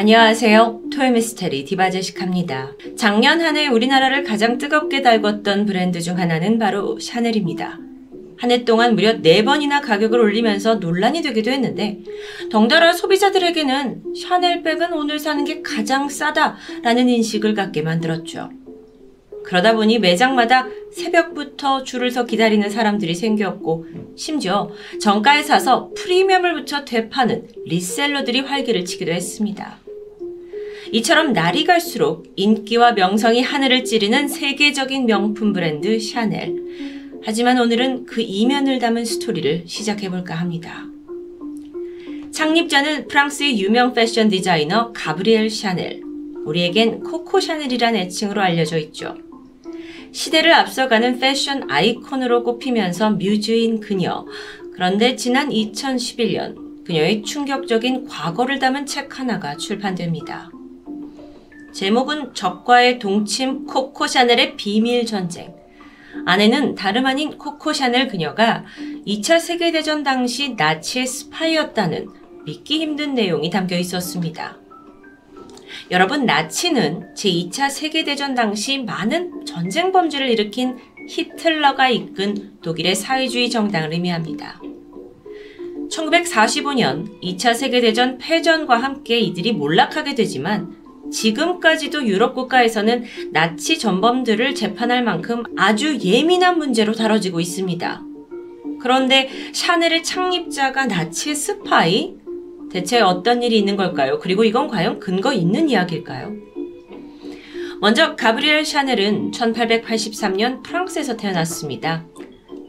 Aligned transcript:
안녕하세요. 0.00 0.82
토요미스테리 0.94 1.64
디바제식합니다. 1.64 2.70
작년 2.96 3.40
한 3.40 3.56
해 3.56 3.66
우리나라를 3.66 4.22
가장 4.22 4.56
뜨겁게 4.56 5.02
달궜던 5.02 5.66
브랜드 5.66 6.00
중 6.00 6.20
하나는 6.20 6.60
바로 6.60 7.00
샤넬입니다. 7.00 7.80
한 8.36 8.50
해 8.52 8.64
동안 8.64 8.94
무려 8.94 9.14
4번이나 9.14 9.82
가격을 9.82 10.20
올리면서 10.20 10.76
논란이 10.76 11.22
되기도 11.22 11.50
했는데 11.50 11.98
덩달아 12.48 12.92
소비자들에게는 12.92 14.14
샤넬백은 14.14 14.92
오늘 14.92 15.18
사는 15.18 15.44
게 15.44 15.62
가장 15.62 16.08
싸다라는 16.08 17.08
인식을 17.08 17.54
갖게 17.54 17.82
만들었죠. 17.82 18.50
그러다 19.42 19.74
보니 19.74 19.98
매장마다 19.98 20.68
새벽부터 20.92 21.82
줄을 21.82 22.12
서 22.12 22.24
기다리는 22.24 22.70
사람들이 22.70 23.16
생겼고 23.16 23.86
심지어 24.14 24.70
정가에 25.00 25.42
사서 25.42 25.90
프리미엄을 25.96 26.54
붙여 26.54 26.84
되파는 26.84 27.48
리셀러들이 27.66 28.40
활개를 28.40 28.84
치기도 28.84 29.10
했습니다. 29.10 29.78
이처럼 30.92 31.32
날이 31.32 31.64
갈수록 31.64 32.32
인기와 32.36 32.92
명성이 32.92 33.42
하늘을 33.42 33.84
찌르는 33.84 34.28
세계적인 34.28 35.06
명품 35.06 35.52
브랜드 35.52 35.98
샤넬. 35.98 37.20
하지만 37.22 37.58
오늘은 37.60 38.06
그 38.06 38.22
이면을 38.22 38.78
담은 38.78 39.04
스토리를 39.04 39.64
시작해볼까 39.66 40.34
합니다. 40.34 40.86
창립자는 42.32 43.08
프랑스의 43.08 43.60
유명 43.60 43.92
패션 43.92 44.28
디자이너 44.28 44.92
가브리엘 44.92 45.50
샤넬. 45.50 46.02
우리에겐 46.46 47.00
코코 47.00 47.40
샤넬이란 47.40 47.96
애칭으로 47.96 48.40
알려져 48.40 48.78
있죠. 48.78 49.16
시대를 50.12 50.54
앞서가는 50.54 51.18
패션 51.18 51.70
아이콘으로 51.70 52.44
꼽히면서 52.44 53.10
뮤즈인 53.10 53.80
그녀. 53.80 54.24
그런데 54.72 55.16
지난 55.16 55.50
2011년 55.50 56.84
그녀의 56.84 57.22
충격적인 57.24 58.06
과거를 58.06 58.58
담은 58.58 58.86
책 58.86 59.18
하나가 59.18 59.56
출판됩니다. 59.56 60.50
제목은 61.72 62.34
적과의 62.34 62.98
동침 62.98 63.66
코코 63.66 64.06
샤넬의 64.06 64.56
비밀 64.56 65.06
전쟁. 65.06 65.54
아내는 66.26 66.74
다름 66.74 67.06
아닌 67.06 67.38
코코 67.38 67.72
샤넬 67.72 68.08
그녀가 68.08 68.64
2차 69.06 69.38
세계대전 69.38 70.02
당시 70.02 70.54
나치의 70.54 71.06
스파이였다는 71.06 72.08
믿기 72.44 72.80
힘든 72.80 73.14
내용이 73.14 73.50
담겨 73.50 73.76
있었습니다. 73.76 74.56
여러분, 75.90 76.26
나치는 76.26 77.14
제2차 77.14 77.70
세계대전 77.70 78.34
당시 78.34 78.78
많은 78.78 79.44
전쟁 79.44 79.92
범죄를 79.92 80.28
일으킨 80.28 80.76
히틀러가 81.08 81.88
이끈 81.88 82.58
독일의 82.62 82.94
사회주의 82.94 83.48
정당을 83.48 83.92
의미합니다. 83.92 84.60
1945년 85.90 87.20
2차 87.22 87.54
세계대전 87.54 88.18
패전과 88.18 88.76
함께 88.76 89.18
이들이 89.18 89.52
몰락하게 89.52 90.14
되지만 90.14 90.76
지금까지도 91.10 92.06
유럽 92.06 92.34
국가에서는 92.34 93.04
나치 93.32 93.78
전범들을 93.78 94.54
재판할 94.54 95.02
만큼 95.02 95.42
아주 95.56 95.98
예민한 96.00 96.58
문제로 96.58 96.92
다뤄지고 96.92 97.40
있습니다. 97.40 98.02
그런데 98.80 99.28
샤넬의 99.52 100.02
창립자가 100.04 100.86
나치의 100.86 101.34
스파이? 101.34 102.14
대체 102.70 103.00
어떤 103.00 103.42
일이 103.42 103.58
있는 103.58 103.76
걸까요? 103.76 104.18
그리고 104.18 104.44
이건 104.44 104.68
과연 104.68 105.00
근거 105.00 105.32
있는 105.32 105.68
이야기일까요? 105.68 106.32
먼저 107.80 108.16
가브리엘 108.16 108.64
샤넬은 108.64 109.30
1883년 109.30 110.62
프랑스에서 110.62 111.16
태어났습니다. 111.16 112.04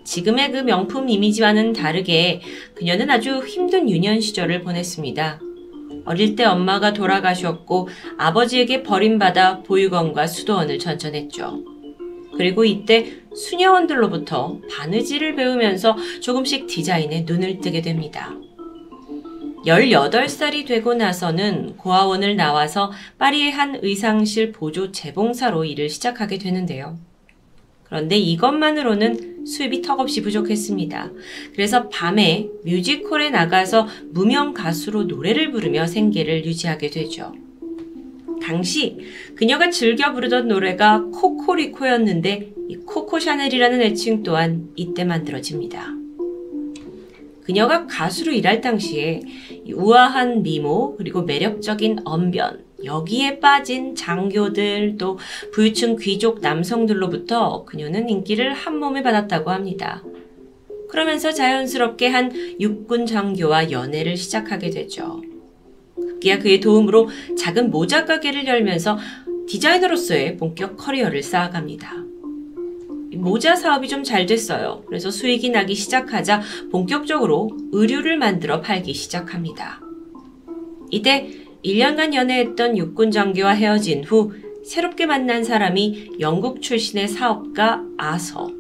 지금의 0.06 0.52
그 0.52 0.58
명품 0.58 1.10
이미지와는 1.10 1.74
다르게 1.74 2.42
그녀는 2.76 3.10
아주 3.10 3.44
힘든 3.46 3.90
유년 3.90 4.22
시절을 4.22 4.62
보냈습니다. 4.62 5.40
어릴 6.06 6.36
때 6.36 6.44
엄마가 6.46 6.94
돌아가셨고 6.94 7.90
아버지에게 8.18 8.84
버림받아 8.84 9.64
보육원과 9.64 10.28
수도원을 10.28 10.80
전전했죠. 10.80 11.64
그리고 12.38 12.64
이때 12.64 13.12
수녀원들로부터 13.36 14.60
바느질을 14.72 15.36
배우면서 15.36 15.98
조금씩 16.22 16.68
디자인에 16.68 17.26
눈을 17.28 17.60
뜨게 17.60 17.82
됩니다. 17.82 18.34
18살이 19.66 20.66
되고 20.66 20.94
나서는 20.94 21.76
고아원을 21.76 22.38
나와서 22.38 22.92
파리의 23.18 23.52
한 23.52 23.80
의상실 23.82 24.54
보조 24.54 24.92
재봉사로 24.92 25.66
일을 25.66 25.90
시작하게 25.90 26.38
되는데요. 26.38 26.98
그런데 27.90 28.18
이것만으로는 28.18 29.46
수입이 29.46 29.82
턱없이 29.82 30.22
부족했습니다. 30.22 31.12
그래서 31.54 31.90
밤에 31.90 32.48
뮤지컬에 32.64 33.32
나가서 33.32 33.88
무명 34.12 34.54
가수로 34.54 35.06
노래를 35.06 35.52
부르며 35.52 35.88
생계를 35.88 36.46
유지하게 36.46 36.92
되죠. 36.92 37.34
당시 38.42 38.98
그녀가 39.36 39.70
즐겨 39.70 40.14
부르던 40.14 40.48
노래가 40.48 41.04
코코리코였는데 41.12 42.54
이 42.70 42.76
코코 42.78 43.20
샤넬이라는 43.20 43.82
애칭 43.82 44.24
또한 44.24 44.70
이때 44.76 45.04
만들어집니다. 45.04 45.96
그녀가 47.44 47.88
가수로 47.88 48.32
일할 48.32 48.62
당시에 48.62 49.22
우아한 49.74 50.44
미모 50.44 50.96
그리고 50.96 51.24
매력적인 51.24 52.02
언변 52.06 52.69
여기에 52.84 53.40
빠진 53.40 53.96
장교들 53.96 54.96
또 54.98 55.18
부유층 55.54 55.98
귀족 55.98 56.40
남성들로부터 56.42 57.66
그녀는 57.66 58.10
인기를 58.10 58.54
한 58.54 58.78
몸에 58.78 59.04
받았다고 59.04 59.52
합니다. 59.52 60.04
그러면서 60.90 61.32
자연스럽게 61.32 62.08
한 62.08 62.32
육군 62.60 63.06
장교와 63.06 63.72
연애를 63.72 64.18
시작하게 64.18 64.70
되죠. 64.72 65.22
급기야 65.96 66.40
그의 66.40 66.60
도움으로 66.60 67.10
작은 67.38 67.70
모자 67.70 68.06
가게를 68.06 68.48
열면서 68.48 68.98
디자이너로서의 69.48 70.38
본격 70.38 70.78
커리어를 70.78 71.22
쌓아갑니다. 71.24 71.96
모자 73.16 73.56
사업이 73.56 73.88
좀 73.88 74.04
잘 74.04 74.26
됐어요. 74.26 74.84
그래서 74.88 75.12
수익이 75.12 75.50
나기 75.50 75.76
시작하자 75.76 76.42
본격적으로 76.72 77.50
의류를 77.72 78.18
만들어 78.18 78.62
팔기 78.62 78.94
시작합니다. 78.94 79.82
이때 80.90 81.30
1년간 81.64 82.14
연애했던 82.14 82.78
육군 82.78 83.12
장교와 83.12 83.52
헤어진 83.52 84.04
후 84.04 84.34
새롭게 84.66 85.06
만난 85.06 85.44
사람이 85.44 86.18
영국 86.20 86.62
출신의 86.62 87.08
사업가 87.08 87.84
아서. 87.98 88.52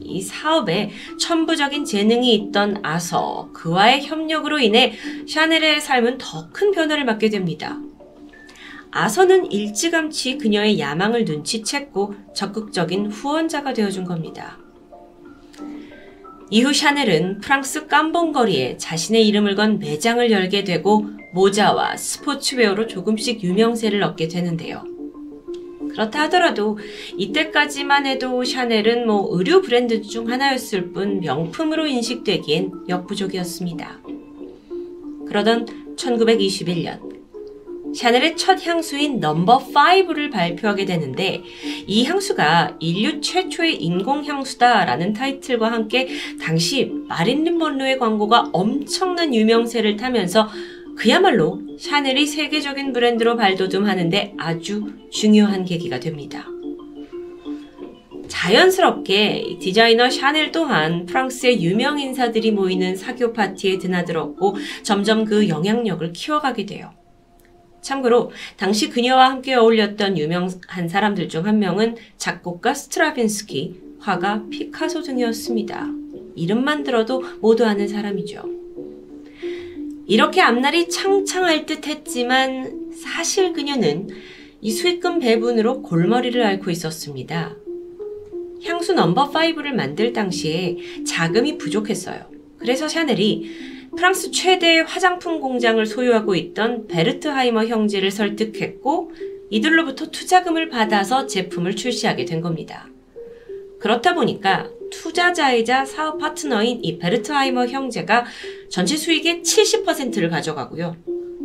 이 0.00 0.20
사업에 0.20 0.90
천부적인 1.18 1.84
재능이 1.84 2.34
있던 2.34 2.80
아서, 2.82 3.48
그와의 3.52 4.02
협력으로 4.06 4.58
인해 4.58 4.92
샤넬의 5.28 5.80
삶은 5.80 6.18
더 6.18 6.50
큰 6.52 6.72
변화를 6.72 7.04
맞게 7.04 7.30
됩니다. 7.30 7.78
아서는 8.90 9.52
일찌감치 9.52 10.38
그녀의 10.38 10.80
야망을 10.80 11.24
눈치챘고 11.24 12.34
적극적인 12.34 13.06
후원자가 13.06 13.72
되어준 13.72 14.04
겁니다. 14.04 14.58
이후 16.52 16.72
샤넬은 16.72 17.38
프랑스 17.38 17.86
깜봉거리에 17.86 18.76
자신의 18.76 19.26
이름을 19.28 19.54
건 19.54 19.78
매장을 19.78 20.28
열게 20.30 20.64
되고 20.64 21.06
모자와 21.32 21.96
스포츠웨어로 21.96 22.88
조금씩 22.88 23.44
유명세를 23.44 24.02
얻게 24.02 24.26
되는데요. 24.26 24.84
그렇다 25.92 26.22
하더라도 26.22 26.78
이때까지만 27.16 28.06
해도 28.06 28.42
샤넬은 28.42 29.06
뭐 29.06 29.28
의류 29.30 29.62
브랜드 29.62 30.02
중 30.02 30.28
하나였을 30.28 30.92
뿐 30.92 31.20
명품으로 31.20 31.86
인식되기엔 31.86 32.72
역부족이었습니다. 32.88 34.00
그러던 35.28 35.94
1921년 35.96 37.09
샤넬의 37.94 38.36
첫 38.36 38.64
향수인 38.64 39.20
넘버 39.20 39.66
5를 39.72 40.30
발표하게 40.30 40.84
되는데 40.84 41.42
이 41.86 42.04
향수가 42.04 42.76
인류 42.80 43.20
최초의 43.20 43.76
인공 43.76 44.24
향수다라는 44.24 45.12
타이틀과 45.12 45.70
함께 45.70 46.08
당시 46.40 46.92
마릴린 47.08 47.58
먼로의 47.58 47.98
광고가 47.98 48.50
엄청난 48.52 49.34
유명세를 49.34 49.96
타면서 49.96 50.48
그야말로 50.96 51.62
샤넬이 51.78 52.26
세계적인 52.26 52.92
브랜드로 52.92 53.36
발돋움하는데 53.36 54.34
아주 54.38 54.92
중요한 55.10 55.64
계기가 55.64 55.98
됩니다. 55.98 56.46
자연스럽게 58.28 59.58
디자이너 59.60 60.08
샤넬 60.08 60.52
또한 60.52 61.04
프랑스의 61.06 61.62
유명 61.62 61.98
인사들이 61.98 62.52
모이는 62.52 62.96
사교 62.96 63.32
파티에 63.32 63.78
드나들었고 63.78 64.56
점점 64.82 65.24
그 65.24 65.48
영향력을 65.48 66.12
키워가게 66.12 66.66
돼요. 66.66 66.99
참고로 67.82 68.30
당시 68.56 68.90
그녀와 68.90 69.30
함께 69.30 69.54
어울렸던 69.54 70.18
유명한 70.18 70.88
사람들 70.88 71.28
중 71.28 71.46
한 71.46 71.58
명은 71.58 71.96
작곡가 72.18 72.74
스트라빈스키, 72.74 73.80
화가 74.00 74.44
피카소 74.50 75.02
등이었습니다. 75.02 75.88
이름만 76.36 76.82
들어도 76.84 77.22
모두 77.40 77.64
아는 77.64 77.88
사람이죠. 77.88 78.42
이렇게 80.06 80.40
앞날이 80.40 80.88
창창할 80.88 81.66
듯 81.66 81.86
했지만 81.86 82.90
사실 82.92 83.52
그녀는 83.52 84.08
이 84.60 84.70
수익금 84.70 85.20
배분으로 85.20 85.82
골머리를 85.82 86.42
앓고 86.44 86.70
있었습니다. 86.70 87.56
향수 88.64 88.92
넘버 88.92 89.30
5를 89.30 89.72
만들 89.72 90.12
당시에 90.12 90.76
자금이 91.06 91.56
부족했어요. 91.56 92.39
그래서 92.60 92.86
샤넬이 92.86 93.70
프랑스 93.96 94.30
최대의 94.30 94.84
화장품 94.84 95.40
공장을 95.40 95.84
소유하고 95.84 96.36
있던 96.36 96.86
베르트하이머 96.86 97.64
형제를 97.64 98.10
설득했고 98.10 99.12
이들로부터 99.50 100.10
투자금을 100.10 100.68
받아서 100.68 101.26
제품을 101.26 101.74
출시하게 101.74 102.24
된 102.24 102.40
겁니다. 102.40 102.88
그렇다 103.80 104.14
보니까 104.14 104.70
투자자이자 104.92 105.84
사업 105.84 106.18
파트너인 106.18 106.80
이 106.82 106.98
베르트하이머 106.98 107.66
형제가 107.66 108.26
전체 108.68 108.96
수익의 108.96 109.42
70%를 109.42 110.28
가져가고요. 110.28 110.96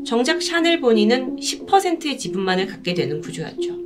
정작 0.05 0.41
샤넬 0.41 0.81
본인은 0.81 1.37
10%의 1.37 2.17
지분만을 2.17 2.67
갖게 2.67 2.93
되는 2.93 3.21
구조였죠. 3.21 3.79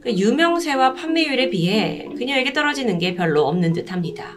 그 0.00 0.10
유명세와 0.10 0.92
판매율에 0.92 1.48
비해 1.48 2.10
그녀에게 2.16 2.52
떨어지는 2.52 2.98
게 2.98 3.14
별로 3.14 3.46
없는 3.46 3.72
듯 3.72 3.90
합니다. 3.90 4.36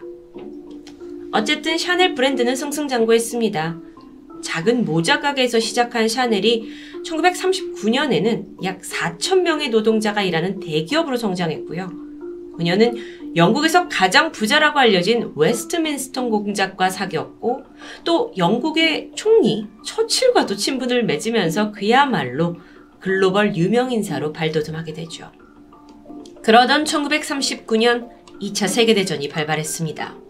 어쨌든 1.32 1.76
샤넬 1.76 2.14
브랜드는 2.14 2.56
승승장구했습니다. 2.56 3.80
작은 4.42 4.84
모자 4.84 5.20
가게에서 5.20 5.60
시작한 5.60 6.08
샤넬이 6.08 6.68
1939년에는 7.04 8.64
약 8.64 8.80
4,000명의 8.82 9.70
노동자가 9.70 10.22
일하는 10.22 10.60
대기업으로 10.60 11.16
성장했고요. 11.16 11.90
그녀는 12.56 12.96
영국에서 13.36 13.88
가장 13.88 14.32
부자라고 14.32 14.80
알려진 14.80 15.32
웨스트민스터 15.36 16.30
공작과 16.30 16.90
사귀었고 16.90 17.62
또 18.04 18.32
영국의 18.36 19.12
총리 19.14 19.66
처칠과도 19.84 20.56
친분을 20.56 21.04
맺으면서 21.04 21.70
그야말로 21.70 22.56
글로벌 22.98 23.54
유명인사로 23.54 24.32
발돋움하게 24.32 24.92
되죠. 24.92 25.30
그러던 26.42 26.84
1939년 26.84 28.08
2차 28.40 28.66
세계대전이 28.66 29.28
발발했습니다. 29.28 30.27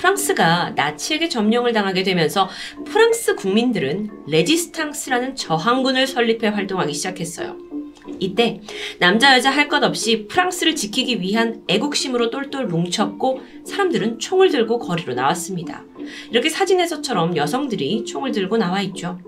프랑스가 0.00 0.72
나치에게 0.76 1.28
점령을 1.28 1.74
당하게 1.74 2.02
되면서 2.02 2.48
프랑스 2.86 3.34
국민들은 3.34 4.08
레지스탕스라는 4.28 5.36
저항군을 5.36 6.06
설립해 6.06 6.48
활동하기 6.48 6.94
시작했어요. 6.94 7.58
이때 8.18 8.60
남자 8.98 9.36
여자 9.36 9.50
할 9.50 9.68
것 9.68 9.84
없이 9.84 10.26
프랑스를 10.26 10.74
지키기 10.74 11.20
위한 11.20 11.62
애국심으로 11.68 12.30
똘똘 12.30 12.66
뭉쳤고 12.66 13.40
사람들은 13.66 14.18
총을 14.18 14.50
들고 14.50 14.78
거리로 14.78 15.14
나왔습니다. 15.14 15.84
이렇게 16.30 16.48
사진에서처럼 16.48 17.36
여성들이 17.36 18.04
총을 18.06 18.32
들고 18.32 18.56
나와 18.56 18.80
있죠. 18.80 19.20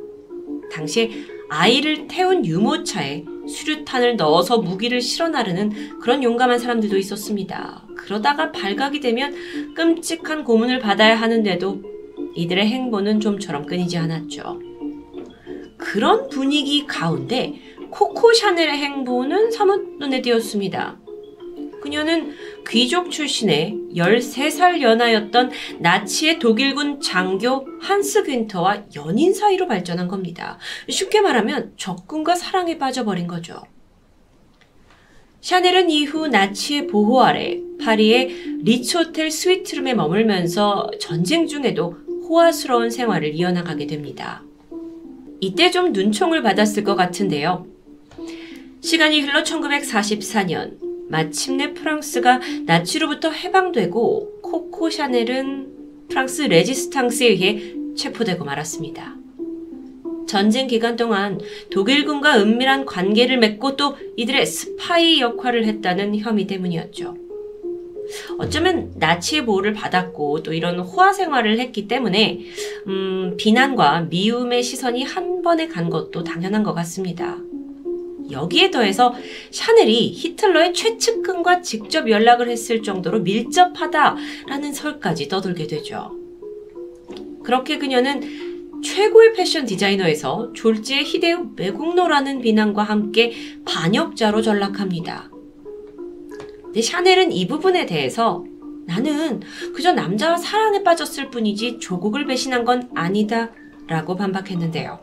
당시에 0.73 1.11
아이를 1.55 2.09
태운 2.09 2.47
유모차에 2.47 3.27
수류탄을 3.47 4.17
넣어서 4.17 4.57
무기를 4.57 5.03
실어 5.03 5.29
나르는 5.29 5.99
그런 6.01 6.23
용감한 6.23 6.59
사람들도 6.59 6.97
있었습니다. 6.97 7.87
그러다가 7.95 8.51
발각이 8.53 9.01
되면 9.01 9.35
끔찍한 9.75 10.45
고문을 10.45 10.79
받아야 10.79 11.15
하는데도 11.15 11.83
이들의 12.35 12.67
행보는 12.67 13.21
좀처럼 13.21 13.67
끊이지 13.67 13.99
않았죠. 13.99 14.61
그런 15.77 16.31
분위기 16.31 16.87
가운데 16.87 17.61
코코 17.91 18.33
샤넬의 18.33 18.79
행보는 18.79 19.51
사뭇 19.51 19.99
눈에 19.99 20.23
띄었습니다. 20.23 21.02
그녀는 21.83 22.33
귀족 22.69 23.11
출신의 23.11 23.77
13살 23.97 24.81
연하였던 24.81 25.51
나치의 25.81 26.39
독일군 26.39 27.01
장교 27.01 27.67
한스 27.81 28.23
윈터와 28.27 28.85
연인 28.95 29.35
사이로 29.35 29.67
발전한 29.67 30.07
겁니다. 30.07 30.59
쉽게 30.89 31.21
말하면 31.21 31.73
적군과 31.77 32.37
사랑에 32.37 32.79
빠져버린 32.79 33.27
거죠. 33.27 33.61
샤넬은 35.41 35.91
이후 35.91 36.29
나치의 36.29 36.87
보호 36.87 37.21
아래 37.21 37.61
파리의 37.81 38.61
리츠 38.63 38.97
호텔 38.99 39.33
스위트룸에 39.33 39.95
머물면서 39.95 40.93
전쟁 41.01 41.49
중에도 41.49 41.97
호화스러운 42.29 42.91
생활을 42.91 43.35
이어나가게 43.35 43.89
됩니다. 43.89 44.45
이때 45.41 45.73
좀 45.73 45.93
눈총을 45.93 46.43
받았을 46.43 46.85
것 46.85 46.95
같은데요. 46.95 47.67
시간이 48.81 49.23
흘러 49.23 49.43
1944년 49.43 50.82
마침내 51.13 51.75
프랑스가 51.75 52.41
나치로부터 52.65 53.31
해방되고 53.31 54.41
코코 54.41 54.89
샤넬은 54.89 56.07
프랑스 56.09 56.41
레지스탕스에 56.41 57.27
의해 57.27 57.75
체포되고 57.95 58.43
말았습니다. 58.47 59.15
전쟁 60.27 60.69
기간 60.69 60.97
동안 60.97 61.39
독일군과 61.71 62.41
은밀한 62.41 62.87
관계를 62.87 63.37
맺고 63.37 63.77
또 63.77 63.99
이들의 64.17 64.47
스파이 64.47 65.21
역할을 65.21 65.67
했다는 65.67 66.17
혐의 66.17 66.47
때문이었죠. 66.47 67.15
어쩌면 68.39 68.95
나치의 68.97 69.45
보호를 69.45 69.75
받았고 69.75 70.43
또 70.43 70.55
이런 70.55 70.79
호화 70.79 71.13
생활을 71.13 71.59
했기 71.59 71.89
때문에 71.89 72.41
음, 72.87 73.35
비난과 73.37 74.07
미움의 74.09 74.63
시선이 74.63 75.05
한 75.05 75.43
번에 75.43 75.69
간 75.69 75.91
것도 75.91 76.25
당연한 76.25 76.63
것 76.63 76.73
같습니다. 76.73 77.37
여기에 78.31 78.71
더해서 78.71 79.15
샤넬이 79.51 80.13
히틀러의 80.13 80.75
최측근과 80.75 81.63
직접 81.63 82.09
연락을 82.09 82.49
했을 82.49 82.83
정도로 82.83 83.21
밀접하다라는 83.21 84.73
설까지 84.73 85.29
떠들게 85.29 85.67
되죠. 85.67 86.17
그렇게 87.43 87.79
그녀는 87.79 88.23
최고의 88.83 89.33
패션 89.35 89.65
디자이너에서 89.65 90.53
졸지의 90.55 91.05
히데우 91.05 91.51
매국노라는 91.57 92.41
비난과 92.41 92.83
함께 92.83 93.33
반역자로 93.65 94.43
전락합니다. 94.43 95.31
근데 96.65 96.83
샤넬은 96.83 97.33
이 97.33 97.47
부분에 97.47 97.87
대해서 97.87 98.45
나는 98.87 99.41
그저 99.75 99.93
남자와 99.93 100.37
사랑에 100.37 100.83
빠졌을 100.83 101.31
뿐이지 101.31 101.79
조국을 101.79 102.27
배신한 102.27 102.65
건 102.65 102.91
아니다 102.95 103.53
라고 103.87 104.17
반박했는데요. 104.17 104.99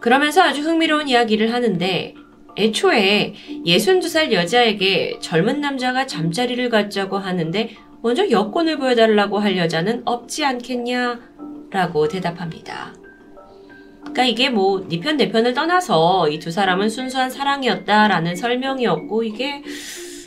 그러면서 0.00 0.42
아주 0.42 0.62
흥미로운 0.62 1.08
이야기를 1.08 1.52
하는데 1.52 2.14
애초에 2.56 3.34
62살 3.66 4.32
여자에게 4.32 5.18
젊은 5.20 5.60
남자가 5.60 6.06
잠자리를 6.06 6.68
갖자고 6.68 7.18
하는데 7.18 7.70
먼저 8.02 8.28
여권을 8.30 8.78
보여달라고 8.78 9.38
할 9.38 9.56
여자는 9.56 10.02
없지 10.04 10.44
않겠냐? 10.44 11.20
라고 11.70 12.06
대답합니다. 12.06 12.94
그러니까 14.02 14.24
이게 14.26 14.50
뭐네편내 14.50 15.30
편을 15.30 15.54
떠나서 15.54 16.28
이 16.28 16.38
두 16.38 16.50
사람은 16.50 16.88
순수한 16.88 17.30
사랑이었다라는 17.30 18.36
설명이었고 18.36 19.24
이게 19.24 19.62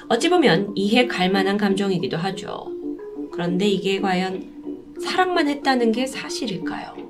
어찌 0.09 0.29
보면 0.29 0.73
이해 0.75 1.05
갈 1.07 1.29
만한 1.29 1.57
감정이기도 1.57 2.17
하죠. 2.17 2.71
그런데 3.31 3.67
이게 3.67 4.01
과연 4.01 4.95
사랑만 5.01 5.47
했다는 5.47 5.91
게 5.91 6.05
사실일까요? 6.07 7.06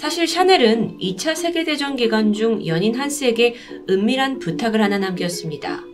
사실 0.00 0.26
샤넬은 0.26 0.96
2차 0.96 1.34
세계대전 1.34 1.94
기간 1.94 2.32
중 2.32 2.66
연인 2.66 2.94
한스에게 2.94 3.54
은밀한 3.90 4.38
부탁을 4.38 4.80
하나 4.80 4.96
남겼습니다. 4.96 5.84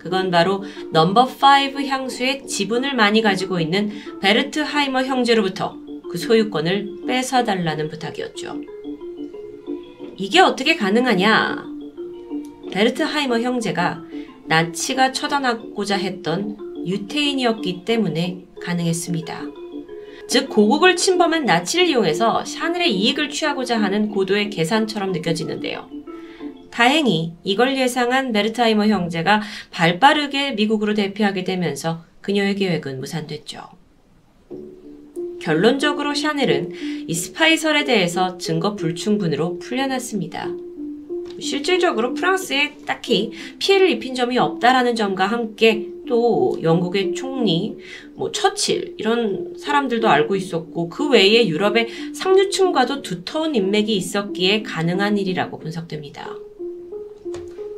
그건 0.00 0.32
바로 0.32 0.64
넘버 0.90 1.28
5 1.76 1.80
향수의 1.86 2.48
지분을 2.48 2.96
많이 2.96 3.22
가지고 3.22 3.60
있는 3.60 3.92
베르트하이머 4.20 5.04
형제로부터 5.04 5.76
그 6.10 6.18
소유권을 6.18 7.06
뺏어달라는 7.06 7.88
부탁이었죠. 7.88 8.62
이게 10.16 10.40
어떻게 10.40 10.74
가능하냐? 10.74 11.66
베르트하이머 12.72 13.38
형제가 13.38 14.02
나치가 14.46 15.12
처단하고자 15.12 15.98
했던 15.98 16.56
유태인이었기 16.84 17.84
때문에 17.84 18.44
가능했습니다. 18.60 19.65
즉 20.28 20.48
고국을 20.48 20.96
침범한 20.96 21.44
나치를 21.44 21.86
이용해서 21.86 22.44
샤넬의 22.44 22.92
이익을 22.92 23.30
취하고자 23.30 23.80
하는 23.80 24.08
고도의 24.08 24.50
계산처럼 24.50 25.12
느껴지는데요. 25.12 25.88
다행히 26.70 27.32
이걸 27.42 27.78
예상한 27.78 28.32
베르트하이머 28.32 28.86
형제가 28.86 29.40
발빠르게 29.70 30.52
미국으로 30.52 30.94
대피하게 30.94 31.44
되면서 31.44 32.04
그녀의 32.20 32.56
계획은 32.56 33.00
무산됐죠. 33.00 33.60
결론적으로 35.40 36.14
샤넬은 36.14 36.72
이 37.08 37.14
스파이설에 37.14 37.84
대해서 37.84 38.36
증거 38.36 38.74
불충분으로 38.74 39.58
풀려났습니다. 39.60 40.65
실질적으로 41.40 42.14
프랑스에 42.14 42.76
딱히 42.86 43.32
피해를 43.58 43.90
입힌 43.90 44.14
점이 44.14 44.38
없다라는 44.38 44.94
점과 44.94 45.26
함께 45.26 45.88
또 46.06 46.56
영국의 46.62 47.14
총리, 47.14 47.76
뭐 48.14 48.30
처칠 48.32 48.94
이런 48.98 49.54
사람들도 49.58 50.08
알고 50.08 50.36
있었고 50.36 50.88
그 50.88 51.10
외에 51.10 51.48
유럽의 51.48 51.88
상류층과도 52.14 53.02
두터운 53.02 53.54
인맥이 53.54 53.94
있었기에 53.96 54.62
가능한 54.62 55.18
일이라고 55.18 55.58
분석됩니다. 55.58 56.34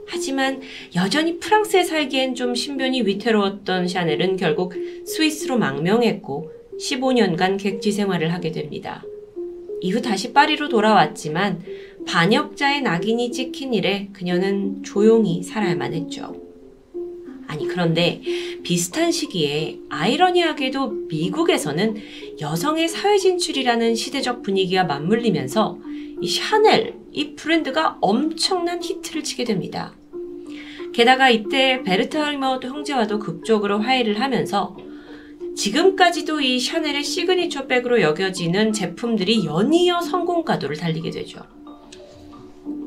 하지만 0.07 0.61
여전히 0.97 1.39
프랑스에 1.39 1.85
살기엔 1.85 2.35
좀 2.35 2.55
신변이 2.55 3.03
위태로웠던 3.03 3.89
샤넬은 3.89 4.37
결국 4.37 4.75
스위스로 5.07 5.59
망명했고 5.59 6.51
15년간 6.81 7.61
객지 7.61 7.93
생활을 7.93 8.33
하게 8.33 8.51
됩니다. 8.53 9.05
이후 9.81 10.01
다시 10.01 10.33
파리로 10.33 10.69
돌아왔지만 10.69 11.63
반역자의 12.09 12.83
낙인이 12.83 13.31
찍힌 13.33 13.75
일에 13.75 14.09
그녀는 14.15 14.83
조용히 14.83 15.43
살아야만 15.43 15.93
했죠. 15.93 16.35
아니, 17.47 17.67
그런데 17.69 18.23
비슷한 18.63 19.13
시기에 19.13 19.79
아이러니하게도 19.91 20.89
미국에서는 21.09 21.97
여성의 22.41 22.89
사회 22.89 23.19
진출이라는 23.19 23.95
시대적 23.95 24.43
분위기와 24.43 24.85
맞물리면서 24.85 25.79
이 26.21 26.29
샤넬, 26.29 26.95
이 27.13 27.35
브랜드가 27.35 27.99
엄청난 28.01 28.83
히트를 28.83 29.23
치게 29.23 29.45
됩니다. 29.45 29.95
게다가 30.95 31.29
이때 31.29 31.83
베르트 31.83 32.17
할머 32.17 32.59
형제와도 32.63 33.19
극적으로 33.19 33.81
화해를 33.81 34.21
하면서 34.21 34.77
지금까지도 35.57 36.41
이 36.41 36.59
샤넬의 36.59 37.05
시그니처 37.05 37.67
백으로 37.67 38.01
여겨지는 38.01 38.73
제품들이 38.73 39.45
연이어 39.45 40.01
성공가도를 40.01 40.77
달리게 40.77 41.11
되죠. 41.11 41.58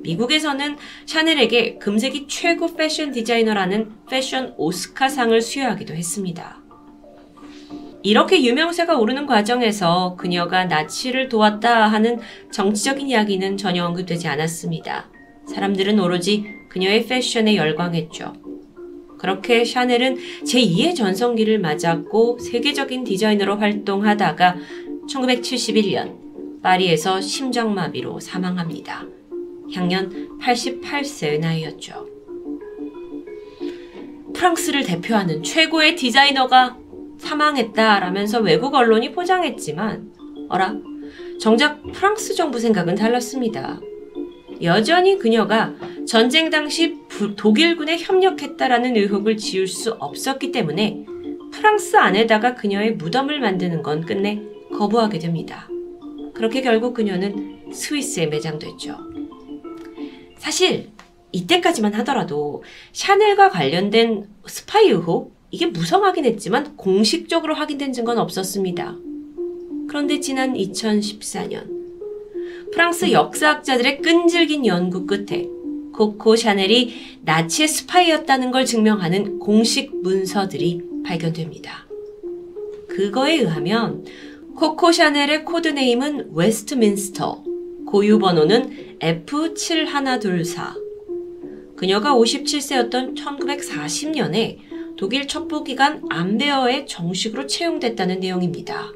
미국에서는 0.01 0.77
샤넬에게 1.05 1.77
금세기 1.78 2.28
최고 2.27 2.75
패션 2.75 3.12
디자이너라는 3.12 3.91
패션 4.10 4.53
오스카상을 4.58 5.39
수여하기도 5.41 5.93
했습니다. 5.93 6.62
이렇게 8.03 8.43
유명세가 8.43 8.98
오르는 8.98 9.27
과정에서 9.27 10.15
그녀가 10.17 10.65
나치를 10.65 11.29
도왔다 11.29 11.88
하는 11.88 12.20
정치적인 12.51 13.08
이야기는 13.08 13.58
전혀 13.58 13.86
언급되지 13.86 14.27
않았습니다. 14.27 15.10
사람들은 15.48 16.00
오로지 16.00 16.46
그녀의 16.70 17.05
패션에 17.05 17.55
열광했죠. 17.55 18.34
그렇게 19.20 19.63
샤넬은 19.65 20.17
제2의 20.46 20.96
전성기를 20.96 21.60
맞았고 21.60 22.39
세계적인 22.39 23.03
디자이너로 23.03 23.58
활동하다가 23.58 24.55
1971년 25.08 26.62
파리에서 26.63 27.22
심장마비로 27.22 28.20
사망합니다. 28.20 29.05
향년 29.74 30.40
88세의 30.40 31.40
나이였죠. 31.40 32.08
프랑스를 34.34 34.84
대표하는 34.84 35.44
최고의 35.44 35.96
디자이너가 35.96 36.78
사망했다라면서 37.20 38.40
외국 38.40 38.74
언론이 38.74 39.12
포장했지만 39.12 40.12
어라 40.50 40.74
정작 41.40 41.82
프랑스 41.92 42.34
정부 42.36 42.60
생각은 42.60 42.96
달랐습니다. 42.96 43.80
여전히 44.63 45.18
그녀가 45.18 45.74
전쟁 46.08 46.50
당시 46.50 46.98
독일군에 47.36 47.98
협력했다라는 47.98 48.96
의혹을 48.96 49.38
지울 49.38 49.68
수 49.68 49.92
없었기 49.94 50.51
때문에 50.51 51.06
프랑스 51.51 51.98
안에다가 51.98 52.56
그녀의 52.56 52.96
무덤을 52.96 53.40
만드는 53.40 53.84
건 53.84 54.01
끝내 54.01 54.42
거부하게 54.78 55.20
됩니다. 55.20 55.68
그렇게 56.34 56.62
결국 56.62 56.94
그녀는 56.94 57.60
스위스에 57.72 58.28
매장됐죠. 58.28 59.11
사실 60.42 60.90
이때까지만 61.32 61.94
하더라도 61.94 62.64
샤넬과 62.94 63.52
관련된 63.52 64.28
스파이 64.48 64.90
의혹 64.90 65.36
이게 65.52 65.68
무성하긴 65.68 66.26
했지만 66.26 66.76
공식적으로 66.76 67.54
확인된 67.54 67.94
증거는 67.94 68.20
없었습니다. 68.24 68.98
그런데 69.88 70.20
지난 70.20 70.56
2014년 70.56 71.70
프랑스 72.74 73.12
역사학자들의 73.12 74.02
끈질긴 74.02 74.66
연구 74.66 75.06
끝에 75.06 75.48
코코 75.94 76.36
샤넬이 76.36 77.20
나치의 77.22 77.68
스파이였다는 77.68 78.50
걸 78.50 78.66
증명하는 78.66 79.38
공식 79.38 79.96
문서들이 80.02 80.82
발견됩니다. 81.06 81.86
그거에 82.88 83.36
의하면 83.36 84.06
코코 84.56 84.92
샤넬의 84.92 85.46
코드네임은 85.46 86.32
웨스트민스터, 86.34 87.44
고유 87.86 88.18
번호는 88.18 88.91
F7124. 89.01 91.75
그녀가 91.75 92.13
57세였던 92.13 93.17
1940년에 93.17 94.60
독일 94.96 95.27
첩보기관 95.27 96.03
압베어에 96.10 96.86
정식으로 96.86 97.48
채용됐다는 97.48 98.20
내용입니다. 98.20 98.91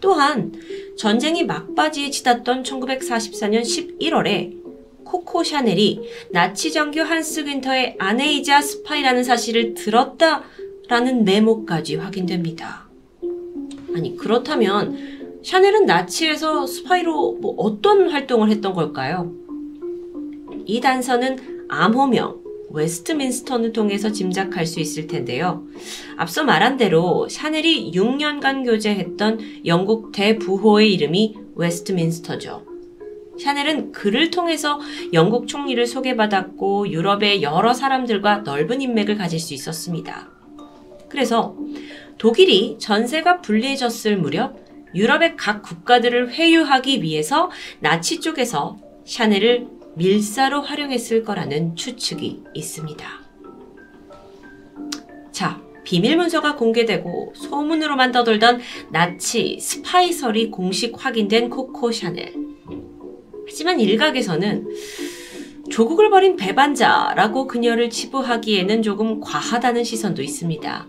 또한 0.00 0.52
전쟁이 0.96 1.44
막바지에 1.44 2.10
치닫던 2.10 2.64
1944년 2.64 3.62
11월에 3.62 4.56
코코 5.04 5.44
샤넬이 5.44 6.00
나치 6.32 6.72
장교 6.72 7.02
한스 7.02 7.46
귄터의 7.46 7.94
아내이자 7.98 8.60
스파이라는 8.60 9.22
사실을 9.22 9.74
들었다라는 9.74 11.24
메모까지 11.24 11.96
확인됩니다. 11.96 12.88
아니 13.94 14.16
그렇다면 14.16 15.15
샤넬은 15.46 15.86
나치에서 15.86 16.66
스파이로 16.66 17.38
뭐 17.40 17.54
어떤 17.56 18.10
활동을 18.10 18.50
했던 18.50 18.74
걸까요? 18.74 19.32
이 20.66 20.80
단서는 20.80 21.68
암호명 21.68 22.40
웨스트민스터를 22.70 23.72
통해서 23.72 24.10
짐작할 24.10 24.66
수 24.66 24.80
있을 24.80 25.06
텐데요. 25.06 25.64
앞서 26.16 26.42
말한 26.42 26.78
대로 26.78 27.28
샤넬이 27.28 27.92
6년간 27.92 28.64
교제했던 28.64 29.38
영국 29.66 30.10
대부호의 30.10 30.92
이름이 30.92 31.36
웨스트민스터죠. 31.54 32.66
샤넬은 33.38 33.92
그를 33.92 34.32
통해서 34.32 34.80
영국 35.12 35.46
총리를 35.46 35.86
소개받았고 35.86 36.90
유럽의 36.90 37.42
여러 37.42 37.72
사람들과 37.72 38.38
넓은 38.38 38.82
인맥을 38.82 39.16
가질 39.16 39.38
수 39.38 39.54
있었습니다. 39.54 40.28
그래서 41.08 41.56
독일이 42.18 42.78
전세가 42.80 43.42
불리해졌을 43.42 44.16
무렵 44.16 44.65
유럽의 44.96 45.36
각 45.36 45.62
국가들을 45.62 46.32
회유하기 46.32 47.02
위해서 47.02 47.50
나치 47.80 48.18
쪽에서 48.20 48.78
샤넬을 49.04 49.68
밀사로 49.94 50.62
활용했을 50.62 51.22
거라는 51.22 51.76
추측이 51.76 52.42
있습니다. 52.54 53.06
자, 55.32 55.60
비밀 55.84 56.16
문서가 56.16 56.56
공개되고 56.56 57.34
소문으로만 57.36 58.10
떠돌던 58.10 58.60
나치 58.90 59.58
스파이설이 59.60 60.50
공식 60.50 60.94
확인된 60.96 61.50
코코 61.50 61.92
샤넬. 61.92 62.34
하지만 63.46 63.78
일각에서는 63.78 64.66
조국을 65.70 66.10
버린 66.10 66.36
배반자라고 66.36 67.46
그녀를 67.46 67.90
치부하기에는 67.90 68.82
조금 68.82 69.20
과하다는 69.20 69.84
시선도 69.84 70.22
있습니다. 70.22 70.86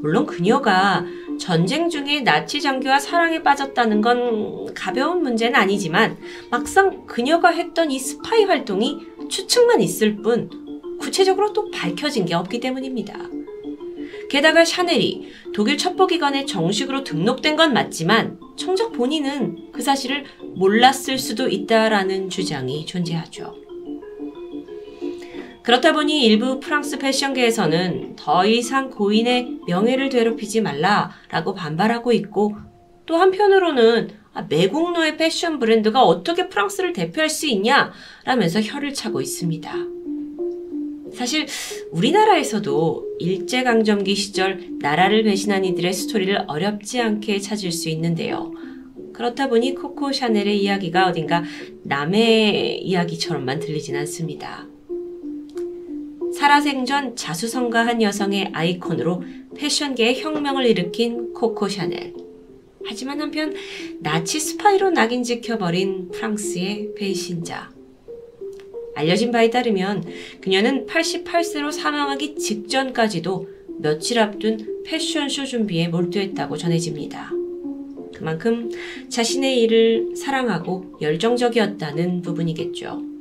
물론 0.00 0.26
그녀가 0.26 1.04
전쟁 1.38 1.88
중에 1.88 2.20
나치 2.20 2.60
장교와 2.60 2.98
사랑에 2.98 3.42
빠졌다는 3.42 4.00
건 4.00 4.72
가벼운 4.74 5.22
문제는 5.22 5.54
아니지만 5.54 6.16
막상 6.50 7.06
그녀가 7.06 7.50
했던 7.50 7.90
이 7.90 7.98
스파이 7.98 8.44
활동이 8.44 8.98
추측만 9.28 9.80
있을 9.80 10.16
뿐 10.16 10.48
구체적으로 11.00 11.52
또 11.52 11.70
밝혀진 11.70 12.24
게 12.24 12.34
없기 12.34 12.60
때문입니다. 12.60 13.18
게다가 14.30 14.64
샤넬이 14.64 15.28
독일 15.52 15.76
첩보기관에 15.76 16.46
정식으로 16.46 17.04
등록된 17.04 17.56
건 17.56 17.72
맞지만 17.72 18.38
청작 18.56 18.92
본인은 18.92 19.72
그 19.72 19.82
사실을 19.82 20.24
몰랐을 20.56 21.18
수도 21.18 21.48
있다라는 21.48 22.30
주장이 22.30 22.86
존재하죠. 22.86 23.63
그렇다 25.64 25.94
보니 25.94 26.26
일부 26.26 26.60
프랑스 26.60 26.98
패션계에서는 26.98 28.16
더 28.16 28.44
이상 28.44 28.90
고인의 28.90 29.60
명예를 29.66 30.10
괴롭히지 30.10 30.60
말라라고 30.60 31.54
반발하고 31.54 32.12
있고 32.12 32.54
또 33.06 33.16
한편으로는 33.16 34.10
아, 34.34 34.42
매국노의 34.42 35.16
패션 35.16 35.58
브랜드가 35.58 36.02
어떻게 36.02 36.48
프랑스를 36.48 36.92
대표할 36.92 37.30
수 37.30 37.46
있냐 37.46 37.92
라면서 38.24 38.60
혀를 38.60 38.92
차고 38.92 39.22
있습니다. 39.22 39.72
사실 41.14 41.46
우리나라에서도 41.92 43.16
일제강점기 43.20 44.14
시절 44.16 44.68
나라를 44.80 45.22
배신한 45.22 45.64
이들의 45.64 45.92
스토리를 45.94 46.44
어렵지 46.46 47.00
않게 47.00 47.38
찾을 47.38 47.72
수 47.72 47.88
있는데요. 47.88 48.52
그렇다 49.14 49.48
보니 49.48 49.76
코코 49.76 50.12
샤넬의 50.12 50.60
이야기가 50.62 51.06
어딘가 51.06 51.42
남의 51.84 52.82
이야기처럼만 52.82 53.60
들리진 53.60 53.96
않습니다. 53.96 54.73
살아생전 56.36 57.16
자수성가한 57.16 58.02
여성의 58.02 58.50
아이콘으로 58.52 59.22
패션계의 59.56 60.20
혁명을 60.20 60.66
일으킨 60.66 61.32
코코 61.32 61.68
샤넬. 61.68 62.12
하지만 62.84 63.20
한편 63.20 63.54
나치 64.00 64.40
스파이로 64.40 64.90
낙인 64.90 65.22
찍혀버린 65.22 66.10
프랑스의 66.10 66.94
배신자. 66.96 67.72
알려진 68.96 69.30
바에 69.30 69.50
따르면 69.50 70.04
그녀는 70.40 70.86
88세로 70.86 71.72
사망하기 71.72 72.36
직전까지도 72.36 73.48
며칠 73.78 74.18
앞둔 74.18 74.82
패션쇼 74.84 75.46
준비에 75.46 75.88
몰두했다고 75.88 76.56
전해집니다. 76.56 77.30
그만큼 78.14 78.70
자신의 79.08 79.60
일을 79.62 80.16
사랑하고 80.16 80.98
열정적이었다는 81.00 82.22
부분이겠죠. 82.22 83.13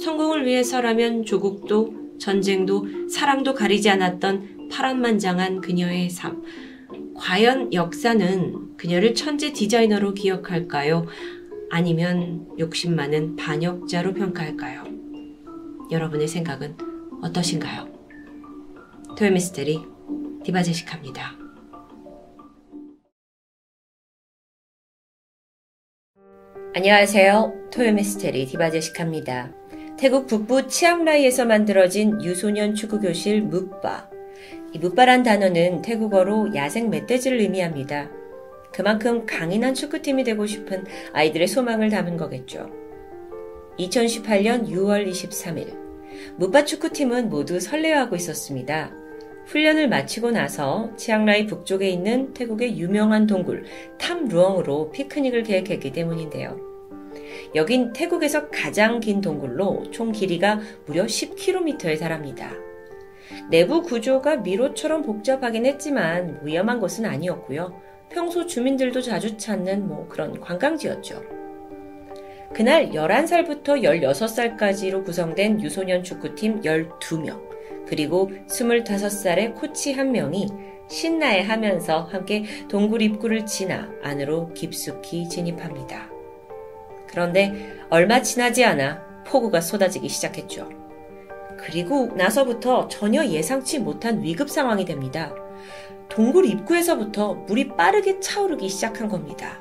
성공을 0.00 0.46
위해서라면 0.46 1.24
조국도 1.24 2.18
전쟁도 2.18 3.08
사랑도 3.08 3.54
가리지 3.54 3.90
않았던 3.90 4.68
파란만장한 4.70 5.60
그녀의 5.60 6.10
삶. 6.10 6.42
과연 7.16 7.72
역사는 7.72 8.76
그녀를 8.76 9.14
천재 9.14 9.52
디자이너로 9.52 10.14
기억할까요? 10.14 11.06
아니면 11.70 12.46
욕심 12.58 12.94
많은 12.96 13.36
반역자로 13.36 14.14
평가할까요? 14.14 14.84
여러분의 15.90 16.28
생각은 16.28 16.76
어떠신가요? 17.22 17.88
토요미스테리 19.16 19.80
디바제식합니다. 20.44 21.36
안녕하세요. 26.74 27.70
토요미스테리 27.72 28.46
디바제식합니다. 28.46 29.57
태국 29.98 30.28
북부 30.28 30.68
치앙라이에서 30.68 31.44
만들어진 31.44 32.22
유소년 32.22 32.76
축구교실 32.76 33.42
묵바. 33.42 34.08
이 34.72 34.78
묵바란 34.78 35.24
단어는 35.24 35.82
태국어로 35.82 36.54
야생 36.54 36.88
멧돼지를 36.88 37.40
의미합니다. 37.40 38.08
그만큼 38.72 39.26
강인한 39.26 39.74
축구팀이 39.74 40.22
되고 40.22 40.46
싶은 40.46 40.84
아이들의 41.12 41.48
소망을 41.48 41.90
담은 41.90 42.16
거겠죠. 42.16 42.70
2018년 43.80 44.68
6월 44.68 45.10
23일, 45.10 45.76
묵바 46.36 46.64
축구팀은 46.64 47.28
모두 47.28 47.58
설레어하고 47.58 48.14
있었습니다. 48.14 48.92
훈련을 49.46 49.88
마치고 49.88 50.30
나서 50.30 50.92
치앙라이 50.96 51.46
북쪽에 51.46 51.90
있는 51.90 52.32
태국의 52.34 52.78
유명한 52.78 53.26
동굴 53.26 53.64
탐루엉으로 53.98 54.92
피크닉을 54.92 55.42
계획했기 55.42 55.90
때문인데요. 55.90 56.67
여긴 57.54 57.92
태국에서 57.92 58.48
가장 58.50 59.00
긴 59.00 59.20
동굴로 59.20 59.90
총 59.90 60.12
길이가 60.12 60.60
무려 60.86 61.04
10km에 61.04 61.98
달합니다. 61.98 62.52
내부 63.50 63.82
구조가 63.82 64.36
미로처럼 64.36 65.02
복잡하긴 65.02 65.66
했지만 65.66 66.40
위험한 66.42 66.80
곳은 66.80 67.04
아니었고요. 67.06 67.80
평소 68.10 68.46
주민들도 68.46 69.00
자주 69.00 69.36
찾는 69.36 69.86
뭐 69.86 70.06
그런 70.08 70.40
관광지였죠. 70.40 71.22
그날 72.54 72.90
11살부터 72.90 73.82
16살까지로 73.82 75.04
구성된 75.04 75.60
유소년 75.62 76.02
축구팀 76.02 76.62
12명, 76.62 77.40
그리고 77.86 78.30
25살의 78.48 79.54
코치 79.54 79.92
한 79.92 80.12
명이 80.12 80.48
신나해 80.88 81.42
하면서 81.42 82.04
함께 82.04 82.44
동굴 82.68 83.02
입구를 83.02 83.44
지나 83.44 83.90
안으로 84.02 84.52
깊숙이 84.54 85.28
진입합니다. 85.28 86.17
그런데 87.08 87.78
얼마 87.90 88.22
지나지 88.22 88.64
않아 88.64 89.24
폭우가 89.26 89.60
쏟아지기 89.60 90.08
시작했죠. 90.08 90.68
그리고 91.58 92.06
나서부터 92.16 92.88
전혀 92.88 93.24
예상치 93.24 93.80
못한 93.80 94.22
위급 94.22 94.48
상황이 94.48 94.84
됩니다. 94.84 95.34
동굴 96.08 96.46
입구에서부터 96.46 97.34
물이 97.34 97.76
빠르게 97.76 98.20
차오르기 98.20 98.68
시작한 98.68 99.08
겁니다. 99.08 99.58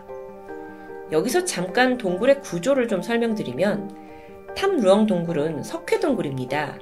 여기서 1.11 1.45
잠깐 1.45 1.97
동굴의 1.97 2.41
구조를 2.41 2.87
좀 2.87 3.01
설명드리면 3.01 3.95
탐루엉 4.55 5.07
동굴은 5.07 5.63
석회 5.63 5.99
동굴입니다. 5.99 6.77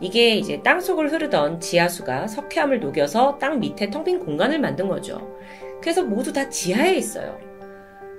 이게 0.00 0.36
이제 0.36 0.62
땅 0.62 0.80
속을 0.80 1.12
흐르던 1.12 1.60
지하수가 1.60 2.28
석회암을 2.28 2.80
녹여서 2.80 3.38
땅 3.38 3.60
밑에 3.60 3.90
텅 3.90 4.04
빈 4.04 4.18
공간을 4.18 4.58
만든 4.58 4.88
거죠. 4.88 5.36
그래서 5.80 6.02
모두 6.02 6.32
다 6.32 6.48
지하에 6.48 6.94
있어요. 6.94 7.38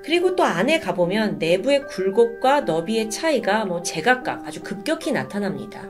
그리고 0.04 0.36
또 0.36 0.44
안에 0.44 0.80
가보면 0.80 1.38
내부의 1.38 1.86
굴곡과 1.88 2.62
너비의 2.62 3.10
차이가 3.10 3.66
뭐 3.66 3.82
제각각 3.82 4.46
아주 4.48 4.62
급격히 4.62 5.12
나타납니다. 5.12 5.88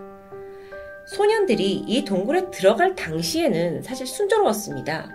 소년들이 1.07 1.83
이 1.87 2.05
동굴에 2.05 2.51
들어갈 2.51 2.95
당시에는 2.95 3.81
사실 3.81 4.05
순조로웠습니다. 4.05 5.09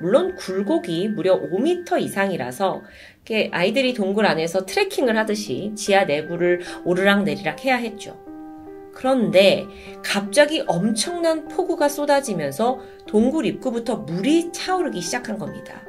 물론 0.00 0.34
굴곡이 0.36 1.08
무려 1.08 1.40
5m 1.40 2.00
이상이라서 2.02 2.82
아이들이 3.50 3.94
동굴 3.94 4.26
안에서 4.26 4.66
트레킹을 4.66 5.16
하듯이 5.16 5.72
지하 5.74 6.04
내부를 6.04 6.62
오르락 6.84 7.24
내리락 7.24 7.64
해야 7.64 7.76
했죠. 7.76 8.16
그런데 8.94 9.66
갑자기 10.02 10.62
엄청난 10.66 11.48
폭우가 11.48 11.88
쏟아지면서 11.88 12.80
동굴 13.06 13.44
입구부터 13.46 13.96
물이 13.96 14.52
차오르기 14.52 15.00
시작한 15.00 15.38
겁니다. 15.38 15.82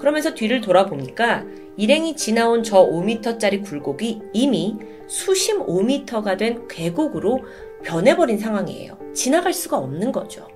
그러면서 0.00 0.34
뒤를 0.34 0.60
돌아보니까 0.60 1.44
일행이 1.76 2.16
지나온 2.16 2.62
저 2.62 2.84
5m짜리 2.86 3.62
굴곡이 3.62 4.22
이미 4.32 4.76
수심 5.06 5.60
5m가 5.60 6.36
된 6.36 6.66
계곡으로 6.68 7.40
변해버린 7.84 8.38
상황이에요. 8.38 8.98
지나갈 9.14 9.52
수가 9.52 9.78
없는 9.78 10.10
거죠. 10.10 10.46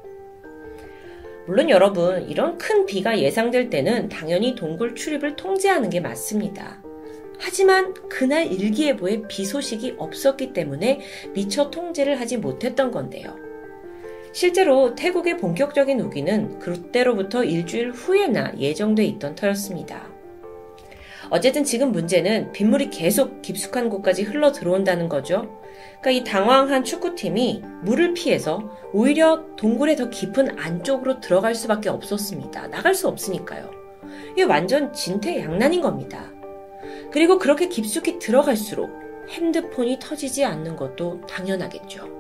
물론 1.47 1.69
여러분, 1.69 2.27
이런 2.29 2.57
큰 2.57 2.87
비가 2.87 3.19
예상될 3.19 3.69
때는 3.69 4.09
당연히 4.09 4.55
동굴 4.55 4.95
출입을 4.95 5.37
통제하는 5.37 5.91
게 5.91 6.01
맞습니다. 6.01 6.83
하지만 7.39 7.93
그날 8.09 8.51
일기예보에 8.51 9.23
비 9.29 9.45
소식이 9.45 9.97
없었기 9.99 10.55
때문에 10.55 11.01
미처 11.35 11.71
통제를 11.71 12.19
하지 12.19 12.39
못했던 12.39 12.91
건데요. 12.91 13.44
실제로 14.35 14.97
태국의 14.97 15.37
본격적인 15.37 16.01
우기는 16.01 16.59
그때로부터 16.59 17.45
일주일 17.45 17.93
후에나 17.93 18.59
예정돼 18.59 19.05
있던 19.05 19.37
터였습니다. 19.37 20.09
어쨌든 21.31 21.63
지금 21.63 21.93
문제는 21.93 22.51
빗물이 22.51 22.91
계속 22.91 23.43
깊숙한 23.43 23.89
곳까지 23.89 24.25
흘러 24.25 24.51
들어온다는 24.51 25.09
거죠. 25.09 25.61
그러니까 26.01 26.11
이 26.11 26.25
당황한 26.25 26.83
축구팀이 26.83 27.63
물을 27.83 28.13
피해서 28.13 28.69
오히려 28.93 29.47
동굴의 29.55 29.95
더 29.95 30.11
깊은 30.11 30.59
안쪽으로 30.59 31.21
들어갈 31.21 31.55
수밖에 31.55 31.89
없었습니다. 31.89 32.67
나갈 32.67 32.93
수 32.97 33.07
없으니까요. 33.07 33.71
이게 34.33 34.43
완전 34.43 34.93
진퇴양난인 34.93 35.81
겁니다. 35.81 36.33
그리고 37.13 37.39
그렇게 37.39 37.69
깊숙이 37.69 38.19
들어갈수록 38.19 38.91
핸드폰이 39.31 40.01
터지지 40.01 40.45
않는 40.45 40.75
것도 40.75 41.21
당연하겠죠. 41.29 42.14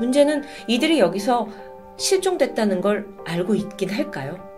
문제는 0.00 0.42
이들이 0.66 0.98
여기서 0.98 1.48
실종됐다는 1.96 2.80
걸 2.80 3.06
알고 3.24 3.54
있긴 3.54 3.90
할까요? 3.90 4.50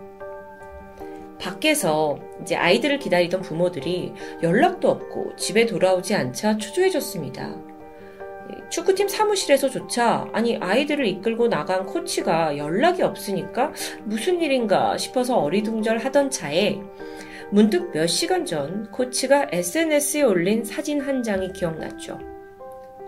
밖에서 1.40 2.18
이제 2.40 2.55
아이들을 2.55 3.00
기다리던 3.00 3.42
부모들이 3.42 4.14
연락도 4.42 4.88
없고 4.88 5.35
집에 5.37 5.66
돌아오지 5.66 6.14
않자 6.14 6.57
초조해졌습니다. 6.57 7.52
축구팀 8.70 9.09
사무실에서조차 9.09 10.28
아니 10.33 10.57
아이들을 10.57 11.07
이끌고 11.07 11.48
나간 11.48 11.85
코치가 11.85 12.57
연락이 12.57 13.02
없으니까 13.02 13.72
무슨 14.05 14.40
일인가 14.40 14.96
싶어서 14.96 15.38
어리둥절 15.38 15.98
하던 15.98 16.31
차에 16.31 16.81
문득 17.50 17.90
몇 17.92 18.07
시간 18.07 18.46
전 18.46 18.90
코치가 18.90 19.48
SNS에 19.50 20.22
올린 20.22 20.64
사진 20.64 21.00
한 21.00 21.22
장이 21.22 21.52
기억났죠. 21.52 22.31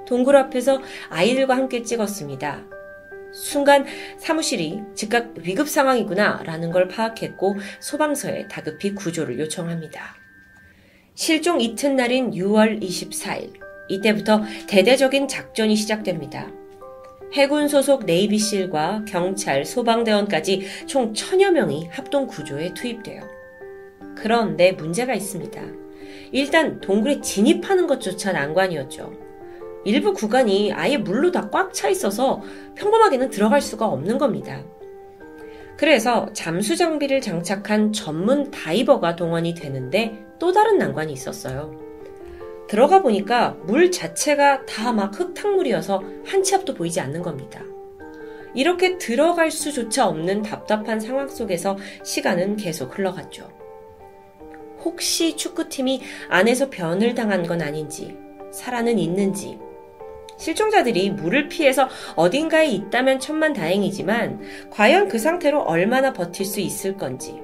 동굴 0.06 0.36
앞에서 0.36 0.80
아이들과 1.10 1.56
함께 1.56 1.82
찍었습니다. 1.82 2.64
순간 3.32 3.84
사무실이 4.16 4.80
즉각 4.94 5.34
위급 5.38 5.68
상황이구나 5.68 6.42
라는 6.44 6.70
걸 6.70 6.86
파악했고 6.88 7.56
소방서에 7.80 8.46
다급히 8.48 8.94
구조를 8.94 9.38
요청합니다. 9.40 10.16
실종 11.14 11.60
이튿날인 11.60 12.30
6월 12.32 12.80
24일, 12.82 13.52
이때부터 13.88 14.42
대대적인 14.68 15.28
작전이 15.28 15.76
시작됩니다. 15.76 16.50
해군 17.32 17.66
소속 17.66 18.04
네이비실과 18.04 19.04
경찰, 19.06 19.64
소방대원까지 19.64 20.86
총 20.86 21.12
천여 21.12 21.50
명이 21.50 21.88
합동 21.90 22.28
구조에 22.28 22.74
투입돼요. 22.74 23.22
그런데 24.16 24.72
문제가 24.72 25.14
있습니다. 25.14 25.60
일단 26.30 26.80
동굴에 26.80 27.20
진입하는 27.20 27.88
것조차 27.88 28.32
난관이었죠. 28.32 29.23
일부 29.84 30.12
구간이 30.14 30.72
아예 30.72 30.96
물로 30.96 31.30
다 31.30 31.50
꽉 31.50 31.72
차 31.72 31.88
있어서 31.88 32.40
평범하게는 32.74 33.30
들어갈 33.30 33.60
수가 33.60 33.86
없는 33.86 34.18
겁니다. 34.18 34.62
그래서 35.76 36.28
잠수 36.32 36.76
장비를 36.76 37.20
장착한 37.20 37.92
전문 37.92 38.50
다이버가 38.50 39.16
동원이 39.16 39.54
되는데 39.54 40.24
또 40.38 40.52
다른 40.52 40.78
난관이 40.78 41.12
있었어요. 41.12 41.72
들어가 42.68 43.02
보니까 43.02 43.56
물 43.66 43.90
자체가 43.90 44.64
다 44.66 44.92
막 44.92 45.18
흙탕물이어서 45.18 46.02
한 46.24 46.42
치 46.42 46.54
앞도 46.54 46.74
보이지 46.74 47.00
않는 47.00 47.22
겁니다. 47.22 47.62
이렇게 48.54 48.98
들어갈 48.98 49.50
수조차 49.50 50.06
없는 50.06 50.42
답답한 50.42 51.00
상황 51.00 51.28
속에서 51.28 51.76
시간은 52.04 52.56
계속 52.56 52.96
흘러갔죠. 52.96 53.48
혹시 54.84 55.36
축구팀이 55.36 56.00
안에서 56.28 56.70
변을 56.70 57.14
당한 57.14 57.42
건 57.42 57.60
아닌지, 57.62 58.16
살아는 58.52 58.98
있는지, 58.98 59.58
실종자들이 60.36 61.10
물을 61.10 61.48
피해서 61.48 61.88
어딘가에 62.16 62.66
있다면 62.66 63.20
천만 63.20 63.52
다행이지만 63.52 64.40
과연 64.70 65.08
그 65.08 65.18
상태로 65.18 65.62
얼마나 65.62 66.12
버틸 66.12 66.44
수 66.44 66.60
있을 66.60 66.96
건지. 66.96 67.40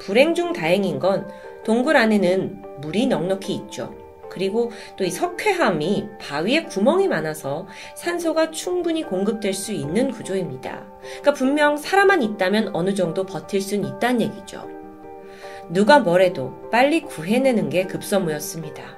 불행 0.00 0.34
중 0.34 0.52
다행인 0.52 0.98
건 0.98 1.28
동굴 1.64 1.96
안에는 1.96 2.80
물이 2.80 3.06
넉넉히 3.06 3.54
있죠. 3.54 3.94
그리고 4.30 4.70
또 4.96 5.04
이 5.04 5.10
석회암이 5.10 6.08
바위에 6.20 6.64
구멍이 6.64 7.08
많아서 7.08 7.66
산소가 7.96 8.50
충분히 8.50 9.02
공급될 9.02 9.54
수 9.54 9.72
있는 9.72 10.10
구조입니다. 10.10 10.86
그러니까 11.00 11.32
분명 11.32 11.76
사람만 11.76 12.22
있다면 12.22 12.70
어느 12.74 12.94
정도 12.94 13.24
버틸 13.24 13.60
수는 13.60 13.88
있다는 13.88 14.20
얘기죠. 14.20 14.68
누가 15.70 15.98
뭐래도 15.98 16.68
빨리 16.70 17.02
구해내는 17.02 17.70
게 17.70 17.86
급선무였습니다. 17.86 18.97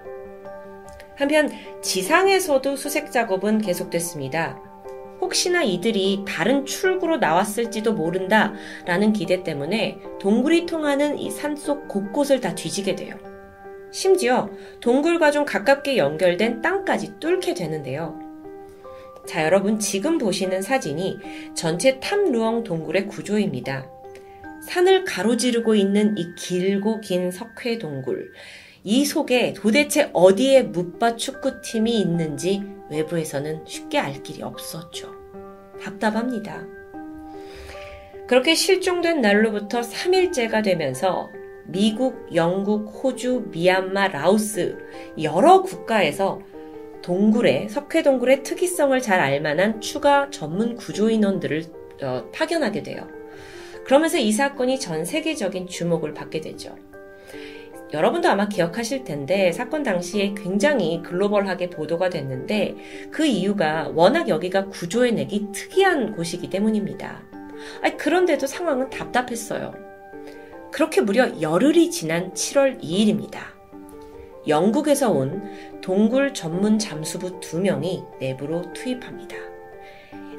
한편 1.20 1.50
지상에서도 1.83 2.76
수색 2.76 3.12
작업은 3.12 3.59
계속됐습니다. 3.61 4.59
혹시나 5.20 5.62
이들이 5.62 6.24
다른 6.26 6.64
출구로 6.64 7.18
나왔을지도 7.18 7.92
모른다 7.92 8.54
라는 8.87 9.12
기대 9.12 9.42
때문에 9.42 9.98
동굴이 10.18 10.64
통하는 10.64 11.18
이 11.18 11.30
산속 11.30 11.88
곳곳을 11.88 12.40
다 12.40 12.54
뒤지게 12.54 12.94
돼요. 12.94 13.16
심지어 13.92 14.48
동굴과 14.80 15.30
좀 15.30 15.44
가깝게 15.44 15.98
연결된 15.98 16.62
땅까지 16.62 17.20
뚫게 17.20 17.52
되는데요. 17.52 18.18
자, 19.26 19.44
여러분 19.44 19.78
지금 19.78 20.16
보시는 20.16 20.62
사진이 20.62 21.18
전체 21.54 22.00
탐루엉 22.00 22.64
동굴의 22.64 23.09
구조입니다. 23.09 23.87
산을 24.62 25.04
가로지르고 25.04 25.74
있는 25.74 26.16
이 26.16 26.35
길고 26.35 27.02
긴 27.02 27.30
석회 27.30 27.76
동굴. 27.76 28.33
이 28.83 29.05
속에 29.05 29.53
도대체 29.53 30.11
어디에 30.14 30.62
묻바 30.62 31.16
축구팀이 31.16 32.01
있는지 32.01 32.62
외부에서는 32.90 33.66
쉽게 33.66 33.99
알 33.99 34.23
길이 34.23 34.43
없었죠. 34.43 35.12
답답합니다. 35.83 36.66
그렇게 38.27 38.55
실종된 38.55 39.21
날로부터 39.21 39.81
3일째가 39.81 40.64
되면서 40.64 41.29
미국, 41.66 42.35
영국, 42.35 42.87
호주, 43.03 43.49
미얀마, 43.51 44.09
라오스 44.09 44.79
여러 45.23 45.62
국가에서 45.62 46.40
동굴의 47.03 47.69
석회 47.69 48.03
동굴의 48.03 48.43
특이성을 48.43 48.99
잘 49.01 49.21
알만한 49.21 49.81
추가 49.81 50.31
전문 50.31 50.77
구조 50.77 51.11
인원들을 51.11 51.64
어, 52.03 52.25
파견하게 52.33 52.83
돼요. 52.83 53.07
그러면서 53.85 54.19
이 54.19 54.33
사건이 54.33 54.81
전 54.81 55.05
세계적인 55.05 55.66
주목을 55.66 56.14
받게 56.14 56.40
되죠. 56.40 56.77
여러분도 57.92 58.29
아마 58.29 58.48
기억하실 58.48 59.05
텐데 59.05 59.50
사건 59.53 59.83
당시에 59.83 60.35
굉장히 60.35 61.03
글로벌하게 61.03 61.70
보도가 61.70 62.09
됐는데 62.09 62.76
그 63.11 63.26
이유가 63.26 63.90
워낙 63.94 64.29
여기가 64.29 64.66
구조해내기 64.66 65.48
특이한 65.53 66.14
곳이기 66.14 66.50
때문입니다. 66.50 67.22
아니, 67.83 67.96
그런데도 67.96 68.46
상황은 68.46 68.90
답답했어요. 68.90 69.74
그렇게 70.70 71.00
무려 71.00 71.40
열흘이 71.40 71.90
지난 71.90 72.33
7월 72.33 72.81
2일입니다. 72.81 73.40
영국에서 74.46 75.11
온 75.11 75.42
동굴 75.81 76.33
전문 76.33 76.79
잠수부 76.79 77.40
두 77.40 77.61
명이 77.61 78.05
내부로 78.20 78.72
투입합니다. 78.72 79.37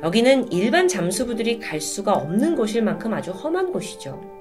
여기는 0.03 0.51
일반 0.51 0.87
잠수부들이 0.87 1.59
갈 1.59 1.79
수가 1.79 2.13
없는 2.13 2.55
곳일 2.55 2.81
만큼 2.81 3.13
아주 3.13 3.31
험한 3.31 3.71
곳이죠. 3.71 4.40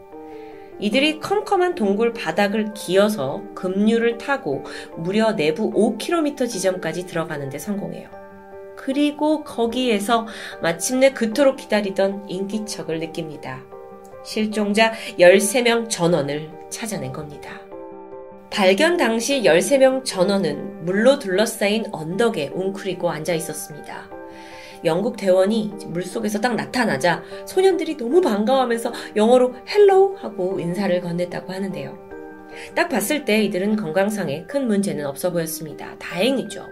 이들이 0.80 1.20
컴컴한 1.20 1.74
동굴 1.74 2.12
바닥을 2.12 2.72
기어서 2.74 3.42
급류를 3.54 4.18
타고 4.18 4.64
무려 4.96 5.36
내부 5.36 5.70
5km 5.70 6.48
지점까지 6.48 7.06
들어가는데 7.06 7.58
성공해요. 7.58 8.08
그리고 8.76 9.44
거기에서 9.44 10.26
마침내 10.62 11.12
그토록 11.12 11.56
기다리던 11.56 12.28
인기척을 12.28 12.98
느낍니다. 12.98 13.62
실종자 14.24 14.92
13명 15.18 15.88
전원을 15.88 16.50
찾아낸 16.70 17.12
겁니다. 17.12 17.60
발견 18.50 18.96
당시 18.96 19.42
13명 19.42 20.04
전원은 20.04 20.84
물로 20.84 21.18
둘러싸인 21.18 21.86
언덕에 21.92 22.50
웅크리고 22.54 23.10
앉아 23.10 23.34
있었습니다. 23.34 24.19
영국 24.84 25.16
대원이 25.16 25.72
물속에서 25.86 26.40
딱 26.40 26.54
나타나자 26.54 27.22
소년들이 27.46 27.96
너무 27.96 28.20
반가워하면서 28.20 28.92
영어로 29.16 29.54
hello 29.68 30.16
하고 30.16 30.58
인사를 30.58 31.00
건넸다고 31.00 31.48
하는데요. 31.48 32.10
딱 32.74 32.88
봤을 32.88 33.24
때 33.24 33.44
이들은 33.44 33.76
건강상에 33.76 34.44
큰 34.44 34.66
문제는 34.66 35.06
없어 35.06 35.30
보였습니다. 35.30 35.96
다행이죠. 35.98 36.66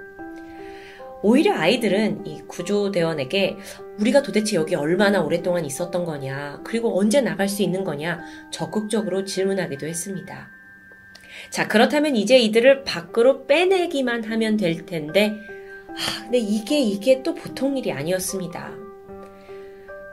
오히려 1.23 1.53
아이들은 1.55 2.27
이 2.27 2.43
구조대원에게 2.47 3.57
우리가 3.99 4.23
도대체 4.23 4.57
여기 4.57 4.77
얼마나 4.77 5.21
오랫동안 5.21 5.65
있었던 5.65 6.05
거냐, 6.05 6.61
그리고 6.65 6.99
언제 6.99 7.21
나갈 7.21 7.49
수 7.49 7.63
있는 7.63 7.83
거냐, 7.83 8.21
적극적으로 8.51 9.25
질문하기도 9.25 9.87
했습니다. 9.87 10.49
자, 11.51 11.67
그렇다면 11.67 12.15
이제 12.15 12.39
이들을 12.39 12.85
밖으로 12.85 13.47
빼내기만 13.47 14.25
하면 14.25 14.57
될 14.57 14.87
텐데, 14.87 15.41
아, 15.51 15.58
근데 16.23 16.39
이게 16.39 16.81
이게 16.81 17.23
또 17.23 17.35
보통 17.35 17.77
일이 17.77 17.93
아니었습니다. 17.93 18.73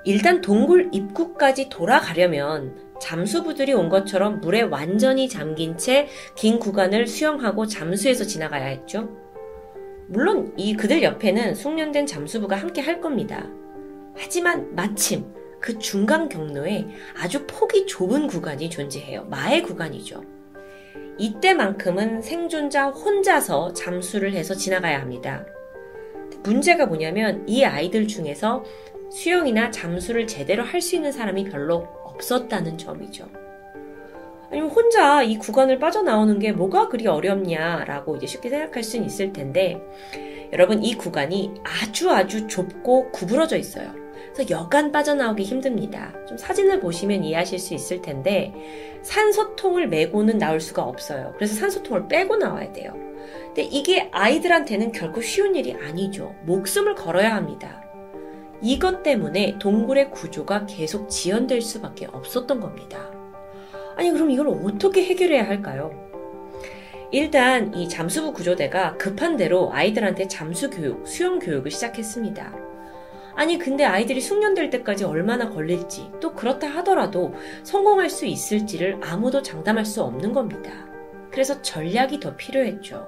일단 0.06 0.42
동굴 0.42 0.90
입구까지 0.92 1.70
돌아가려면 1.70 2.76
잠수부들이 3.02 3.74
온 3.74 3.90
것처럼 3.90 4.40
물에 4.40 4.62
완전히 4.62 5.28
잠긴 5.28 5.78
채 5.78 6.08
긴 6.36 6.60
구간을 6.60 7.08
수영하고 7.08 7.66
잠수해서 7.68 8.24
지나가야 8.24 8.66
했죠. 8.66 9.10
물론 10.08 10.54
이 10.56 10.76
그들 10.76 11.02
옆에는 11.02 11.56
숙련된 11.56 12.06
잠수부가 12.06 12.56
함께 12.56 12.82
할 12.82 13.02
겁니다. 13.02 13.50
하지만 14.16 14.74
마침 14.76 15.26
그 15.60 15.80
중간 15.80 16.30
경로에 16.30 16.86
아주 17.20 17.46
폭이 17.48 17.88
좁은 17.88 18.28
구간이 18.28 18.70
존재해요. 18.70 19.26
마의 19.26 19.64
구간이죠. 19.64 20.24
이때만큼은 21.18 22.22
생존자 22.22 22.90
혼자서 22.90 23.74
잠수를 23.74 24.34
해서 24.34 24.54
지나가야 24.54 25.00
합니다. 25.02 25.46
문제가 26.46 26.86
뭐냐면 26.86 27.44
이 27.48 27.64
아이들 27.64 28.08
중에서 28.08 28.64
수영이나 29.12 29.72
잠수를 29.72 30.28
제대로 30.28 30.64
할 30.64 30.82
수 30.82 30.96
있는 30.96 31.12
사람이 31.12 31.46
별로 31.46 31.88
없었다는 32.04 32.78
점이죠. 32.78 33.28
아니면 34.52 34.70
혼자 34.70 35.24
이 35.24 35.38
구간을 35.38 35.80
빠져나오는 35.80 36.38
게 36.40 36.52
뭐가 36.52 36.88
그리 36.88 37.08
어렵냐라고 37.08 38.16
이제 38.18 38.28
쉽게 38.28 38.50
생각할 38.50 38.84
수는 38.84 39.06
있을 39.06 39.34
텐데 39.34 39.82
여러분 40.54 40.84
이 40.84 40.96
구간이 40.96 41.56
아주 41.64 42.12
아주 42.12 42.48
좁고 42.48 43.12
구부러져 43.12 43.58
있어요. 43.58 43.92
그래서 44.34 44.50
여간 44.52 44.92
빠져나오기 44.92 45.44
힘듭니다. 45.44 46.14
좀 46.28 46.38
사진을 46.38 46.80
보시면 46.80 47.24
이해하실 47.24 47.58
수 47.58 47.74
있을 47.74 48.02
텐데 48.02 48.54
산소통을 49.02 49.88
메고는 49.88 50.38
나올 50.38 50.60
수가 50.60 50.84
없어요. 50.84 51.34
그래서 51.36 51.56
산소통을 51.56 52.08
빼고 52.08 52.36
나와야 52.36 52.72
돼요. 52.72 52.94
근데 53.48 53.64
이게 53.64 54.10
아이들한테는 54.12 54.92
결코 54.92 55.22
쉬운 55.22 55.56
일이 55.56 55.74
아니죠. 55.74 56.36
목숨을 56.46 56.96
걸어야 56.96 57.36
합니다. 57.36 57.82
이것 58.62 59.04
때문에 59.04 59.58
동굴의 59.60 60.12
구조가 60.12 60.66
계속 60.66 61.10
지연될 61.10 61.62
수밖에 61.62 62.08
없었던 62.08 62.60
겁니다. 62.60 63.12
아니, 63.96 64.12
그럼 64.12 64.32
이걸 64.32 64.48
어떻게 64.48 65.04
해결해야 65.04 65.48
할까요? 65.48 65.92
일단 67.12 67.74
이 67.74 67.88
잠수부 67.88 68.34
구조대가 68.34 68.98
급한 68.98 69.38
대로 69.38 69.72
아이들한테 69.72 70.28
잠수 70.28 70.70
교육, 70.70 71.08
수영 71.08 71.40
교육을 71.40 71.72
시작했습니다. 71.72 72.54
아니, 73.36 73.58
근데 73.58 73.84
아이들이 73.84 74.22
숙련될 74.22 74.70
때까지 74.70 75.04
얼마나 75.04 75.50
걸릴지, 75.50 76.12
또 76.20 76.34
그렇다 76.34 76.68
하더라도 76.68 77.34
성공할 77.64 78.10
수 78.10 78.26
있을지를 78.26 79.00
아무도 79.04 79.42
장담할 79.42 79.86
수 79.86 80.02
없는 80.02 80.34
겁니다. 80.34 80.72
그래서 81.32 81.62
전략이 81.62 82.20
더 82.22 82.36
필요했죠. 82.36 83.08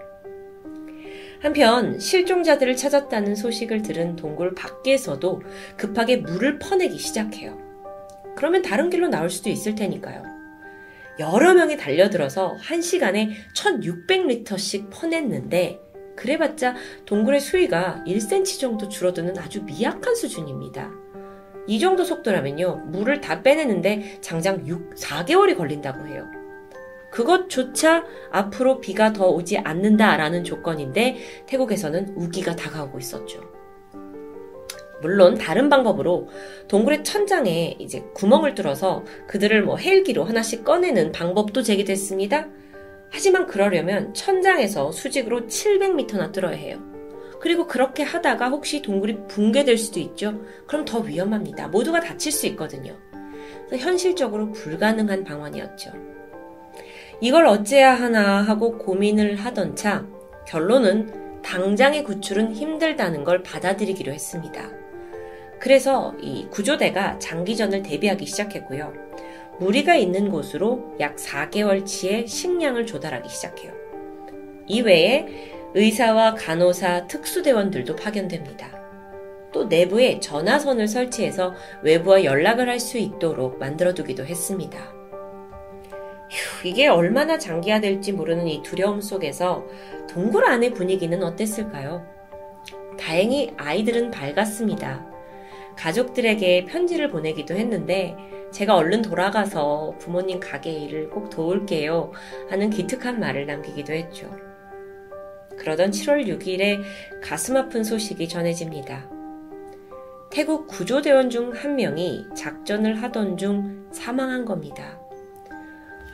한편 1.39 1.99
실종자들을 1.99 2.75
찾았다는 2.75 3.35
소식을 3.35 3.83
들은 3.83 4.15
동굴 4.15 4.55
밖에서도 4.55 5.41
급하게 5.77 6.17
물을 6.17 6.57
퍼내기 6.59 6.97
시작해요. 6.97 7.57
그러면 8.35 8.61
다른 8.61 8.89
길로 8.89 9.07
나올 9.07 9.29
수도 9.29 9.49
있을 9.49 9.75
테니까요. 9.75 10.23
여러 11.19 11.53
명이 11.53 11.77
달려들어서 11.77 12.55
한 12.59 12.81
시간에 12.81 13.31
1600리터씩 13.55 14.89
퍼냈는데 14.91 15.79
그래봤자 16.15 16.75
동굴의 17.05 17.39
수위가 17.39 18.03
1cm 18.07 18.59
정도 18.59 18.89
줄어드는 18.89 19.37
아주 19.37 19.63
미약한 19.63 20.15
수준입니다. 20.15 20.91
이 21.67 21.79
정도 21.79 22.03
속도라면요, 22.03 22.83
물을 22.87 23.19
다 23.19 23.41
빼내는데 23.43 24.19
장장 24.21 24.65
6, 24.65 24.95
4개월이 24.95 25.57
걸린다고 25.57 26.07
해요. 26.07 26.36
그것조차 27.17 28.05
앞으로 28.29 28.79
비가 28.79 29.11
더 29.11 29.27
오지 29.27 29.57
않는다라는 29.57 30.43
조건인데 30.43 31.17
태국에서는 31.47 32.13
우기가 32.15 32.55
다가오고 32.55 32.99
있었죠. 32.99 33.41
물론 35.01 35.33
다른 35.33 35.67
방법으로 35.67 36.29
동굴의 36.67 37.03
천장에 37.03 37.75
이제 37.79 38.03
구멍을 38.13 38.53
뚫어서 38.53 39.03
그들을 39.27 39.63
뭐 39.63 39.77
헬기로 39.77 40.25
하나씩 40.25 40.63
꺼내는 40.63 41.11
방법도 41.11 41.63
제기됐습니다. 41.63 42.49
하지만 43.09 43.47
그러려면 43.47 44.13
천장에서 44.13 44.91
수직으로 44.91 45.47
700m나 45.47 46.31
뚫어야 46.31 46.55
해요. 46.55 46.77
그리고 47.39 47.65
그렇게 47.65 48.03
하다가 48.03 48.49
혹시 48.49 48.83
동굴이 48.83 49.25
붕괴될 49.27 49.79
수도 49.79 49.99
있죠. 49.99 50.39
그럼 50.67 50.85
더 50.85 50.99
위험합니다. 50.99 51.69
모두가 51.69 51.99
다칠 51.99 52.31
수 52.31 52.45
있거든요. 52.47 52.95
현실적으로 53.71 54.51
불가능한 54.51 55.23
방안이었죠. 55.23 56.16
이걸 57.19 57.47
어째야 57.47 57.95
하나 57.95 58.41
하고 58.41 58.77
고민을 58.77 59.37
하던 59.37 59.75
차 59.75 60.05
결론은 60.47 61.41
당장의 61.41 62.03
구출은 62.03 62.53
힘들다는 62.53 63.23
걸 63.23 63.41
받아들이기로 63.41 64.11
했습니다. 64.11 64.69
그래서 65.59 66.13
이 66.21 66.47
구조대가 66.51 67.17
장기전을 67.17 67.81
대비하기 67.81 68.25
시작했고요. 68.25 68.93
무리가 69.59 69.95
있는 69.95 70.29
곳으로 70.29 70.95
약 70.99 71.15
4개월치의 71.15 72.27
식량을 72.27 72.85
조달하기 72.85 73.27
시작해요. 73.27 73.73
이외에 74.67 75.25
의사와 75.73 76.35
간호사, 76.35 77.07
특수대원들도 77.07 77.95
파견됩니다. 77.95 78.69
또 79.51 79.65
내부에 79.65 80.19
전화선을 80.19 80.87
설치해서 80.87 81.55
외부와 81.81 82.23
연락을 82.23 82.69
할 82.69 82.79
수 82.79 82.99
있도록 82.99 83.57
만들어두기도 83.57 84.23
했습니다. 84.23 84.96
휴, 86.29 86.67
이게 86.67 86.87
얼마나 86.87 87.37
장기화될지 87.37 88.11
모르는 88.11 88.47
이 88.47 88.61
두려움 88.63 89.01
속에서 89.01 89.65
동굴 90.09 90.45
안의 90.45 90.73
분위기는 90.73 91.21
어땠을까요? 91.23 92.05
다행히 92.99 93.53
아이들은 93.57 94.11
밝았습니다. 94.11 95.05
가족들에게 95.77 96.65
편지를 96.65 97.09
보내기도 97.09 97.55
했는데 97.55 98.15
제가 98.51 98.75
얼른 98.75 99.03
돌아가서 99.03 99.95
부모님 99.99 100.39
가게 100.39 100.71
일을 100.71 101.09
꼭 101.09 101.29
도울게요 101.29 102.11
하는 102.49 102.69
기특한 102.69 103.19
말을 103.19 103.45
남기기도 103.45 103.93
했죠. 103.93 104.29
그러던 105.57 105.91
7월 105.91 106.27
6일에 106.27 106.81
가슴 107.21 107.57
아픈 107.57 107.83
소식이 107.83 108.27
전해집니다. 108.27 109.09
태국 110.29 110.67
구조대원 110.67 111.29
중 111.29 111.53
한 111.53 111.75
명이 111.75 112.27
작전을 112.35 113.01
하던 113.01 113.37
중 113.37 113.87
사망한 113.91 114.45
겁니다. 114.45 114.96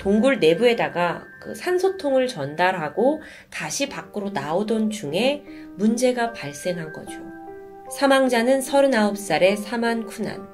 동굴 0.04 0.40
내부에다가 0.40 1.26
그 1.40 1.56
산소통을 1.56 2.28
전달하고 2.28 3.22
다시 3.50 3.88
밖으로 3.88 4.32
나오던 4.32 4.90
중에 4.90 5.46
문제가 5.78 6.34
발생한 6.34 6.92
거죠. 6.92 7.22
사망자는 7.90 8.60
39살의 8.60 9.56
사만 9.56 10.06
쿠난. 10.06 10.46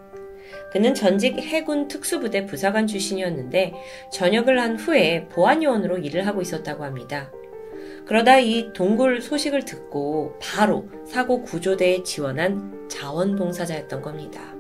그는 0.71 0.93
전직 0.93 1.39
해군 1.39 1.88
특수부대 1.88 2.45
부사관 2.45 2.85
출신이었는데 2.85 3.73
전역을 4.13 4.62
한 4.62 4.75
후에 4.75 5.27
보안요원으로 5.29 5.97
일을 5.97 6.27
하고 6.27 6.43
있었다고 6.43 6.83
합니다. 6.83 7.31
그러다 8.05 8.38
이 8.38 8.71
동굴 8.73 9.19
소식을 9.19 9.65
듣고 9.65 10.38
바로 10.39 10.88
사고 11.07 11.41
구조대에 11.41 12.03
지원한 12.03 12.88
자원봉사자였던 12.88 14.03
겁니다. 14.03 14.59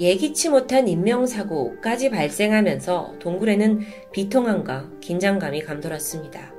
예기치 0.00 0.48
못한 0.50 0.86
인명사고까지 0.86 2.10
발생하면서 2.10 3.14
동굴에는 3.18 3.80
비통함과 4.12 4.90
긴장감이 5.00 5.62
감돌았습니다. 5.62 6.52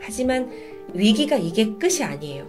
하지만 0.00 0.50
위기가 0.92 1.36
이게 1.36 1.76
끝이 1.78 2.02
아니에요. 2.02 2.46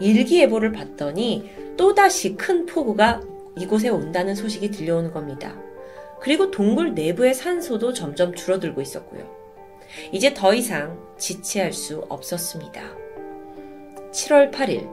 일기예보를 0.00 0.72
봤더니 0.72 1.50
또다시 1.76 2.36
큰 2.36 2.66
폭우가 2.66 3.20
이곳에 3.58 3.88
온다는 3.88 4.34
소식이 4.34 4.70
들려오는 4.70 5.12
겁니다. 5.12 5.56
그리고 6.20 6.50
동굴 6.50 6.94
내부의 6.94 7.34
산소도 7.34 7.92
점점 7.92 8.34
줄어들고 8.34 8.80
있었고요. 8.80 9.28
이제 10.10 10.32
더 10.32 10.54
이상 10.54 10.98
지체할 11.18 11.72
수 11.72 12.04
없었습니다. 12.08 12.82
7월 14.10 14.50
8일, 14.50 14.88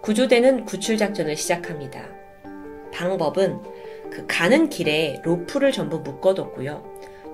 구조대는 0.00 0.64
구출작전을 0.64 1.36
시작합니다. 1.36 2.08
방법은 2.92 3.60
그 4.12 4.26
가는 4.28 4.68
길에 4.68 5.20
로프를 5.24 5.72
전부 5.72 6.00
묶어뒀고요. 6.00 6.84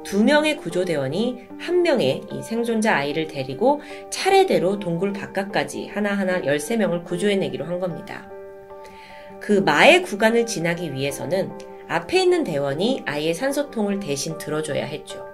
두 0.05 0.23
명의 0.23 0.57
구조대원이 0.57 1.49
한 1.59 1.83
명의 1.83 2.23
이 2.31 2.41
생존자 2.41 2.95
아이를 2.95 3.27
데리고 3.27 3.81
차례대로 4.11 4.79
동굴 4.79 5.13
바깥까지 5.13 5.89
하나하나 5.89 6.41
13명을 6.43 7.05
구조해내기로 7.05 7.65
한 7.65 7.81
겁니다. 7.81 8.31
그 9.41 9.53
마의 9.55 10.03
구간을 10.03 10.47
지나기 10.47 10.93
위해서는 10.93 11.51
앞에 11.89 12.23
있는 12.23 12.45
대원이 12.45 13.03
아이의 13.07 13.35
산소통을 13.35 13.99
대신 13.99 14.39
들어줘야 14.39 14.85
했죠. 14.85 15.27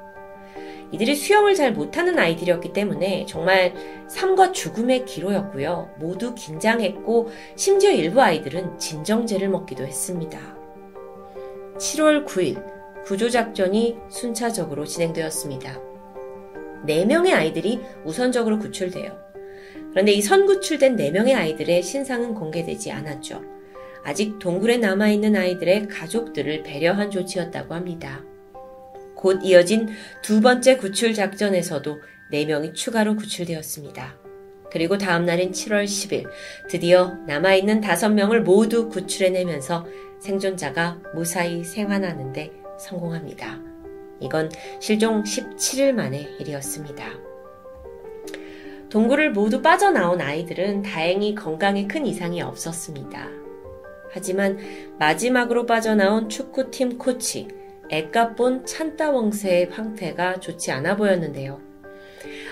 이들이 0.92 1.14
수영을 1.14 1.54
잘 1.54 1.72
못하는 1.72 2.18
아이들이었기 2.18 2.72
때문에 2.72 3.26
정말 3.26 3.74
삶과 4.08 4.52
죽음의 4.52 5.04
기로였고요. 5.04 5.90
모두 5.98 6.34
긴장했고 6.34 7.28
심지어 7.56 7.90
일부 7.90 8.22
아이들은 8.22 8.78
진정제를 8.78 9.50
먹기도 9.50 9.84
했습니다. 9.84 10.63
7월 11.78 12.24
9일 12.26 13.04
구조작전이 13.04 13.96
순차적으로 14.10 14.84
진행되었습니다. 14.84 15.80
4명의 16.86 17.32
아이들이 17.32 17.80
우선적으로 18.04 18.58
구출돼요. 18.58 19.18
그런데 19.90 20.12
이 20.12 20.22
선구출된 20.22 20.96
4명의 20.96 21.34
아이들의 21.34 21.82
신상은 21.82 22.34
공개되지 22.34 22.90
않았죠. 22.92 23.42
아직 24.04 24.38
동굴에 24.38 24.76
남아있는 24.78 25.34
아이들의 25.34 25.88
가족들을 25.88 26.62
배려한 26.62 27.10
조치였다고 27.10 27.74
합니다. 27.74 28.22
곧 29.16 29.40
이어진 29.42 29.88
두 30.22 30.40
번째 30.40 30.76
구출 30.76 31.14
작전에서도 31.14 32.00
4명이 32.32 32.74
추가로 32.74 33.16
구출되었습니다. 33.16 34.23
그리고 34.74 34.98
다음 34.98 35.24
날인 35.24 35.52
7월 35.52 35.84
10일 35.84 36.28
드디어 36.68 37.14
남아있는 37.28 37.80
5명을 37.80 38.40
모두 38.40 38.88
구출해내면서 38.88 39.86
생존자가 40.18 40.98
무사히 41.14 41.62
생還하는데 41.62 42.50
성공합니다. 42.80 43.60
이건 44.18 44.50
실종 44.80 45.22
17일 45.22 45.92
만의 45.92 46.38
일이었습니다. 46.40 47.04
동굴을 48.90 49.30
모두 49.30 49.62
빠져나온 49.62 50.20
아이들은 50.20 50.82
다행히 50.82 51.36
건강에 51.36 51.86
큰 51.86 52.04
이상이 52.04 52.42
없었습니다. 52.42 53.28
하지만 54.10 54.58
마지막으로 54.98 55.66
빠져나온 55.66 56.28
축구팀 56.28 56.98
코치 56.98 57.46
에까본 57.90 58.66
찬따웡세의 58.66 59.66
황태가 59.66 60.40
좋지 60.40 60.72
않아 60.72 60.96
보였는데요. 60.96 61.63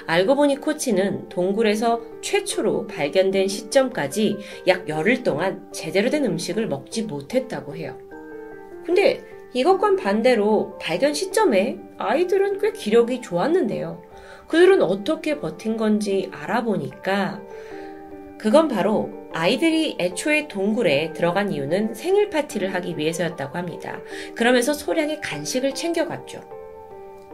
알고 0.07 0.37
보니 0.37 0.57
코치는 0.57 1.29
동굴에서 1.29 2.01
최초로 2.21 2.87
발견된 2.87 3.49
시점까지 3.49 4.39
약 4.67 4.89
열흘 4.89 5.23
동안 5.23 5.69
제대로 5.73 6.11
된 6.11 6.25
음식을 6.25 6.67
먹지 6.67 7.03
못했다고 7.03 7.77
해요. 7.77 7.99
근데 8.85 9.23
이것과는 9.55 9.97
반대로 9.97 10.79
발견 10.81 11.15
시점에 11.15 11.79
아이들은 11.99 12.59
꽤 12.59 12.73
기력이 12.73 13.21
좋았는데요. 13.21 14.03
그들은 14.49 14.83
어떻게 14.83 15.39
버틴 15.39 15.77
건지 15.77 16.29
알아보니까 16.33 17.41
그건 18.39 18.69
바로 18.69 19.11
아이들이 19.33 19.97
애초에 19.99 20.49
동굴에 20.49 21.13
들어간 21.13 21.53
이유는 21.53 21.95
생일 21.95 22.29
파티를 22.29 22.75
하기 22.75 22.99
위해서였다고 22.99 23.57
합니다. 23.57 24.01
그러면서 24.35 24.75
소량의 24.75 25.21
간식을 25.21 25.75
챙겨갔죠. 25.75 26.62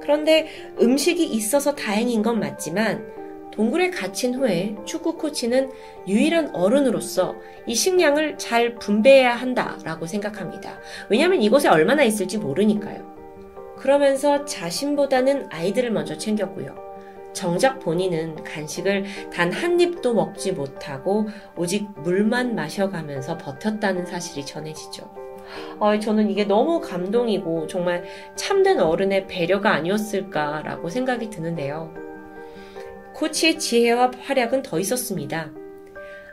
그런데 0.00 0.48
음식이 0.80 1.24
있어서 1.24 1.74
다행인 1.74 2.22
건 2.22 2.40
맞지만 2.40 3.18
동굴에 3.52 3.90
갇힌 3.90 4.34
후에 4.34 4.76
축구 4.84 5.16
코치는 5.16 5.70
유일한 6.06 6.54
어른으로서 6.54 7.34
이 7.66 7.74
식량을 7.74 8.38
잘 8.38 8.76
분배해야 8.76 9.34
한다라고 9.34 10.06
생각합니다. 10.06 10.78
왜냐하면 11.08 11.42
이곳에 11.42 11.68
얼마나 11.68 12.04
있을지 12.04 12.38
모르니까요. 12.38 13.16
그러면서 13.76 14.44
자신보다는 14.44 15.48
아이들을 15.50 15.90
먼저 15.90 16.16
챙겼고요. 16.16 16.88
정작 17.32 17.78
본인은 17.80 18.42
간식을 18.42 19.04
단 19.32 19.52
한 19.52 19.78
입도 19.80 20.14
먹지 20.14 20.52
못하고 20.52 21.28
오직 21.56 21.88
물만 22.02 22.54
마셔가면서 22.54 23.38
버텼다는 23.38 24.06
사실이 24.06 24.46
전해지죠. 24.46 25.27
어, 25.78 25.98
저는 25.98 26.30
이게 26.30 26.44
너무 26.44 26.80
감동이고 26.80 27.66
정말 27.66 28.04
참된 28.34 28.80
어른의 28.80 29.26
배려가 29.26 29.72
아니었을까라고 29.72 30.88
생각이 30.88 31.30
드는데요. 31.30 31.94
코치의 33.14 33.58
지혜와 33.58 34.12
활약은 34.20 34.62
더 34.62 34.78
있었습니다. 34.78 35.50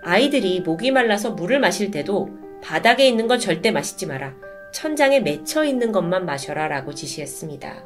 아이들이 0.04 0.62
목이 0.62 0.92
말라서 0.92 1.32
물을 1.32 1.60
마실 1.60 1.90
때도 1.90 2.30
바닥에 2.62 3.08
있는 3.08 3.28
건 3.28 3.40
절대 3.40 3.72
마시지 3.72 4.06
마라. 4.06 4.36
천장에 4.72 5.20
맺혀 5.20 5.64
있는 5.64 5.92
것만 5.92 6.26
마셔라 6.26 6.68
라고 6.68 6.94
지시했습니다. 6.94 7.84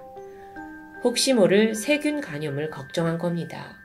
혹시 1.03 1.33
모를 1.33 1.75
세균 1.75 2.19
감염을 2.19 2.69
걱정한 2.69 3.17
겁니다. 3.17 3.78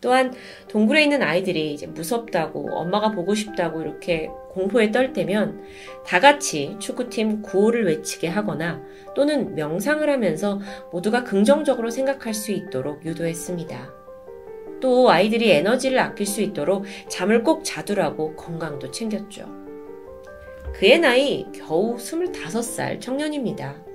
또한 0.00 0.32
동굴에 0.68 1.02
있는 1.02 1.22
아이들이 1.22 1.74
이제 1.74 1.86
무섭다고 1.86 2.72
엄마가 2.72 3.10
보고 3.10 3.34
싶다고 3.34 3.82
이렇게 3.82 4.30
공포에 4.50 4.90
떨 4.90 5.12
때면 5.12 5.62
다 6.06 6.20
같이 6.20 6.76
축구팀 6.78 7.42
구호를 7.42 7.86
외치게 7.86 8.28
하거나 8.28 8.82
또는 9.14 9.54
명상을 9.54 10.08
하면서 10.08 10.60
모두가 10.90 11.24
긍정적으로 11.24 11.90
생각할 11.90 12.34
수 12.34 12.52
있도록 12.52 13.04
유도했습니다. 13.04 13.94
또 14.80 15.10
아이들이 15.10 15.50
에너지를 15.50 15.98
아낄 15.98 16.26
수 16.26 16.40
있도록 16.40 16.84
잠을 17.08 17.44
꼭 17.44 17.62
자두라고 17.64 18.34
건강도 18.34 18.90
챙겼죠. 18.90 19.46
그의 20.74 20.98
나이 20.98 21.46
겨우 21.52 21.96
25살 21.96 23.00
청년입니다. 23.00 23.89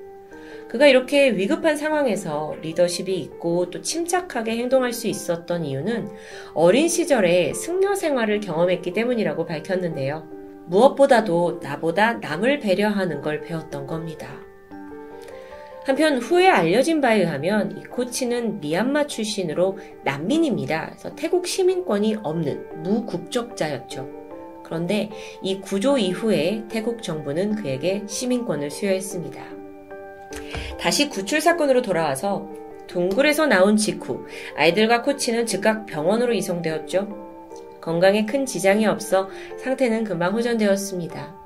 그가 0.68 0.88
이렇게 0.88 1.30
위급한 1.36 1.78
상황에서 1.78 2.56
리더십이 2.62 3.16
있고 3.20 3.70
또 3.70 3.82
침착하게 3.82 4.58
행동할 4.58 4.94
수 4.94 5.08
있었던 5.08 5.64
이유는 5.64 6.10
어린 6.54 6.88
시절에 6.88 7.54
승려 7.54 7.96
생활을 7.96 8.40
경험했기 8.40 8.94
때문이라고 8.94 9.46
밝혔는데요. 9.46 10.28
무엇보다도 10.68 11.60
나보다 11.62 12.14
남을 12.16 12.60
배려하는 12.60 13.22
걸 13.22 13.42
배웠던 13.42 13.86
겁니다. 13.86 14.28
한편 15.86 16.18
후에 16.18 16.50
알려진 16.50 17.00
바에 17.00 17.20
의하면 17.20 17.78
이 17.78 17.84
코치는 17.84 18.60
미얀마 18.60 19.06
출신으로 19.06 19.78
난민입니다. 20.04 20.88
그래서 20.88 21.16
태국 21.16 21.46
시민권이 21.46 22.18
없는 22.24 22.82
무국적자였죠. 22.82 24.10
그런데 24.64 25.12
이 25.44 25.62
구조 25.62 26.00
이후에 26.00 26.64
태국 26.70 27.04
정부는 27.04 27.54
그에게 27.54 28.02
시민권을 28.08 28.72
수여했습니다. 28.72 29.55
다시 30.80 31.10
구출 31.10 31.42
사건으로 31.42 31.82
돌아와서 31.82 32.48
동굴에서 32.88 33.48
나온 33.48 33.76
직후 33.78 34.26
아이들과 34.56 35.02
코치는 35.02 35.46
즉각 35.46 35.86
병원으로 35.86 36.34
이송되었죠. 36.34 37.26
건강에 37.82 38.26
큰 38.26 38.46
지장이 38.46 38.86
없어 38.86 39.30
상태는 39.58 40.04
금방 40.04 40.34
호전되었습니다. 40.34 41.46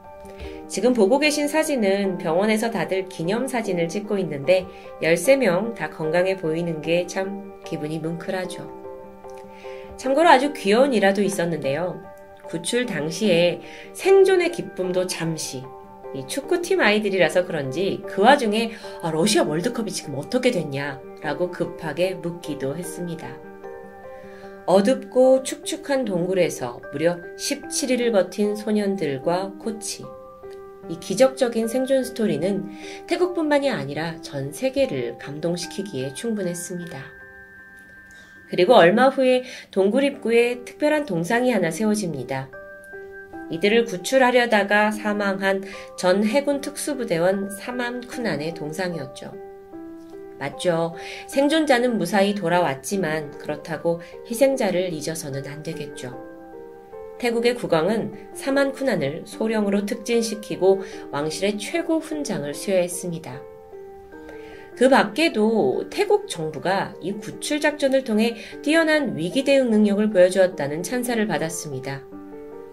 지금 0.68 0.94
보고 0.94 1.18
계신 1.18 1.48
사진은 1.48 2.20
병원에서 2.20 2.70
다들 2.70 3.10
기념 3.10 3.48
사진을 3.48 3.88
찍고 3.90 4.18
있는데 4.20 4.66
13명 5.02 5.74
다 5.74 5.90
건강해 5.90 6.38
보이는 6.38 6.82
게 6.82 7.08
참 7.08 7.54
기분이 7.66 8.00
뭉클하죠. 8.00 8.80
참고로 9.98 10.30
아주 10.30 10.54
귀여운 10.54 10.94
일화도 10.94 11.24
있었는데요. 11.24 12.02
구출 12.46 12.86
당시에 12.86 13.62
생존의 13.94 14.52
기쁨도 14.52 15.08
잠시 15.08 15.58
이 15.58 15.64
축구팀 16.28 16.82
아이들이라서 16.82 17.46
그런지 17.46 18.02
그 18.08 18.22
와중에 18.22 18.72
아, 19.02 19.12
러시아 19.12 19.44
월드컵이 19.44 19.92
지금 19.92 20.16
어떻게 20.16 20.52
됐냐라고 20.52 21.52
급하게 21.52 22.16
묻기도 22.16 22.76
했습니다. 22.76 23.28
어둡고 24.66 25.44
축축한 25.44 26.06
동굴에서 26.06 26.82
무려 26.92 27.18
17일을 27.38 28.12
버틴 28.12 28.56
소년들과 28.56 29.54
코치. 29.60 30.04
이 30.90 31.00
기적적인 31.00 31.68
생존 31.68 32.04
스토리는 32.04 32.70
태국뿐만이 33.08 33.70
아니라 33.70 34.22
전 34.22 34.52
세계를 34.52 35.18
감동시키기에 35.20 36.14
충분했습니다. 36.14 37.20
그리고 38.50 38.74
얼마 38.74 39.10
후에 39.10 39.44
동굴 39.72 40.04
입구에 40.04 40.64
특별한 40.66 41.06
동상이 41.06 41.52
하나 41.52 41.70
세워집니다. 41.70 42.50
이들을 43.50 43.86
구출하려다가 43.86 44.92
사망한 44.92 45.64
전 45.98 46.24
해군 46.24 46.62
특수부대원 46.62 47.50
사만 47.50 48.02
쿠난의 48.02 48.54
동상이었죠. 48.54 49.34
맞죠. 50.40 50.96
생존자는 51.28 51.98
무사히 51.98 52.34
돌아왔지만 52.34 53.38
그렇다고 53.38 54.02
희생자를 54.30 54.94
잊어서는 54.94 55.46
안 55.48 55.62
되겠죠. 55.64 56.30
태국의 57.20 57.56
국왕은 57.56 58.30
사만 58.34 58.72
쿠난을 58.72 59.24
소령으로 59.26 59.86
특진시키고 59.86 60.82
왕실의 61.12 61.58
최고 61.58 62.00
훈장을 62.00 62.52
수여했습니다. 62.54 63.42
그 64.78 64.88
밖에도 64.88 65.90
태국 65.90 66.30
정부가 66.30 66.96
이 67.02 67.12
구출 67.12 67.60
작전을 67.60 68.06
통해 68.06 68.38
뛰어난 68.62 69.18
위기 69.18 69.44
대응 69.44 69.70
능력을 69.70 70.10
보여주었다는 70.10 70.84
찬사를 70.84 71.28
받았습니다. 71.28 72.09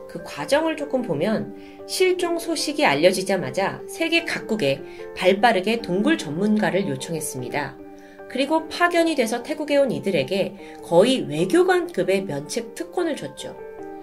그 0.08 0.22
과정을 0.24 0.76
조금 0.76 1.02
보면 1.02 1.84
실종 1.86 2.38
소식이 2.38 2.84
알려지자마자 2.84 3.80
세계 3.88 4.24
각국에 4.24 4.82
발 5.16 5.40
빠르게 5.40 5.80
동굴 5.80 6.18
전문가를 6.18 6.88
요청했습니다. 6.88 7.78
그리고 8.28 8.68
파견이 8.68 9.14
돼서 9.14 9.42
태국에 9.42 9.76
온 9.76 9.90
이들에게 9.90 10.80
거의 10.82 11.20
외교관급의 11.28 12.24
면책 12.24 12.74
특권을 12.74 13.16
줬죠. 13.16 13.56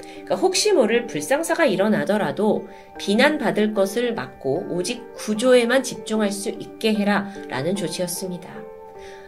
그러니까 0.04 0.36
혹시 0.36 0.72
모를 0.72 1.08
불상사가 1.08 1.66
일어나더라도 1.66 2.68
비난받을 2.98 3.74
것을 3.74 4.14
막고 4.14 4.68
오직 4.70 5.14
구조에만 5.16 5.84
집중할 5.84 6.32
수 6.32 6.50
있게 6.50 6.94
해라 6.94 7.30
라는 7.50 7.76
조치였습니다. 7.76 8.64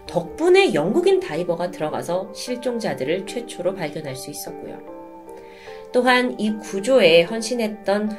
덕분에 0.08 0.74
영국인 0.74 1.20
다이버가 1.20 1.72
들어가서 1.72 2.32
실종자들을 2.34 3.26
최초로 3.26 3.74
발견할 3.74 4.16
수 4.16 4.30
있었고요. 4.30 4.95
또한 5.96 6.38
이 6.38 6.54
구조에 6.58 7.22
헌신했던 7.24 8.12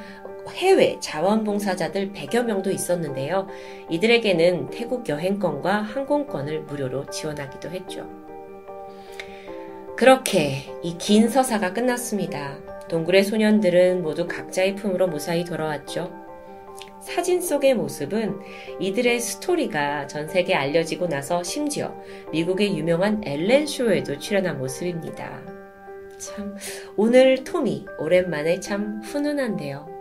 해외 0.54 0.96
자원봉사자들 0.98 2.14
100여 2.14 2.42
명도 2.42 2.70
있었는데요. 2.70 3.48
이들에게는 3.90 4.70
태국 4.70 5.06
여행권과 5.06 5.82
항공권을 5.82 6.62
무료로 6.62 7.10
지원하기도 7.10 7.68
했죠. 7.68 8.08
그렇게 9.94 10.72
이 10.82 10.96
긴 10.96 11.28
서사가 11.28 11.74
끝났습니다. 11.74 12.56
동굴의 12.88 13.24
소년들은 13.24 14.02
모두 14.02 14.26
각자의 14.26 14.76
품으로 14.76 15.08
무사히 15.08 15.44
돌아왔죠. 15.44 16.10
사진 17.02 17.42
속의 17.42 17.74
모습은 17.74 18.40
이들의 18.80 19.20
스토리가 19.20 20.06
전 20.06 20.28
세계에 20.28 20.56
알려지고 20.56 21.08
나서 21.08 21.42
심지어 21.42 21.94
미국의 22.32 22.74
유명한 22.78 23.20
엘렌 23.22 23.66
쇼에도 23.66 24.18
출연한 24.18 24.58
모습입니다. 24.58 25.55
참, 26.18 26.56
오늘 26.96 27.44
톰이 27.44 27.86
오랜만에 27.98 28.60
참 28.60 29.00
훈훈한데요. 29.02 29.94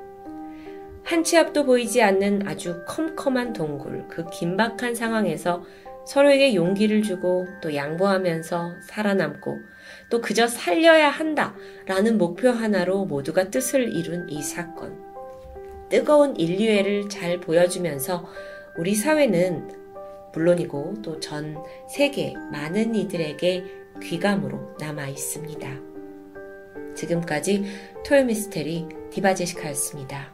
한치 1.04 1.38
앞도 1.38 1.66
보이지 1.66 2.02
않는 2.02 2.48
아주 2.48 2.84
컴컴한 2.88 3.54
동굴, 3.54 4.08
그 4.08 4.26
긴박한 4.32 4.96
상황에서 4.96 5.64
서로에게 6.08 6.56
용기를 6.56 7.02
주고 7.04 7.48
또 7.62 7.76
양보하면서 7.76 8.76
살아남고 8.88 9.60
또 10.10 10.22
그저 10.22 10.48
살려야 10.48 11.10
한다 11.10 11.56
라는 11.86 12.18
목표 12.18 12.50
하나로 12.50 13.06
모두가 13.06 13.50
뜻을 13.50 13.96
이룬 13.96 14.30
이 14.30 14.42
사건. 14.42 15.04
뜨거운 15.90 16.36
인류애를 16.36 17.10
잘 17.10 17.40
보여주면서 17.40 18.26
우리 18.78 18.96
사회는 18.96 19.70
물론이고 20.34 20.96
또 21.02 21.20
전 21.20 21.58
세계 21.90 22.34
많은 22.52 22.94
이들에게 22.96 23.64
귀감으로 24.02 24.76
남아 24.80 25.08
있습니다. 25.08 25.95
지금까지 26.96 27.66
토요미스테리 28.06 28.88
디바제시카였습니다. 29.12 30.34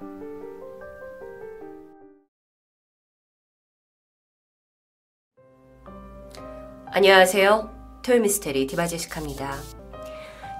안녕하세요. 6.93 8.02
토요미스테리 8.04 8.67
디바제시카입니다. 8.67 9.56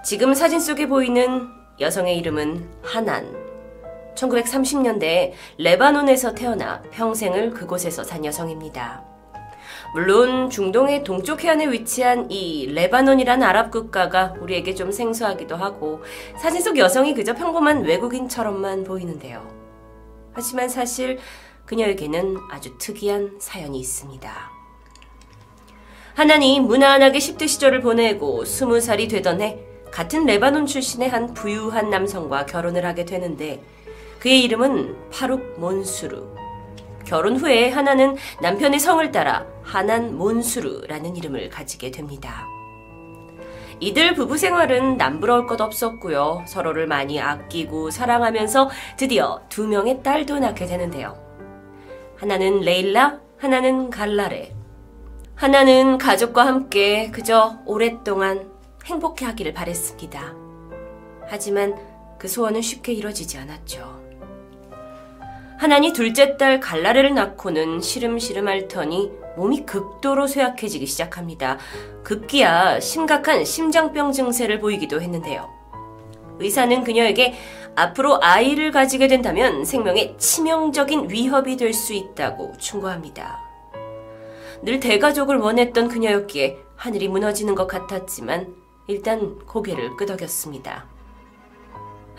지금 0.04 0.34
사진 0.34 0.60
속에 0.60 0.88
보이는 0.88 1.50
여성의 1.80 2.18
이름은 2.18 2.72
하난. 2.82 3.52
1930년대 4.16 5.34
레바논에서 5.58 6.34
태어나 6.34 6.82
평생을 6.92 7.52
그곳에서 7.52 8.04
산 8.04 8.24
여성입니다. 8.24 9.11
물론 9.94 10.50
중동의 10.50 11.04
동쪽 11.04 11.44
해안에 11.44 11.70
위치한 11.70 12.32
이 12.32 12.68
레바논이라는 12.68 13.46
아랍 13.46 13.72
국가가 13.72 14.34
우리에게 14.40 14.74
좀 14.74 14.92
생소하기도 14.92 15.56
하고 15.58 16.02
사진 16.42 16.62
속 16.62 16.78
여성이 16.78 17.14
그저 17.14 17.34
평범한 17.34 17.84
외국인처럼만 17.84 18.86
보이는데요. 18.86 19.46
하지만 20.34 20.70
사실 20.70 21.20
그녀에게는 21.66 22.38
아주 22.50 22.78
특이한 22.78 23.38
사연이 23.40 23.80
있습니다. 23.80 24.32
하나니 26.14 26.62
무난하게 26.62 27.20
10대 27.20 27.48
시절을 27.48 27.82
보내고 27.82 28.44
20살이 28.44 29.10
되던 29.10 29.42
해 29.42 29.60
같은 29.92 30.26
레바논 30.26 30.68
출신의 30.68 31.10
한 31.10 31.34
부유한 31.34 31.90
남성과 31.90 32.46
결혼을 32.46 32.86
하게 32.86 33.04
되는데 33.04 33.62
그의 34.20 34.44
이름은 34.44 35.10
파룩 35.12 35.60
몬수르. 35.60 36.51
결혼 37.12 37.36
후에 37.36 37.70
하나는 37.72 38.16
남편의 38.42 38.80
성을 38.80 39.12
따라 39.12 39.46
하난 39.64 40.16
몬수르라는 40.16 41.18
이름을 41.18 41.50
가지게 41.50 41.92
됩니다. 41.92 42.48
이들 43.82 44.16
부부 44.16 44.38
생활은 44.38 44.96
남부러울 44.96 45.46
것 45.46 45.60
없었고요. 45.60 46.46
서로를 46.48 46.88
많이 46.88 47.20
아끼고 47.20 47.92
사랑하면서 47.92 48.70
드디어 48.96 49.42
두 49.50 49.68
명의 49.68 50.02
딸도 50.02 50.40
낳게 50.40 50.66
되는데요. 50.68 51.22
하나는 52.16 52.62
레일라, 52.62 53.20
하나는 53.38 53.90
갈라레. 53.90 54.56
하나는 55.36 55.98
가족과 55.98 56.46
함께 56.46 57.12
그저 57.12 57.58
오랫동안 57.66 58.50
행복해 58.86 59.26
하기를 59.26 59.54
바랬습니다. 59.54 60.34
하지만 61.28 61.76
그 62.18 62.30
소원은 62.30 62.62
쉽게 62.62 62.94
이뤄지지 62.94 63.38
않았죠. 63.38 64.01
하나니 65.62 65.94
둘째 65.94 66.38
딸 66.38 66.60
갈라레를 66.60 67.14
낳고는 67.14 67.82
시름시름 67.82 68.48
앓더니 68.48 69.12
몸이 69.38 69.68
극도로 69.68 70.26
쇠약해지기 70.26 70.88
시작합니다. 70.88 71.60
급기야 72.04 72.80
심각한 72.80 73.46
심장병 73.46 74.12
증세를 74.12 74.60
보이기도 74.60 75.00
했는데요. 75.00 75.48
의사는 76.40 76.84
그녀에게 76.84 77.36
앞으로 77.76 78.24
아이를 78.24 78.72
가지게 78.72 79.08
된다면 79.08 79.64
생명에 79.64 80.18
치명적인 80.18 81.12
위협이 81.12 81.58
될 81.58 81.76
수 81.76 81.94
있다고 81.94 82.54
충고합니다. 82.58 83.38
늘 84.64 84.80
대가족을 84.80 85.38
원했던 85.38 85.90
그녀였기에 85.90 86.58
하늘이 86.76 87.08
무너지는 87.08 87.54
것 87.54 87.68
같았지만 87.68 88.56
일단 88.88 89.38
고개를 89.46 89.96
끄덕였습니다. 89.96 90.91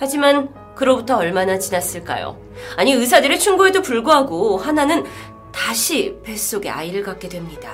하지만 0.03 0.53
그로부터 0.75 1.17
얼마나 1.17 1.61
지났을까요? 1.61 2.37
아니 2.77 2.93
의사들의 2.93 3.39
충고에도 3.39 3.83
불구하고 3.83 4.59
하나는 4.59 5.05
다시 5.53 6.17
뱃속에 6.25 6.69
아이를 6.69 7.05
갖게 7.05 7.29
됩니다. 7.29 7.71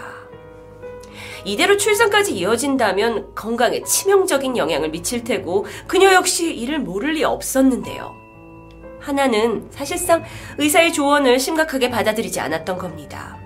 이대로 1.46 1.78
출산까지 1.78 2.34
이어진다면 2.34 3.34
건강에 3.34 3.82
치명적인 3.82 4.58
영향을 4.58 4.90
미칠 4.90 5.24
테고 5.24 5.64
그녀 5.86 6.12
역시 6.12 6.54
이를 6.54 6.80
모를 6.80 7.14
리 7.14 7.24
없었는데요. 7.24 8.14
하나는 9.00 9.66
사실상 9.70 10.22
의사의 10.58 10.92
조언을 10.92 11.38
심각하게 11.38 11.88
받아들이지 11.88 12.40
않았던 12.40 12.76
겁니다. 12.76 13.38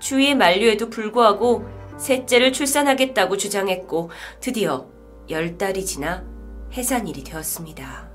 주위의 0.00 0.34
만류에도 0.34 0.90
불구하고 0.90 1.64
셋째를 1.98 2.52
출산하겠다고 2.52 3.36
주장했고 3.36 4.10
드디어 4.40 4.88
열 5.30 5.56
달이 5.56 5.84
지나 5.84 6.24
해산일이 6.76 7.24
되었습니다. 7.24 8.10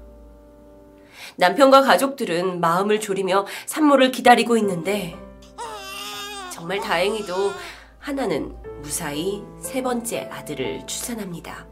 남편과 1.38 1.82
가족들은 1.82 2.60
마음을 2.60 3.00
졸이며 3.00 3.48
산모를 3.66 4.12
기다리고 4.12 4.56
있는데 4.58 5.18
정말 6.52 6.80
다행히도 6.80 7.34
하나는 7.98 8.56
무사히 8.82 9.42
세 9.60 9.82
번째 9.82 10.30
아들을 10.32 10.86
출산합니다. 10.86 11.68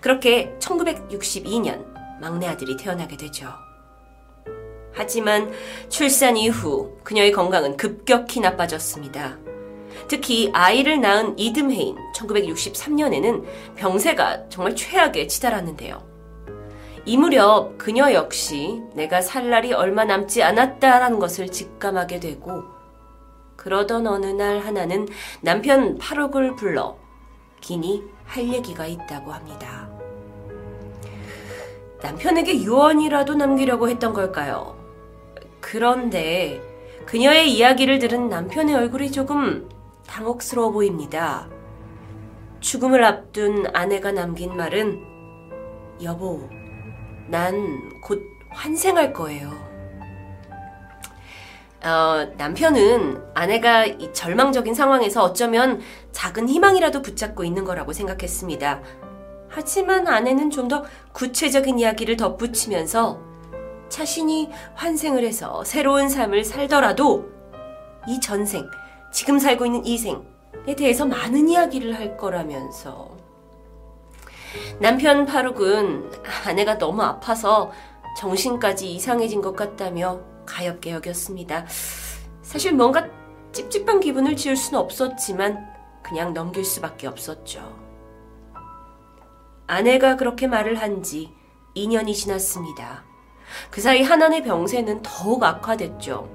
그렇게 0.00 0.54
1962년 0.58 1.84
막내 2.20 2.46
아들이 2.46 2.76
태어나게 2.76 3.16
되죠. 3.16 3.48
하지만 4.92 5.52
출산 5.88 6.36
이후 6.36 6.98
그녀의 7.04 7.32
건강은 7.32 7.76
급격히 7.76 8.40
나빠졌습니다. 8.40 9.38
특히 10.08 10.50
아이를 10.52 11.00
낳은 11.00 11.38
이듬해인 11.38 11.96
1963년에는 12.16 13.44
병세가 13.76 14.48
정말 14.48 14.74
최악에 14.74 15.26
치달았는데요. 15.26 16.09
이 17.10 17.16
무렵 17.16 17.76
그녀 17.76 18.12
역시 18.12 18.84
내가 18.94 19.20
살 19.20 19.50
날이 19.50 19.72
얼마 19.72 20.04
남지 20.04 20.44
않았다라는 20.44 21.18
것을 21.18 21.48
직감하게 21.48 22.20
되고 22.20 22.62
그러던 23.56 24.06
어느 24.06 24.26
날 24.26 24.60
하나는 24.60 25.08
남편 25.40 25.98
파록을 25.98 26.54
불러 26.54 26.96
기니 27.60 28.04
할 28.24 28.46
얘기가 28.46 28.86
있다고 28.86 29.32
합니다. 29.32 29.90
남편에게 32.00 32.62
유언이라도 32.62 33.34
남기려고 33.34 33.88
했던 33.88 34.12
걸까요? 34.12 34.76
그런데 35.60 36.62
그녀의 37.06 37.52
이야기를 37.52 37.98
들은 37.98 38.28
남편의 38.28 38.76
얼굴이 38.76 39.10
조금 39.10 39.68
당혹스러워 40.06 40.70
보입니다. 40.70 41.48
죽음을 42.60 43.02
앞둔 43.02 43.66
아내가 43.74 44.12
남긴 44.12 44.56
말은 44.56 45.10
여보, 46.04 46.48
난 47.30 47.90
곧 48.02 48.22
환생할 48.50 49.12
거예요. 49.12 49.50
어, 51.82 52.26
남편은 52.36 53.22
아내가 53.34 53.86
이 53.86 54.12
절망적인 54.12 54.74
상황에서 54.74 55.22
어쩌면 55.22 55.80
작은 56.12 56.48
희망이라도 56.48 57.00
붙잡고 57.00 57.44
있는 57.44 57.64
거라고 57.64 57.92
생각했습니다. 57.92 58.82
하지만 59.48 60.06
아내는 60.06 60.50
좀 60.50 60.68
더 60.68 60.84
구체적인 61.12 61.78
이야기를 61.78 62.16
덧붙이면서 62.16 63.20
자신이 63.88 64.50
환생을 64.74 65.24
해서 65.24 65.64
새로운 65.64 66.08
삶을 66.08 66.44
살더라도 66.44 67.28
이 68.06 68.20
전생, 68.20 68.64
지금 69.12 69.38
살고 69.38 69.66
있는 69.66 69.84
이 69.84 69.98
생에 69.98 70.76
대해서 70.76 71.06
많은 71.06 71.48
이야기를 71.48 71.98
할 71.98 72.16
거라면서 72.16 73.16
남편 74.78 75.26
파룩은 75.26 76.10
아내가 76.46 76.78
너무 76.78 77.02
아파서 77.02 77.72
정신까지 78.18 78.92
이상해진 78.94 79.40
것 79.40 79.54
같다며 79.54 80.20
가엽게 80.46 80.92
여겼습니다. 80.92 81.64
사실 82.42 82.72
뭔가 82.74 83.06
찝찝한 83.52 84.00
기분을 84.00 84.36
지울 84.36 84.56
수는 84.56 84.80
없었지만 84.80 85.68
그냥 86.02 86.34
넘길 86.34 86.64
수밖에 86.64 87.06
없었죠. 87.06 87.60
아내가 89.66 90.16
그렇게 90.16 90.46
말을 90.46 90.76
한 90.80 91.02
지 91.02 91.32
2년이 91.76 92.14
지났습니다. 92.14 93.04
그 93.70 93.80
사이 93.80 94.02
하나의 94.02 94.42
병세는 94.42 95.02
더욱 95.02 95.42
악화됐죠. 95.44 96.28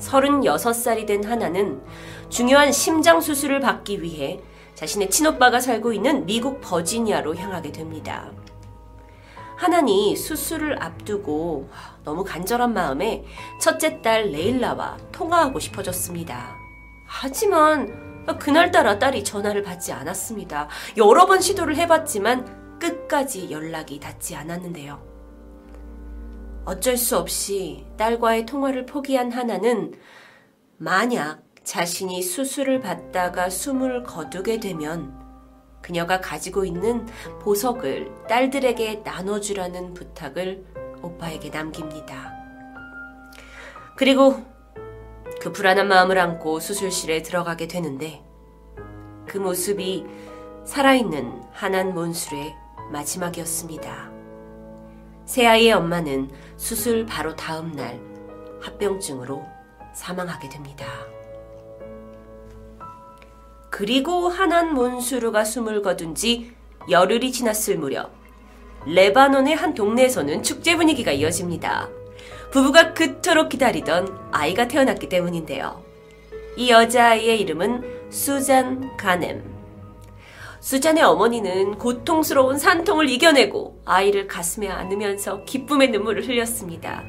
36살이 0.00 1.06
된 1.06 1.24
하나는 1.24 1.80
중요한 2.28 2.72
심장 2.72 3.20
수술을 3.20 3.60
받기 3.60 4.02
위해 4.02 4.40
자신의 4.80 5.10
친오빠가 5.10 5.60
살고 5.60 5.92
있는 5.92 6.24
미국 6.24 6.62
버지니아로 6.62 7.36
향하게 7.36 7.70
됩니다. 7.70 8.32
하나니 9.54 10.16
수술을 10.16 10.82
앞두고 10.82 11.68
너무 12.02 12.24
간절한 12.24 12.72
마음에 12.72 13.22
첫째 13.60 14.00
딸 14.00 14.30
레일라와 14.30 14.96
통화하고 15.12 15.58
싶어졌습니다. 15.58 16.56
하지만 17.06 18.24
그날따라 18.38 18.98
딸이 18.98 19.22
전화를 19.22 19.62
받지 19.62 19.92
않았습니다. 19.92 20.68
여러 20.96 21.26
번 21.26 21.42
시도를 21.42 21.76
해봤지만 21.76 22.78
끝까지 22.78 23.50
연락이 23.50 24.00
닿지 24.00 24.34
않았는데요. 24.34 24.98
어쩔 26.64 26.96
수 26.96 27.18
없이 27.18 27.84
딸과의 27.98 28.46
통화를 28.46 28.86
포기한 28.86 29.30
하나는 29.30 29.92
만약 30.78 31.49
자신이 31.70 32.20
수술을 32.20 32.80
받다가 32.80 33.48
숨을 33.48 34.02
거두게 34.02 34.58
되면 34.58 35.16
그녀가 35.80 36.20
가지고 36.20 36.64
있는 36.64 37.06
보석을 37.42 38.12
딸들에게 38.28 39.02
나눠주라는 39.04 39.94
부탁을 39.94 40.64
오빠에게 41.00 41.50
남깁니다. 41.50 42.32
그리고 43.96 44.44
그 45.40 45.52
불안한 45.52 45.86
마음을 45.86 46.18
안고 46.18 46.58
수술실에 46.58 47.22
들어가게 47.22 47.68
되는데 47.68 48.24
그 49.28 49.38
모습이 49.38 50.04
살아있는 50.64 51.40
한한 51.52 51.94
몬술의 51.94 52.52
마지막이었습니다. 52.90 54.10
새아이의 55.24 55.74
엄마는 55.74 56.32
수술 56.56 57.06
바로 57.06 57.36
다음 57.36 57.70
날 57.70 58.00
합병증으로 58.60 59.46
사망하게 59.94 60.48
됩니다. 60.48 61.09
그리고 63.70 64.28
하난 64.28 64.74
몬수르가 64.74 65.44
숨을 65.44 65.80
거둔 65.82 66.14
지 66.14 66.52
열흘이 66.90 67.32
지났을 67.32 67.78
무렵 67.78 68.10
레바논의 68.86 69.54
한 69.54 69.74
동네에서는 69.74 70.42
축제 70.42 70.76
분위기가 70.76 71.12
이어집니다. 71.12 71.88
부부가 72.50 72.94
그토록 72.94 73.48
기다리던 73.48 74.30
아이가 74.32 74.66
태어났기 74.66 75.08
때문인데요. 75.08 75.84
이 76.56 76.70
여자아이의 76.70 77.40
이름은 77.40 78.10
수잔 78.10 78.96
가넴. 78.96 79.44
수잔의 80.60 81.02
어머니는 81.04 81.78
고통스러운 81.78 82.58
산통을 82.58 83.08
이겨내고 83.08 83.82
아이를 83.84 84.26
가슴에 84.26 84.68
안으면서 84.68 85.44
기쁨의 85.44 85.90
눈물을 85.90 86.26
흘렸습니다. 86.26 87.02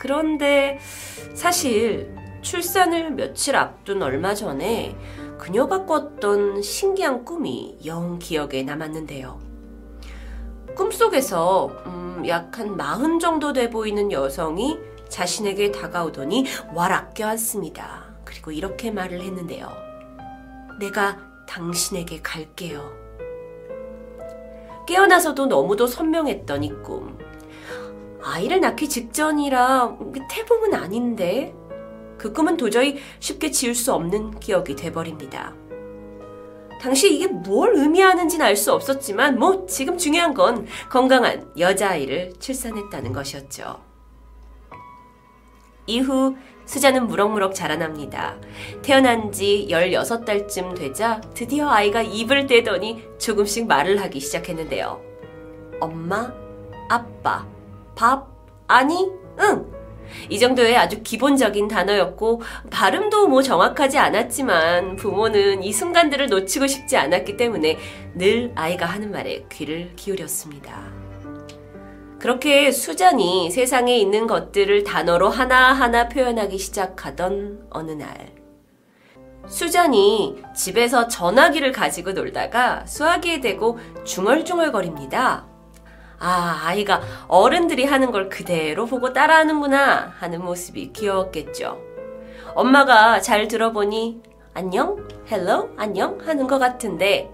그런데 0.00 0.78
사실 1.34 2.14
출산을 2.42 3.12
며칠 3.12 3.56
앞둔 3.56 4.02
얼마 4.02 4.34
전에 4.34 4.94
그녀가 5.38 5.84
꿨던 5.84 6.62
신기한 6.62 7.24
꿈이 7.24 7.78
영 7.84 8.18
기억에 8.18 8.62
남았는데요. 8.62 9.40
꿈속에서 10.74 11.66
음, 11.86 12.24
약한 12.26 12.76
마흔 12.76 13.18
정도 13.18 13.52
돼 13.52 13.70
보이는 13.70 14.10
여성이 14.10 14.78
자신에게 15.08 15.70
다가오더니 15.70 16.46
와락 16.74 17.14
껴안습니다. 17.14 18.04
그리고 18.24 18.50
이렇게 18.50 18.90
말을 18.90 19.20
했는데요. 19.20 19.70
내가 20.80 21.18
당신에게 21.46 22.20
갈게요. 22.22 22.90
깨어나서도 24.86 25.46
너무도 25.46 25.86
선명했던 25.86 26.64
이 26.64 26.72
꿈. 26.82 27.16
아이를 28.22 28.60
낳기 28.60 28.88
직전이라 28.88 29.98
태봉은 30.30 30.74
아닌데 30.74 31.54
그 32.18 32.32
꿈은 32.32 32.56
도저히 32.56 32.98
쉽게 33.20 33.50
지울 33.50 33.74
수 33.74 33.92
없는 33.92 34.38
기억이 34.40 34.76
돼버립니다. 34.76 35.54
당시 36.80 37.14
이게 37.14 37.26
뭘 37.26 37.74
의미하는지는 37.74 38.44
알 38.44 38.56
수 38.56 38.72
없었지만 38.72 39.38
뭐 39.38 39.66
지금 39.66 39.96
중요한 39.96 40.34
건 40.34 40.66
건강한 40.90 41.50
여자아이를 41.58 42.34
출산했다는 42.38 43.12
것이었죠. 43.12 43.80
이후 45.86 46.36
수자는 46.66 47.06
무럭무럭 47.06 47.54
자라납니다. 47.54 48.36
태어난 48.82 49.32
지 49.32 49.66
16달쯤 49.70 50.76
되자 50.76 51.20
드디어 51.34 51.68
아이가 51.68 52.02
입을 52.02 52.46
떼더니 52.46 53.04
조금씩 53.18 53.66
말을 53.66 54.00
하기 54.00 54.20
시작했는데요. 54.20 55.00
엄마, 55.80 56.32
아빠, 56.88 57.46
밥, 57.94 58.28
아니, 58.66 59.10
응, 59.40 59.73
이 60.28 60.38
정도의 60.38 60.76
아주 60.76 61.02
기본적인 61.02 61.68
단어였고 61.68 62.42
발음도 62.70 63.28
뭐 63.28 63.42
정확하지 63.42 63.98
않았지만 63.98 64.96
부모는 64.96 65.62
이 65.62 65.72
순간들을 65.72 66.28
놓치고 66.28 66.66
싶지 66.66 66.96
않았기 66.96 67.36
때문에 67.36 67.78
늘 68.14 68.52
아이가 68.54 68.86
하는 68.86 69.10
말에 69.10 69.44
귀를 69.50 69.92
기울였습니다. 69.96 71.04
그렇게 72.18 72.70
수잔이 72.70 73.50
세상에 73.50 73.98
있는 73.98 74.26
것들을 74.26 74.84
단어로 74.84 75.28
하나하나 75.28 76.08
표현하기 76.08 76.56
시작하던 76.56 77.66
어느 77.70 77.90
날 77.92 78.32
수잔이 79.46 80.42
집에서 80.56 81.06
전화기를 81.06 81.72
가지고 81.72 82.12
놀다가 82.12 82.86
수화기에 82.86 83.40
대고 83.40 83.78
중얼중얼거립니다. 84.04 85.53
아, 86.18 86.62
아이가 86.64 87.00
어른들이 87.28 87.84
하는 87.84 88.10
걸 88.10 88.28
그대로 88.28 88.86
보고 88.86 89.12
따라하는구나 89.12 90.14
하는 90.18 90.42
모습이 90.42 90.92
귀여웠겠죠. 90.92 91.80
엄마가 92.54 93.20
잘 93.20 93.48
들어보니 93.48 94.22
안녕, 94.54 95.08
hello, 95.30 95.70
안녕 95.76 96.18
하는 96.24 96.46
것 96.46 96.58
같은데 96.58 97.30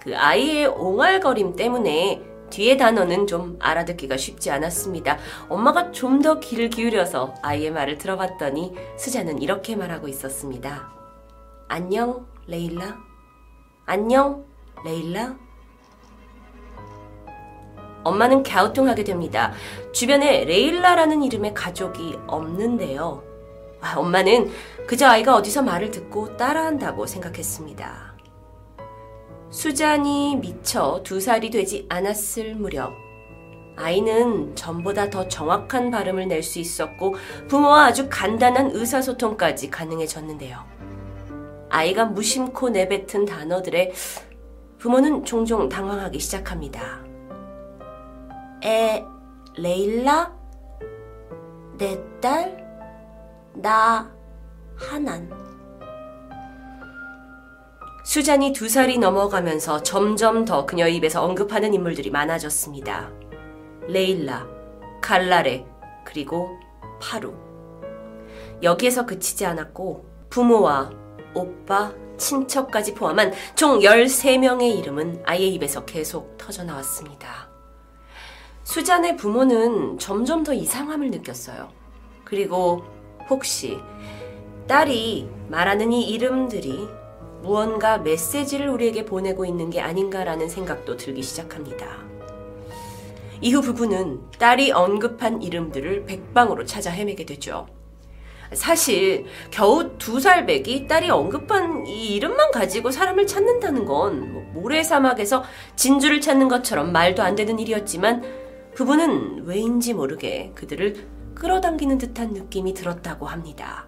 그 0.00 0.16
아이의 0.16 0.66
옹알거림 0.66 1.54
때문에 1.54 2.22
뒤에 2.50 2.76
단어는 2.76 3.26
좀 3.26 3.56
알아듣기가 3.60 4.16
쉽지 4.16 4.50
않았습니다. 4.50 5.18
엄마가 5.48 5.90
좀 5.92 6.20
더 6.22 6.38
귀를 6.40 6.68
기울여서 6.70 7.34
아이의 7.42 7.70
말을 7.70 7.98
들어봤더니 7.98 8.74
수자는 8.98 9.40
이렇게 9.40 9.74
말하고 9.76 10.08
있었습니다. 10.08 10.90
안녕, 11.68 12.26
레일라. 12.46 12.96
안녕, 13.86 14.44
레일라. 14.84 15.36
엄마는 18.04 18.42
갸우뚱하게 18.42 19.04
됩니다. 19.04 19.52
주변에 19.92 20.44
레일라라는 20.44 21.22
이름의 21.22 21.54
가족이 21.54 22.18
없는데요. 22.26 23.22
아, 23.80 23.94
엄마는 23.96 24.50
그저 24.86 25.06
아이가 25.08 25.34
어디서 25.34 25.62
말을 25.62 25.90
듣고 25.90 26.36
따라한다고 26.36 27.06
생각했습니다. 27.06 28.12
수잔이 29.50 30.36
미처 30.36 31.02
두 31.02 31.20
살이 31.20 31.50
되지 31.50 31.86
않았을 31.88 32.54
무렵, 32.54 32.92
아이는 33.76 34.54
전보다 34.54 35.10
더 35.10 35.28
정확한 35.28 35.90
발음을 35.90 36.28
낼 36.28 36.42
수 36.42 36.58
있었고 36.58 37.16
부모와 37.48 37.86
아주 37.86 38.06
간단한 38.08 38.70
의사소통까지 38.72 39.70
가능해졌는데요. 39.70 40.58
아이가 41.68 42.04
무심코 42.04 42.68
내뱉은 42.70 43.24
단어들에 43.24 43.92
부모는 44.78 45.24
종종 45.24 45.68
당황하기 45.68 46.18
시작합니다. 46.18 47.01
에, 48.64 49.04
레일라? 49.56 50.32
내 51.78 51.98
딸? 52.20 52.56
나, 53.54 54.10
하난. 54.76 55.30
수잔이 58.04 58.52
두 58.52 58.68
살이 58.68 58.98
넘어가면서 58.98 59.82
점점 59.82 60.44
더 60.44 60.64
그녀 60.64 60.86
입에서 60.86 61.24
언급하는 61.24 61.74
인물들이 61.74 62.10
많아졌습니다. 62.10 63.10
레일라, 63.88 64.46
칼라레, 65.00 65.66
그리고 66.04 66.56
파루. 67.00 67.34
여기에서 68.62 69.06
그치지 69.06 69.44
않았고 69.44 70.04
부모와 70.30 70.90
오빠, 71.34 71.92
친척까지 72.16 72.94
포함한 72.94 73.32
총 73.56 73.80
13명의 73.80 74.78
이름은 74.78 75.22
아이의 75.26 75.54
입에서 75.54 75.84
계속 75.84 76.36
터져 76.38 76.62
나왔습니다. 76.62 77.51
수잔의 78.76 79.18
부모는 79.18 79.98
점점 79.98 80.44
더 80.44 80.54
이상함을 80.54 81.10
느꼈어요. 81.10 81.68
그리고 82.24 82.82
혹시 83.28 83.78
딸이 84.66 85.28
말하는 85.50 85.92
이 85.92 86.08
이름들이 86.08 86.88
무언가 87.42 87.98
메시지를 87.98 88.70
우리에게 88.70 89.04
보내고 89.04 89.44
있는 89.44 89.68
게 89.68 89.82
아닌가라는 89.82 90.48
생각도 90.48 90.96
들기 90.96 91.22
시작합니다. 91.22 91.98
이후 93.42 93.60
부부는 93.60 94.22
딸이 94.38 94.72
언급한 94.72 95.42
이름들을 95.42 96.06
백방으로 96.06 96.64
찾아 96.64 96.90
헤매게 96.90 97.26
되죠. 97.26 97.66
사실 98.54 99.26
겨우 99.50 99.98
두 99.98 100.18
살 100.18 100.46
배기 100.46 100.86
딸이 100.86 101.10
언급한 101.10 101.86
이 101.86 102.14
이름만 102.14 102.50
가지고 102.50 102.90
사람을 102.90 103.26
찾는다는 103.26 103.84
건뭐 103.84 104.44
모래사막에서 104.54 105.44
진주를 105.76 106.22
찾는 106.22 106.48
것처럼 106.48 106.90
말도 106.92 107.22
안 107.22 107.34
되는 107.34 107.58
일이었지만 107.58 108.40
부부는 108.74 109.44
왜인지 109.44 109.94
모르게 109.94 110.52
그들을 110.54 111.06
끌어당기는 111.34 111.98
듯한 111.98 112.32
느낌이 112.32 112.74
들었다고 112.74 113.26
합니다. 113.26 113.86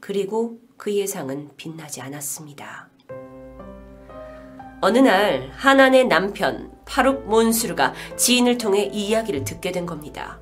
그리고 0.00 0.58
그 0.76 0.94
예상은 0.94 1.50
빛나지 1.56 2.00
않았습니다. 2.00 2.88
어느 4.80 4.98
날 4.98 5.50
하난의 5.54 6.06
남편 6.06 6.70
파룩 6.84 7.26
몬수르가 7.28 7.94
지인을 8.16 8.58
통해 8.58 8.90
이 8.92 9.08
이야기를 9.08 9.44
듣게 9.44 9.72
된 9.72 9.84
겁니다. 9.84 10.38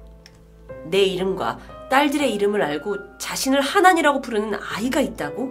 내 0.87 1.03
이름과 1.03 1.89
딸들의 1.91 2.33
이름을 2.35 2.63
알고 2.63 3.19
자신을 3.19 3.61
하난이라고 3.61 4.21
부르는 4.21 4.59
아이가 4.61 5.01
있다고? 5.01 5.51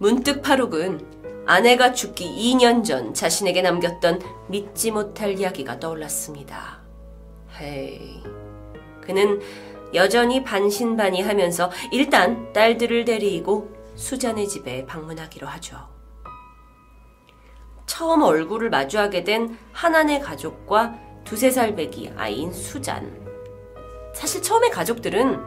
문득 0.00 0.42
파룩은 0.42 1.21
아내가 1.46 1.92
죽기 1.92 2.24
2년 2.24 2.84
전 2.84 3.14
자신에게 3.14 3.62
남겼던 3.62 4.20
믿지 4.48 4.90
못할 4.90 5.38
이야기가 5.38 5.80
떠올랐습니다. 5.80 6.80
헤이. 7.58 8.22
그는 9.00 9.40
여전히 9.94 10.44
반신반의 10.44 11.22
하면서 11.22 11.70
일단 11.90 12.52
딸들을 12.52 13.04
데리고 13.04 13.70
수잔의 13.96 14.48
집에 14.48 14.86
방문하기로 14.86 15.46
하죠. 15.46 15.76
처음 17.86 18.22
얼굴을 18.22 18.70
마주하게 18.70 19.24
된 19.24 19.58
하난의 19.72 20.20
가족과 20.20 20.94
두세 21.24 21.50
살 21.50 21.74
배기 21.74 22.10
아이인 22.16 22.52
수잔. 22.52 23.20
사실 24.14 24.40
처음에 24.42 24.70
가족들은 24.70 25.40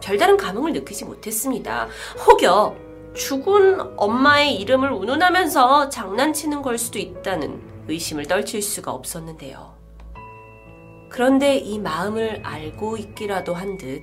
별다른 0.00 0.36
감흥을 0.36 0.72
느끼지 0.72 1.04
못했습니다. 1.04 1.88
혹여 2.26 2.89
죽은 3.14 3.98
엄마의 3.98 4.56
이름을 4.60 4.90
운운하면서 4.92 5.88
장난치는 5.88 6.62
걸 6.62 6.78
수도 6.78 6.98
있다는 6.98 7.60
의심을 7.88 8.26
떨칠 8.26 8.62
수가 8.62 8.92
없었는데요. 8.92 9.74
그런데 11.10 11.56
이 11.56 11.78
마음을 11.78 12.40
알고 12.44 12.96
있기라도 12.96 13.54
한 13.54 13.76
듯 13.76 14.00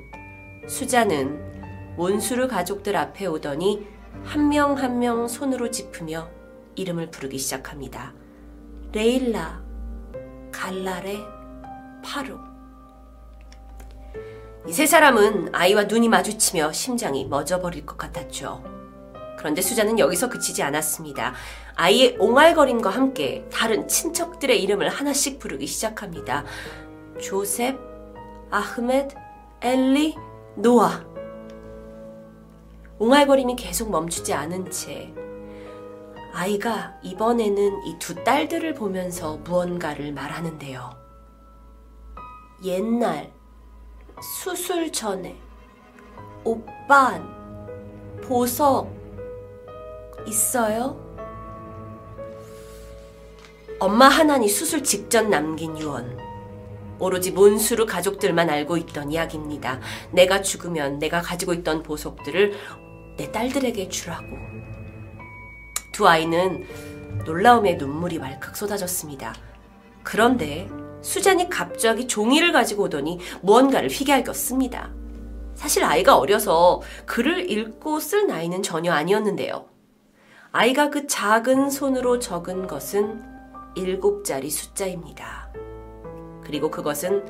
수자는 0.67 1.95
몬수르 1.95 2.47
가족들 2.47 2.95
앞에 2.97 3.25
오더니 3.27 3.87
한 4.25 4.49
명 4.49 4.75
한 4.77 4.99
명 4.99 5.27
손으로 5.27 5.71
짚으며 5.71 6.29
이름을 6.75 7.09
부르기 7.09 7.37
시작합니다. 7.37 8.13
레일라, 8.91 9.61
갈라레, 10.51 11.17
파루. 12.03 12.37
이 14.67 14.73
세 14.73 14.85
사람은 14.85 15.55
아이와 15.55 15.85
눈이 15.85 16.09
마주치며 16.09 16.73
심장이 16.73 17.25
멎어버릴 17.25 17.85
것 17.85 17.97
같았죠. 17.97 18.63
그런데 19.37 19.61
수자는 19.61 19.99
여기서 19.99 20.29
그치지 20.29 20.63
않았습니다. 20.63 21.33
아이의 21.75 22.17
옹알거림과 22.19 22.89
함께 22.89 23.47
다른 23.51 23.87
친척들의 23.87 24.61
이름을 24.63 24.89
하나씩 24.89 25.39
부르기 25.39 25.67
시작합니다. 25.67 26.43
조셉, 27.21 27.77
아흐메드, 28.49 29.15
엘리, 29.61 30.15
노아. 30.55 31.05
옹알거림이 32.99 33.55
계속 33.55 33.91
멈추지 33.91 34.33
않은 34.33 34.71
채 34.71 35.13
아이가 36.33 36.95
이번에는 37.03 37.85
이 37.85 37.97
두 37.99 38.15
딸들을 38.23 38.73
보면서 38.75 39.37
무언가를 39.37 40.13
말하는데요. 40.13 40.89
옛날, 42.63 43.31
수술 44.21 44.91
전에, 44.91 45.35
오빤, 46.43 48.19
보석, 48.23 48.89
있어요? 50.27 51.05
엄마 53.79 54.07
하나니 54.07 54.49
수술 54.49 54.83
직전 54.83 55.29
남긴 55.29 55.77
유언. 55.77 56.17
오로지 56.99 57.31
몬수르 57.31 57.85
가족들만 57.85 58.49
알고 58.49 58.77
있던 58.77 59.11
이야기입니다. 59.11 59.79
내가 60.11 60.41
죽으면 60.41 60.97
내가 60.97 61.21
가지고 61.21 61.53
있던 61.53 61.83
보석들을 61.83 62.53
내 63.17 63.31
딸들에게 63.31 63.89
주라고. 63.89 64.25
두 65.91 66.07
아이는 66.07 66.65
놀라움에 67.25 67.75
눈물이 67.75 68.17
왈칵 68.17 68.55
쏟아졌습니다. 68.55 69.35
그런데 70.03 70.67
수잔이 71.01 71.49
갑자기 71.49 72.07
종이를 72.07 72.51
가지고 72.51 72.83
오더니 72.83 73.19
무언가를 73.41 73.89
휘갈겼습니다. 73.89 74.91
사실 75.53 75.83
아이가 75.83 76.17
어려서 76.17 76.81
글을 77.05 77.49
읽고 77.51 77.99
쓸 77.99 78.27
나이는 78.27 78.63
전혀 78.63 78.91
아니었는데요. 78.91 79.76
아이가 80.57 80.89
그 80.89 81.05
작은 81.05 81.69
손으로 81.69 82.17
적은 82.17 82.65
것은 82.65 83.23
일곱 83.75 84.25
자리 84.25 84.49
숫자입니다. 84.49 85.53
그리고 86.43 86.71
그것은 86.71 87.23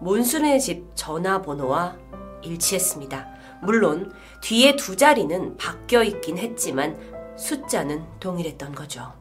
몬순의 0.00 0.58
집 0.62 0.86
전화번호와 0.94 1.94
일치했습니다. 2.42 3.28
물론 3.60 4.10
뒤에 4.40 4.76
두 4.76 4.96
자리는 4.96 5.58
바뀌어 5.58 6.04
있긴 6.04 6.38
했지만 6.38 6.96
숫자는 7.36 8.02
동일했던 8.18 8.74
거죠. 8.74 9.12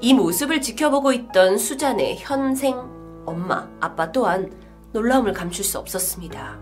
이 0.00 0.12
모습을 0.12 0.60
지켜보고 0.60 1.12
있던 1.12 1.58
수잔의 1.58 2.16
현생 2.18 2.76
엄마, 3.24 3.70
아빠 3.78 4.10
또한 4.10 4.52
놀라움을 4.90 5.32
감출 5.32 5.64
수 5.64 5.78
없었습니다. 5.78 6.58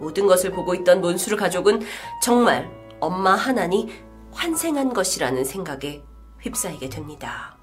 모든 0.00 0.26
것을 0.26 0.52
보고 0.52 0.74
있던 0.74 1.02
몬수르 1.02 1.36
가족은 1.36 1.82
정말 2.22 2.81
엄마 3.02 3.34
하나니 3.34 3.92
환생한 4.30 4.94
것이라는 4.94 5.44
생각에 5.44 6.04
휩싸이게 6.40 6.88
됩니다. 6.88 7.56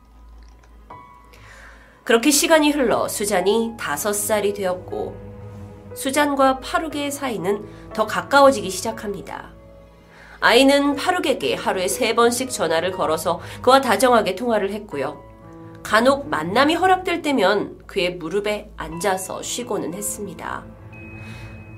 그렇게 2.04 2.30
시간이 2.30 2.72
흘러 2.72 3.08
수잔이 3.08 3.76
다섯 3.80 4.12
살이 4.12 4.54
되었고 4.54 5.16
수잔과 5.96 6.60
파룩의 6.60 7.12
사이는 7.12 7.66
더 7.94 8.06
가까워지기 8.06 8.70
시작합니다. 8.70 9.54
아이는 10.42 10.98
파룩에게 10.98 11.56
하루에 11.56 11.88
세 11.88 12.16
번씩 12.16 12.50
전화를 12.52 12.92
걸어서 12.92 13.40
그와 13.62 13.80
다정하게 13.80 14.36
통화를 14.36 14.74
했고요. 14.74 15.24
간혹 15.84 16.28
만남이 16.28 16.76
허락될 16.76 17.22
때면 17.22 17.80
그의 17.88 18.16
무릎에 18.16 18.74
앉아서 18.76 19.42
쉬고는 19.42 19.94
했습니다. 19.94 20.66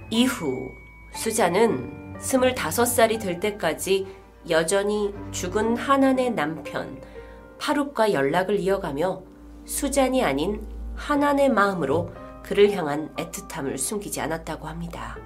이후 0.10 0.72
수잔은 1.14 2.01
스물다섯 2.22 2.88
살이 2.88 3.18
될 3.18 3.40
때까지 3.40 4.08
여전히 4.50 5.14
죽은 5.32 5.76
하난의 5.76 6.32
남편 6.32 7.02
파룩과 7.60 8.14
연락을 8.14 8.60
이어가며 8.60 9.24
수잔이 9.66 10.24
아닌 10.24 10.66
하난의 10.96 11.50
마음으로 11.50 12.12
그를 12.44 12.72
향한 12.72 13.14
애틋함을 13.16 13.78
숨기지 13.78 14.22
않았다고 14.22 14.68
합니다. 14.68 15.18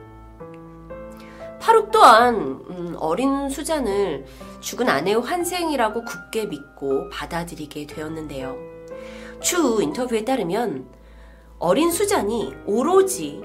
파룩 1.59 1.91
또한 1.91 2.35
음, 2.35 2.95
어린 2.99 3.49
수잔을 3.49 4.25
죽은 4.59 4.87
아내의 4.87 5.21
환생이라고 5.21 6.03
굳게 6.03 6.45
믿고 6.45 7.09
받아들이게 7.09 7.87
되었는데요. 7.87 8.55
추 9.41 9.81
인터뷰에 9.81 10.23
따르면 10.23 10.87
어린 11.59 11.91
수잔이 11.91 12.53
오로지 12.65 13.41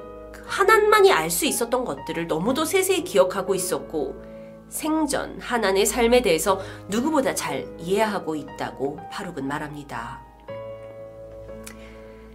하나만이 0.50 1.12
알 1.12 1.30
수 1.30 1.46
있었던 1.46 1.84
것들을 1.84 2.26
너무도 2.26 2.64
세세히 2.64 3.04
기억하고 3.04 3.54
있었고 3.54 4.20
생전 4.68 5.40
하나의 5.40 5.86
삶에 5.86 6.22
대해서 6.22 6.60
누구보다 6.88 7.34
잘 7.34 7.66
이해하고 7.78 8.34
있다고 8.34 8.98
파룩은 9.12 9.46
말합니다. 9.46 10.20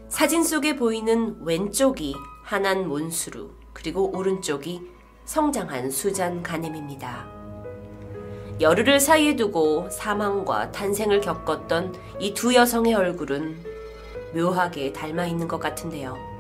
사진 0.08 0.44
속에 0.44 0.78
보이는 0.78 1.36
왼쪽이 1.42 2.16
하난 2.42 2.88
몬수루 2.88 3.52
그리고 3.74 4.18
오른쪽이 4.18 4.82
성장한 5.26 5.92
수잔 5.92 6.42
가넴입니다. 6.42 7.28
열흘을 8.62 9.02
사이에 9.02 9.36
두고 9.36 9.90
사망과 9.90 10.72
탄생을 10.72 11.20
겪었던 11.20 11.94
이 12.22 12.34
두 12.34 12.56
여성의 12.56 12.94
얼굴은 12.94 13.62
묘하게 14.34 14.94
닮아 14.94 15.26
있는 15.26 15.50
것 15.50 15.60
같은데요. 15.60 16.35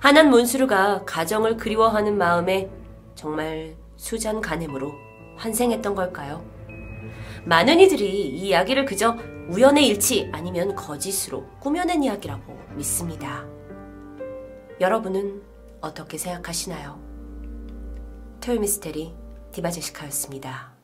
하난 0.00 0.30
몬수르가 0.30 1.04
가정을 1.04 1.56
그리워하는 1.56 2.16
마음에 2.16 2.70
정말 3.14 3.74
수잔 3.96 4.40
가넴으로 4.40 4.92
환생했던 5.36 5.94
걸까요? 5.94 6.44
많은 7.44 7.80
이들이 7.80 8.06
이 8.06 8.48
이야기를 8.48 8.84
그저 8.84 9.16
우연의 9.48 9.86
일치 9.88 10.30
아니면 10.32 10.74
거짓으로 10.74 11.46
꾸며낸 11.58 12.04
이야기라고 12.04 12.56
믿습니다. 12.76 13.44
여러분은 14.80 15.42
어떻게 15.80 16.16
생각하시나요? 16.16 17.00
토요미스테리 18.40 19.14
디바제시카였습니다. 19.52 20.77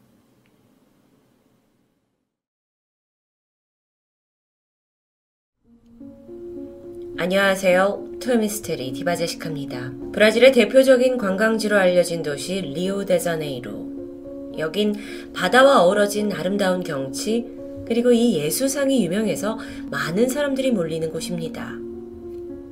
안녕하세요. 7.17 8.19
토요미스테리 8.21 8.93
디바제시카입니다. 8.93 9.93
브라질의 10.13 10.53
대표적인 10.53 11.17
관광지로 11.17 11.77
알려진 11.79 12.25
도시 12.25 12.61
리오데자네이루. 12.61 14.55
여긴 14.59 14.97
바다와 15.33 15.85
어우러진 15.85 16.33
아름다운 16.33 16.83
경치, 16.83 17.47
그리고 17.87 18.11
이 18.11 18.35
예수상이 18.39 19.05
유명해서 19.05 19.59
많은 19.93 20.29
사람들이 20.29 20.73
몰리는 20.73 21.09
곳입니다. 21.13 21.79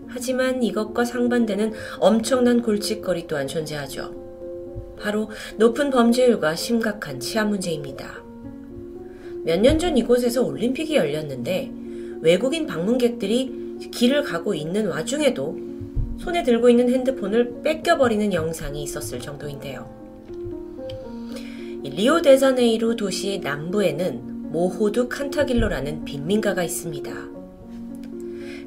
하지만 0.09 0.61
이것과 0.64 1.05
상반되는 1.05 1.72
엄청난 2.01 2.62
골칫거리 2.62 3.28
또한 3.28 3.47
존재하죠. 3.47 4.12
바로 4.99 5.30
높은 5.57 5.90
범죄율과 5.90 6.57
심각한 6.57 7.20
치안 7.20 7.49
문제입니다. 7.49 8.24
몇 9.45 9.61
년 9.61 9.78
전 9.78 9.97
이곳에서 9.97 10.43
올림픽이 10.43 10.97
열렸는데 10.97 11.70
외국인 12.22 12.66
방문객들이 12.66 13.61
길을 13.91 14.22
가고 14.22 14.55
있는 14.55 14.87
와중에도 14.89 15.59
손에 16.18 16.43
들고 16.43 16.68
있는 16.70 16.89
핸드폰을 16.89 17.62
뺏겨버리는 17.62 18.33
영상이 18.33 18.83
있었을 18.83 19.20
정도인데요. 19.20 19.91
리오데자네이루 21.83 22.97
도시의 22.97 23.41
남부에는 23.41 24.51
모호두 24.53 25.09
칸타길로라는 25.09 26.05
빈민가가 26.05 26.62
있습니다. 26.62 27.33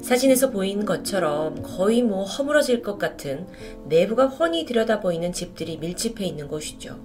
사진에서 0.02 0.50
보인 0.50 0.84
것처럼 0.84 1.62
거의 1.62 2.02
뭐 2.02 2.24
허물어질 2.24 2.82
것 2.82 2.98
같은 2.98 3.46
내부가 3.88 4.26
훤히 4.26 4.64
들여다 4.64 5.00
보이는 5.00 5.32
집들이 5.32 5.78
밀집해 5.78 6.24
있는 6.24 6.46
곳이죠. 6.46 7.00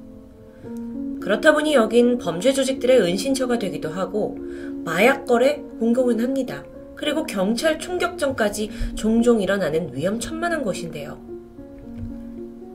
그렇다 1.21 1.53
보니 1.53 1.73
여긴 1.75 2.17
범죄 2.17 2.51
조직들의 2.51 2.99
은신처가 2.99 3.57
되기도 3.57 3.89
하고 3.89 4.37
마약 4.83 5.25
거래 5.25 5.61
공공은 5.79 6.19
합니다. 6.19 6.63
그리고 7.01 7.25
경찰 7.25 7.79
총격전까지 7.79 8.69
종종 8.95 9.41
일어나는 9.41 9.89
위험천만한 9.91 10.61
곳인데요. 10.61 11.19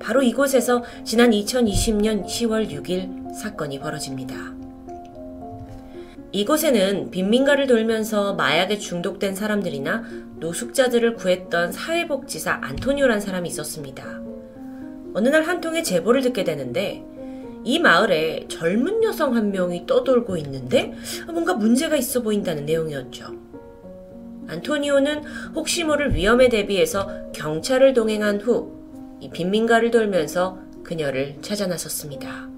바로 0.00 0.20
이곳에서 0.20 0.82
지난 1.04 1.30
2020년 1.30 2.26
10월 2.26 2.68
6일 2.68 3.32
사건이 3.32 3.78
벌어집니다. 3.78 4.34
이곳에는 6.32 7.12
빈민가를 7.12 7.68
돌면서 7.68 8.34
마약에 8.34 8.78
중독된 8.78 9.36
사람들이나 9.36 10.02
노숙자들을 10.40 11.14
구했던 11.14 11.70
사회복지사 11.70 12.58
안토니오란 12.62 13.20
사람이 13.20 13.48
있었습니다. 13.48 14.20
어느 15.14 15.28
날 15.28 15.44
한 15.44 15.60
통의 15.60 15.84
제보를 15.84 16.20
듣게 16.22 16.42
되는데 16.42 17.04
이 17.62 17.78
마을에 17.78 18.46
젊은 18.48 19.04
여성 19.04 19.36
한 19.36 19.52
명이 19.52 19.86
떠돌고 19.86 20.36
있는데 20.38 20.94
뭔가 21.26 21.54
문제가 21.54 21.94
있어 21.94 22.22
보인다는 22.22 22.66
내용이었죠. 22.66 23.45
안토니오는 24.49 25.24
혹시 25.55 25.84
모를 25.84 26.14
위험에 26.14 26.49
대비해서 26.49 27.30
경찰을 27.32 27.94
동행한 27.94 28.40
후 28.40 28.76
빈민가를 29.32 29.90
돌면서 29.90 30.59
그녀를 30.82 31.36
찾아 31.42 31.66
나섰습니다. 31.66 32.49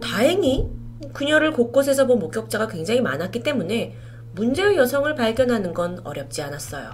다행히 0.00 0.68
그녀를 1.12 1.52
곳곳에서 1.52 2.06
본 2.06 2.18
목격자가 2.18 2.68
굉장히 2.68 3.00
많았기 3.00 3.42
때문에 3.42 3.96
문제의 4.34 4.76
여성을 4.76 5.12
발견하는 5.14 5.74
건 5.74 6.00
어렵지 6.04 6.42
않았어요. 6.42 6.92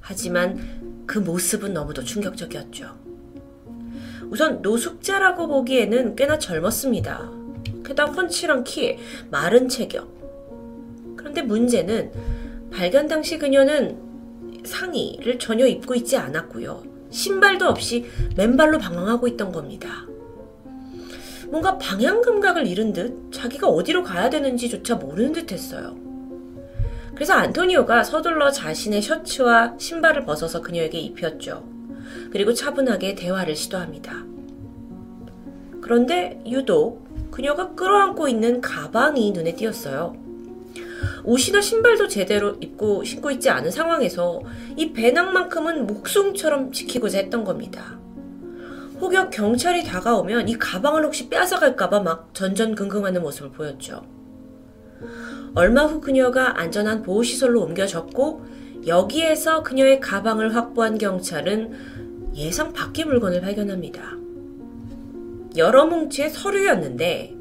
하지만 0.00 1.04
그 1.06 1.18
모습은 1.18 1.74
너무도 1.74 2.04
충격적이었죠. 2.04 3.04
우선 4.30 4.62
노숙자라고 4.62 5.46
보기에는 5.48 6.16
꽤나 6.16 6.38
젊었습니다. 6.38 7.30
게다가 7.84 8.12
훤칠한 8.12 8.64
키에 8.64 8.98
마른 9.30 9.68
체격, 9.68 10.08
그런데 11.24 11.40
문제는 11.40 12.12
발견 12.70 13.08
당시 13.08 13.38
그녀는 13.38 13.96
상의를 14.62 15.38
전혀 15.38 15.66
입고 15.66 15.94
있지 15.94 16.18
않았고요. 16.18 16.82
신발도 17.08 17.66
없이 17.66 18.04
맨발로 18.36 18.78
방황하고 18.78 19.26
있던 19.28 19.50
겁니다. 19.50 20.06
뭔가 21.48 21.78
방향 21.78 22.20
감각을 22.20 22.66
잃은 22.66 22.92
듯 22.92 23.32
자기가 23.32 23.68
어디로 23.68 24.02
가야 24.02 24.28
되는지조차 24.28 24.96
모르는 24.96 25.32
듯 25.32 25.50
했어요. 25.50 25.96
그래서 27.14 27.32
안토니오가 27.32 28.04
서둘러 28.04 28.50
자신의 28.50 29.00
셔츠와 29.00 29.76
신발을 29.78 30.26
벗어서 30.26 30.60
그녀에게 30.60 30.98
입혔죠. 30.98 31.66
그리고 32.32 32.52
차분하게 32.52 33.14
대화를 33.14 33.56
시도합니다. 33.56 34.26
그런데 35.80 36.42
유독 36.46 37.30
그녀가 37.30 37.74
끌어안고 37.74 38.28
있는 38.28 38.60
가방이 38.60 39.32
눈에 39.32 39.54
띄었어요. 39.54 40.23
옷이나 41.24 41.60
신발도 41.60 42.08
제대로 42.08 42.56
입고 42.60 43.04
신고 43.04 43.30
있지 43.30 43.50
않은 43.50 43.70
상황에서 43.70 44.42
이 44.76 44.92
배낭만큼은 44.92 45.86
목숨처럼 45.86 46.72
지키고자 46.72 47.18
했던 47.18 47.44
겁니다. 47.44 47.98
혹여 49.00 49.30
경찰이 49.30 49.84
다가오면 49.84 50.48
이 50.48 50.56
가방을 50.56 51.04
혹시 51.04 51.28
빼앗아갈까봐 51.28 52.00
막 52.00 52.30
전전긍긍하는 52.32 53.22
모습을 53.22 53.50
보였죠. 53.50 54.02
얼마 55.54 55.84
후 55.84 56.00
그녀가 56.00 56.58
안전한 56.58 57.02
보호시설로 57.02 57.62
옮겨졌고 57.62 58.46
여기에서 58.86 59.62
그녀의 59.62 60.00
가방을 60.00 60.54
확보한 60.54 60.98
경찰은 60.98 62.32
예상 62.34 62.72
밖의 62.72 63.04
물건을 63.04 63.40
발견합니다. 63.40 64.02
여러 65.56 65.86
뭉치의 65.86 66.30
서류였는데 66.30 67.34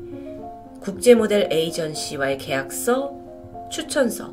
국제 0.80 1.16
모델 1.16 1.48
에이전시와의 1.52 2.38
계약서, 2.38 3.23
추천서, 3.74 4.32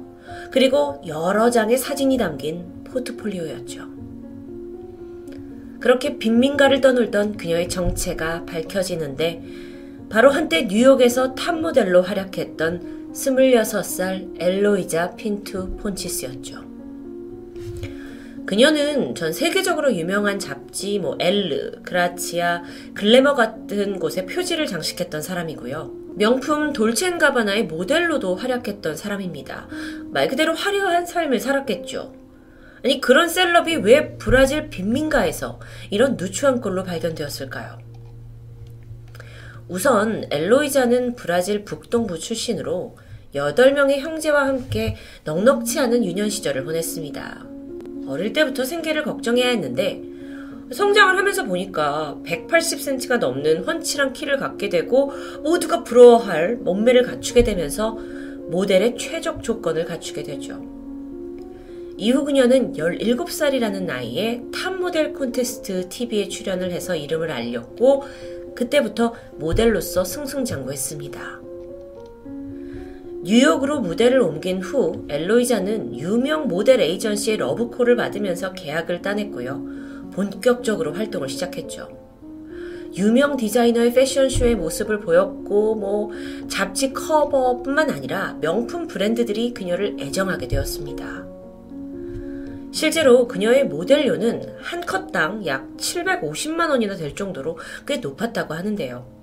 그리고 0.50 1.00
여러 1.06 1.50
장의 1.50 1.78
사진이 1.78 2.18
담긴 2.18 2.84
포트폴리오였죠. 2.84 3.88
그렇게 5.80 6.18
빈민가를 6.18 6.82
떠돌던 6.82 7.38
그녀의 7.38 7.70
정체가 7.70 8.44
밝혀지는데 8.44 9.42
바로 10.10 10.30
한때 10.30 10.64
뉴욕에서 10.64 11.34
탑 11.34 11.58
모델로 11.58 12.02
활약했던 12.02 13.12
26살 13.14 14.34
엘로이자 14.38 15.16
핀투 15.16 15.76
폰치스였죠. 15.78 16.68
그녀는 18.44 19.14
전 19.14 19.32
세계적으로 19.32 19.94
유명한 19.94 20.38
잡지 20.38 20.98
뭐 20.98 21.16
엘르, 21.18 21.82
그라치아, 21.82 22.62
글래머 22.94 23.34
같은 23.34 23.98
곳에 23.98 24.26
표지를 24.26 24.66
장식했던 24.66 25.22
사람이고요. 25.22 25.99
명품 26.16 26.72
돌첸가바나의 26.72 27.64
모델로도 27.64 28.36
활약했던 28.36 28.96
사람입니다. 28.96 29.68
말 30.12 30.28
그대로 30.28 30.54
화려한 30.54 31.06
삶을 31.06 31.40
살았겠죠. 31.40 32.14
아니 32.84 33.00
그런 33.00 33.28
셀럽이 33.28 33.76
왜 33.76 34.16
브라질 34.16 34.70
빈민가에서 34.70 35.60
이런 35.90 36.16
누추한 36.16 36.60
꼴로 36.60 36.84
발견되었을까요? 36.84 37.78
우선 39.68 40.24
엘로이자는 40.30 41.14
브라질 41.14 41.64
북동부 41.64 42.18
출신으로 42.18 42.96
8명의 43.34 44.00
형제와 44.00 44.46
함께 44.46 44.96
넉넉치 45.24 45.78
않은 45.78 46.04
유년 46.04 46.28
시절을 46.28 46.64
보냈습니다. 46.64 47.46
어릴 48.08 48.32
때부터 48.32 48.64
생계를 48.64 49.04
걱정해야 49.04 49.48
했는데 49.48 50.02
성장을 50.72 51.16
하면서 51.16 51.44
보니까 51.44 52.18
180cm가 52.24 53.18
넘는 53.18 53.64
훤칠한 53.64 54.12
키를 54.12 54.36
갖게 54.36 54.68
되고 54.68 55.12
모두가 55.42 55.82
부러워할 55.82 56.56
몸매를 56.56 57.02
갖추게 57.02 57.42
되면서 57.42 57.98
모델의 58.50 58.96
최적 58.96 59.42
조건을 59.42 59.84
갖추게 59.84 60.22
되죠. 60.22 60.64
이후 61.96 62.24
그녀는 62.24 62.72
17살이라는 62.72 63.82
나이에 63.82 64.42
탑 64.54 64.74
모델 64.74 65.12
콘테스트 65.12 65.88
TV에 65.88 66.28
출연을 66.28 66.72
해서 66.72 66.96
이름을 66.96 67.30
알렸고 67.30 68.04
그때부터 68.54 69.14
모델로서 69.38 70.04
승승장구했습니다. 70.04 71.40
뉴욕으로 73.22 73.80
무대를 73.80 74.20
옮긴 74.22 74.62
후 74.62 75.04
엘로이자는 75.10 75.98
유명 75.98 76.48
모델 76.48 76.80
에이전시의 76.80 77.36
러브콜을 77.36 77.96
받으면서 77.96 78.52
계약을 78.54 79.02
따냈고요. 79.02 79.89
본격적으로 80.10 80.92
활동을 80.92 81.28
시작했죠. 81.28 81.88
유명 82.96 83.36
디자이너의 83.36 83.94
패션쇼의 83.94 84.56
모습을 84.56 85.00
보였고, 85.00 85.76
뭐, 85.76 86.10
잡지 86.48 86.92
커버뿐만 86.92 87.90
아니라 87.90 88.36
명품 88.40 88.88
브랜드들이 88.88 89.54
그녀를 89.54 89.96
애정하게 90.00 90.48
되었습니다. 90.48 91.26
실제로 92.72 93.26
그녀의 93.26 93.66
모델료는 93.66 94.56
한 94.60 94.80
컷당 94.80 95.46
약 95.46 95.76
750만 95.76 96.70
원이나 96.70 96.96
될 96.96 97.14
정도로 97.14 97.58
꽤 97.86 97.98
높았다고 97.98 98.54
하는데요. 98.54 99.19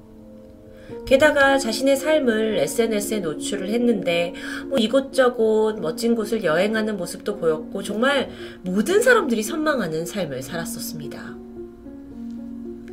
게다가 1.05 1.57
자신의 1.57 1.95
삶을 1.97 2.57
SNS에 2.59 3.19
노출을 3.19 3.69
했는데 3.69 4.33
뭐 4.67 4.77
이곳저곳 4.77 5.79
멋진 5.79 6.15
곳을 6.15 6.43
여행하는 6.43 6.97
모습도 6.97 7.37
보였고 7.37 7.83
정말 7.83 8.29
모든 8.63 9.01
사람들이 9.01 9.43
선망하는 9.43 10.05
삶을 10.05 10.41
살았었습니다. 10.41 11.35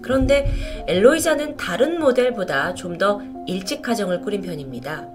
그런데 0.02 0.52
엘로이자는 0.86 1.56
다른 1.56 1.98
모델보다 1.98 2.74
좀 2.74 2.98
더 2.98 3.20
일찍 3.46 3.82
가정을 3.82 4.20
꾸린 4.20 4.40
편입니다. 4.42 5.08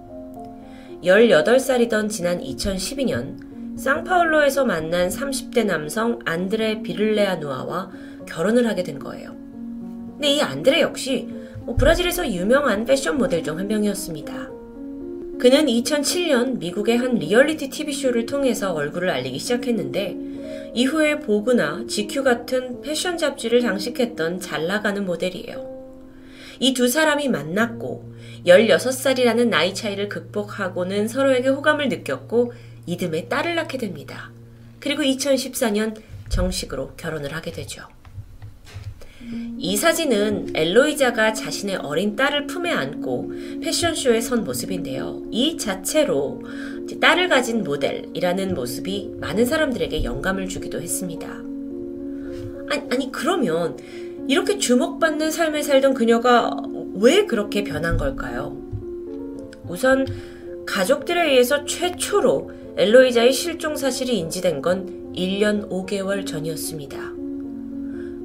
18살이던 1.04 2.10
지난 2.10 2.40
2012년 2.42 3.78
쌍파울로에서 3.78 4.66
만난 4.66 5.08
30대 5.08 5.66
남성 5.66 6.20
안드레 6.26 6.82
비를레아누아와 6.82 7.92
결혼을 8.28 8.68
하게 8.68 8.84
된 8.84 9.00
거예요. 9.00 9.36
근데 10.14 10.28
이 10.34 10.42
안드레 10.42 10.82
역시 10.82 11.30
뭐 11.30 11.40
브라질에서 11.78 12.32
유명한 12.32 12.86
패션 12.86 13.18
모델 13.18 13.44
중 13.44 13.58
한 13.60 13.68
명이었습니다. 13.68 14.50
그는 15.40 15.68
2007년 15.68 16.58
미국의 16.58 16.98
한 16.98 17.16
리얼리티 17.16 17.70
TV쇼를 17.70 18.26
통해서 18.26 18.74
얼굴을 18.74 19.10
알리기 19.10 19.40
시작했는데 19.40 20.18
이후에 20.74 21.20
보그나 21.20 21.86
GQ 21.88 22.24
같은 22.24 22.82
패션 22.82 23.18
잡지를 23.18 23.62
장식했던 23.62 24.40
잘 24.42 24.68
나가는 24.68 25.04
모델이에요. 25.06 25.70
이 26.60 26.74
두 26.74 26.90
사람이 26.90 27.30
만났고 27.30 28.04
16살이라는 28.46 29.48
나이 29.48 29.74
차이를 29.74 30.10
극복하고는 30.10 31.08
서로에게 31.08 31.48
호감을 31.50 31.88
느꼈고 31.88 32.52
이듬해 32.86 33.30
딸을 33.30 33.56
낳게 33.56 33.78
됩니다. 33.78 34.32
그리고 34.82 35.04
2014년 35.04 35.96
정식으로 36.28 36.96
결혼을 36.98 37.34
하게 37.34 37.52
되죠. 37.52 37.84
이 39.58 39.76
사진은 39.76 40.52
엘로이자가 40.56 41.34
자신의 41.34 41.78
어린 41.78 42.16
딸을 42.16 42.48
품에 42.48 42.72
안고 42.72 43.32
패션쇼에 43.62 44.22
선 44.22 44.44
모습인데요. 44.44 45.22
이 45.32 45.58
자체로 45.58 46.42
딸을 47.02 47.28
가진 47.28 47.64
모델이라는 47.64 48.54
모습이 48.54 49.16
많은 49.20 49.46
사람들에게 49.46 50.04
영감을 50.04 50.48
주기도 50.48 50.82
했습니다. 50.82 51.28
아니, 52.70 52.84
아니 52.90 53.12
그러면 53.12 53.78
이렇게 54.28 54.58
주목받는 54.58 55.32
삶을 55.32 55.64
살던 55.64 55.94
그녀가 55.94 56.56
왜 56.96 57.26
그렇게 57.26 57.64
변한 57.64 57.98
걸까요? 57.98 58.58
우선 59.68 60.06
가족들에 60.66 61.32
의해서 61.32 61.66
최초로 61.66 62.52
엘로이자의 62.78 63.34
실종 63.34 63.76
사실이 63.76 64.18
인지된 64.18 64.62
건 64.62 65.14
1년 65.16 65.70
5개월 65.70 66.26
전이었습니다. 66.26 67.19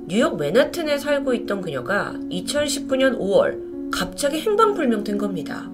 뉴욕 0.06 0.36
맨하튼에 0.36 0.98
살고 0.98 1.32
있던 1.32 1.62
그녀가 1.62 2.14
2019년 2.30 3.18
5월 3.18 3.90
갑자기 3.90 4.40
행방불명된 4.40 5.16
겁니다. 5.16 5.70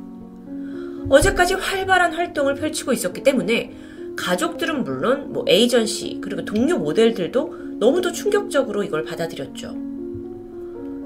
어제까지 1.09 1.55
활발한 1.55 2.13
활동을 2.13 2.55
펼치고 2.55 2.93
있었기 2.93 3.25
때문에 3.25 3.75
가족들은 4.17 4.85
물론 4.85 5.33
뭐 5.33 5.45
에이전시 5.49 6.21
그리고 6.23 6.45
동료 6.45 6.79
모델들도 6.79 7.79
너무도 7.81 8.13
충격적으로 8.13 8.85
이걸 8.85 9.05
받아들였죠. 9.05 9.77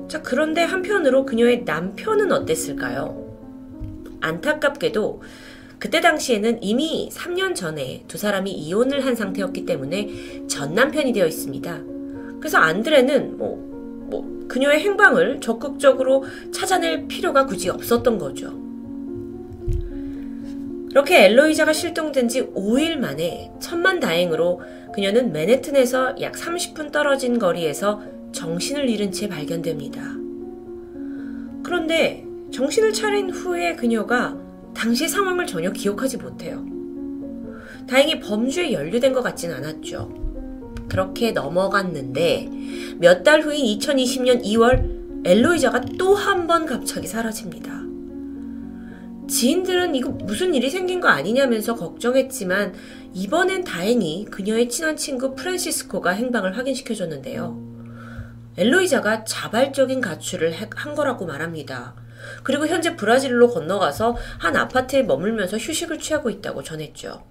자, 0.08 0.20
그런데 0.20 0.62
한편으로 0.62 1.24
그녀의 1.24 1.64
남편은 1.64 2.30
어땠을까요? 2.30 3.22
안타깝게도 4.20 5.22
그때 5.78 6.02
당시에는 6.02 6.62
이미 6.62 7.08
3년 7.10 7.54
전에 7.54 8.04
두 8.06 8.18
사람이 8.18 8.50
이혼을 8.50 9.04
한 9.06 9.14
상태였기 9.14 9.64
때문에 9.64 10.46
전 10.46 10.74
남편이 10.74 11.12
되어 11.14 11.26
있습니다. 11.26 11.93
그래서 12.44 12.58
안드레는 12.58 13.38
뭐, 13.38 13.56
뭐 14.10 14.44
그녀의 14.48 14.80
행방을 14.80 15.40
적극적으로 15.40 16.24
찾아낼 16.52 17.08
필요가 17.08 17.46
굳이 17.46 17.70
없었던 17.70 18.18
거죠. 18.18 18.52
그렇게 20.90 21.24
엘로이자가 21.24 21.72
실종된 21.72 22.28
지 22.28 22.42
5일 22.42 22.96
만에 22.96 23.50
천만 23.60 23.98
다행으로 23.98 24.60
그녀는 24.92 25.32
맨해튼에서 25.32 26.16
약 26.20 26.34
30분 26.34 26.92
떨어진 26.92 27.38
거리에서 27.38 28.02
정신을 28.32 28.90
잃은 28.90 29.10
채 29.10 29.26
발견됩니다. 29.26 30.02
그런데 31.62 32.26
정신을 32.52 32.92
차린 32.92 33.30
후에 33.30 33.74
그녀가 33.74 34.36
당시 34.74 35.08
상황을 35.08 35.46
전혀 35.46 35.72
기억하지 35.72 36.18
못해요. 36.18 36.62
다행히 37.88 38.20
범죄에 38.20 38.74
연루된 38.74 39.14
것 39.14 39.22
같진 39.22 39.50
않았죠. 39.50 40.33
그렇게 40.88 41.32
넘어갔는데 41.32 42.48
몇 42.98 43.22
달 43.24 43.42
후인 43.42 43.78
2020년 43.78 44.44
2월 44.44 45.24
엘로이자가 45.26 45.80
또 45.98 46.14
한 46.14 46.46
번 46.46 46.66
갑자기 46.66 47.06
사라집니다. 47.06 47.82
지인들은 49.26 49.94
이거 49.94 50.10
무슨 50.10 50.54
일이 50.54 50.68
생긴 50.68 51.00
거 51.00 51.08
아니냐면서 51.08 51.74
걱정했지만 51.74 52.74
이번엔 53.14 53.64
다행히 53.64 54.26
그녀의 54.30 54.68
친한 54.68 54.96
친구 54.96 55.34
프란시스코가 55.34 56.10
행방을 56.10 56.56
확인시켜줬는데요. 56.58 57.58
엘로이자가 58.58 59.24
자발적인 59.24 60.00
가출을 60.02 60.54
한 60.74 60.94
거라고 60.94 61.24
말합니다. 61.26 61.94
그리고 62.42 62.66
현재 62.66 62.96
브라질로 62.96 63.48
건너가서 63.48 64.16
한 64.38 64.56
아파트에 64.56 65.02
머물면서 65.02 65.56
휴식을 65.56 65.98
취하고 65.98 66.28
있다고 66.30 66.62
전했죠. 66.62 67.24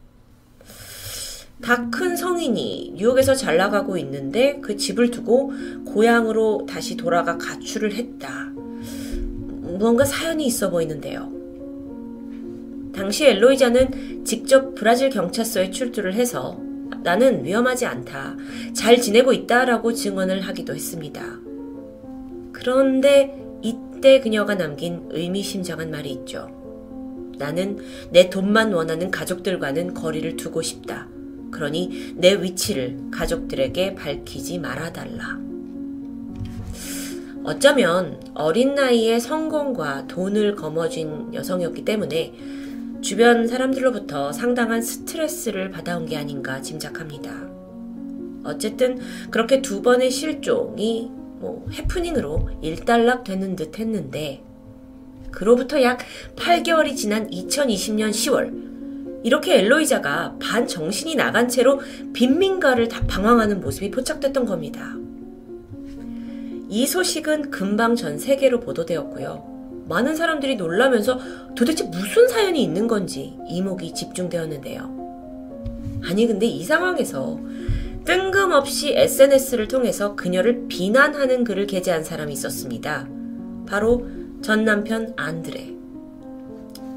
다 1.63 1.89
큰 1.89 2.17
성인이 2.17 2.95
뉴욕에서 2.97 3.35
잘 3.35 3.55
나가고 3.55 3.97
있는데 3.97 4.59
그 4.61 4.75
집을 4.75 5.11
두고 5.11 5.53
고향으로 5.85 6.65
다시 6.67 6.97
돌아가 6.97 7.37
가출을 7.37 7.93
했다. 7.93 8.51
무언가 8.53 10.03
사연이 10.03 10.45
있어 10.45 10.69
보이는데요. 10.69 11.31
당시 12.93 13.25
엘로이자는 13.25 14.25
직접 14.25 14.75
브라질 14.75 15.09
경찰서에 15.09 15.71
출두를 15.71 16.13
해서 16.15 16.59
나는 17.01 17.45
위험하지 17.45 17.85
않다. 17.85 18.35
잘 18.73 18.99
지내고 18.99 19.31
있다 19.31 19.65
라고 19.65 19.93
증언을 19.93 20.41
하기도 20.41 20.75
했습니다. 20.75 21.39
그런데 22.51 23.41
이때 23.61 24.19
그녀가 24.19 24.55
남긴 24.55 25.07
의미심장한 25.11 25.89
말이 25.89 26.11
있죠. 26.11 26.49
나는 27.37 27.79
내 28.11 28.29
돈만 28.29 28.73
원하는 28.73 29.09
가족들과는 29.09 29.93
거리를 29.93 30.35
두고 30.35 30.61
싶다. 30.61 31.07
그러니 31.53 32.15
내 32.15 32.33
위치를 32.33 32.97
가족들에게 33.11 33.95
밝히지 33.95 34.59
말아달라. 34.59 35.39
어쩌면 37.45 38.21
어린 38.33 38.73
나이에 38.75 39.19
성공과 39.19 40.07
돈을 40.07 40.55
거머쥔 40.55 41.33
여성이었기 41.33 41.85
때문에 41.85 42.33
주변 43.01 43.47
사람들로부터 43.47 44.31
상당한 44.31 44.81
스트레스를 44.81 45.69
받아온 45.69 46.05
게 46.05 46.17
아닌가 46.17 46.61
짐작합니다. 46.61 47.31
어쨌든 48.45 48.99
그렇게 49.29 49.61
두 49.61 49.81
번의 49.81 50.09
실종이 50.09 51.11
뭐 51.39 51.65
해프닝으로 51.71 52.49
일단락 52.61 53.25
되는 53.25 53.55
듯 53.55 53.77
했는데 53.77 54.41
그로부터 55.31 55.81
약 55.81 55.99
8개월이 56.37 56.95
지난 56.95 57.29
2020년 57.29 58.11
10월 58.11 58.72
이렇게 59.23 59.59
엘로이자가 59.59 60.35
반 60.39 60.67
정신이 60.67 61.15
나간 61.15 61.47
채로 61.47 61.79
빈민가를 62.13 62.89
다 62.89 63.05
방황하는 63.07 63.61
모습이 63.61 63.89
포착됐던 63.91 64.45
겁니다. 64.45 64.95
이 66.69 66.85
소식은 66.85 67.49
금방 67.49 67.95
전 67.95 68.17
세계로 68.17 68.59
보도되었고요. 68.59 69.85
많은 69.87 70.15
사람들이 70.15 70.55
놀라면서 70.55 71.19
도대체 71.55 71.85
무슨 71.85 72.27
사연이 72.27 72.61
있는 72.63 72.87
건지 72.87 73.37
이목이 73.47 73.93
집중되었는데요. 73.93 75.03
아니, 76.05 76.27
근데 76.27 76.45
이 76.45 76.63
상황에서 76.63 77.39
뜬금없이 78.05 78.93
SNS를 78.95 79.67
통해서 79.67 80.15
그녀를 80.15 80.65
비난하는 80.67 81.43
글을 81.43 81.67
게재한 81.67 82.03
사람이 82.03 82.33
있었습니다. 82.33 83.07
바로 83.65 84.05
전 84.41 84.65
남편 84.65 85.13
안드레. 85.15 85.73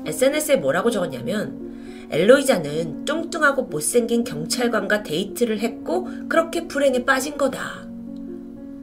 SNS에 0.07 0.57
뭐라고 0.57 0.91
적었냐면, 0.91 1.66
엘로이자는 2.11 3.05
뚱뚱하고 3.05 3.63
못생긴 3.65 4.25
경찰관과 4.25 5.03
데이트를 5.03 5.59
했고 5.61 6.09
그렇게 6.29 6.67
불행에 6.69 7.05
빠진 7.05 7.37
거다. 7.37 7.87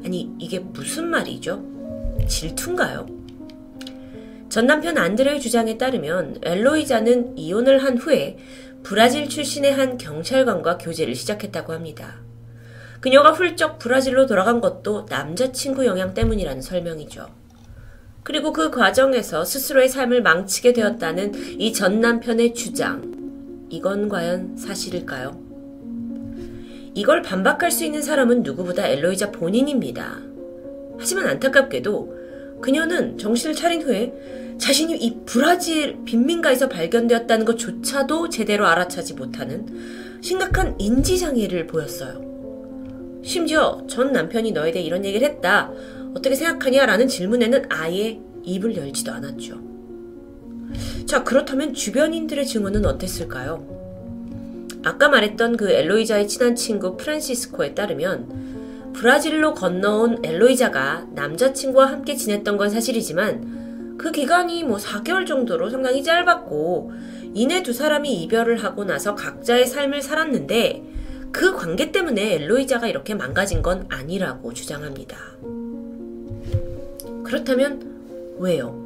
아니, 0.06 0.30
이게 0.40 0.60
무슨 0.60 1.10
말이죠? 1.10 1.64
질투인가요? 2.28 3.06
전 4.50 4.68
남편 4.68 4.98
안드레의 4.98 5.40
주장에 5.42 5.78
따르면 5.78 6.40
엘로이자는 6.44 7.38
이혼을 7.38 7.84
한 7.84 7.98
후에 7.98 8.38
브라질 8.84 9.30
출신의 9.30 9.74
한 9.74 9.98
경찰관과 9.98 10.78
교제를 10.78 11.16
시작했다고 11.16 11.74
합니다. 11.74 12.22
그녀가 13.00 13.32
훌쩍 13.32 13.80
브라질로 13.80 14.28
돌아간 14.28 14.62
것도 14.62 15.08
남자친구 15.10 15.86
영향 15.86 16.14
때문이라는 16.14 16.62
설명이죠. 16.62 17.43
그리고 18.24 18.54
그 18.54 18.72
과정에서 18.72 19.44
스스로의 19.44 19.90
삶을 19.90 20.22
망치게 20.22 20.74
되었다는 20.74 21.60
이 21.60 21.74
전 21.74 22.00
남편의 22.00 22.54
주장. 22.54 23.12
이건 23.70 24.08
과연 24.08 24.56
사실일까요? 24.56 25.42
이걸 26.96 27.22
반박할 27.22 27.72
수 27.72 27.84
있는 27.84 28.02
사람은 28.02 28.44
누구보다 28.44 28.88
엘로이자 28.88 29.32
본인입니다. 29.32 30.20
하지만 31.00 31.28
안타깝게도 31.28 32.60
그녀는 32.62 33.18
정신을 33.18 33.56
차린 33.56 33.82
후에 33.82 34.14
자신이 34.60 34.96
이 34.96 35.18
브라질 35.26 35.98
빈민가에서 36.06 36.70
발견되었다는 36.70 37.46
것조차도 37.46 38.30
제대로 38.30 38.68
알아차지 38.68 39.16
못하는 39.16 39.66
심각한 40.22 40.76
인지장애를 40.80 41.68
보였어요. 41.68 42.22
심지어 43.24 43.84
전 43.88 44.12
남편이 44.12 44.52
너에 44.52 44.72
대해 44.72 44.86
이런 44.86 45.04
얘기를 45.04 45.28
했다. 45.28 45.72
어떻게 46.16 46.36
생각하냐? 46.36 46.86
라는 46.86 47.08
질문에는 47.08 47.66
아예 47.70 48.20
입을 48.44 48.76
열지도 48.76 49.12
않았죠. 49.12 49.60
자, 51.06 51.24
그렇다면 51.24 51.74
주변인들의 51.74 52.46
증언은 52.46 52.86
어땠을까요? 52.86 53.74
아까 54.84 55.10
말했던 55.10 55.58
그 55.58 55.72
엘로이자의 55.72 56.28
친한 56.28 56.56
친구 56.56 56.98
프란시스코에 56.98 57.74
따르면 57.74 58.92
브라질로 58.94 59.54
건너온 59.54 60.20
엘로이자가 60.24 61.08
남자친구와 61.14 61.88
함께 61.88 62.16
지냈던 62.16 62.58
건 62.58 62.70
사실이지만 62.70 63.96
그 63.98 64.12
기간이 64.12 64.64
뭐 64.64 64.78
4개월 64.78 65.26
정도로 65.26 65.70
상당히 65.70 66.04
짧았고 66.04 66.92
이내 67.34 67.64
두 67.64 67.74
사람이 67.74 68.14
이별을 68.24 68.64
하고 68.64 68.84
나서 68.84 69.16
각자의 69.16 69.66
삶을 69.66 70.02
살았는데 70.02 70.84
그 71.32 71.56
관계 71.56 71.92
때문에 71.92 72.36
엘로이자가 72.36 72.88
이렇게 72.88 73.16
망가진 73.16 73.62
건 73.62 73.86
아니라고 73.90 74.54
주장합니다. 74.54 75.18
그렇다면 77.34 78.36
왜요? 78.38 78.80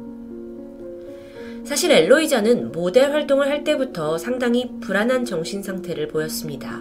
사실 1.64 1.90
엘로이자는 1.90 2.72
모델 2.72 3.12
활동을 3.12 3.46
할 3.48 3.62
때부터 3.62 4.16
상당히 4.16 4.70
불안한 4.80 5.26
정신 5.26 5.62
상태를 5.62 6.08
보였습니다. 6.08 6.80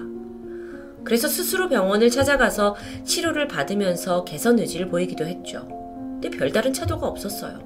그래서 1.04 1.28
스스로 1.28 1.68
병원을 1.68 2.10
찾아가서 2.10 2.78
치료를 3.04 3.50
받으면서 3.50 4.24
개선 4.24 4.60
의지를 4.60 4.88
보이기도 4.88 5.26
했죠. 5.26 5.68
근데 6.22 6.30
별다른 6.30 6.72
차도가 6.72 7.06
없었어요. 7.06 7.60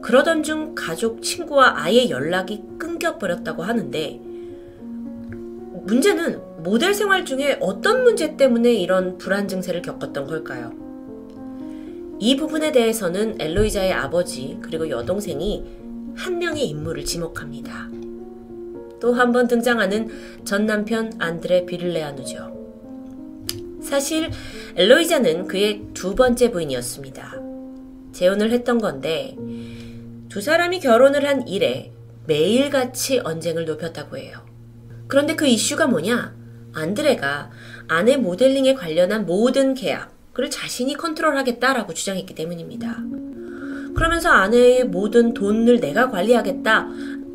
그러던 0.00 0.42
중 0.42 0.74
가족, 0.74 1.22
친구와 1.22 1.74
아예 1.76 2.08
연락이 2.08 2.64
끊겨버렸다고 2.78 3.64
하는데, 3.64 4.18
문제는 5.84 6.62
모델 6.62 6.94
생활 6.94 7.26
중에 7.26 7.58
어떤 7.60 8.02
문제 8.02 8.34
때문에 8.38 8.72
이런 8.72 9.18
불안 9.18 9.46
증세를 9.46 9.82
겪었던 9.82 10.26
걸까요? 10.26 10.87
이 12.20 12.36
부분에 12.36 12.72
대해서는 12.72 13.40
엘로이자의 13.40 13.92
아버지 13.92 14.58
그리고 14.62 14.88
여동생이 14.90 15.64
한 16.16 16.38
명의 16.38 16.66
인물을 16.68 17.04
지목합니다. 17.04 17.88
또 19.00 19.12
한 19.14 19.30
번 19.32 19.46
등장하는 19.46 20.08
전 20.44 20.66
남편 20.66 21.12
안드레 21.20 21.66
비를레아누죠. 21.66 22.56
사실 23.80 24.30
엘로이자는 24.74 25.46
그의 25.46 25.82
두 25.94 26.16
번째 26.16 26.50
부인이었습니다. 26.50 27.40
재혼을 28.12 28.50
했던 28.50 28.78
건데 28.78 29.36
두 30.28 30.40
사람이 30.40 30.80
결혼을 30.80 31.24
한 31.26 31.46
이래 31.46 31.92
매일같이 32.26 33.20
언쟁을 33.20 33.64
높였다고 33.64 34.18
해요. 34.18 34.44
그런데 35.06 35.36
그 35.36 35.46
이슈가 35.46 35.86
뭐냐? 35.86 36.36
안드레가 36.74 37.50
아내 37.86 38.16
모델링에 38.16 38.74
관련한 38.74 39.24
모든 39.24 39.74
계약, 39.74 40.12
그를 40.38 40.50
자신이 40.50 40.94
컨트롤하겠다라고 40.94 41.94
주장했기 41.94 42.32
때문입니다. 42.36 43.02
그러면서 43.96 44.28
아내의 44.28 44.84
모든 44.84 45.34
돈을 45.34 45.80
내가 45.80 46.10
관리하겠다 46.10 46.88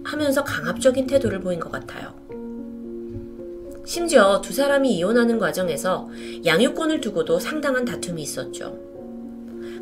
하면서 0.05 0.45
강압적인 0.45 1.07
태도를 1.07 1.41
보인 1.41 1.59
것 1.59 1.69
같아요. 1.69 2.13
심지어 3.83 4.39
두 4.39 4.53
사람이 4.53 4.89
이혼하는 4.95 5.37
과정에서 5.37 6.09
양육권을 6.45 7.01
두고도 7.01 7.39
상당한 7.39 7.83
다툼이 7.83 8.21
있었죠. 8.21 8.79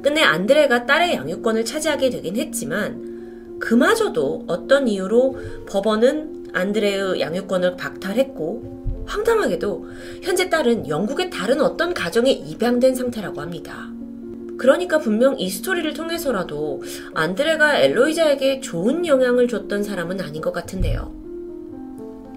끝내 0.01 0.23
안드레가 0.23 0.87
딸의 0.87 1.13
양육권을 1.13 1.63
차지하게 1.63 2.09
되긴 2.09 2.37
했지만 2.37 3.59
그마저도 3.59 4.45
어떤 4.47 4.87
이유로 4.87 5.37
법원은 5.67 6.47
안드레의 6.53 7.21
양육권을 7.21 7.77
박탈했고 7.77 8.80
황당하게도 9.05 9.85
현재 10.21 10.49
딸은 10.49 10.87
영국의 10.87 11.29
다른 11.29 11.61
어떤 11.61 11.93
가정에 11.93 12.31
입양된 12.31 12.95
상태라고 12.95 13.41
합니다. 13.41 13.89
그러니까 14.57 14.99
분명 14.99 15.39
이 15.39 15.49
스토리를 15.49 15.91
통해서라도 15.93 16.83
안드레가 17.15 17.79
엘로이자에게 17.79 18.61
좋은 18.61 19.05
영향을 19.05 19.47
줬던 19.47 19.83
사람은 19.83 20.21
아닌 20.21 20.41
것 20.41 20.51
같은데요. 20.53 21.19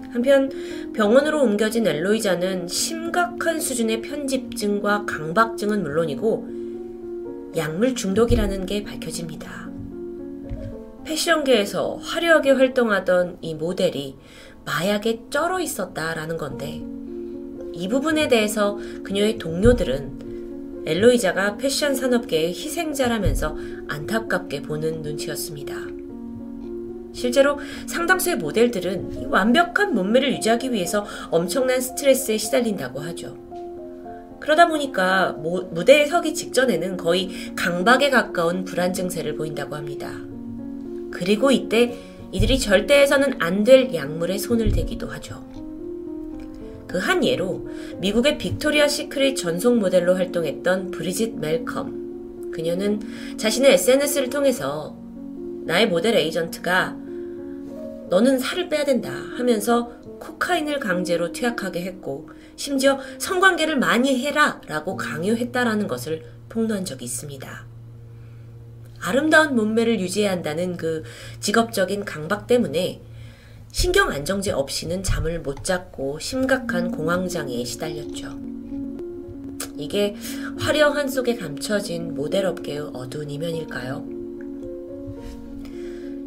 한편 0.09 0.49
병원으로 0.93 1.43
옮겨진 1.43 1.85
엘로이자는 1.85 2.67
심각한 2.67 3.59
수준의 3.59 4.01
편집증과 4.01 5.05
강박증은 5.05 5.83
물론이고 5.83 6.47
약물 7.57 7.95
중독이라는 7.95 8.65
게 8.65 8.83
밝혀집니다. 8.83 9.69
패션계에서 11.03 11.97
화려하게 12.01 12.51
활동하던 12.51 13.37
이 13.41 13.53
모델이 13.53 14.15
마약에 14.65 15.21
쩔어 15.29 15.59
있었다라는 15.59 16.37
건데 16.37 16.81
이 17.73 17.87
부분에 17.87 18.27
대해서 18.27 18.77
그녀의 19.03 19.37
동료들은 19.37 20.83
엘로이자가 20.85 21.57
패션 21.57 21.95
산업계의 21.95 22.49
희생자라면서 22.49 23.57
안타깝게 23.87 24.61
보는 24.61 25.01
눈치였습니다. 25.01 25.75
실제로 27.11 27.57
상당수의 27.87 28.37
모델들은 28.37 29.27
완벽한 29.29 29.93
몸매를 29.95 30.33
유지하기 30.33 30.71
위해서 30.73 31.05
엄청난 31.31 31.81
스트레스에 31.81 32.37
시달린다고 32.37 32.99
하죠. 32.99 33.37
그러다 34.39 34.67
보니까 34.67 35.31
모, 35.31 35.61
무대에 35.71 36.05
서기 36.05 36.33
직전에는 36.33 36.97
거의 36.97 37.31
강박에 37.55 38.09
가까운 38.09 38.63
불안 38.63 38.93
증세를 38.93 39.35
보인다고 39.35 39.75
합니다. 39.75 40.11
그리고 41.09 41.49
이때 41.49 41.97
이들이 42.35 42.59
절대해서는 42.59 43.41
안 43.41 43.63
될 43.63 43.93
약물에 43.93 44.37
손을 44.37 44.73
대기도 44.73 45.07
하죠. 45.07 45.41
그 46.85 46.97
한 46.97 47.23
예로 47.25 47.67
미국의 47.99 48.37
빅토리아 48.37 48.87
시크릿 48.89 49.37
전속 49.37 49.77
모델로 49.77 50.15
활동했던 50.15 50.91
브리짓 50.91 51.39
멜컴. 51.39 52.51
그녀는 52.51 53.01
자신의 53.37 53.73
SNS를 53.73 54.29
통해서 54.29 54.97
나의 55.65 55.87
모델 55.87 56.15
에이전트가 56.15 56.97
너는 58.09 58.37
살을 58.39 58.67
빼야 58.69 58.83
된다 58.83 59.11
하면서 59.37 59.89
코카인을 60.19 60.79
강제로 60.79 61.31
투약하게 61.31 61.83
했고 61.83 62.29
심지어 62.57 62.99
성관계를 63.17 63.77
많이 63.77 64.25
해라 64.25 64.61
라고 64.67 64.95
강요했다라는 64.97 65.87
것을 65.87 66.23
폭로한 66.49 66.83
적이 66.85 67.05
있습니다. 67.05 67.74
아름다운 68.99 69.55
몸매를 69.55 69.99
유지해야 69.99 70.31
한다는 70.31 70.77
그 70.77 71.03
직업적인 71.39 72.05
강박 72.05 72.47
때문에 72.47 73.01
신경 73.71 74.09
안정제 74.09 74.51
없이는 74.51 75.03
잠을 75.03 75.41
못 75.41 75.63
잤고 75.63 76.19
심각한 76.19 76.91
공황장애에 76.91 77.65
시달렸죠. 77.65 78.39
이게 79.77 80.15
화려한 80.57 81.09
속에 81.09 81.35
감춰진 81.35 82.15
모델업계의 82.15 82.91
어두운 82.93 83.29
이면일까요? 83.29 84.05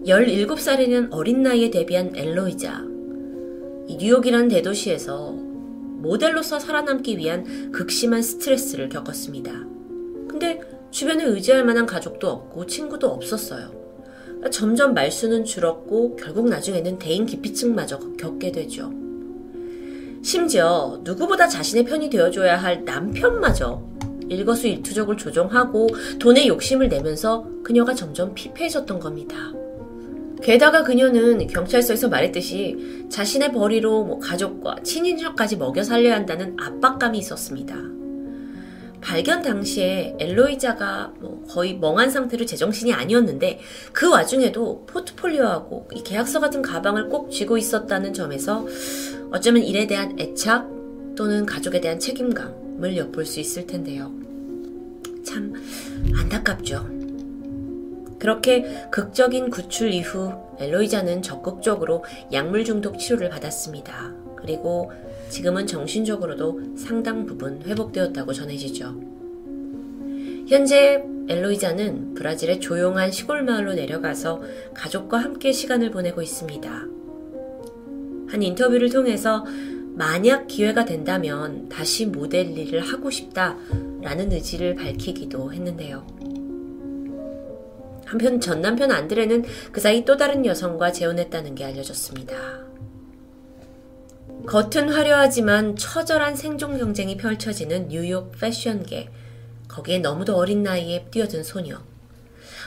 17살이는 0.06 1.08
어린 1.10 1.42
나이에 1.42 1.70
데뷔한 1.70 2.12
엘로이자. 2.14 2.84
뉴욕이라는 3.88 4.48
대도시에서 4.48 5.32
모델로서 5.32 6.60
살아남기 6.60 7.18
위한 7.18 7.72
극심한 7.72 8.22
스트레스를 8.22 8.88
겪었습니다. 8.88 9.50
근데 10.28 10.60
주변에 10.90 11.24
의지할 11.24 11.64
만한 11.64 11.86
가족도 11.86 12.28
없고 12.28 12.66
친구도 12.66 13.08
없었어요. 13.08 13.70
점점 14.50 14.94
말수는 14.94 15.44
줄었고 15.44 16.16
결국 16.16 16.48
나중에는 16.48 16.98
대인 16.98 17.26
기피증마저 17.26 17.98
겪게 18.18 18.52
되죠. 18.52 18.92
심지어 20.22 21.00
누구보다 21.02 21.48
자신의 21.48 21.84
편이 21.84 22.10
되어줘야 22.10 22.56
할 22.56 22.84
남편마저 22.84 23.82
일거수일투족을 24.28 25.16
조종하고 25.16 25.88
돈에 26.18 26.46
욕심을 26.46 26.88
내면서 26.88 27.46
그녀가 27.62 27.94
점점 27.94 28.34
피폐해졌던 28.34 29.00
겁니다. 29.00 29.36
게다가 30.42 30.84
그녀는 30.84 31.46
경찰서에서 31.46 32.08
말했듯이 32.08 33.06
자신의 33.10 33.52
벌이로 33.52 34.04
뭐 34.04 34.18
가족과 34.18 34.76
친인척까지 34.82 35.56
먹여 35.56 35.82
살려야 35.82 36.14
한다는 36.14 36.56
압박감이 36.60 37.18
있었습니다. 37.18 37.97
발견 39.00 39.42
당시에 39.42 40.16
엘로이자가 40.18 41.14
뭐 41.20 41.44
거의 41.48 41.78
멍한 41.78 42.10
상태로 42.10 42.46
제정신이 42.46 42.92
아니었는데 42.92 43.60
그 43.92 44.10
와중에도 44.10 44.84
포트폴리오하고 44.86 45.88
이 45.94 46.02
계약서 46.02 46.40
같은 46.40 46.62
가방을 46.62 47.08
꼭 47.08 47.30
쥐고 47.30 47.58
있었다는 47.58 48.12
점에서 48.12 48.66
어쩌면 49.30 49.62
일에 49.62 49.86
대한 49.86 50.18
애착 50.18 51.14
또는 51.16 51.46
가족에 51.46 51.80
대한 51.80 51.98
책임감을 51.98 52.96
엿볼 52.96 53.26
수 53.26 53.40
있을 53.40 53.66
텐데요. 53.66 54.12
참 55.24 55.52
안타깝죠. 56.16 56.98
그렇게 58.18 58.64
극적인 58.90 59.50
구출 59.50 59.92
이후 59.92 60.32
엘로이자는 60.58 61.22
적극적으로 61.22 62.04
약물 62.32 62.64
중독 62.64 62.98
치료를 62.98 63.30
받았습니다. 63.30 64.12
그리고 64.36 64.90
지금은 65.30 65.66
정신적으로도 65.66 66.76
상당 66.76 67.26
부분 67.26 67.62
회복되었다고 67.62 68.32
전해지죠. 68.32 69.00
현재 70.48 71.04
엘로이자는 71.28 72.14
브라질의 72.14 72.60
조용한 72.60 73.10
시골 73.12 73.42
마을로 73.42 73.74
내려가서 73.74 74.42
가족과 74.74 75.18
함께 75.18 75.52
시간을 75.52 75.90
보내고 75.90 76.22
있습니다. 76.22 76.70
한 78.30 78.42
인터뷰를 78.42 78.88
통해서 78.90 79.44
만약 79.94 80.46
기회가 80.46 80.84
된다면 80.84 81.68
다시 81.68 82.06
모델 82.06 82.56
일을 82.56 82.80
하고 82.80 83.10
싶다라는 83.10 84.32
의지를 84.32 84.74
밝히기도 84.74 85.52
했는데요. 85.52 86.06
한편 88.06 88.40
전 88.40 88.62
남편 88.62 88.90
안드레는 88.90 89.44
그 89.70 89.80
사이 89.80 90.04
또 90.04 90.16
다른 90.16 90.46
여성과 90.46 90.92
재혼했다는 90.92 91.54
게 91.54 91.64
알려졌습니다. 91.64 92.67
겉은 94.48 94.88
화려하지만 94.88 95.76
처절한 95.76 96.36
생존 96.36 96.78
경쟁이 96.78 97.16
펼쳐지는 97.16 97.88
뉴욕 97.88 98.32
패션계. 98.32 99.10
거기에 99.68 99.98
너무도 99.98 100.36
어린 100.36 100.62
나이에 100.62 101.06
뛰어든 101.10 101.44
소녀. 101.44 101.78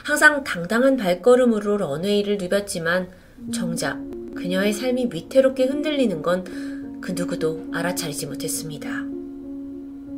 항상 0.03 0.43
당당한 0.43 0.95
발걸음으로 0.97 1.77
런웨이를 1.77 2.38
누볐지만 2.38 3.09
정작 3.53 3.99
그녀의 4.36 4.73
삶이 4.73 5.09
위태롭게 5.11 5.65
흔들리는 5.65 6.21
건 6.21 6.71
그 7.01 7.13
누구도 7.13 7.67
알아차리지 7.73 8.27
못했습니다. 8.27 8.89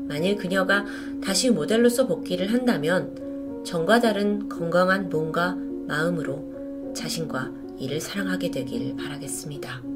만일 0.07 0.35
그녀가 0.35 0.85
다시 1.23 1.49
모델로서 1.49 2.07
복귀를 2.07 2.51
한다면 2.51 3.63
전과 3.65 4.01
다른 4.01 4.49
건강한 4.49 5.09
몸과 5.09 5.55
마음으로 5.87 6.93
자신과 6.93 7.51
이를 7.79 8.01
사랑하게 8.01 8.51
되길 8.51 8.97
바라겠습니다. 8.97 9.92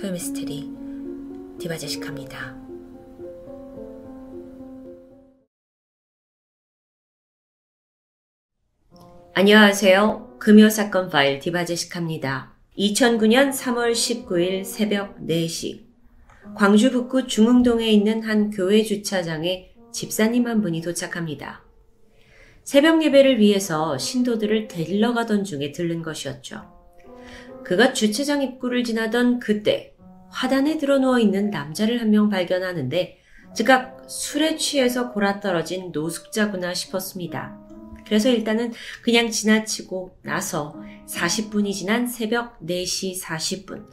토요미스테리 0.00 0.70
디바제식합니다. 1.58 2.56
안녕하세요. 9.34 10.38
금요사건 10.38 11.10
파일 11.10 11.38
디바제식합니다. 11.38 12.54
2009년 12.78 13.50
3월 13.52 13.92
19일 13.92 14.64
새벽 14.64 15.18
4시 15.20 15.84
광주 16.56 16.90
북구 16.90 17.26
중흥동에 17.26 17.86
있는 17.86 18.22
한 18.22 18.50
교회 18.50 18.82
주차장에 18.82 19.74
집사님 19.92 20.46
한 20.46 20.62
분이 20.62 20.80
도착합니다. 20.80 21.62
새벽 22.64 23.04
예배를 23.04 23.38
위해서 23.38 23.98
신도들을 23.98 24.68
데리러 24.68 25.12
가던 25.12 25.44
중에 25.44 25.72
들른 25.72 26.00
것이었죠. 26.02 26.80
그가 27.64 27.92
주차장 27.92 28.42
입구를 28.42 28.82
지나던 28.82 29.38
그때 29.38 29.89
화단에 30.30 30.78
들어 30.78 30.98
누워 30.98 31.18
있는 31.18 31.50
남자를 31.50 32.00
한 32.00 32.10
명 32.10 32.28
발견하는데 32.28 33.18
즉각 33.54 34.04
술에 34.08 34.56
취해서 34.56 35.12
골아떨어진 35.12 35.90
노숙자구나 35.92 36.72
싶었습니다. 36.74 37.58
그래서 38.06 38.28
일단은 38.28 38.72
그냥 39.02 39.30
지나치고 39.30 40.18
나서 40.22 40.76
40분이 41.08 41.72
지난 41.72 42.06
새벽 42.06 42.58
4시 42.60 43.20
40분 43.20 43.86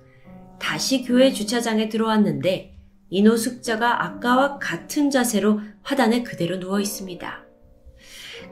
다시 0.60 1.04
교회 1.04 1.32
주차장에 1.32 1.90
들어왔는데 1.90 2.74
이 3.10 3.22
노숙자가 3.22 4.04
아까와 4.06 4.58
같은 4.60 5.10
자세로 5.12 5.62
화단에 5.84 6.24
그대로 6.24 6.60
누워 6.60 6.80
있습니다. 6.80 7.44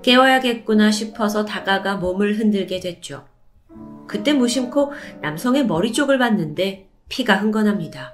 깨워야겠구나 0.03 0.91
싶어서 0.91 1.45
다가가 1.45 1.95
몸을 1.95 2.37
흔들게 2.37 2.79
됐죠. 2.79 3.27
그때 4.07 4.33
무심코 4.33 4.91
남성의 5.21 5.65
머리 5.65 5.91
쪽을 5.91 6.19
봤는데 6.19 6.89
피가 7.09 7.35
흥건합니다. 7.35 8.13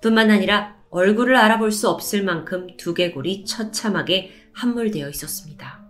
뿐만 0.00 0.30
아니라 0.30 0.76
얼굴을 0.90 1.36
알아볼 1.36 1.72
수 1.72 1.88
없을 1.88 2.22
만큼 2.22 2.76
두개골이 2.76 3.44
처참하게 3.44 4.32
함몰되어 4.52 5.08
있었습니다. 5.08 5.82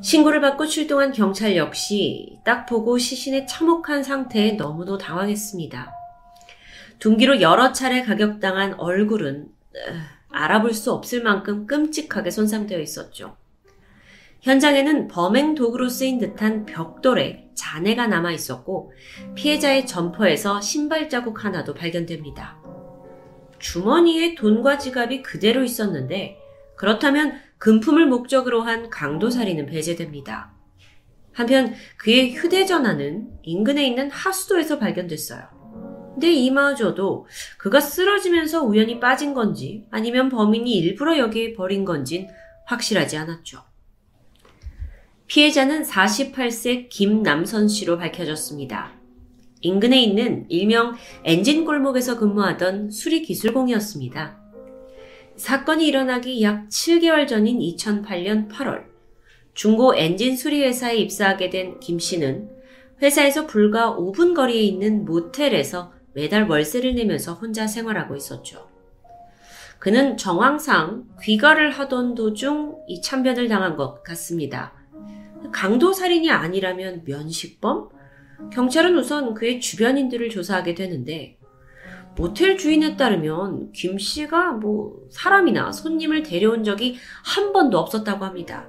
신고를 0.00 0.40
받고 0.40 0.66
출동한 0.66 1.12
경찰 1.12 1.56
역시 1.56 2.38
딱 2.44 2.66
보고 2.66 2.98
시신의 2.98 3.46
참혹한 3.46 4.02
상태에 4.02 4.52
너무도 4.52 4.98
당황했습니다. 4.98 5.92
둔기로 6.98 7.40
여러 7.40 7.72
차례 7.72 8.02
가격당한 8.02 8.74
얼굴은 8.80 9.48
알아볼 10.30 10.72
수 10.72 10.92
없을 10.92 11.22
만큼 11.22 11.66
끔찍하게 11.66 12.30
손상되어 12.30 12.80
있었죠. 12.80 13.36
현장에는 14.42 15.06
범행 15.06 15.54
도구로 15.54 15.88
쓰인 15.88 16.18
듯한 16.18 16.66
벽돌에 16.66 17.48
잔해가 17.54 18.08
남아 18.08 18.32
있었고 18.32 18.92
피해자의 19.36 19.86
점퍼에서 19.86 20.60
신발 20.60 21.08
자국 21.08 21.44
하나도 21.44 21.74
발견됩니다. 21.74 22.60
주머니에 23.60 24.34
돈과 24.34 24.78
지갑이 24.78 25.22
그대로 25.22 25.62
있었는데 25.62 26.38
그렇다면 26.76 27.34
금품을 27.58 28.06
목적으로 28.06 28.62
한 28.62 28.90
강도살인은 28.90 29.66
배제됩니다. 29.66 30.52
한편 31.32 31.72
그의 31.96 32.34
휴대전화는 32.34 33.28
인근에 33.44 33.86
있는 33.86 34.10
하수도에서 34.10 34.80
발견됐어요. 34.80 35.62
근데 36.14 36.32
이마저도 36.32 37.26
그가 37.58 37.78
쓰러지면서 37.78 38.64
우연히 38.64 38.98
빠진 38.98 39.34
건지 39.34 39.86
아니면 39.92 40.28
범인이 40.28 40.68
일부러 40.78 41.16
여기에 41.16 41.54
버린 41.54 41.84
건진 41.84 42.28
확실하지 42.66 43.16
않았죠. 43.16 43.71
피해자는 45.32 45.84
48세 45.84 46.90
김남선 46.90 47.66
씨로 47.66 47.96
밝혀졌습니다. 47.96 48.92
인근에 49.62 49.98
있는 49.98 50.44
일명 50.50 50.94
엔진 51.24 51.64
골목에서 51.64 52.18
근무하던 52.18 52.90
수리기술공이었습니다. 52.90 54.38
사건이 55.36 55.86
일어나기 55.86 56.42
약 56.42 56.68
7개월 56.68 57.26
전인 57.26 57.60
2008년 57.60 58.50
8월, 58.50 58.84
중고 59.54 59.96
엔진 59.96 60.36
수리회사에 60.36 60.96
입사하게 60.96 61.48
된 61.48 61.80
김 61.80 61.98
씨는 61.98 62.50
회사에서 63.00 63.46
불과 63.46 63.96
5분 63.96 64.34
거리에 64.34 64.60
있는 64.60 65.06
모텔에서 65.06 65.94
매달 66.12 66.46
월세를 66.46 66.94
내면서 66.94 67.32
혼자 67.32 67.66
생활하고 67.66 68.16
있었죠. 68.16 68.68
그는 69.78 70.18
정황상 70.18 71.06
귀가를 71.22 71.70
하던 71.70 72.16
도중 72.16 72.76
이 72.86 73.00
참변을 73.00 73.48
당한 73.48 73.76
것 73.78 74.02
같습니다. 74.02 74.81
강도 75.50 75.92
살인이 75.92 76.30
아니라면 76.30 77.02
면식범? 77.04 77.88
경찰은 78.52 78.96
우선 78.96 79.34
그의 79.34 79.60
주변인들을 79.60 80.28
조사하게 80.30 80.74
되는데 80.74 81.38
모텔 82.16 82.58
주인에 82.58 82.96
따르면 82.96 83.72
김 83.72 83.98
씨가 83.98 84.52
뭐 84.52 85.06
사람이나 85.10 85.72
손님을 85.72 86.22
데려온 86.22 86.64
적이 86.64 86.96
한 87.24 87.52
번도 87.52 87.78
없었다고 87.78 88.24
합니다. 88.24 88.68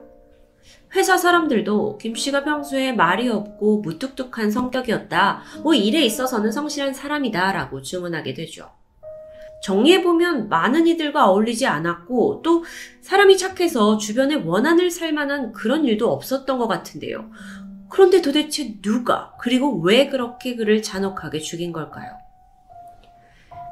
회사 0.96 1.18
사람들도 1.18 1.98
김 1.98 2.16
씨가 2.16 2.44
평소에 2.44 2.94
말이 2.94 3.28
없고 3.28 3.82
무뚝뚝한 3.82 4.52
성격이었다. 4.52 5.42
뭐 5.64 5.74
일에 5.74 6.04
있어서는 6.04 6.52
성실한 6.52 6.94
사람이다. 6.94 7.52
라고 7.52 7.82
증언하게 7.82 8.34
되죠. 8.34 8.70
정리해보면 9.64 10.50
많은 10.50 10.88
이들과 10.88 11.30
어울리지 11.30 11.66
않았고 11.66 12.42
또 12.44 12.64
사람이 13.02 13.38
착해서 13.38 13.98
주변에 13.98 14.36
원한을 14.36 14.92
살 14.92 15.14
만한 15.14 15.54
그런 15.54 15.86
일도 15.86 16.12
없었던 16.12 16.58
것 16.58 16.68
같은데요. 16.68 17.32
그런데 17.90 18.22
도대체 18.22 18.82
누가 18.82 19.34
그리고 19.40 19.80
왜 19.82 20.10
그렇게 20.10 20.56
그를 20.56 20.82
잔혹하게 20.82 21.40
죽인 21.40 21.72
걸까요? 21.72 22.12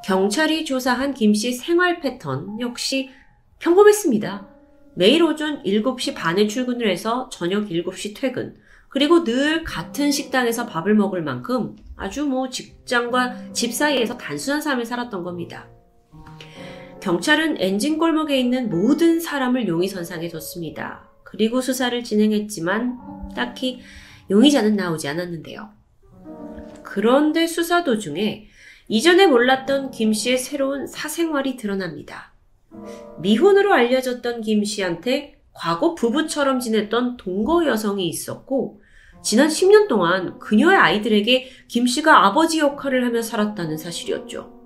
경찰이 0.06 0.66
조사한 0.66 1.14
김 1.14 1.34
씨 1.34 1.52
생활 1.54 2.00
패턴 2.00 2.60
역시 2.62 3.10
평범했습니다. 3.60 4.48
매일 4.96 5.24
오전 5.24 5.62
7시 5.64 6.16
반에 6.16 6.48
출근을 6.48 6.90
해서 6.90 7.30
저녁 7.32 7.68
7시 7.68 8.14
퇴근. 8.16 8.56
그리고 8.90 9.24
늘 9.24 9.64
같은 9.64 10.12
식당에서 10.12 10.66
밥을 10.66 10.96
먹을 10.96 11.22
만큼 11.22 11.76
아주 11.96 12.26
뭐 12.26 12.50
직장과 12.50 13.54
집 13.54 13.74
사이에서 13.74 14.18
단순한 14.18 14.62
삶을 14.62 14.86
살았던 14.86 15.24
겁니다. 15.24 15.68
경찰은 17.02 17.58
엔진 17.60 17.98
골목에 17.98 18.40
있는 18.40 18.70
모든 18.70 19.20
사람을 19.20 19.68
용의 19.68 19.88
선상에 19.88 20.28
뒀습니다. 20.30 21.10
그리고 21.24 21.60
수사를 21.60 22.04
진행했지만 22.04 23.34
딱히 23.36 23.80
용의자는 24.30 24.76
나오지 24.76 25.08
않았는데요. 25.08 25.70
그런데 26.84 27.48
수사 27.48 27.84
도중에 27.84 28.48
이전에 28.88 29.26
몰랐던 29.26 29.90
김 29.92 30.14
씨의 30.14 30.38
새로운 30.38 30.86
사생활이 30.86 31.58
드러납니다. 31.58 32.34
미혼으로 33.20 33.74
알려졌던 33.74 34.42
김 34.42 34.64
씨한테 34.64 35.42
과거 35.54 35.96
부부처럼 35.96 36.60
지냈던 36.60 37.18
동거 37.18 37.66
여성이 37.66 38.08
있었고, 38.10 38.82
지난 39.24 39.48
10년 39.48 39.88
동안 39.88 40.38
그녀의 40.40 40.78
아이들에게 40.78 41.50
김 41.68 41.88
씨가 41.88 42.28
아버지 42.28 42.60
역할을 42.60 43.06
하며 43.06 43.22
살았다는 43.22 43.78
사실이었죠. 43.78 44.61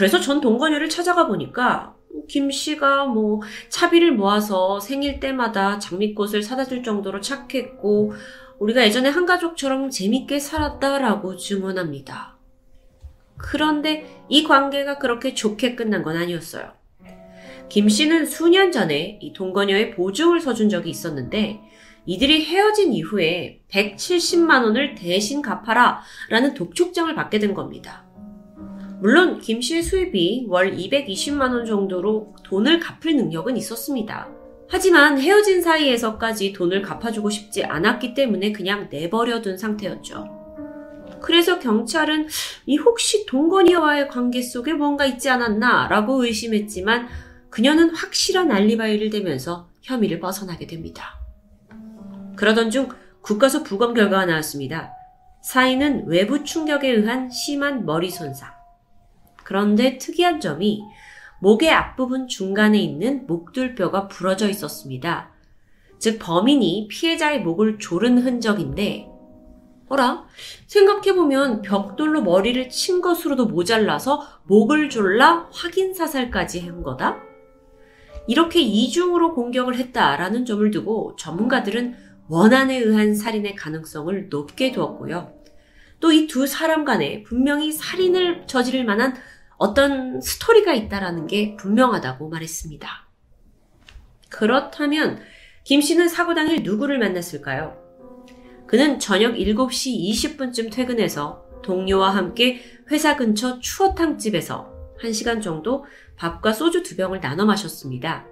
그래서 0.00 0.18
전 0.18 0.40
동거녀를 0.40 0.88
찾아가 0.88 1.26
보니까 1.26 1.94
김 2.26 2.50
씨가 2.50 3.04
뭐 3.04 3.42
차비를 3.68 4.12
모아서 4.12 4.80
생일 4.80 5.20
때마다 5.20 5.78
장미꽃을 5.78 6.42
사다 6.42 6.64
줄 6.64 6.82
정도로 6.82 7.20
착했고 7.20 8.14
우리가 8.60 8.82
예전에 8.82 9.10
한 9.10 9.26
가족처럼 9.26 9.90
재밌게 9.90 10.38
살았다라고 10.38 11.36
증언합니다. 11.36 12.38
그런데 13.36 14.24
이 14.30 14.42
관계가 14.42 14.96
그렇게 14.96 15.34
좋게 15.34 15.76
끝난 15.76 16.02
건 16.02 16.16
아니었어요. 16.16 16.72
김 17.68 17.90
씨는 17.90 18.24
수년 18.24 18.72
전에 18.72 19.18
이 19.20 19.34
동거녀의 19.34 19.90
보증을 19.90 20.40
서준 20.40 20.70
적이 20.70 20.88
있었는데 20.88 21.60
이들이 22.06 22.46
헤어진 22.46 22.94
이후에 22.94 23.60
170만 23.68 24.64
원을 24.64 24.94
대신 24.94 25.42
갚아라 25.42 26.00
라는 26.30 26.54
독촉장을 26.54 27.14
받게 27.14 27.38
된 27.38 27.52
겁니다. 27.52 28.09
물론 29.00 29.40
김 29.40 29.62
씨의 29.62 29.82
수입이 29.82 30.46
월 30.48 30.76
220만 30.76 31.54
원 31.54 31.64
정도로 31.64 32.34
돈을 32.44 32.80
갚을 32.80 33.16
능력은 33.16 33.56
있었습니다. 33.56 34.28
하지만 34.68 35.18
헤어진 35.18 35.62
사이에서까지 35.62 36.52
돈을 36.52 36.82
갚아주고 36.82 37.30
싶지 37.30 37.64
않았기 37.64 38.12
때문에 38.12 38.52
그냥 38.52 38.88
내버려둔 38.90 39.56
상태였죠. 39.56 40.28
그래서 41.22 41.58
경찰은 41.58 42.28
이 42.66 42.76
혹시 42.76 43.24
동건이와의 43.26 44.08
관계 44.08 44.42
속에 44.42 44.74
뭔가 44.74 45.06
있지 45.06 45.30
않았나 45.30 45.88
라고 45.88 46.24
의심했지만 46.24 47.08
그녀는 47.48 47.90
확실한 47.90 48.52
알리바이를 48.52 49.10
대면서 49.10 49.70
혐의를 49.82 50.20
벗어나게 50.20 50.66
됩니다. 50.66 51.18
그러던 52.36 52.70
중 52.70 52.88
국가수 53.22 53.64
부검 53.64 53.94
결과가 53.94 54.26
나왔습니다. 54.26 54.92
사인은 55.42 56.06
외부 56.06 56.44
충격에 56.44 56.90
의한 56.90 57.30
심한 57.30 57.86
머리 57.86 58.10
손상. 58.10 58.59
그런데 59.50 59.98
특이한 59.98 60.38
점이 60.38 60.84
목의 61.40 61.72
앞부분 61.72 62.28
중간에 62.28 62.78
있는 62.78 63.26
목둘뼈가 63.26 64.06
부러져 64.06 64.48
있었습니다. 64.48 65.32
즉 65.98 66.20
범인이 66.20 66.86
피해자의 66.88 67.42
목을 67.42 67.80
조른 67.80 68.18
흔적인데 68.18 69.08
어라? 69.88 70.24
생각해보면 70.68 71.62
벽돌로 71.62 72.22
머리를 72.22 72.68
친 72.68 73.00
것으로도 73.00 73.46
모자라서 73.46 74.22
목을 74.44 74.88
졸라 74.88 75.48
확인 75.52 75.94
사살까지 75.94 76.60
한 76.60 76.84
거다? 76.84 77.18
이렇게 78.28 78.60
이중으로 78.60 79.34
공격을 79.34 79.74
했다라는 79.74 80.44
점을 80.44 80.70
두고 80.70 81.16
전문가들은 81.18 81.96
원한에 82.28 82.78
의한 82.78 83.16
살인의 83.16 83.56
가능성을 83.56 84.28
높게 84.28 84.70
두었고요. 84.70 85.32
또 85.98 86.12
이 86.12 86.28
두 86.28 86.46
사람 86.46 86.84
간에 86.84 87.24
분명히 87.24 87.72
살인을 87.72 88.46
저지를 88.46 88.84
만한 88.84 89.16
어떤 89.60 90.22
스토리가 90.22 90.72
있다라는 90.72 91.26
게 91.26 91.54
분명하다고 91.56 92.30
말했습니다. 92.30 92.88
그렇다면 94.30 95.20
김 95.64 95.82
씨는 95.82 96.08
사고 96.08 96.34
당일 96.34 96.62
누구를 96.62 96.98
만났을까요? 96.98 97.76
그는 98.66 98.98
저녁 98.98 99.34
7시 99.34 100.00
20분쯤 100.38 100.72
퇴근해서 100.72 101.44
동료와 101.62 102.08
함께 102.16 102.62
회사 102.90 103.16
근처 103.16 103.60
추어탕 103.60 104.16
집에서 104.16 104.72
1시간 105.02 105.42
정도 105.42 105.84
밥과 106.16 106.54
소주 106.54 106.82
두 106.82 106.96
병을 106.96 107.20
나눠 107.20 107.44
마셨습니다. 107.44 108.24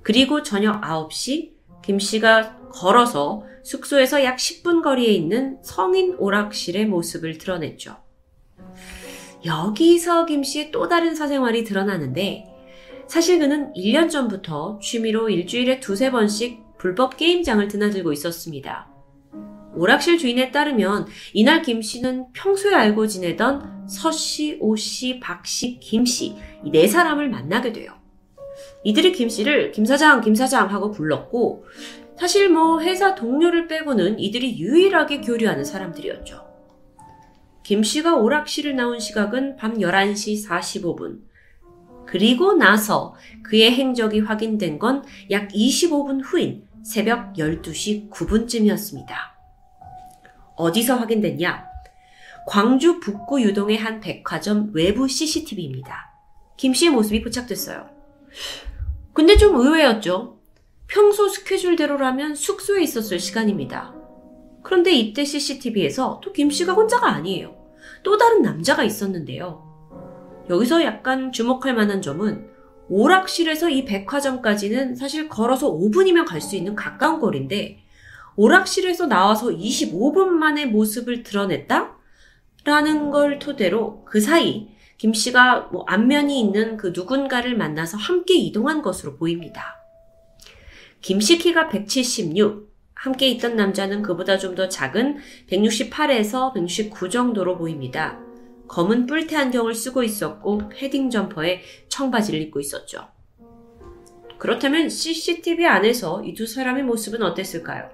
그리고 0.00 0.42
저녁 0.42 0.80
9시 0.80 1.52
김 1.84 1.98
씨가 1.98 2.70
걸어서 2.70 3.44
숙소에서 3.62 4.24
약 4.24 4.38
10분 4.38 4.82
거리에 4.82 5.12
있는 5.12 5.58
성인 5.62 6.14
오락실의 6.18 6.86
모습을 6.86 7.36
드러냈죠. 7.36 8.05
여기서 9.46 10.26
김 10.26 10.42
씨의 10.42 10.70
또 10.72 10.88
다른 10.88 11.14
사생활이 11.14 11.64
드러나는데 11.64 12.46
사실 13.06 13.38
그는 13.38 13.72
1년 13.74 14.10
전부터 14.10 14.80
취미로 14.82 15.30
일주일에 15.30 15.80
두세 15.80 16.10
번씩 16.10 16.76
불법 16.78 17.16
게임장을 17.16 17.66
드나들고 17.68 18.12
있었습니다. 18.12 18.88
오락실 19.74 20.18
주인에 20.18 20.50
따르면 20.50 21.06
이날 21.32 21.62
김 21.62 21.82
씨는 21.82 22.32
평소에 22.32 22.74
알고 22.74 23.06
지내던 23.06 23.86
서 23.88 24.10
씨, 24.10 24.56
오 24.60 24.74
씨, 24.74 25.20
박 25.20 25.46
씨, 25.46 25.78
김 25.78 26.04
씨, 26.04 26.34
이 26.64 26.70
네 26.72 26.88
사람을 26.88 27.28
만나게 27.28 27.72
돼요. 27.72 27.92
이들이 28.84 29.12
김 29.12 29.28
씨를 29.28 29.70
김 29.72 29.84
사장, 29.84 30.22
김 30.22 30.34
사장 30.34 30.70
하고 30.72 30.90
불렀고, 30.90 31.66
사실 32.18 32.48
뭐 32.48 32.80
회사 32.80 33.14
동료를 33.14 33.68
빼고는 33.68 34.18
이들이 34.18 34.58
유일하게 34.58 35.20
교류하는 35.20 35.64
사람들이었죠. 35.64 36.45
김 37.66 37.82
씨가 37.82 38.14
오락실을 38.14 38.76
나온 38.76 39.00
시각은 39.00 39.56
밤 39.56 39.78
11시 39.78 40.46
45분. 40.46 41.18
그리고 42.06 42.52
나서 42.52 43.16
그의 43.42 43.72
행적이 43.72 44.20
확인된 44.20 44.78
건 44.78 45.02
약 45.30 45.48
25분 45.48 46.20
후인 46.24 46.64
새벽 46.84 47.32
12시 47.32 48.08
9분쯤이었습니다. 48.08 49.08
어디서 50.54 50.94
확인됐냐? 50.94 51.66
광주 52.46 53.00
북구 53.00 53.42
유동의 53.42 53.78
한 53.78 53.98
백화점 53.98 54.70
외부 54.72 55.08
CCTV입니다. 55.08 56.12
김 56.56 56.72
씨의 56.72 56.92
모습이 56.92 57.20
포착됐어요. 57.22 57.88
근데 59.12 59.36
좀 59.36 59.56
의외였죠. 59.56 60.38
평소 60.86 61.28
스케줄대로라면 61.28 62.36
숙소에 62.36 62.84
있었을 62.84 63.18
시간입니다. 63.18 63.95
그런데 64.66 64.92
이때 64.92 65.24
CCTV에서 65.24 66.20
또 66.24 66.32
김 66.32 66.50
씨가 66.50 66.72
혼자가 66.72 67.08
아니에요. 67.08 67.54
또 68.02 68.18
다른 68.18 68.42
남자가 68.42 68.82
있었는데요. 68.82 69.64
여기서 70.50 70.82
약간 70.82 71.30
주목할 71.30 71.72
만한 71.74 72.02
점은 72.02 72.48
오락실에서 72.88 73.70
이 73.70 73.84
백화점까지는 73.84 74.96
사실 74.96 75.28
걸어서 75.28 75.72
5분이면 75.72 76.26
갈 76.26 76.40
수 76.40 76.56
있는 76.56 76.74
가까운 76.74 77.20
거리인데 77.20 77.84
오락실에서 78.34 79.06
나와서 79.06 79.50
25분 79.50 80.26
만에 80.26 80.66
모습을 80.66 81.22
드러냈다? 81.22 81.96
라는 82.64 83.12
걸 83.12 83.38
토대로 83.38 84.04
그 84.04 84.20
사이 84.20 84.68
김 84.98 85.14
씨가 85.14 85.68
뭐 85.72 85.84
안면이 85.86 86.40
있는 86.40 86.76
그 86.76 86.88
누군가를 86.92 87.56
만나서 87.56 87.98
함께 87.98 88.34
이동한 88.34 88.82
것으로 88.82 89.16
보입니다. 89.16 89.76
김 91.02 91.20
씨 91.20 91.38
키가 91.38 91.68
176, 91.68 92.65
함께 92.96 93.28
있던 93.28 93.56
남자는 93.56 94.02
그보다 94.02 94.38
좀 94.38 94.56
더 94.56 94.68
작은 94.68 95.18
168에서 95.50 96.54
169 96.54 97.10
정도로 97.10 97.58
보입니다. 97.58 98.18
검은 98.68 99.06
뿔테 99.06 99.36
안경을 99.36 99.74
쓰고 99.74 100.02
있었고 100.02 100.68
패딩 100.70 101.10
점퍼에 101.10 101.60
청바지를 101.88 102.40
입고 102.42 102.58
있었죠. 102.60 103.08
그렇다면 104.38 104.88
CCTV 104.88 105.66
안에서 105.66 106.22
이 106.24 106.34
두 106.34 106.46
사람의 106.46 106.82
모습은 106.84 107.22
어땠을까요? 107.22 107.90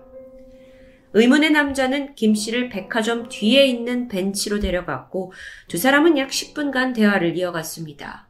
의문의 1.15 1.51
남자는 1.51 2.15
김 2.15 2.35
씨를 2.35 2.69
백화점 2.71 3.29
뒤에 3.29 3.67
있는 3.67 4.09
벤치로 4.09 4.61
데려갔고 4.61 5.33
두 5.69 5.77
사람은 5.79 6.17
약 6.17 6.31
10분간 6.31 6.95
대화를 6.95 7.37
이어갔습니다. 7.37 8.29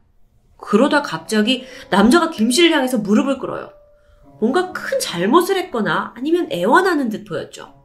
그러다 0.57 1.03
갑자기 1.03 1.65
남자가 1.91 2.31
김 2.31 2.51
씨를 2.51 2.73
향해서 2.73 2.99
무릎을 2.99 3.39
꿇어요. 3.39 3.73
뭔가 4.43 4.73
큰 4.73 4.99
잘못을 4.99 5.57
했거나 5.57 6.13
아니면 6.17 6.49
애원하는 6.51 7.09
듯 7.09 7.25
보였죠. 7.25 7.81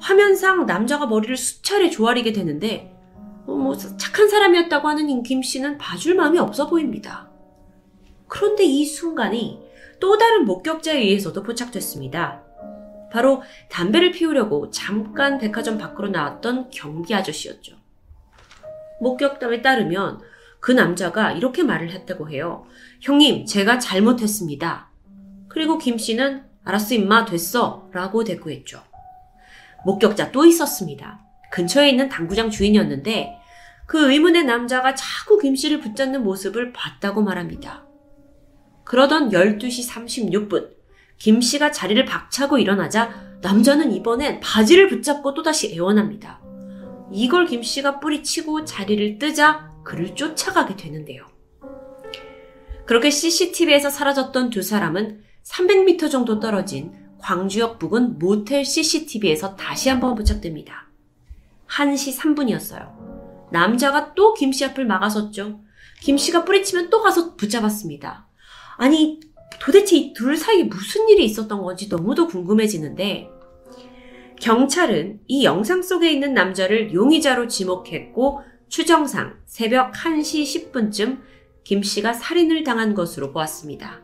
화면상 0.00 0.64
남자가 0.64 1.06
머리를 1.06 1.36
수차례 1.36 1.90
조아리게 1.90 2.32
되는데 2.32 2.96
어, 3.46 3.52
뭐 3.52 3.76
착한 3.76 4.30
사람이었다고 4.30 4.88
하는 4.88 5.22
김 5.22 5.42
씨는 5.42 5.76
봐줄 5.76 6.14
마음이 6.14 6.38
없어 6.38 6.66
보입니다. 6.66 7.28
그런데 8.26 8.64
이 8.64 8.86
순간이 8.86 9.60
또 10.00 10.16
다른 10.16 10.46
목격자에 10.46 10.96
의해서도 10.96 11.42
포착됐습니다. 11.42 12.42
바로 13.12 13.42
담배를 13.68 14.12
피우려고 14.12 14.70
잠깐 14.70 15.36
백화점 15.36 15.76
밖으로 15.76 16.08
나왔던 16.08 16.70
경비 16.70 17.14
아저씨였죠. 17.14 17.76
목격담에 19.02 19.60
따르면 19.60 20.22
그 20.58 20.72
남자가 20.72 21.32
이렇게 21.32 21.62
말을 21.62 21.90
했다고 21.90 22.30
해요. 22.30 22.64
형님, 23.02 23.44
제가 23.44 23.78
잘못했습니다. 23.78 24.89
그리고 25.50 25.78
김 25.78 25.98
씨는 25.98 26.44
알았어, 26.64 26.94
임마, 26.94 27.26
됐어. 27.26 27.88
라고 27.92 28.24
대꾸했죠. 28.24 28.82
목격자 29.84 30.30
또 30.32 30.46
있었습니다. 30.46 31.20
근처에 31.50 31.90
있는 31.90 32.08
당구장 32.08 32.50
주인이었는데 32.50 33.36
그 33.86 34.12
의문의 34.12 34.44
남자가 34.44 34.94
자꾸 34.94 35.38
김 35.38 35.56
씨를 35.56 35.80
붙잡는 35.80 36.22
모습을 36.22 36.72
봤다고 36.72 37.22
말합니다. 37.22 37.84
그러던 38.84 39.30
12시 39.30 39.90
36분, 39.90 40.70
김 41.18 41.40
씨가 41.40 41.72
자리를 41.72 42.04
박차고 42.04 42.58
일어나자 42.58 43.12
남자는 43.42 43.92
이번엔 43.92 44.40
바지를 44.40 44.88
붙잡고 44.88 45.34
또다시 45.34 45.74
애원합니다. 45.74 46.40
이걸 47.12 47.46
김 47.46 47.62
씨가 47.62 47.98
뿌리치고 47.98 48.64
자리를 48.64 49.18
뜨자 49.18 49.70
그를 49.82 50.14
쫓아가게 50.14 50.76
되는데요. 50.76 51.26
그렇게 52.86 53.10
CCTV에서 53.10 53.90
사라졌던 53.90 54.50
두 54.50 54.62
사람은 54.62 55.24
300m 55.44 56.10
정도 56.10 56.40
떨어진 56.40 56.92
광주역 57.18 57.78
부근 57.78 58.18
모텔 58.18 58.64
CCTV에서 58.64 59.56
다시 59.56 59.88
한번 59.88 60.14
포착됩니다. 60.14 60.88
1시 61.68 62.18
3분이었어요. 62.18 63.50
남자가 63.52 64.14
또 64.14 64.34
김씨 64.34 64.64
앞을 64.64 64.86
막아섰죠. 64.86 65.60
김 66.00 66.16
씨가 66.16 66.44
뿌리치면 66.44 66.88
또 66.90 67.02
가서 67.02 67.36
붙잡았습니다. 67.36 68.26
아니, 68.76 69.20
도대체 69.60 69.96
이 69.96 70.12
둘 70.14 70.36
사이에 70.36 70.64
무슨 70.64 71.08
일이 71.08 71.24
있었던 71.24 71.60
건지 71.62 71.88
너무도 71.90 72.28
궁금해지는데 72.28 73.28
경찰은 74.40 75.20
이 75.26 75.44
영상 75.44 75.82
속에 75.82 76.10
있는 76.10 76.32
남자를 76.32 76.94
용의자로 76.94 77.46
지목했고 77.48 78.40
추정상 78.68 79.36
새벽 79.44 79.92
1시 79.92 80.70
10분쯤 80.72 81.20
김 81.64 81.82
씨가 81.82 82.14
살인을 82.14 82.64
당한 82.64 82.94
것으로 82.94 83.32
보았습니다. 83.32 84.00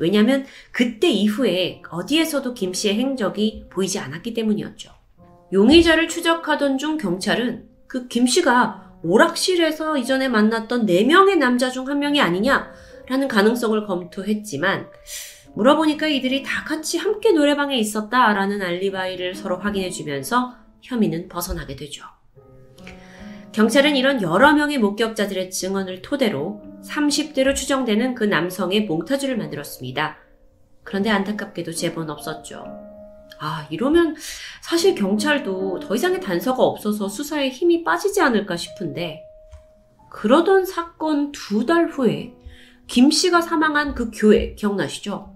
왜냐하면 0.00 0.46
그때 0.72 1.08
이후에 1.08 1.82
어디에서도 1.90 2.54
김 2.54 2.72
씨의 2.72 2.94
행적이 2.98 3.66
보이지 3.70 3.98
않았기 3.98 4.34
때문이었죠. 4.34 4.90
용의자를 5.52 6.08
추적하던 6.08 6.78
중 6.78 6.96
경찰은 6.96 7.68
그 7.86 8.08
김 8.08 8.26
씨가 8.26 8.98
오락실에서 9.02 9.96
이전에 9.96 10.28
만났던 10.28 10.86
4명의 10.86 11.36
남자 11.38 11.70
중 11.70 11.88
한 11.88 11.98
명이 11.98 12.20
아니냐 12.20 12.72
라는 13.08 13.28
가능성을 13.28 13.86
검토했지만 13.86 14.88
물어보니까 15.54 16.06
이들이 16.06 16.42
다 16.44 16.62
같이 16.64 16.98
함께 16.98 17.32
노래방에 17.32 17.76
있었다라는 17.76 18.62
알리바이를 18.62 19.34
서로 19.34 19.58
확인해주면서 19.58 20.54
혐의는 20.82 21.28
벗어나게 21.28 21.74
되죠. 21.76 22.04
경찰은 23.52 23.96
이런 23.96 24.22
여러 24.22 24.52
명의 24.52 24.78
목격자들의 24.78 25.50
증언을 25.50 26.02
토대로 26.02 26.62
30대로 26.82 27.54
추정되는 27.54 28.14
그 28.14 28.24
남성의 28.24 28.86
몽타주를 28.86 29.36
만들었습니다. 29.36 30.16
그런데 30.82 31.10
안타깝게도 31.10 31.72
제본 31.72 32.10
없었죠. 32.10 32.64
아, 33.38 33.66
이러면 33.70 34.16
사실 34.62 34.94
경찰도 34.94 35.80
더 35.80 35.94
이상의 35.94 36.20
단서가 36.20 36.62
없어서 36.62 37.08
수사에 37.08 37.48
힘이 37.48 37.84
빠지지 37.84 38.20
않을까 38.20 38.56
싶은데, 38.56 39.22
그러던 40.10 40.66
사건 40.66 41.32
두 41.32 41.64
달 41.66 41.86
후에 41.88 42.32
김 42.86 43.10
씨가 43.10 43.40
사망한 43.40 43.94
그 43.94 44.10
교회 44.12 44.54
기억나시죠? 44.54 45.34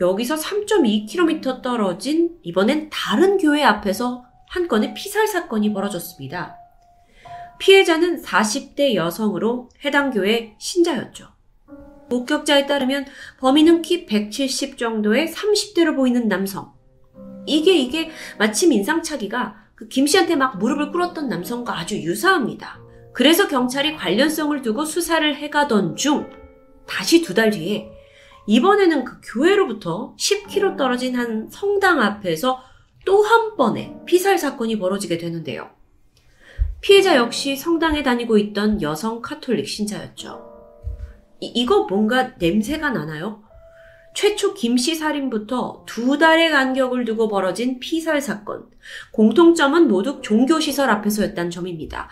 여기서 0.00 0.34
3.2km 0.36 1.62
떨어진 1.62 2.38
이번엔 2.42 2.90
다른 2.90 3.38
교회 3.38 3.62
앞에서 3.64 4.24
한 4.48 4.68
건의 4.68 4.94
피살 4.94 5.26
사건이 5.26 5.72
벌어졌습니다. 5.72 6.56
피해자는 7.60 8.22
40대 8.22 8.94
여성으로 8.94 9.68
해당 9.84 10.10
교회 10.10 10.56
신자였죠. 10.58 11.28
목격자에 12.08 12.66
따르면 12.66 13.06
범인은 13.38 13.82
키 13.82 14.06
170 14.06 14.76
정도의 14.78 15.28
30대로 15.28 15.94
보이는 15.94 16.26
남성. 16.26 16.72
이게 17.46 17.76
이게 17.76 18.10
마침 18.38 18.72
인상착의가 18.72 19.60
그 19.76 19.88
김 19.88 20.06
씨한테 20.06 20.36
막 20.36 20.58
무릎을 20.58 20.90
꿇었던 20.90 21.28
남성과 21.28 21.78
아주 21.78 21.96
유사합니다. 21.96 22.80
그래서 23.12 23.46
경찰이 23.48 23.96
관련성을 23.96 24.60
두고 24.62 24.84
수사를 24.84 25.36
해가던 25.36 25.96
중 25.96 26.28
다시 26.86 27.22
두 27.22 27.34
달 27.34 27.50
뒤에 27.50 27.88
이번에는 28.46 29.04
그 29.04 29.20
교회로부터 29.22 30.14
10km 30.18 30.76
떨어진 30.76 31.14
한 31.16 31.48
성당 31.50 32.00
앞에서 32.02 32.60
또 33.06 33.22
한 33.22 33.56
번의 33.56 33.96
피살 34.06 34.38
사건이 34.38 34.78
벌어지게 34.78 35.16
되는데요. 35.18 35.70
피해자 36.80 37.16
역시 37.16 37.56
성당에 37.56 38.02
다니고 38.02 38.38
있던 38.38 38.80
여성 38.82 39.20
카톨릭 39.20 39.68
신자였죠. 39.68 40.48
이, 41.40 41.46
이거 41.54 41.84
뭔가 41.84 42.32
냄새가 42.38 42.90
나나요? 42.90 43.42
최초 44.14 44.54
김씨 44.54 44.96
살인부터 44.96 45.84
두 45.86 46.18
달의 46.18 46.50
간격을 46.50 47.04
두고 47.04 47.28
벌어진 47.28 47.78
피살 47.78 48.20
사건. 48.20 48.66
공통점은 49.12 49.88
모두 49.88 50.20
종교시설 50.20 50.90
앞에서였다는 50.90 51.50
점입니다. 51.50 52.08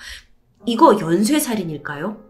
이거 0.66 0.98
연쇄살인일까요? 1.00 2.24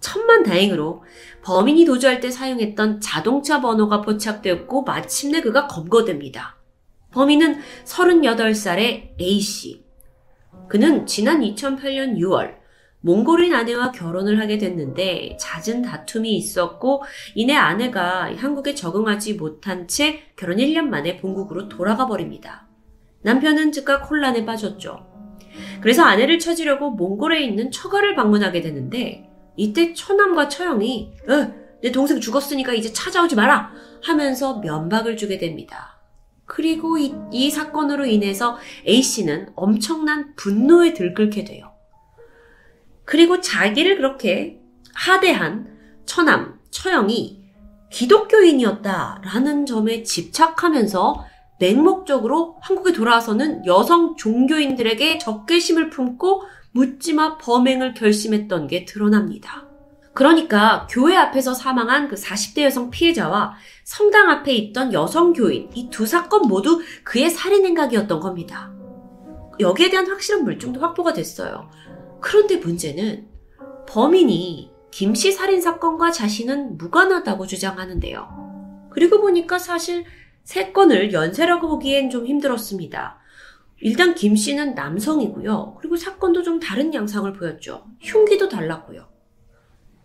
천만 0.00 0.42
다행으로 0.42 1.04
범인이 1.42 1.84
도주할 1.84 2.20
때 2.20 2.30
사용했던 2.30 3.00
자동차 3.00 3.60
번호가 3.60 4.02
포착되었고 4.02 4.82
마침내 4.82 5.40
그가 5.40 5.66
검거됩니다. 5.66 6.56
범인은 7.12 7.60
38살의 7.84 9.20
A씨. 9.20 9.83
그는 10.68 11.06
지난 11.06 11.40
2008년 11.40 12.18
6월 12.18 12.64
몽골인 13.00 13.54
아내와 13.54 13.92
결혼을 13.92 14.40
하게 14.40 14.56
됐는데 14.56 15.36
잦은 15.38 15.82
다툼이 15.82 16.34
있었고 16.36 17.02
이내 17.34 17.54
아내가 17.54 18.34
한국에 18.34 18.74
적응하지 18.74 19.34
못한 19.34 19.86
채 19.86 20.22
결혼 20.36 20.56
1년 20.56 20.84
만에 20.84 21.18
본국으로 21.18 21.68
돌아가 21.68 22.06
버립니다. 22.06 22.66
남편은 23.22 23.72
즉각 23.72 24.10
혼란에 24.10 24.46
빠졌죠. 24.46 25.06
그래서 25.82 26.02
아내를 26.02 26.38
찾으려고 26.38 26.92
몽골에 26.92 27.42
있는 27.42 27.70
처가를 27.70 28.14
방문하게 28.14 28.62
되는데 28.62 29.28
이때 29.56 29.92
처남과 29.92 30.48
처형이 30.48 31.12
어, 31.28 31.52
내 31.82 31.92
동생 31.92 32.18
죽었으니까 32.20 32.72
이제 32.72 32.90
찾아오지 32.90 33.36
마라 33.36 33.70
하면서 34.02 34.60
면박을 34.60 35.18
주게 35.18 35.36
됩니다. 35.36 35.93
그리고 36.54 36.98
이, 36.98 37.12
이 37.32 37.50
사건으로 37.50 38.06
인해서 38.06 38.56
A씨는 38.86 39.48
엄청난 39.56 40.36
분노에 40.36 40.94
들끓게 40.94 41.42
돼요. 41.42 41.72
그리고 43.04 43.40
자기를 43.40 43.96
그렇게 43.96 44.60
하대한 44.94 45.66
처남, 46.06 46.60
처형이 46.70 47.42
기독교인이었다라는 47.90 49.66
점에 49.66 50.04
집착하면서 50.04 51.26
맹목적으로 51.58 52.56
한국에 52.60 52.92
돌아와서는 52.92 53.66
여성 53.66 54.14
종교인들에게 54.14 55.18
적개심을 55.18 55.90
품고 55.90 56.44
묻지마 56.70 57.38
범행을 57.38 57.94
결심했던 57.94 58.68
게 58.68 58.84
드러납니다. 58.84 59.73
그러니까 60.14 60.86
교회 60.90 61.16
앞에서 61.16 61.54
사망한 61.54 62.08
그 62.08 62.14
40대 62.14 62.62
여성 62.62 62.90
피해자와 62.90 63.54
성당 63.82 64.30
앞에 64.30 64.52
있던 64.54 64.92
여성 64.92 65.32
교인 65.32 65.70
이 65.74 65.90
두 65.90 66.06
사건 66.06 66.48
모두 66.48 66.80
그의 67.02 67.30
살인 67.30 67.64
행각이었던 67.66 68.20
겁니다. 68.20 68.72
여기에 69.60 69.90
대한 69.90 70.06
확실한 70.08 70.44
물증도 70.44 70.80
확보가 70.80 71.12
됐어요. 71.12 71.68
그런데 72.20 72.56
문제는 72.56 73.28
범인이 73.88 74.72
김 74.90 75.14
씨 75.14 75.32
살인 75.32 75.60
사건과 75.60 76.12
자신은 76.12 76.78
무관하다고 76.78 77.46
주장하는데요. 77.46 78.88
그리고 78.92 79.20
보니까 79.20 79.58
사실 79.58 80.04
세 80.44 80.70
건을 80.72 81.12
연쇄라고 81.12 81.68
보기엔 81.68 82.10
좀 82.10 82.26
힘들었습니다. 82.26 83.18
일단 83.80 84.14
김 84.14 84.36
씨는 84.36 84.74
남성이고요. 84.74 85.76
그리고 85.80 85.96
사건도 85.96 86.42
좀 86.44 86.60
다른 86.60 86.94
양상을 86.94 87.32
보였죠. 87.32 87.84
흉기도 88.00 88.48
달랐고요. 88.48 89.08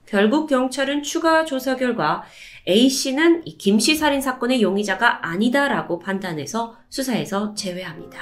결국 0.09 0.47
경찰은 0.47 1.03
추가 1.03 1.45
조사 1.45 1.75
결과 1.75 2.23
A씨는 2.67 3.43
김씨 3.59 3.95
살인 3.95 4.21
사건의 4.21 4.59
용의자가 4.63 5.27
아니다라고 5.27 5.99
판단해서 5.99 6.75
수사에서 6.89 7.53
제외합니다. 7.53 8.19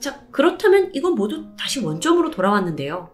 자, 0.00 0.22
그렇다면 0.30 0.90
이건 0.94 1.16
모두 1.16 1.44
다시 1.58 1.80
원점으로 1.84 2.30
돌아왔는데요. 2.30 3.10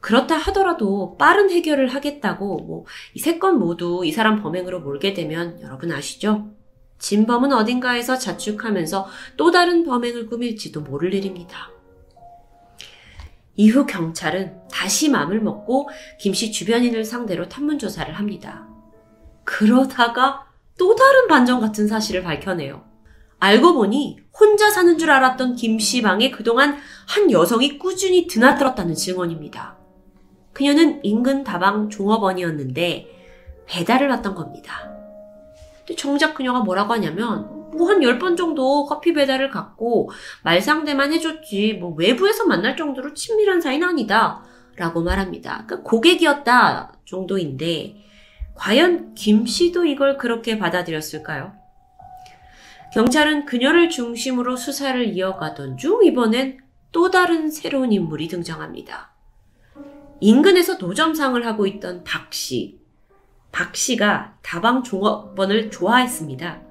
그렇다 0.00 0.36
하더라도 0.36 1.16
빠른 1.16 1.50
해결을 1.50 1.88
하겠다고 1.94 2.56
뭐 2.58 2.84
이 3.14 3.20
세 3.20 3.38
건 3.38 3.58
모두 3.60 4.02
이 4.04 4.10
사람 4.10 4.42
범행으로 4.42 4.80
몰게 4.80 5.14
되면 5.14 5.60
여러분 5.62 5.92
아시죠? 5.92 6.50
진범은 6.98 7.52
어딘가에서 7.52 8.18
자축하면서 8.18 9.06
또 9.36 9.50
다른 9.52 9.84
범행을 9.84 10.26
꾸밀지도 10.26 10.80
모를 10.80 11.14
일입니다. 11.14 11.70
이후 13.56 13.86
경찰은 13.86 14.68
다시 14.70 15.08
마음을 15.08 15.40
먹고 15.40 15.88
김 16.18 16.34
씨 16.34 16.50
주변인을 16.50 17.04
상대로 17.04 17.48
탐문 17.48 17.78
조사를 17.78 18.12
합니다. 18.14 18.66
그러다가 19.44 20.46
또 20.78 20.94
다른 20.96 21.28
반전 21.28 21.60
같은 21.60 21.86
사실을 21.86 22.22
밝혀내요. 22.22 22.84
알고 23.38 23.74
보니 23.74 24.18
혼자 24.38 24.70
사는 24.70 24.98
줄 24.98 25.10
알았던 25.10 25.54
김 25.56 25.78
씨 25.78 26.02
방에 26.02 26.30
그동안 26.30 26.76
한 27.06 27.30
여성이 27.30 27.78
꾸준히 27.78 28.26
드나들었다는 28.26 28.94
증언입니다. 28.94 29.76
그녀는 30.52 31.00
인근 31.04 31.44
다방 31.44 31.90
종업원이었는데 31.90 33.10
배달을 33.66 34.08
왔던 34.08 34.34
겁니다. 34.34 34.90
정작 35.96 36.34
그녀가 36.34 36.60
뭐라고 36.60 36.94
하냐면 36.94 37.53
뭐 37.76 37.88
한 37.88 38.00
10번 38.00 38.36
정도 38.36 38.86
커피 38.86 39.12
배달을 39.12 39.50
갔고 39.50 40.10
말상대만 40.42 41.12
해줬지 41.12 41.74
뭐 41.74 41.94
외부에서 41.94 42.46
만날 42.46 42.76
정도로 42.76 43.14
친밀한 43.14 43.60
사이는 43.60 43.86
아니다 43.86 44.42
라고 44.76 45.02
말합니다. 45.02 45.64
그러니까 45.66 45.88
고객이었다 45.88 46.92
정도인데 47.04 47.96
과연 48.54 49.14
김 49.14 49.46
씨도 49.46 49.84
이걸 49.84 50.16
그렇게 50.16 50.58
받아들였을까요? 50.58 51.52
경찰은 52.92 53.44
그녀를 53.44 53.90
중심으로 53.90 54.56
수사를 54.56 55.04
이어가던 55.08 55.76
중 55.76 56.04
이번엔 56.04 56.58
또 56.92 57.10
다른 57.10 57.50
새로운 57.50 57.92
인물이 57.92 58.28
등장합니다. 58.28 59.12
인근에서 60.20 60.74
노점상을 60.74 61.44
하고 61.44 61.66
있던 61.66 62.04
박 62.04 62.32
씨. 62.32 62.78
박 63.50 63.74
씨가 63.74 64.38
다방 64.42 64.82
종업원을 64.84 65.70
좋아했습니다. 65.70 66.63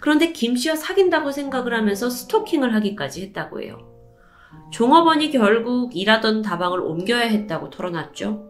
그런데 0.00 0.32
김 0.32 0.56
씨와 0.56 0.76
사귄다고 0.76 1.30
생각을 1.30 1.74
하면서 1.74 2.08
스토킹을 2.10 2.74
하기까지 2.74 3.22
했다고 3.22 3.62
해요. 3.62 3.78
종업원이 4.72 5.30
결국 5.30 5.96
일하던 5.96 6.42
다방을 6.42 6.80
옮겨야 6.80 7.26
했다고 7.26 7.70
털어놨죠. 7.70 8.48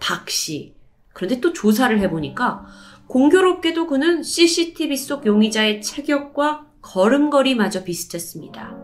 박 0.00 0.28
씨. 0.30 0.74
그런데 1.12 1.40
또 1.40 1.52
조사를 1.52 1.98
해보니까 2.00 2.66
공교롭게도 3.06 3.86
그는 3.86 4.22
CCTV 4.22 4.96
속 4.96 5.26
용의자의 5.26 5.80
체격과 5.82 6.66
걸음걸이마저 6.82 7.84
비슷했습니다. 7.84 8.76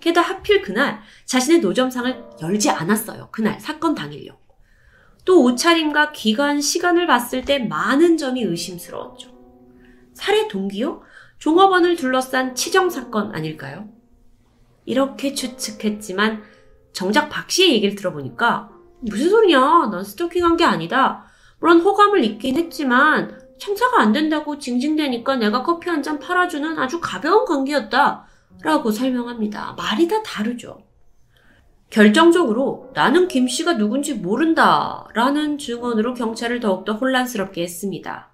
게다가 0.00 0.28
하필 0.28 0.62
그날 0.62 1.00
자신의 1.24 1.60
노점상을 1.60 2.24
열지 2.42 2.70
않았어요. 2.70 3.28
그날 3.30 3.60
사건 3.60 3.94
당일요. 3.94 4.38
또 5.24 5.42
옷차림과 5.42 6.12
기간, 6.12 6.60
시간을 6.60 7.06
봤을 7.06 7.44
때 7.44 7.58
많은 7.58 8.16
점이 8.16 8.42
의심스러웠죠. 8.42 9.37
살해 10.18 10.48
동기요? 10.48 11.02
종업원을 11.38 11.94
둘러싼 11.96 12.54
치정 12.56 12.90
사건 12.90 13.32
아닐까요? 13.34 13.88
이렇게 14.84 15.32
추측했지만 15.32 16.42
정작 16.92 17.28
박 17.28 17.48
씨의 17.50 17.74
얘기를 17.74 17.94
들어보니까 17.94 18.70
무슨 19.00 19.30
소리냐? 19.30 19.88
난 19.92 20.02
스토킹한 20.02 20.56
게 20.56 20.64
아니다. 20.64 21.24
물론 21.60 21.80
호감을 21.80 22.24
잊긴 22.24 22.56
했지만 22.56 23.38
청사가 23.58 24.00
안 24.00 24.12
된다고 24.12 24.58
징징대니까 24.58 25.36
내가 25.36 25.62
커피 25.62 25.88
한 25.88 26.02
잔 26.02 26.18
팔아주는 26.18 26.78
아주 26.78 27.00
가벼운 27.00 27.44
관계였다. 27.44 28.26
라고 28.62 28.90
설명합니다. 28.90 29.74
말이 29.78 30.08
다 30.08 30.20
다르죠. 30.24 30.82
결정적으로 31.90 32.90
나는 32.92 33.28
김 33.28 33.46
씨가 33.46 33.76
누군지 33.76 34.14
모른다. 34.14 35.06
라는 35.14 35.58
증언으로 35.58 36.14
경찰을 36.14 36.58
더욱더 36.58 36.94
혼란스럽게 36.94 37.62
했습니다. 37.62 38.32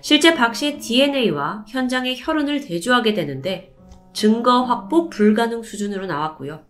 실제 0.00 0.34
박 0.34 0.54
씨의 0.54 0.78
DNA와 0.78 1.64
현장의 1.68 2.16
혈흔을 2.18 2.60
대조하게 2.60 3.14
되는데 3.14 3.74
증거 4.12 4.62
확보 4.64 5.08
불가능 5.10 5.62
수준으로 5.62 6.06
나왔고요. 6.06 6.64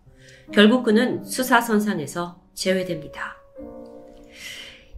결국 0.53 0.85
그는 0.85 1.24
수사선상에서 1.24 2.41
제외됩니다. 2.55 3.37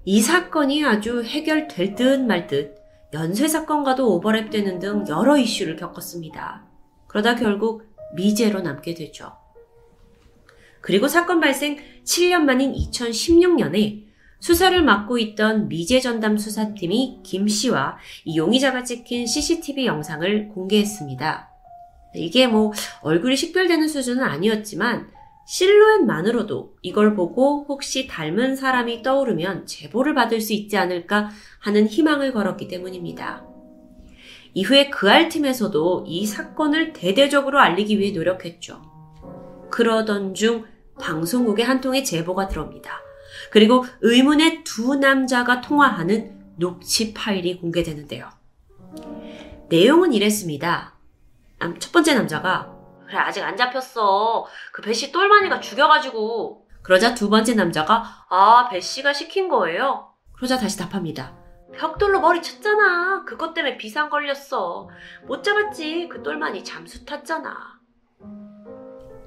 이 0.05 0.21
사건이 0.21 0.85
아주 0.85 1.23
해결될 1.23 1.95
듯 1.95 2.21
말 2.21 2.47
듯 2.47 2.77
연쇄 3.13 3.49
사건과도 3.49 4.21
오버랩되는 4.21 4.81
등 4.81 5.05
여러 5.09 5.37
이슈를 5.37 5.77
겪었습니다. 5.77 6.67
그러다 7.07 7.35
결국 7.37 7.83
미제로 8.15 8.61
남게 8.61 8.95
되죠. 8.95 9.33
그리고 10.81 11.09
사건 11.09 11.41
발생 11.41 11.79
7년 12.05 12.41
만인 12.41 12.73
2016년에 12.73 14.08
수사를 14.41 14.81
맡고 14.83 15.19
있던 15.19 15.69
미제 15.69 16.01
전담 16.01 16.39
수사팀이 16.39 17.21
김 17.25 17.49
씨와 17.49 17.99
이 18.25 18.37
용의자가 18.37 18.85
찍힌 18.85 19.27
CCTV 19.27 19.87
영상을 19.87 20.49
공개했습니다. 20.49 21.49
이게 22.15 22.47
뭐 22.47 22.73
얼굴이 23.03 23.37
식별되는 23.37 23.89
수준은 23.89 24.23
아니었지만 24.23 25.09
실루엣만으로도 25.47 26.77
이걸 26.83 27.15
보고 27.15 27.65
혹시 27.69 28.07
닮은 28.07 28.55
사람이 28.55 29.03
떠오르면 29.03 29.67
제보를 29.67 30.15
받을 30.15 30.41
수 30.41 30.53
있지 30.53 30.77
않을까 30.77 31.31
하는 31.59 31.87
희망을 31.87 32.33
걸었기 32.33 32.69
때문입니다. 32.69 33.45
이후에 34.55 34.91
그알팀에서도 34.91 36.05
이 36.07 36.27
사건을 36.27 36.93
대대적으로 36.93 37.61
알리기 37.61 37.99
위해 37.99 38.13
노력했죠. 38.13 38.83
그러던 39.71 40.35
중 40.35 40.65
방송국의 41.01 41.65
한 41.65 41.81
통의 41.81 42.05
제보가 42.05 42.49
들어옵니다. 42.49 43.08
그리고 43.51 43.85
의문의 44.01 44.65
두 44.65 44.97
남자가 44.97 45.61
통화하는 45.61 46.39
녹취 46.57 47.15
파일이 47.15 47.59
공개되는데요. 47.59 48.29
내용은 49.69 50.13
이랬습니다. 50.13 50.95
첫 51.79 51.93
번째 51.93 52.15
남자가 52.15 52.73
그래 53.07 53.19
아직 53.19 53.43
안 53.43 53.57
잡혔어. 53.57 54.47
그 54.73 54.83
배씨 54.83 55.11
똘마니가 55.13 55.61
죽여가지고 55.61 56.67
그러자 56.83 57.15
두 57.15 57.31
번째 57.31 57.55
남자가 57.55 58.27
아 58.29 58.69
배씨가 58.71 59.13
시킨 59.13 59.49
거예요. 59.49 60.13
그러자 60.33 60.59
다시 60.59 60.79
답합니다. 60.79 61.35
벽돌로 61.75 62.21
머리 62.21 62.43
쳤잖아. 62.43 63.25
그것 63.25 63.55
때문에 63.55 63.77
비상 63.77 64.11
걸렸어. 64.11 64.89
못 65.27 65.43
잡았지. 65.43 66.09
그 66.11 66.23
똘마니 66.23 66.65
잠수 66.65 67.05
탔잖아. 67.05 67.78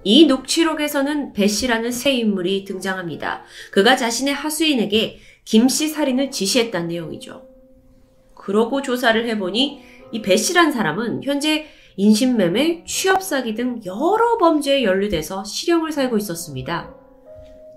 이 0.04 0.26
녹취록에서는 0.26 1.34
배 1.34 1.48
씨라는 1.48 1.92
새 1.92 2.12
인물이 2.12 2.66
등장합니다. 2.66 3.44
그가 3.72 3.96
자신의 3.96 4.34
하수인에게 4.34 5.20
김 5.46 5.68
씨 5.70 5.88
살인을 5.90 6.32
지시했다는 6.32 6.88
내용이죠. 6.90 7.48
그러고 8.36 8.82
조사를 8.82 9.28
해보니 9.28 9.82
이 10.14 10.22
배 10.22 10.36
씨란 10.36 10.72
사람은 10.72 11.24
현재 11.24 11.68
인신매매, 11.98 12.84
취업사기 12.86 13.54
등 13.54 13.80
여러 13.86 14.38
범죄에 14.40 14.84
연루돼서 14.84 15.44
실형을 15.44 15.92
살고 15.92 16.18
있었습니다. 16.18 16.94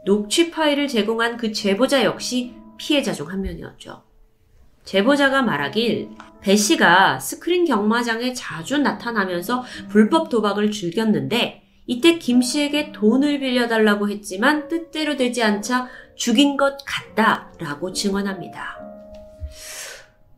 녹취 0.07 0.51
파일을 0.51 0.89
제공한 0.89 1.37
그 1.37 1.53
제보자 1.53 2.05
역시 2.05 2.55
피해자 2.77 3.13
중 3.13 3.29
한 3.29 3.43
명이었죠. 3.43 4.03
제보자가 4.85 5.43
말하길 5.43 6.11
배 6.41 6.57
씨가 6.57 7.19
스크린 7.21 7.65
경마장에 7.65 8.33
자주 8.35 8.79
나타나면서 8.79 9.65
불법 9.89 10.29
도박을 10.29 10.71
즐겼는데 10.71 11.64
이때 11.87 12.19
김 12.19 12.41
씨에게 12.41 12.93
돈을 12.93 13.41
빌려달라고 13.41 14.09
했지만 14.09 14.69
뜻대로 14.69 15.17
되지 15.17 15.43
않자 15.43 15.89
죽인 16.15 16.57
것 16.57 16.79
같다라고 16.87 17.93
증언합니다. 17.93 18.81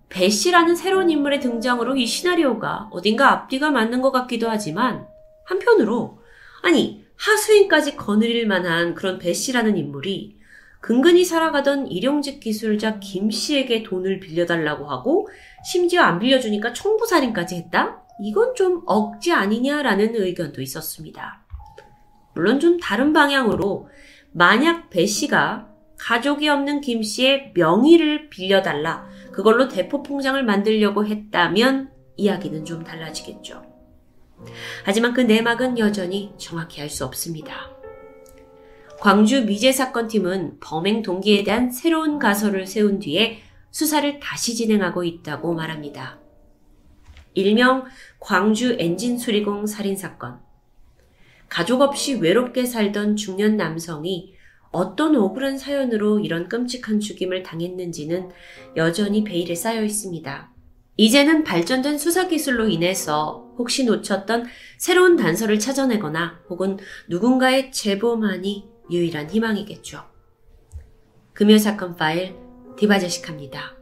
배 0.09 0.29
씨라는 0.29 0.75
새로운 0.75 1.11
인물의 1.11 1.41
등장으로 1.41 1.97
이 1.97 2.07
시나리오가 2.07 2.89
어딘가 2.91 3.31
앞뒤가 3.33 3.71
맞는 3.71 4.01
것 4.01 4.13
같기도 4.13 4.49
하지만 4.49 5.07
한편으로 5.45 6.19
아니 6.63 7.05
하수인까지 7.17 7.97
거느릴 7.97 8.47
만한 8.47 8.95
그런 8.95 9.19
배 9.19 9.33
씨라는 9.33 9.77
인물이 9.77 10.37
근근히 10.81 11.25
살아가던 11.25 11.89
일용직 11.89 12.41
기술자 12.41 12.99
김 12.99 13.31
씨에게 13.31 13.83
돈을 13.83 14.21
빌려달라고 14.21 14.89
하고 14.89 15.29
심지어 15.65 16.03
안 16.03 16.19
빌려주니까 16.19 16.73
청부살인까지 16.73 17.57
했다? 17.57 18.06
이건 18.23 18.55
좀 18.55 18.83
억지 18.87 19.33
아니냐라는 19.33 20.15
의견도 20.15 20.63
있었습니다. 20.63 21.45
물론 22.35 22.61
좀 22.61 22.79
다른 22.79 23.13
방향으로 23.13 23.89
만약 24.33 24.91
배 24.91 25.07
씨가 25.07 25.69
가족이 25.99 26.49
없는 26.49 26.83
김 26.83 27.03
씨의 27.03 27.53
명의를 27.55 28.29
빌려달라 28.29 29.09
그걸로 29.33 29.69
대포 29.69 30.03
통장을 30.03 30.43
만들려고 30.45 31.07
했다면 31.07 31.91
이야기는 32.17 32.65
좀 32.65 32.85
달라지겠죠. 32.85 33.63
하지만 34.85 35.15
그 35.15 35.23
내막은 35.23 35.79
여전히 35.79 36.35
정확히 36.39 36.83
알 36.83 36.91
수 36.91 37.05
없습니다. 37.05 37.71
광주 38.99 39.45
미제 39.45 39.73
사건 39.73 40.09
팀은 40.09 40.59
범행 40.61 41.03
동기에 41.03 41.45
대한 41.45 41.71
새로운 41.71 42.19
가설을 42.19 42.67
세운 42.67 42.99
뒤에 42.99 43.41
수사를 43.71 44.21
다시 44.21 44.55
진행하고 44.55 45.05
있다고 45.05 45.55
말합니다. 45.55 46.19
일명 47.37 47.85
광주 48.19 48.77
엔진 48.79 49.19
수리공 49.19 49.67
살인사건. 49.67 50.41
가족 51.49 51.83
없이 51.83 52.15
외롭게 52.15 52.65
살던 52.65 53.17
중년 53.17 53.57
남성이 53.57 54.35
어떤 54.73 55.15
억울한 55.15 55.59
사연으로 55.59 56.19
이런 56.19 56.49
끔찍한 56.49 56.99
죽임을 56.99 57.43
당했는지는 57.43 58.31
여전히 58.77 59.23
베일에 59.23 59.55
쌓여 59.55 59.83
있습니다. 59.85 60.51
이제는 60.97 61.45
발전된 61.45 61.99
수사기술로 61.99 62.69
인해서 62.69 63.53
혹시 63.59 63.85
놓쳤던 63.85 64.47
새로운 64.79 65.17
단서를 65.17 65.59
찾아내거나 65.59 66.41
혹은 66.49 66.79
누군가의 67.09 67.71
제보만이 67.71 68.67
유일한 68.91 69.29
희망이겠죠. 69.29 70.05
금요사건 71.35 71.97
파일 71.97 72.35
디바제식합니다. 72.79 73.76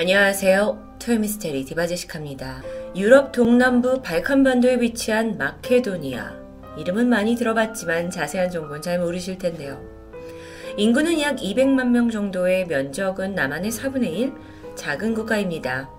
안녕하세요. 0.00 0.96
토요미스테리 0.98 1.66
디바제식합니다. 1.66 2.62
유럽 2.96 3.32
동남부 3.32 4.00
발칸반도에 4.00 4.80
위치한 4.80 5.36
마케도니아. 5.36 6.32
이름은 6.78 7.10
많이 7.10 7.36
들어봤지만 7.36 8.08
자세한 8.08 8.48
정보는 8.48 8.80
잘 8.80 8.98
모르실 8.98 9.36
텐데요. 9.36 9.78
인구는 10.78 11.20
약 11.20 11.36
200만 11.36 11.88
명 11.88 12.08
정도의 12.08 12.66
면적은 12.66 13.34
남한의 13.34 13.70
4분의 13.72 14.04
1, 14.10 14.32
작은 14.74 15.12
국가입니다. 15.12 15.90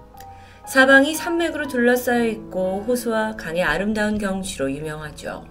사방이 0.68 1.14
산맥으로 1.14 1.68
둘러싸여 1.68 2.26
있고 2.26 2.84
호수와 2.88 3.36
강의 3.36 3.62
아름다운 3.62 4.18
경치로 4.18 4.72
유명하죠. 4.72 5.51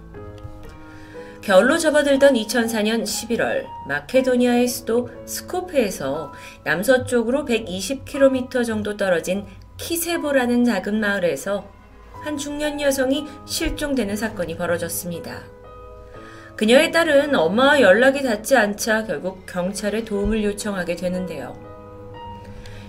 겨울로 1.41 1.79
접어들던 1.79 2.35
2004년 2.35 3.03
11월 3.03 3.65
마케도니아의 3.87 4.67
수도 4.67 5.09
스코프에서 5.25 6.31
남서쪽으로 6.63 7.45
120km 7.45 8.63
정도 8.63 8.95
떨어진 8.95 9.45
키세보라는 9.77 10.65
작은 10.65 10.99
마을에서 10.99 11.67
한 12.23 12.37
중년 12.37 12.79
여성이 12.79 13.25
실종되는 13.47 14.15
사건이 14.15 14.55
벌어졌습니다. 14.55 15.41
그녀의 16.55 16.91
딸은 16.91 17.33
엄마와 17.33 17.81
연락이 17.81 18.21
닿지 18.21 18.55
않자 18.55 19.05
결국 19.05 19.47
경찰에 19.47 20.05
도움을 20.05 20.43
요청하게 20.43 20.95
되는데요. 20.95 21.57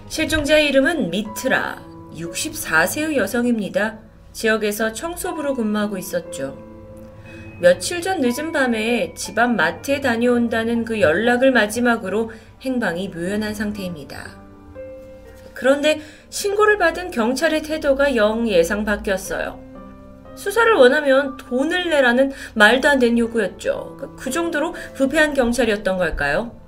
실종자의 0.09 0.69
이름은 0.69 1.09
미트라, 1.09 1.83
64세의 2.16 3.16
여성입니다. 3.16 3.99
지역에서 4.35 4.93
청소부로 4.93 5.55
근무하고 5.55 5.97
있었죠. 5.97 6.72
며칠 7.63 8.03
전 8.03 8.21
늦은 8.21 8.51
밤에 8.51 9.15
집앞 9.15 9.55
마트에 9.55 10.01
다녀온다는 10.01 10.85
그 10.85 11.01
연락을 11.01 11.53
마지막으로 11.53 12.33
행방이 12.63 13.11
묘연한 13.11 13.55
상태입니다. 13.55 14.37
그런데 15.55 16.01
신고를 16.29 16.77
받은 16.79 17.13
경찰의 17.13 17.63
태도가 17.63 18.17
영 18.17 18.49
예상 18.49 18.85
바뀌었어요. 18.85 19.63
수사를 20.35 20.73
원하면 20.73 21.37
돈을 21.37 21.89
내라는 21.91 22.33
말도 22.55 22.89
안 22.89 22.99
되는 22.99 23.17
요구였죠. 23.17 24.17
그 24.19 24.29
정도로 24.29 24.75
부패한 24.95 25.35
경찰이었던 25.35 25.99
걸까요? 25.99 26.59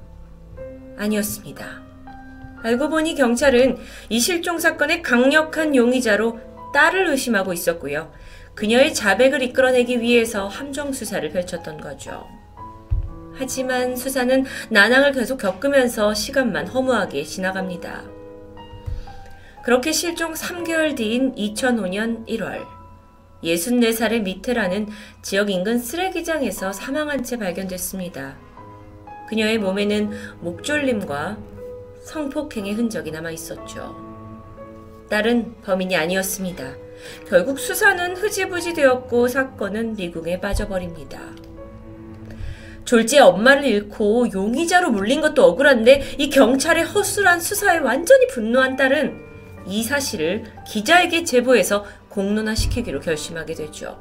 아니었습니다. 0.96 1.82
알고 2.62 2.88
보니 2.88 3.16
경찰은 3.16 3.78
이 4.10 4.20
실종 4.20 4.60
사건의 4.60 5.02
강력한 5.02 5.74
용의자로 5.74 6.38
딸을 6.72 7.08
의심하고 7.08 7.52
있었고요. 7.52 8.12
그녀의 8.54 8.94
자백을 8.94 9.42
이끌어내기 9.42 10.00
위해서 10.00 10.46
함정 10.46 10.92
수사를 10.92 11.28
펼쳤던 11.30 11.80
거죠. 11.80 12.26
하지만 13.34 13.96
수사는 13.96 14.44
난항을 14.70 15.12
계속 15.12 15.38
겪으면서 15.38 16.14
시간만 16.14 16.68
허무하게 16.68 17.24
지나갑니다. 17.24 18.04
그렇게 19.64 19.92
실종 19.92 20.34
3개월 20.34 20.94
뒤인 20.94 21.34
2005년 21.34 22.26
1월, 22.28 22.64
64살의 23.42 24.22
미테라는 24.22 24.88
지역 25.22 25.50
인근 25.50 25.78
쓰레기장에서 25.78 26.72
사망한 26.72 27.24
채 27.24 27.38
발견됐습니다. 27.38 28.36
그녀의 29.28 29.58
몸에는 29.58 30.10
목졸림과 30.40 31.38
성폭행의 32.04 32.74
흔적이 32.74 33.10
남아 33.10 33.30
있었죠. 33.32 33.96
딸은 35.08 35.56
범인이 35.62 35.96
아니었습니다. 35.96 36.83
결국 37.28 37.58
수사는 37.58 38.16
흐지부지 38.16 38.74
되었고 38.74 39.28
사건은 39.28 39.94
미궁에 39.94 40.40
빠져버립니다. 40.40 41.20
졸지에 42.84 43.20
엄마를 43.20 43.64
잃고 43.64 44.32
용의자로 44.32 44.90
물린 44.90 45.20
것도 45.20 45.44
억울한데 45.44 46.16
이 46.18 46.28
경찰의 46.28 46.84
허술한 46.84 47.40
수사에 47.40 47.78
완전히 47.78 48.26
분노한 48.26 48.76
딸은 48.76 49.24
이 49.66 49.82
사실을 49.82 50.44
기자에게 50.66 51.24
제보해서 51.24 51.84
공론화시키기로 52.10 53.00
결심하게 53.00 53.54
되죠. 53.54 53.98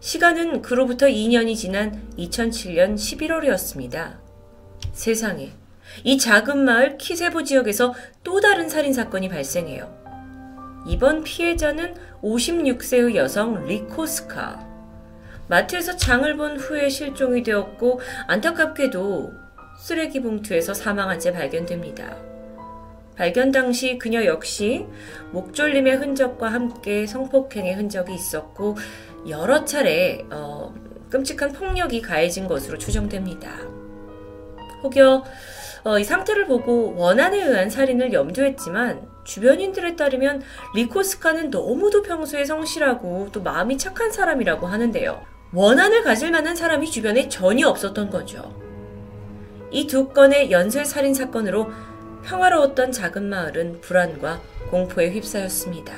시간은 0.00 0.62
그로부터 0.62 1.06
2년이 1.06 1.56
지난 1.56 2.08
2007년 2.18 2.94
11월이었습니다. 2.94 4.18
세상에 4.92 5.52
이 6.04 6.18
작은 6.18 6.64
마을 6.64 6.98
키세보 6.98 7.42
지역에서 7.42 7.94
또 8.22 8.40
다른 8.40 8.68
살인사건이 8.68 9.28
발생해요. 9.28 10.07
이번 10.88 11.22
피해자는 11.22 11.94
56세의 12.22 13.14
여성 13.14 13.66
리코스카. 13.66 14.66
마트에서 15.46 15.94
장을 15.96 16.34
본 16.36 16.56
후에 16.56 16.88
실종이 16.88 17.42
되었고 17.42 18.00
안타깝게도 18.26 19.32
쓰레기 19.78 20.22
봉투에서 20.22 20.72
사망한 20.72 21.20
채 21.20 21.30
발견됩니다. 21.30 22.16
발견 23.16 23.52
당시 23.52 23.98
그녀 23.98 24.24
역시 24.24 24.86
목졸림의 25.32 25.96
흔적과 25.96 26.48
함께 26.48 27.06
성폭행의 27.06 27.74
흔적이 27.74 28.14
있었고 28.14 28.76
여러 29.28 29.66
차례 29.66 30.24
어, 30.30 30.74
끔찍한 31.10 31.52
폭력이 31.52 32.00
가해진 32.00 32.48
것으로 32.48 32.78
추정됩니다. 32.78 33.50
혹여 34.82 35.22
어, 35.84 35.98
이 35.98 36.04
상태를 36.04 36.46
보고 36.46 36.94
원한에 36.96 37.42
의한 37.42 37.68
살인을 37.68 38.14
염두했지만 38.14 39.07
주변인들에 39.28 39.94
따르면 39.94 40.42
리코스카는 40.74 41.50
너무도 41.50 42.02
평소에 42.02 42.44
성실하고 42.46 43.28
또 43.30 43.42
마음이 43.42 43.76
착한 43.76 44.10
사람이라고 44.10 44.66
하는데요. 44.66 45.22
원한을 45.52 46.02
가질 46.02 46.30
만한 46.30 46.56
사람이 46.56 46.90
주변에 46.90 47.28
전혀 47.28 47.68
없었던 47.68 48.10
거죠. 48.10 48.54
이 49.70 49.86
두 49.86 50.08
건의 50.08 50.50
연쇄 50.50 50.82
살인 50.82 51.12
사건으로 51.12 51.70
평화로웠던 52.24 52.90
작은 52.90 53.28
마을은 53.28 53.82
불안과 53.82 54.40
공포에 54.70 55.10
휩싸였습니다. 55.10 55.92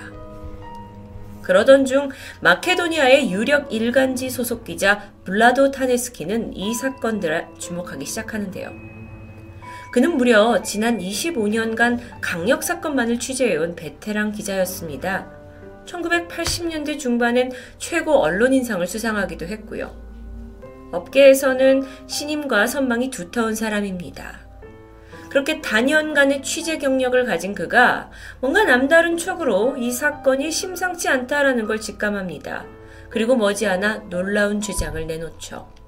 그러던 1.43 1.85
중 1.85 2.11
마케도니아의 2.40 3.31
유력 3.32 3.73
일간지 3.73 4.28
소속 4.28 4.65
기자 4.65 5.12
블라도 5.24 5.70
타네스키는 5.70 6.57
이 6.57 6.74
사건들을 6.74 7.47
주목하기 7.59 8.05
시작하는데요. 8.05 8.89
그는 9.92 10.16
무려 10.16 10.62
지난 10.62 10.98
25년간 10.98 11.98
강력 12.20 12.62
사건만을 12.62 13.18
취재해온 13.18 13.74
베테랑 13.74 14.32
기자였습니다. 14.32 15.28
1980년대 15.86 16.98
중반엔 16.98 17.50
최고 17.78 18.18
언론인상을 18.18 18.86
수상하기도 18.86 19.46
했고요. 19.46 19.94
업계에서는 20.92 21.82
신임과 22.06 22.66
선망이 22.66 23.10
두터운 23.10 23.54
사람입니다. 23.54 24.40
그렇게 25.28 25.60
단연간의 25.60 26.42
취재 26.42 26.78
경력을 26.78 27.24
가진 27.24 27.54
그가 27.54 28.10
뭔가 28.40 28.64
남다른 28.64 29.16
촉으로 29.16 29.76
이 29.76 29.92
사건이 29.92 30.50
심상치 30.50 31.08
않다라는 31.08 31.66
걸 31.66 31.80
직감합니다. 31.80 32.64
그리고 33.10 33.36
머지않아 33.36 34.08
놀라운 34.08 34.60
주장을 34.60 35.04
내놓죠. 35.06 35.80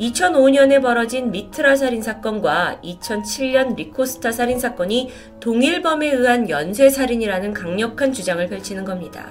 2005년에 0.00 0.80
벌어진 0.80 1.30
미트라 1.30 1.76
살인 1.76 2.00
사건과 2.00 2.80
2007년 2.82 3.76
리코스타 3.76 4.32
살인 4.32 4.58
사건이 4.58 5.10
동일범에 5.40 6.10
의한 6.10 6.48
연쇄 6.48 6.88
살인이라는 6.88 7.52
강력한 7.52 8.12
주장을 8.12 8.44
펼치는 8.48 8.86
겁니다. 8.86 9.30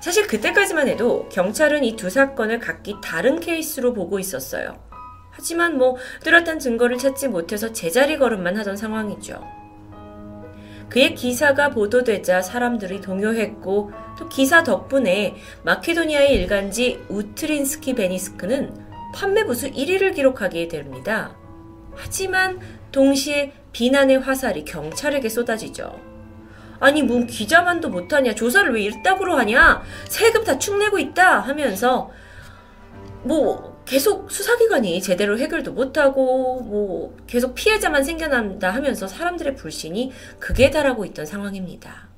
사실 0.00 0.26
그때까지만 0.26 0.88
해도 0.88 1.26
경찰은 1.30 1.84
이 1.84 1.96
두 1.96 2.10
사건을 2.10 2.58
각기 2.58 2.96
다른 3.02 3.40
케이스로 3.40 3.94
보고 3.94 4.18
있었어요. 4.18 4.78
하지만 5.30 5.78
뭐 5.78 5.96
뚜렷한 6.22 6.58
증거를 6.58 6.98
찾지 6.98 7.28
못해서 7.28 7.72
제자리 7.72 8.18
걸음만 8.18 8.58
하던 8.58 8.76
상황이죠. 8.76 9.42
그의 10.90 11.14
기사가 11.14 11.70
보도되자 11.70 12.42
사람들이 12.42 13.00
동요했고 13.00 13.92
또 14.18 14.28
기사 14.28 14.62
덕분에 14.64 15.36
마케도니아의 15.62 16.34
일간지 16.34 17.02
우트린스키 17.08 17.94
베니스크는 17.94 18.89
판매 19.14 19.44
부수 19.44 19.70
1위를 19.70 20.14
기록하게 20.14 20.68
됩니다. 20.68 21.36
하지만 21.94 22.60
동시에 22.92 23.52
비난의 23.72 24.20
화살이 24.20 24.64
경찰에게 24.64 25.28
쏟아지죠. 25.28 25.98
아니 26.80 27.02
뭐 27.02 27.24
기자만도 27.26 27.90
못하냐 27.90 28.34
조사를 28.34 28.72
왜 28.74 28.82
일당으로 28.82 29.36
하냐 29.36 29.82
세금 30.08 30.44
다 30.44 30.58
축내고 30.58 30.98
있다 30.98 31.40
하면서 31.40 32.10
뭐 33.22 33.82
계속 33.84 34.30
수사기관이 34.30 35.02
제대로 35.02 35.38
해결도 35.38 35.72
못하고 35.72 36.60
뭐 36.62 37.16
계속 37.26 37.54
피해자만 37.54 38.02
생겨난다 38.02 38.70
하면서 38.70 39.06
사람들의 39.06 39.56
불신이 39.56 40.12
극에 40.38 40.70
달하고 40.70 41.04
있던 41.04 41.26
상황입니다. 41.26 42.09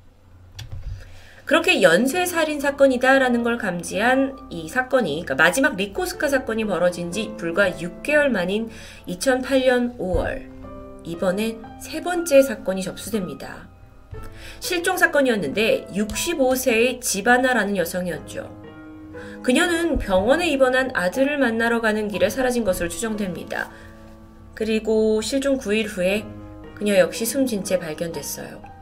그렇게 1.45 1.81
연쇄 1.81 2.25
살인 2.25 2.59
사건이다라는 2.61 3.43
걸 3.43 3.57
감지한 3.57 4.47
이 4.49 4.69
사건이 4.69 5.23
그러니까 5.23 5.35
마지막 5.35 5.75
리코스카 5.75 6.29
사건이 6.29 6.65
벌어진 6.65 7.11
지 7.11 7.33
불과 7.37 7.69
6개월 7.69 8.29
만인 8.29 8.69
2008년 9.09 9.97
5월 9.97 10.47
이번에 11.03 11.57
세 11.81 12.01
번째 12.01 12.41
사건이 12.41 12.81
접수됩니다. 12.81 13.67
실종 14.61 14.95
사건이었는데 14.95 15.87
65세의 15.93 17.01
지바나라는 17.01 17.75
여성이었죠. 17.75 18.63
그녀는 19.43 19.97
병원에 19.97 20.47
입원한 20.47 20.91
아들을 20.93 21.37
만나러 21.37 21.81
가는 21.81 22.07
길에 22.07 22.29
사라진 22.29 22.63
것으로 22.63 22.87
추정됩니다. 22.87 23.69
그리고 24.55 25.19
실종 25.21 25.57
9일 25.57 25.87
후에 25.89 26.25
그녀 26.75 26.97
역시 26.97 27.25
숨진 27.25 27.65
채 27.65 27.77
발견됐어요. 27.79 28.72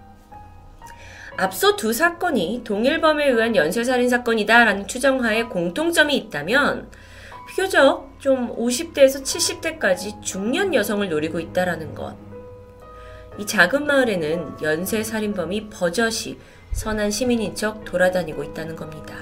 앞서 1.41 1.75
두 1.75 1.91
사건이 1.91 2.61
동일범에 2.63 3.27
의한 3.27 3.55
연쇄살인 3.55 4.09
사건이다라는 4.09 4.87
추정하에 4.87 5.45
공통점이 5.45 6.15
있다면 6.15 6.87
비교적 7.49 8.11
좀 8.19 8.55
50대에서 8.55 9.23
70대까지 9.23 10.21
중년 10.21 10.75
여성을 10.75 11.09
노리고 11.09 11.39
있다라는 11.39 11.95
것. 11.95 12.15
이 13.39 13.47
작은 13.47 13.87
마을에는 13.87 14.61
연쇄살인범이 14.61 15.71
버젓이 15.71 16.37
선한 16.73 17.09
시민인 17.09 17.55
척 17.55 17.85
돌아다니고 17.85 18.43
있다는 18.43 18.75
겁니다. 18.75 19.15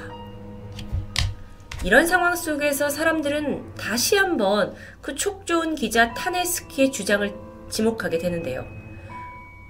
이런 1.85 2.05
상황 2.05 2.35
속에서 2.35 2.89
사람들은 2.89 3.75
다시 3.75 4.17
한번 4.17 4.75
그 4.99 5.15
촉 5.15 5.45
좋은 5.45 5.73
기자 5.73 6.13
타네스키의 6.13 6.91
주장을 6.91 7.33
지목하게 7.69 8.17
되는데요. 8.17 8.65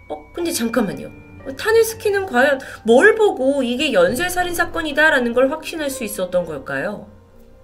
어, 0.09 0.31
근데 0.33 0.51
잠깐만요. 0.51 1.28
타네스키는 1.57 2.25
과연 2.25 2.59
뭘 2.83 3.15
보고 3.15 3.63
이게 3.63 3.93
연쇄살인 3.93 4.53
사건이다라는 4.53 5.33
걸 5.33 5.51
확신할 5.51 5.89
수 5.89 6.03
있었던 6.03 6.45
걸까요? 6.45 7.07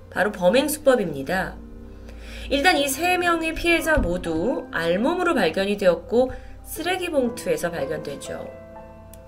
바로 0.09 0.31
범행 0.31 0.67
수법입니다. 0.67 1.55
일단 2.49 2.77
이 2.77 2.87
세 2.87 3.17
명의 3.17 3.53
피해자 3.53 3.97
모두 3.97 4.67
알몸으로 4.71 5.33
발견이 5.33 5.77
되었고 5.77 6.31
쓰레기 6.63 7.09
봉투에서 7.09 7.71
발견되죠. 7.71 8.47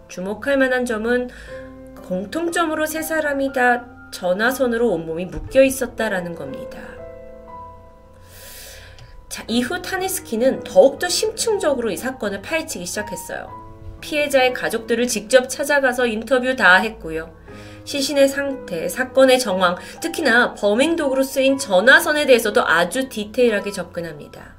주목할 0.07 0.57
만한 0.57 0.85
점은 0.85 1.29
공통점으로 2.07 2.85
세 2.85 3.01
사람이 3.01 3.51
다 3.53 3.85
전화선으로 4.11 4.89
온몸이 4.89 5.25
묶여 5.25 5.61
있었다라는 5.63 6.35
겁니다. 6.35 6.79
자, 9.27 9.43
이후 9.47 9.81
타니스키는 9.81 10.63
더욱더 10.63 11.09
심층적으로 11.09 11.91
이 11.91 11.97
사건을 11.97 12.41
파헤치기 12.41 12.85
시작했어요. 12.85 13.66
피해자의 14.01 14.53
가족들을 14.53 15.07
직접 15.07 15.47
찾아가서 15.49 16.07
인터뷰 16.07 16.55
다 16.55 16.75
했고요. 16.75 17.35
시신의 17.83 18.27
상태, 18.27 18.89
사건의 18.89 19.39
정황, 19.39 19.77
특히나 20.01 20.53
범행 20.55 20.97
도구로 20.97 21.23
쓰인 21.23 21.57
전화선에 21.57 22.25
대해서도 22.25 22.67
아주 22.67 23.07
디테일하게 23.07 23.71
접근합니다. 23.71 24.57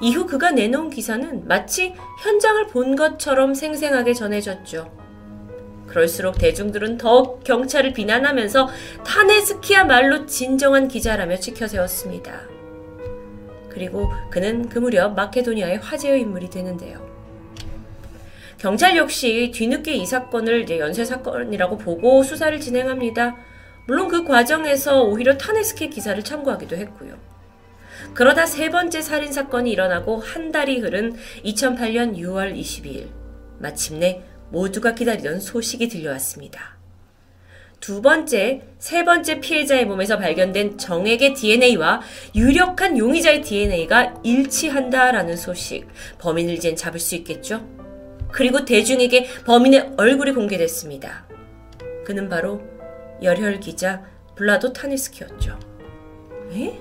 이후 0.00 0.26
그가 0.26 0.52
내놓은 0.52 0.90
기사는 0.90 1.48
마치 1.48 1.94
현장을 2.22 2.68
본 2.68 2.94
것처럼 2.94 3.54
생생하게 3.54 4.14
전해졌죠. 4.14 4.96
그럴수록 5.88 6.38
대중들은 6.38 6.98
더욱 6.98 7.42
경찰을 7.42 7.92
비난하면서 7.94 8.68
타네스키야말로 9.04 10.26
진정한 10.26 10.86
기자라며 10.86 11.38
치켜세웠습니다. 11.38 12.42
그리고 13.68 14.12
그는 14.30 14.68
그 14.68 14.78
무렵 14.78 15.14
마케도니아의 15.14 15.78
화제의 15.78 16.20
인물이 16.20 16.50
되는데요. 16.50 17.07
경찰 18.58 18.96
역시 18.96 19.52
뒤늦게 19.54 19.94
이 19.94 20.04
사건을 20.04 20.68
연쇄 20.78 21.04
사건이라고 21.04 21.78
보고 21.78 22.24
수사를 22.24 22.58
진행합니다. 22.58 23.36
물론 23.86 24.08
그 24.08 24.24
과정에서 24.24 25.02
오히려 25.04 25.38
타네스키 25.38 25.88
기사를 25.90 26.22
참고하기도 26.22 26.76
했고요. 26.76 27.16
그러다 28.14 28.46
세 28.46 28.68
번째 28.70 29.00
살인 29.00 29.32
사건이 29.32 29.70
일어나고 29.70 30.18
한 30.18 30.50
달이 30.50 30.80
흐른 30.80 31.16
2008년 31.44 32.16
6월 32.16 32.54
22일 32.54 33.08
마침내 33.60 34.22
모두가 34.50 34.94
기다리던 34.94 35.40
소식이 35.40 35.88
들려왔습니다. 35.88 36.78
두 37.80 38.02
번째, 38.02 38.62
세 38.78 39.04
번째 39.04 39.38
피해자의 39.38 39.84
몸에서 39.84 40.18
발견된 40.18 40.78
정액의 40.78 41.34
DNA와 41.34 42.00
유력한 42.34 42.98
용의자의 42.98 43.42
DNA가 43.42 44.14
일치한다라는 44.24 45.36
소식. 45.36 45.86
범인을 46.18 46.54
이젠 46.54 46.74
잡을 46.74 46.98
수 46.98 47.14
있겠죠? 47.14 47.77
그리고 48.32 48.64
대중에게 48.64 49.26
범인의 49.44 49.94
얼굴이 49.96 50.32
공개됐습니다. 50.32 51.26
그는 52.04 52.28
바로 52.28 52.62
열혈 53.22 53.60
기자 53.60 54.02
블라도 54.34 54.72
타니스키였죠. 54.72 55.58
에? 56.52 56.78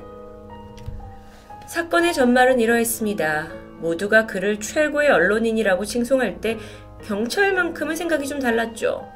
사건의 1.67 2.13
전말은 2.13 2.59
이러했습니다. 2.59 3.47
모두가 3.79 4.25
그를 4.25 4.59
최고의 4.59 5.09
언론인이라고 5.09 5.85
칭송할 5.85 6.41
때 6.41 6.57
경찰만큼은 7.05 7.95
생각이 7.95 8.27
좀 8.27 8.39
달랐죠. 8.39 9.07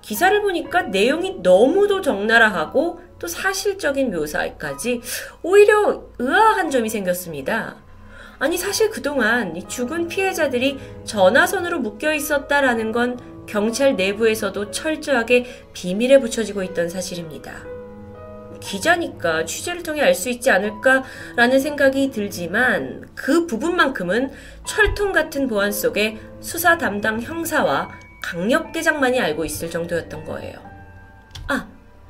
기사를 0.00 0.40
보니까 0.42 0.82
내용이 0.82 1.38
너무도 1.42 2.00
적나라하고 2.00 3.00
또 3.18 3.26
사실적인 3.26 4.10
묘사까지 4.10 5.00
오히려 5.42 6.04
의아한 6.18 6.70
점이 6.70 6.88
생겼습니다. 6.88 7.76
아니 8.42 8.58
사실 8.58 8.90
그동안 8.90 9.54
이 9.54 9.68
죽은 9.68 10.08
피해자들이 10.08 10.76
전화선으로 11.04 11.78
묶여 11.78 12.12
있었다라는 12.12 12.90
건 12.90 13.46
경찰 13.46 13.94
내부에서도 13.94 14.72
철저하게 14.72 15.46
비밀에 15.72 16.18
붙여지고 16.18 16.64
있던 16.64 16.88
사실입니다. 16.88 17.62
기자니까 18.58 19.44
취재를 19.44 19.84
통해 19.84 20.02
알 20.02 20.12
수 20.16 20.28
있지 20.28 20.50
않을까라는 20.50 21.60
생각이 21.60 22.10
들지만 22.10 23.08
그 23.14 23.46
부분만큼은 23.46 24.32
철통 24.66 25.12
같은 25.12 25.46
보안 25.46 25.70
속에 25.70 26.18
수사 26.40 26.76
담당 26.78 27.20
형사와 27.20 27.92
강력대장만이 28.24 29.20
알고 29.20 29.44
있을 29.44 29.70
정도였던 29.70 30.24
거예요. 30.24 30.58
아, 31.46 31.68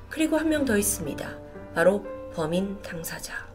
그리고 0.08 0.38
한 0.38 0.48
명 0.48 0.64
더 0.64 0.78
있습니다. 0.78 1.28
바로 1.74 2.06
범인 2.34 2.80
당사자. 2.80 3.51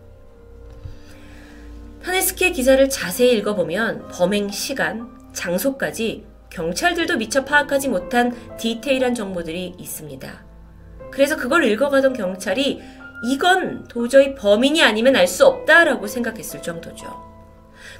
타네스키의 2.07 2.53
기사를 2.53 2.89
자세히 2.89 3.33
읽어보면 3.37 4.07
범행 4.07 4.49
시간, 4.49 5.09
장소까지 5.33 6.25
경찰들도 6.49 7.17
미처 7.17 7.43
파악하지 7.43 7.89
못한 7.89 8.33
디테일한 8.55 9.13
정보들이 9.13 9.75
있습니다. 9.77 10.45
그래서 11.11 11.35
그걸 11.35 11.65
읽어가던 11.65 12.13
경찰이 12.13 12.81
이건 13.25 13.89
도저히 13.89 14.35
범인이 14.35 14.81
아니면 14.83 15.17
알 15.17 15.27
수 15.27 15.45
없다라고 15.45 16.07
생각했을 16.07 16.61
정도죠. 16.61 17.07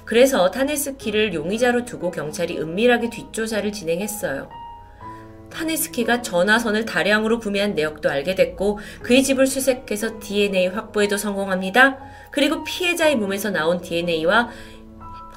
그래서 0.06 0.50
타네스키를 0.50 1.34
용의자로 1.34 1.84
두고 1.84 2.10
경찰이 2.10 2.58
은밀하게 2.58 3.10
뒷조사를 3.10 3.70
진행했어요. 3.70 4.48
타네스키가 5.50 6.22
전화선을 6.22 6.84
다량으로 6.84 7.38
구매한 7.38 7.74
내역도 7.74 8.10
알게 8.10 8.34
됐고 8.34 8.78
그의 9.02 9.22
집을 9.22 9.46
수색해서 9.46 10.20
DNA 10.20 10.68
확보에도 10.68 11.16
성공합니다. 11.16 11.98
그리고 12.30 12.64
피해자의 12.64 13.16
몸에서 13.16 13.50
나온 13.50 13.80
DNA와 13.80 14.50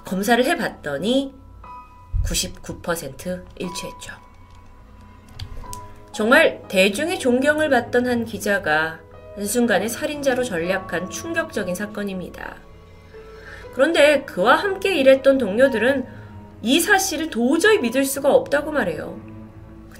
검사를 0.06 0.44
해봤더니 0.44 1.34
99% 2.26 3.44
일치했죠. 3.58 4.14
정말 6.12 6.62
대중의 6.68 7.20
존경을 7.20 7.70
받던 7.70 8.08
한 8.08 8.26
기자가 8.26 9.00
한순간에 9.36 9.88
살인자로 9.88 10.44
전략한 10.44 11.10
충격적인 11.10 11.74
사건입니다. 11.74 12.58
그런데 13.74 14.24
그와 14.24 14.56
함께 14.56 14.96
일했던 14.96 15.38
동료들은 15.38 16.06
이 16.62 16.80
사실을 16.80 17.30
도저히 17.30 17.80
믿을 17.80 18.04
수가 18.04 18.34
없다고 18.34 18.72
말해요. 18.72 19.31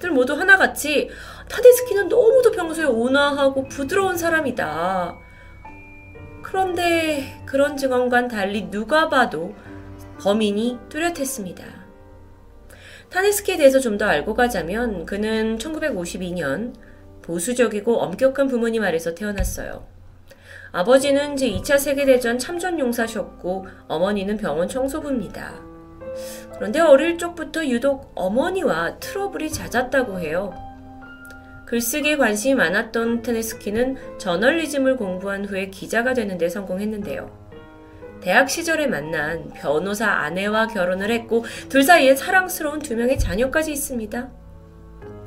그들 0.02 0.10
모두 0.10 0.34
하나같이 0.34 1.10
타데스키는 1.48 2.08
너무도 2.08 2.50
평소에 2.50 2.84
온화하고 2.84 3.68
부드러운 3.68 4.16
사람이다. 4.16 5.16
그런데 6.42 7.40
그런 7.46 7.76
증언과는 7.76 8.28
달리 8.28 8.68
누가 8.68 9.08
봐도 9.08 9.54
범인이 10.20 10.78
뚜렷했습니다. 10.88 11.64
타네스키에 13.10 13.56
대해서 13.56 13.78
좀 13.78 13.96
더 13.96 14.06
알고 14.06 14.34
가자면 14.34 15.06
그는 15.06 15.56
1952년 15.58 16.74
보수적이고 17.22 18.00
엄격한 18.00 18.48
부모님 18.48 18.82
아래서 18.82 19.14
태어났어요. 19.14 19.86
아버지는 20.72 21.36
제2차 21.36 21.78
세계대전 21.78 22.38
참전용사셨고 22.38 23.66
어머니는 23.86 24.36
병원 24.38 24.66
청소부입니다. 24.66 25.71
그런데 26.54 26.80
어릴 26.80 27.18
적부터 27.18 27.66
유독 27.66 28.12
어머니와 28.14 28.98
트러블이 28.98 29.50
잦았다고 29.50 30.20
해요. 30.20 30.54
글쓰기에 31.66 32.18
관심이 32.18 32.54
많았던 32.54 33.22
테네스키는 33.22 34.18
저널리즘을 34.18 34.96
공부한 34.96 35.46
후에 35.46 35.70
기자가 35.70 36.12
되는 36.12 36.36
데 36.36 36.48
성공했는데요. 36.48 37.42
대학 38.20 38.50
시절에 38.50 38.86
만난 38.86 39.50
변호사 39.54 40.08
아내와 40.08 40.68
결혼을 40.68 41.10
했고 41.10 41.44
둘 41.68 41.82
사이에 41.82 42.14
사랑스러운 42.14 42.78
두 42.78 42.94
명의 42.94 43.18
자녀까지 43.18 43.72
있습니다. 43.72 44.30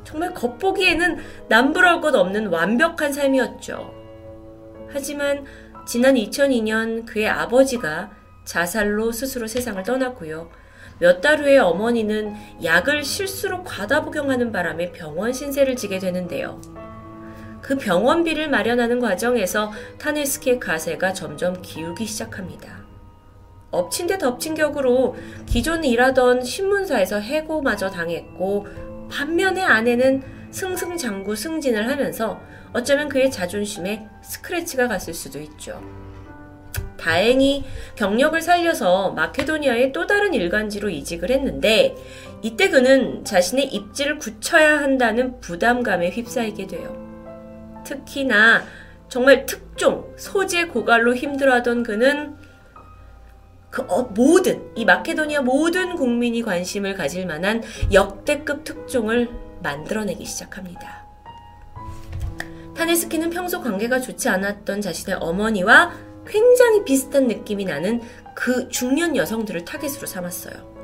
정말 0.05 0.33
겉보기에는 0.33 1.17
남부러울 1.49 1.99
것 1.99 2.15
없는 2.15 2.47
완벽한 2.47 3.11
삶이었죠. 3.11 3.93
하지만 4.89 5.45
지난 5.85 6.15
2002년 6.15 7.05
그의 7.05 7.27
아버지가 7.27 8.11
자살로 8.45 9.11
스스로 9.11 9.47
세상을 9.47 9.81
떠났고요. 9.83 10.49
몇 10.99 11.21
달 11.21 11.39
후에 11.39 11.57
어머니는 11.57 12.35
약을 12.63 13.03
실수로 13.03 13.63
과다 13.63 14.01
복용하는 14.03 14.51
바람에 14.51 14.91
병원 14.91 15.33
신세를 15.33 15.75
지게 15.75 15.99
되는데요. 15.99 16.61
그 17.61 17.77
병원비를 17.77 18.49
마련하는 18.49 18.99
과정에서 18.99 19.71
타네스키의 19.97 20.59
가세가 20.59 21.13
점점 21.13 21.61
기울기 21.61 22.05
시작합니다. 22.05 22.85
엎친 23.71 24.07
데 24.07 24.17
덮친 24.17 24.53
격으로 24.55 25.15
기존 25.45 25.83
일하던 25.83 26.43
신문사에서 26.43 27.19
해고마저 27.19 27.89
당했고 27.89 28.67
반면에 29.09 29.61
아내는 29.63 30.23
승승장구 30.51 31.35
승진을 31.35 31.89
하면서 31.89 32.39
어쩌면 32.71 33.09
그의 33.09 33.31
자존심에 33.31 34.07
스크래치가 34.21 34.87
갔을 34.87 35.13
수도 35.13 35.39
있죠. 35.39 35.81
다행히 36.97 37.63
경력을 37.95 38.39
살려서 38.41 39.11
마케도니아의 39.11 39.91
또 39.91 40.07
다른 40.07 40.33
일간지로 40.33 40.89
이직을 40.89 41.29
했는데 41.29 41.95
이때 42.41 42.69
그는 42.69 43.23
자신의 43.23 43.67
입지를 43.67 44.17
굳혀야 44.17 44.79
한다는 44.79 45.39
부담감에 45.39 46.09
휩싸이게 46.09 46.67
돼요. 46.67 47.83
특히나 47.85 48.63
정말 49.07 49.45
특종, 49.45 50.13
소재 50.17 50.65
고갈로 50.65 51.15
힘들어하던 51.15 51.83
그는 51.83 52.35
그 53.69 53.81
어, 53.89 54.03
모든 54.03 54.71
이 54.75 54.85
마케도니아 54.85 55.41
모든 55.41 55.95
국민이 55.95 56.41
관심을 56.41 56.95
가질 56.95 57.25
만한 57.25 57.61
역대급 57.91 58.63
특종을 58.63 59.29
만들어내기 59.61 60.23
시작합니다. 60.25 61.05
타네스키는 62.75 63.29
평소 63.29 63.61
관계가 63.61 63.99
좋지 63.99 64.29
않았던 64.29 64.81
자신의 64.81 65.17
어머니와 65.19 65.91
굉장히 66.27 66.83
비슷한 66.83 67.27
느낌이 67.27 67.65
나는 67.65 68.01
그 68.33 68.67
중년 68.69 69.15
여성들을 69.15 69.65
타겟으로 69.65 70.07
삼았어요. 70.07 70.75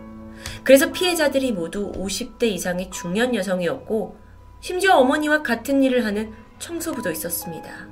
그래서 0.64 0.92
피해자들이 0.92 1.52
모두 1.52 1.92
50대 1.92 2.44
이상의 2.44 2.90
중년 2.92 3.36
여성이었고, 3.36 4.18
심지어 4.62 4.96
어머니와 4.98 5.44
같은 5.44 5.84
일을 5.84 6.06
하는 6.06 6.34
청소부도 6.60 7.12
있었습니다. 7.12 7.88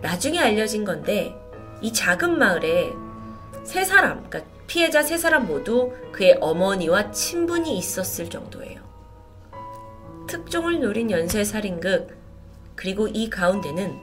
나중에 0.00 0.38
알려진 0.38 0.84
건데, 0.84 1.34
이 1.80 1.92
작은 1.92 2.38
마을에 2.38 2.92
세 3.64 3.84
사람, 3.84 4.28
그러니까 4.28 4.50
피해자 4.66 5.02
세 5.02 5.16
사람 5.16 5.46
모두 5.46 5.92
그의 6.12 6.38
어머니와 6.40 7.10
친분이 7.12 7.76
있었을 7.78 8.30
정도예요. 8.30 8.80
특종을 10.26 10.80
노린 10.80 11.10
연쇄살인극, 11.10 12.16
그리고 12.74 13.06
이 13.06 13.28
가운데는 13.28 13.96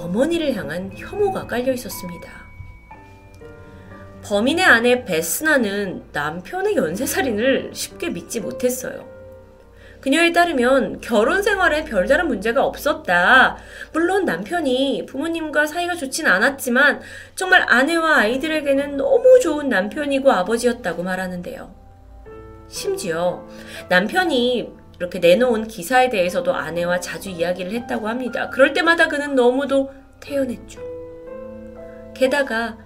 어머니를 0.00 0.54
향한 0.54 0.90
혐오가 0.96 1.46
깔려 1.46 1.72
있었습니다. 1.72 2.48
범인의 4.22 4.64
아내 4.64 5.04
베스나는 5.04 6.04
남편의 6.12 6.76
연쇄살인을 6.76 7.70
쉽게 7.74 8.10
믿지 8.10 8.40
못했어요. 8.40 9.08
그녀에 10.00 10.32
따르면 10.32 11.00
결혼 11.02 11.42
생활에 11.42 11.84
별다른 11.84 12.28
문제가 12.28 12.64
없었다. 12.64 13.58
물론 13.92 14.24
남편이 14.24 15.04
부모님과 15.06 15.66
사이가 15.66 15.94
좋진 15.94 16.26
않았지만 16.26 17.00
정말 17.34 17.66
아내와 17.68 18.18
아이들에게는 18.18 18.96
너무 18.96 19.40
좋은 19.40 19.68
남편이고 19.68 20.32
아버지였다고 20.32 21.02
말하는데요. 21.02 21.74
심지어 22.68 23.46
남편이 23.90 24.79
이렇게 25.00 25.18
내놓은 25.18 25.66
기사에 25.66 26.10
대해서도 26.10 26.54
아내와 26.54 27.00
자주 27.00 27.30
이야기를 27.30 27.72
했다고 27.72 28.06
합니다. 28.06 28.50
그럴 28.50 28.74
때마다 28.74 29.08
그는 29.08 29.34
너무도 29.34 29.90
태연했죠. 30.20 30.78
게다가 32.14 32.76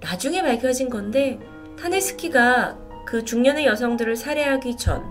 나중에 0.00 0.42
밝혀진 0.42 0.90
건데 0.90 1.40
타네스키가 1.80 2.78
그 3.06 3.24
중년의 3.24 3.64
여성들을 3.64 4.14
살해하기 4.14 4.76
전 4.76 5.02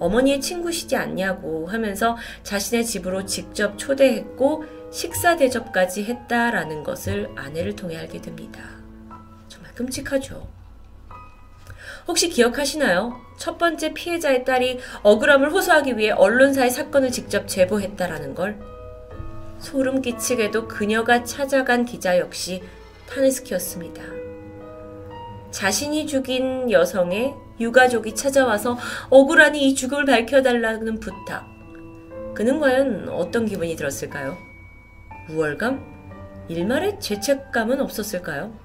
어머니의 0.00 0.40
친구시지 0.40 0.96
않냐고 0.96 1.66
하면서 1.66 2.16
자신의 2.42 2.86
집으로 2.86 3.26
직접 3.26 3.78
초대했고 3.78 4.64
식사 4.90 5.36
대접까지 5.36 6.04
했다라는 6.04 6.82
것을 6.82 7.28
아내를 7.36 7.76
통해 7.76 7.98
알게 7.98 8.22
됩니다. 8.22 8.62
정말 9.48 9.74
끔찍하죠. 9.74 10.63
혹시 12.06 12.28
기억하시나요? 12.28 13.20
첫 13.36 13.58
번째 13.58 13.92
피해자의 13.94 14.44
딸이 14.44 14.80
억울함을 15.02 15.52
호소하기 15.52 15.98
위해 15.98 16.10
언론사에 16.10 16.70
사건을 16.70 17.10
직접 17.10 17.48
제보했다라는 17.48 18.34
걸 18.34 18.58
소름 19.58 20.02
끼치게도 20.02 20.68
그녀가 20.68 21.24
찾아간 21.24 21.84
기자 21.84 22.18
역시 22.18 22.62
타네스키였습니다. 23.08 24.02
자신이 25.50 26.06
죽인 26.06 26.70
여성의 26.70 27.34
유가족이 27.60 28.14
찾아와서 28.14 28.76
억울하니 29.10 29.68
이 29.68 29.74
죽음을 29.74 30.04
밝혀달라는 30.04 31.00
부탁. 31.00 31.46
그는 32.34 32.58
과연 32.58 33.08
어떤 33.08 33.46
기분이 33.46 33.76
들었을까요? 33.76 34.36
우월감? 35.30 35.94
일말의 36.48 37.00
죄책감은 37.00 37.80
없었을까요? 37.80 38.63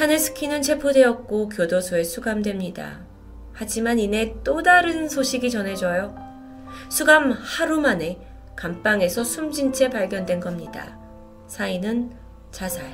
타네스키는 0.00 0.62
체포되었고 0.62 1.50
교도소에 1.50 2.04
수감됩니다. 2.04 3.00
하지만 3.52 3.98
이내 3.98 4.34
또 4.42 4.62
다른 4.62 5.10
소식이 5.10 5.50
전해져요. 5.50 6.16
수감 6.88 7.32
하루 7.32 7.82
만에 7.82 8.18
감방에서 8.56 9.22
숨진 9.24 9.74
채 9.74 9.90
발견된 9.90 10.40
겁니다. 10.40 10.98
사인은 11.48 12.12
자살. 12.50 12.86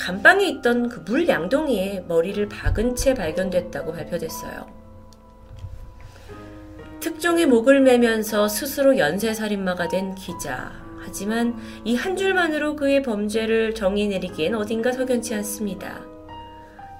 감방에 0.00 0.46
있던 0.48 0.88
그 0.88 1.04
물 1.08 1.28
양동이에 1.28 2.06
머리를 2.08 2.48
박은 2.48 2.96
채 2.96 3.14
발견됐다고 3.14 3.92
발표됐어요. 3.92 4.66
특종의 6.98 7.46
목을 7.46 7.82
매면서 7.82 8.48
스스로 8.48 8.98
연쇄살인마가 8.98 9.86
된 9.86 10.16
기자. 10.16 10.81
하지만 11.04 11.56
이 11.84 11.96
한 11.96 12.16
줄만으로 12.16 12.76
그의 12.76 13.02
범죄를 13.02 13.74
정의 13.74 14.08
내리기엔 14.08 14.54
어딘가 14.54 14.92
석연치 14.92 15.34
않습니다. 15.36 16.00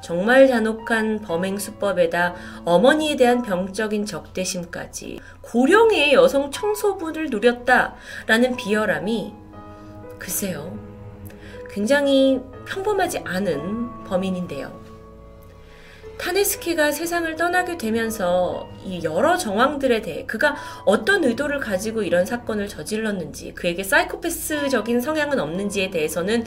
정말 0.03 0.49
잔혹한 0.49 1.21
범행 1.21 1.59
수법에다 1.59 2.35
어머니에 2.65 3.15
대한 3.17 3.43
병적인 3.43 4.05
적대심까지 4.05 5.21
고령의 5.43 6.13
여성 6.13 6.51
청소부를 6.51 7.31
누렸다라는 7.31 8.57
비열함이 8.57 9.33
글쎄요. 10.19 10.77
굉장히 11.71 12.41
평범하지 12.67 13.21
않은 13.25 14.05
범인인데요. 14.05 14.82
타네스키가 16.19 16.93
세상을 16.93 17.35
떠나게 17.37 17.79
되면서 17.79 18.71
이 18.85 19.03
여러 19.03 19.37
정황들에 19.37 20.03
대해 20.03 20.25
그가 20.27 20.57
어떤 20.85 21.25
의도를 21.25 21.59
가지고 21.59 22.03
이런 22.03 22.25
사건을 22.25 22.69
저질렀는지 22.69 23.55
그에게 23.55 23.83
사이코패스적인 23.83 25.01
성향은 25.01 25.41
없는지에 25.41 25.91
대해서는 25.91 26.45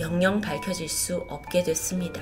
영영 0.00 0.40
밝혀질 0.40 0.88
수 0.88 1.24
없게 1.28 1.62
됐습니다. 1.62 2.20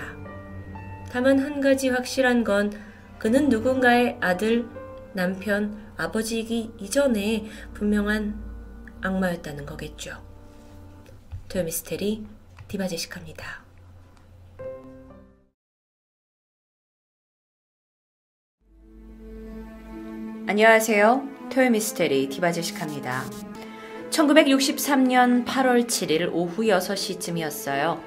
다만 1.11 1.39
한 1.39 1.61
가지 1.61 1.89
확실한 1.89 2.45
건 2.45 2.73
그는 3.19 3.49
누군가의 3.49 4.19
아들, 4.21 4.67
남편, 5.13 5.83
아버지이기 5.97 6.73
이전에 6.81 7.47
분명한 7.75 8.39
악마였다는 9.01 9.67
거겠죠. 9.67 10.23
토요미스테리 11.49 12.27
디바제시카입니다. 12.69 13.64
안녕하세요. 20.47 21.27
토요미스테리 21.51 22.29
디바제시카입니다. 22.29 23.25
1963년 24.11 25.47
8월 25.47 25.87
7일 25.87 26.29
오후 26.35 26.65
6시쯤이었어요. 26.65 27.99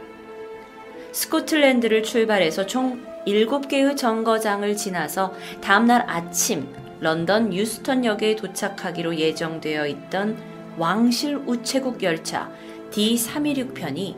스코틀랜드를 1.13 2.03
출발해서 2.03 2.67
총 2.67 3.03
7개의 3.25 3.97
정거장을 3.97 4.75
지나서 4.75 5.33
다음날 5.61 6.03
아침 6.07 6.71
런던 6.99 7.55
유스턴 7.55 8.05
역에 8.05 8.35
도착하기로 8.35 9.17
예정되어 9.17 9.87
있던 9.87 10.37
왕실 10.77 11.37
우체국 11.37 12.03
열차 12.03 12.51
D316편이 12.91 14.15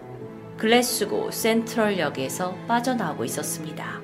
글래스고 0.58 1.32
센트럴역에서 1.32 2.54
빠져나오고 2.68 3.24
있었습니다. 3.24 4.02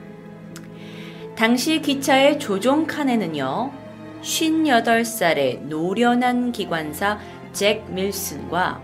당시 1.35 1.81
기차의 1.81 2.39
조종 2.39 2.87
칸에는요, 2.87 3.83
58살의 4.25 5.61
노련한 5.67 6.51
기관사 6.51 7.19
잭 7.53 7.85
밀슨과 7.91 8.81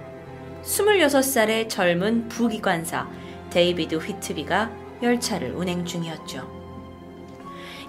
26살의 0.64 1.68
젊은 1.68 2.30
부기관사 2.30 3.10
데이비드 3.50 3.96
휘트비가 3.96 4.72
열차를 5.02 5.52
운행 5.54 5.84
중이었죠. 5.84 6.48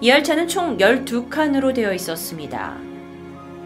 이 0.00 0.08
열차는 0.08 0.48
총 0.48 0.78
12칸으로 0.78 1.74
되어 1.74 1.92
있었습니다. 1.92 2.78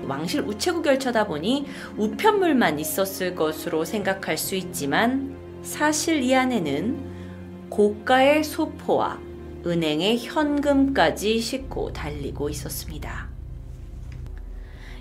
왕실 0.05 0.41
우체국 0.41 0.85
열차다 0.85 1.27
보니 1.27 1.67
우편물만 1.97 2.79
있었을 2.81 3.35
것으로 3.35 3.85
생각할 3.85 4.37
수 4.37 4.57
있지만 4.57 5.35
사실 5.63 6.23
이 6.23 6.35
안에는 6.35 7.69
고가의 7.71 8.45
소포와 8.45 9.21
은행의 9.65 10.19
현금까지 10.19 11.41
싣고 11.41 11.93
달리고 11.93 12.51
있었습니다. 12.51 13.26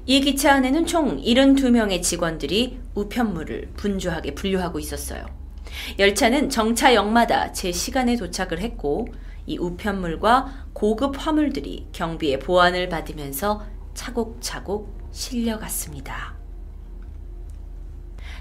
이 0.07 0.21
기차 0.21 0.53
안에는 0.53 0.85
총 0.85 1.19
72명의 1.19 2.03
직원들이 2.03 2.79
우편물을 2.93 3.69
분주하게 3.75 4.35
분류하고 4.35 4.79
있었어요. 4.79 5.25
열차는 5.97 6.49
정차역마다 6.49 7.53
제 7.53 7.71
시간에 7.71 8.15
도착을 8.15 8.59
했고 8.59 9.07
이 9.47 9.57
우편물과 9.57 10.67
고급 10.73 11.15
화물들이 11.17 11.87
경비의 11.91 12.39
보안을 12.39 12.87
받으면서 12.89 13.65
차곡차곡 13.95 15.09
실려갔습니다. 15.11 16.35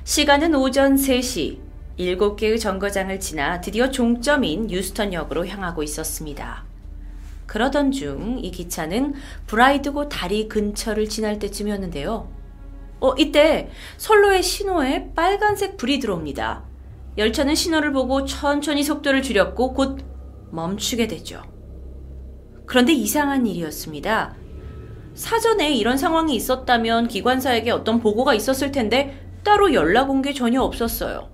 시간은 0.04 0.54
오전 0.54 0.96
3시 0.96 1.60
7개의 1.98 2.60
정거장을 2.60 3.18
지나 3.20 3.62
드디어 3.62 3.90
종점인 3.90 4.70
유스턴역으로 4.70 5.46
향하고 5.46 5.82
있었습니다. 5.82 6.73
그러던 7.54 7.92
중 7.92 8.40
이 8.42 8.50
기차는 8.50 9.14
브라이드고 9.46 10.08
다리 10.08 10.48
근처를 10.48 11.08
지날 11.08 11.38
때쯤이었는데요. 11.38 12.28
어, 12.98 13.14
이때 13.16 13.70
선로의 13.96 14.42
신호에 14.42 15.12
빨간색 15.14 15.76
불이 15.76 16.00
들어옵니다. 16.00 16.64
열차는 17.16 17.54
신호를 17.54 17.92
보고 17.92 18.24
천천히 18.24 18.82
속도를 18.82 19.22
줄였고 19.22 19.72
곧 19.72 20.00
멈추게 20.50 21.06
되죠. 21.06 21.42
그런데 22.66 22.92
이상한 22.92 23.46
일이었습니다. 23.46 24.34
사전에 25.14 25.74
이런 25.74 25.96
상황이 25.96 26.34
있었다면 26.34 27.06
기관사에게 27.06 27.70
어떤 27.70 28.00
보고가 28.00 28.34
있었을 28.34 28.72
텐데 28.72 29.16
따로 29.44 29.72
연락 29.74 30.10
온 30.10 30.22
게 30.22 30.32
전혀 30.34 30.60
없었어요. 30.60 31.30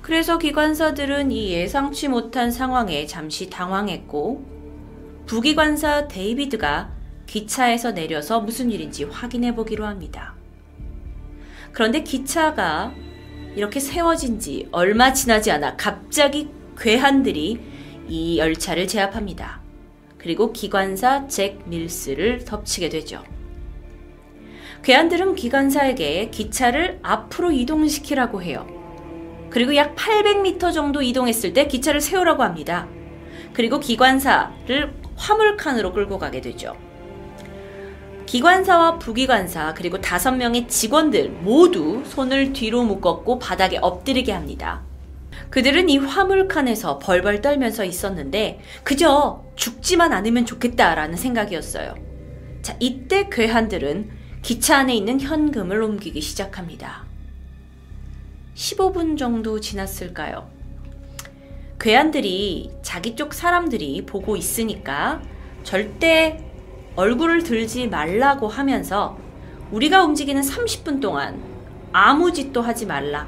그래서 0.00 0.38
기관사들은 0.38 1.30
이 1.30 1.52
예상치 1.52 2.08
못한 2.08 2.50
상황에 2.50 3.06
잠시 3.06 3.48
당황했고 3.48 4.61
부기관사 5.26 6.08
데이비드가 6.08 6.90
기차에서 7.26 7.92
내려서 7.92 8.40
무슨 8.40 8.70
일인지 8.70 9.04
확인해 9.04 9.54
보기로 9.54 9.86
합니다. 9.86 10.34
그런데 11.72 12.02
기차가 12.02 12.92
이렇게 13.56 13.80
세워진 13.80 14.38
지 14.38 14.68
얼마 14.72 15.12
지나지 15.12 15.50
않아 15.50 15.76
갑자기 15.76 16.50
괴한들이 16.78 17.60
이 18.08 18.38
열차를 18.38 18.86
제압합니다. 18.86 19.60
그리고 20.18 20.52
기관사 20.52 21.26
잭 21.26 21.62
밀스를 21.66 22.44
덮치게 22.44 22.88
되죠. 22.90 23.22
괴한들은 24.82 25.36
기관사에게 25.36 26.30
기차를 26.30 26.98
앞으로 27.02 27.52
이동시키라고 27.52 28.42
해요. 28.42 28.66
그리고 29.50 29.76
약 29.76 29.94
800m 29.94 30.72
정도 30.72 31.02
이동했을 31.02 31.52
때 31.52 31.66
기차를 31.66 32.00
세우라고 32.00 32.42
합니다. 32.42 32.88
그리고 33.52 33.78
기관사를 33.78 35.01
화물칸으로 35.16 35.92
끌고 35.92 36.18
가게 36.18 36.40
되죠. 36.40 36.76
기관사와 38.26 38.98
부기관사 38.98 39.74
그리고 39.74 40.00
다섯 40.00 40.32
명의 40.32 40.66
직원들 40.66 41.30
모두 41.30 42.02
손을 42.06 42.52
뒤로 42.52 42.82
묶었고 42.82 43.38
바닥에 43.38 43.78
엎드리게 43.78 44.32
합니다. 44.32 44.82
그들은 45.50 45.90
이 45.90 45.98
화물칸에서 45.98 46.98
벌벌 46.98 47.42
떨면서 47.42 47.84
있었는데 47.84 48.60
그저 48.84 49.44
죽지만 49.54 50.14
않으면 50.14 50.46
좋겠다라는 50.46 51.16
생각이었어요. 51.16 51.94
자, 52.62 52.74
이때 52.80 53.28
괴한들은 53.30 54.10
기차 54.40 54.78
안에 54.78 54.94
있는 54.94 55.20
현금을 55.20 55.82
옮기기 55.82 56.20
시작합니다. 56.22 57.04
15분 58.54 59.18
정도 59.18 59.60
지났을까요? 59.60 60.61
괴한들이 61.82 62.70
자기 62.82 63.16
쪽 63.16 63.34
사람들이 63.34 64.06
보고 64.06 64.36
있으니까 64.36 65.20
절대 65.64 66.40
얼굴을 66.94 67.42
들지 67.42 67.88
말라고 67.88 68.46
하면서 68.46 69.18
우리가 69.72 70.04
움직이는 70.04 70.42
30분 70.42 71.00
동안 71.00 71.42
아무 71.92 72.32
짓도 72.32 72.62
하지 72.62 72.86
말라. 72.86 73.26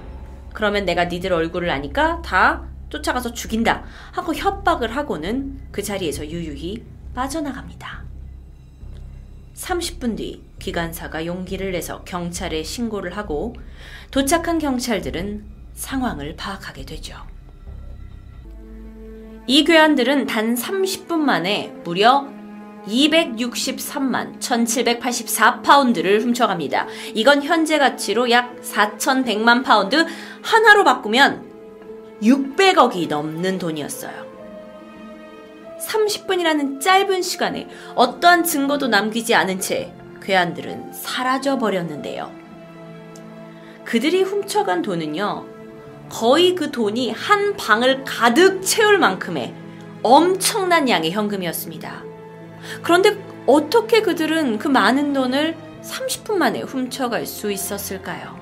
그러면 0.53 0.85
내가 0.85 1.07
니들 1.07 1.33
얼굴을 1.33 1.69
아니까 1.69 2.23
다 2.23 2.69
쫓아가서 2.91 3.33
죽인다. 3.33 3.83
하고 4.13 4.33
협박을 4.33 4.95
하고는 4.95 5.59
그 5.73 5.83
자리에서 5.83 6.25
유유히 6.25 6.85
빠져나갑니다. 7.13 8.05
30분 9.57 10.17
뒤 10.17 10.45
기관사가 10.61 11.27
용기를 11.27 11.73
내서 11.73 12.05
경찰에 12.05 12.63
신고를 12.63 13.17
하고 13.17 13.57
도착한 14.13 14.61
경찰들은 14.61 15.45
상황을 15.75 16.37
파악하게 16.37 16.85
되죠. 16.85 17.34
이 19.47 19.65
괴한들은 19.65 20.27
단 20.27 20.55
30분 20.55 21.19
만에 21.19 21.75
무려 21.85 22.27
263만 22.87 24.39
1784파운드를 24.41 26.21
훔쳐갑니다. 26.23 26.87
이건 27.15 27.43
현재 27.43 27.79
가치로 27.79 28.31
약 28.31 28.61
4100만 28.63 29.65
파운드 29.65 30.07
한화로 30.43 30.85
바꾸면 30.85 31.45
600억이 32.23 33.09
넘는 33.09 33.59
돈이었어요. 33.59 34.25
30분이라는 35.81 36.81
짧은 36.81 37.23
시간에 37.23 37.69
어떠한 37.95 38.45
증거도 38.45 38.89
남기지 38.89 39.35
않은 39.35 39.61
채 39.61 39.93
괴한들은 40.23 40.93
사라져 40.93 41.59
버렸는데요. 41.59 42.33
그들이 43.85 44.23
훔쳐간 44.23 44.81
돈은요, 44.81 45.54
거의 46.09 46.55
그 46.55 46.71
돈이 46.71 47.11
한 47.11 47.57
방을 47.57 48.05
가득 48.05 48.63
채울 48.63 48.99
만큼의 48.99 49.55
엄청난 50.03 50.89
양의 50.89 51.13
현금이었습니다. 51.13 52.03
그런데 52.83 53.17
어떻게 53.47 54.03
그들은 54.03 54.59
그 54.59 54.69
많은 54.69 55.13
돈을 55.13 55.57
30분 55.83 56.35
만에 56.35 56.63
훔쳐갈 56.63 57.27
수 57.27 57.51
있었을까요? 57.51 58.39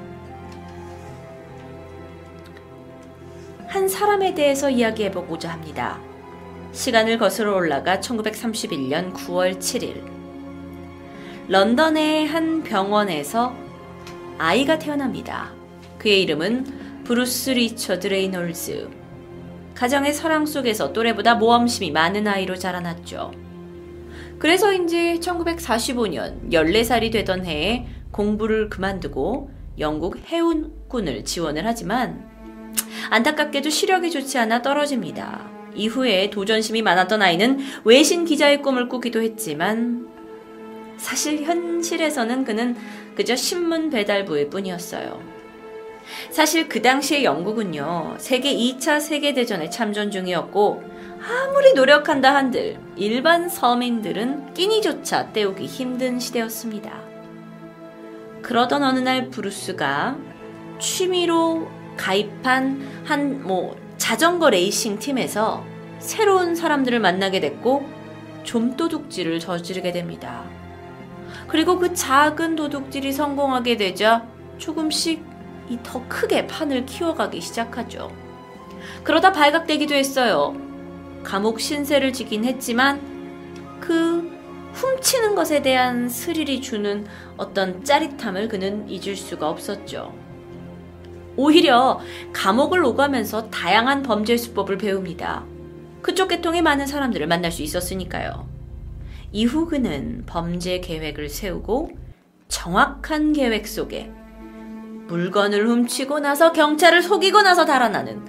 한 3.67 3.89
사람에 3.89 4.35
대해서 4.35 4.69
이야기해보고자 4.69 5.51
합니다. 5.51 5.99
시간을 6.73 7.19
거슬러 7.19 7.55
올라가 7.55 8.01
1931년 8.01 9.13
9월 9.15 9.59
7일. 9.59 10.03
런던의 11.49 12.27
한 12.27 12.63
병원에서 12.63 13.55
아이가 14.39 14.79
태어납니다. 14.79 15.53
그의 15.99 16.23
이름은 16.23 16.82
브루스 17.05 17.51
리처드 17.51 18.07
레이놀즈. 18.07 18.89
가정의 19.75 20.13
사랑 20.13 20.47
속에서 20.47 20.93
또래보다 20.93 21.35
모험심이 21.35 21.91
많은 21.91 22.29
아이로 22.29 22.57
자라났죠. 22.57 23.33
그래서인지 24.39 25.19
1945년 25.21 26.53
14살이 26.53 27.11
되던 27.11 27.45
해에 27.45 27.87
공부를 28.13 28.69
그만두고 28.69 29.51
영국 29.81 30.19
해운군을 30.19 31.25
지원을 31.25 31.67
하지만 31.67 32.31
안타깝게도 33.11 33.69
시력이 33.69 34.11
좋지 34.13 34.39
않아 34.39 34.63
떨어집니다. 34.63 35.51
이후에 35.75 36.31
도전심이 36.31 36.83
많았던 36.83 37.21
아이는 37.21 37.59
외신 37.85 38.25
기자의 38.25 38.63
꿈을 38.63 38.89
꾸기도 38.89 39.23
했지만 39.23 40.09
사실 40.99 41.43
현실에서는 41.43 42.45
그는 42.45 42.77
그저 43.17 43.35
신문 43.35 43.91
배달부일 43.91 44.51
뿐이었어요. 44.51 45.32
사실 46.31 46.69
그 46.69 46.83
당시의 46.83 47.25
영국은요, 47.25 48.17
세계 48.19 48.55
2차 48.55 49.01
세계대전에 49.01 49.71
참전 49.71 50.11
중이었고, 50.11 50.83
아무리 51.23 51.73
노력한다 51.75 52.35
한들 52.35 52.79
일반 52.97 53.49
서민들은 53.49 54.55
끼니조차 54.55 55.33
때우기 55.33 55.67
힘든 55.67 56.19
시대였습니다. 56.19 57.01
그러던 58.43 58.83
어느 58.83 58.99
날 58.99 59.29
브루스가 59.31 60.17
취미로 60.81 61.69
가입한 61.97 63.05
한 63.05 63.43
뭐 63.43 63.77
자전거 63.99 64.51
레이싱 64.51 64.99
팀에서 64.99 65.65
새로운 66.01 66.57
사람들을 66.57 66.99
만나게 66.99 67.39
됐고 67.39 67.89
좀도둑질을 68.43 69.39
저지르게 69.39 69.93
됩니다. 69.93 70.43
그리고 71.47 71.79
그 71.79 71.95
작은 71.95 72.57
도둑질이 72.57 73.13
성공하게 73.13 73.77
되자 73.77 74.27
조금씩 74.59 75.23
이 75.23 75.32
더 75.83 76.07
크게 76.09 76.47
판을 76.47 76.87
키워가기 76.87 77.41
시작하죠. 77.41 78.11
그러다 79.05 79.33
발각되기도 79.33 79.95
했어요. 79.95 80.55
감옥 81.23 81.61
신세를 81.61 82.13
지긴 82.13 82.45
했지만 82.45 83.01
그 83.81 84.31
훔치는 84.73 85.35
것에 85.35 85.63
대한 85.63 86.09
스릴이 86.09 86.61
주는 86.61 87.07
어떤 87.37 87.85
짜릿함을 87.85 88.49
그는 88.49 88.89
잊을 88.89 89.17
수가 89.17 89.49
없었죠. 89.49 90.15
오히려 91.37 92.01
감옥을 92.33 92.85
오가면서 92.85 93.51
다양한 93.51 94.03
범죄 94.03 94.37
수법을 94.37 94.79
배웁니다. 94.79 95.45
그쪽 96.03 96.29
계통의 96.29 96.63
많은 96.63 96.87
사람들을 96.87 97.27
만날 97.27 97.53
수 97.53 97.63
있었으니까요. 97.63 98.49
이후 99.31 99.67
그는 99.67 100.25
범죄 100.27 100.81
계획을 100.81 101.29
세우고 101.29 101.91
정확한 102.49 103.33
계획 103.33 103.67
속에 103.67 104.11
물건을 105.09 105.67
훔치고 105.69 106.21
나서 106.21 106.53
경찰을 106.53 107.03
속이고 107.03 107.43
나서 107.43 107.65
달아나는 107.65 108.23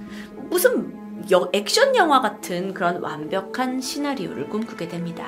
무슨 0.50 0.94
여, 1.32 1.50
액션 1.54 1.96
영화 1.96 2.20
같은 2.22 2.74
그런 2.74 3.02
완벽한 3.02 3.80
시나리오를 3.80 4.50
꿈꾸게 4.50 4.88
됩니다. 4.90 5.28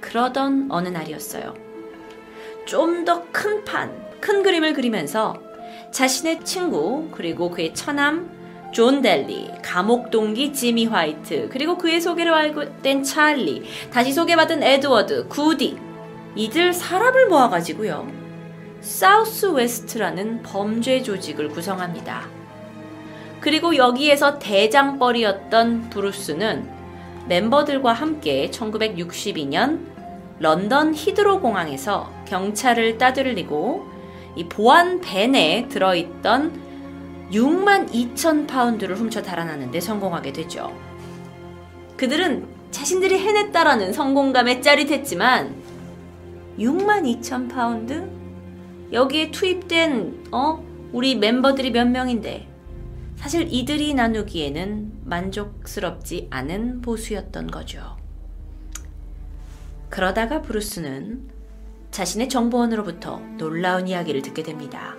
그러던 0.00 0.68
어느 0.70 0.88
날이었어요. 0.88 1.54
좀 2.66 3.04
더 3.04 3.22
큰 3.32 3.64
판, 3.64 3.90
큰 4.20 4.42
그림을 4.42 4.74
그리면서 4.74 5.34
자신의 5.90 6.44
친구, 6.44 7.08
그리고 7.12 7.50
그의 7.50 7.72
처남, 7.74 8.28
존 8.72 9.00
델리, 9.00 9.50
감옥 9.62 10.10
동기 10.10 10.52
지미 10.52 10.84
화이트, 10.86 11.48
그리고 11.50 11.78
그의 11.78 12.00
소개로 12.02 12.34
알게 12.34 12.82
된 12.82 13.02
찰리, 13.02 13.64
다시 13.90 14.12
소개받은 14.12 14.62
에드워드, 14.62 15.28
구디, 15.28 15.78
이들 16.36 16.74
사람을 16.74 17.28
모아가지고요. 17.28 18.17
사우스 18.80 19.46
웨스트라는 19.46 20.42
범죄 20.42 21.02
조직을 21.02 21.48
구성합니다. 21.48 22.28
그리고 23.40 23.76
여기에서 23.76 24.38
대장격이었던 24.38 25.90
브루스는 25.90 26.68
멤버들과 27.28 27.92
함께 27.92 28.50
1962년 28.50 29.80
런던 30.40 30.94
히드로 30.94 31.40
공항에서 31.40 32.10
경찰을 32.26 32.98
따돌리고 32.98 33.86
이 34.36 34.44
보안 34.44 35.00
밴에 35.00 35.66
들어있던 35.68 36.68
6만 37.32 37.90
2천 37.90 38.46
파운드를 38.46 38.96
훔쳐 38.96 39.20
달아나는데 39.22 39.80
성공하게 39.80 40.32
되죠. 40.32 40.72
그들은 41.96 42.46
자신들이 42.70 43.18
해냈다라는 43.18 43.92
성공감에 43.92 44.60
짜릿했지만 44.60 45.54
6만 46.58 47.20
2천 47.20 47.50
파운드? 47.50 48.17
여기에 48.92 49.30
투입된 49.30 50.28
어 50.32 50.64
우리 50.92 51.16
멤버들이 51.16 51.70
몇 51.70 51.86
명인데 51.88 52.48
사실 53.16 53.52
이들이 53.52 53.94
나누기에는 53.94 54.92
만족스럽지 55.04 56.28
않은 56.30 56.80
보수였던 56.80 57.48
거죠. 57.50 57.96
그러다가 59.90 60.40
브루스는 60.40 61.28
자신의 61.90 62.28
정보원으로부터 62.28 63.20
놀라운 63.38 63.88
이야기를 63.88 64.22
듣게 64.22 64.42
됩니다. 64.42 64.96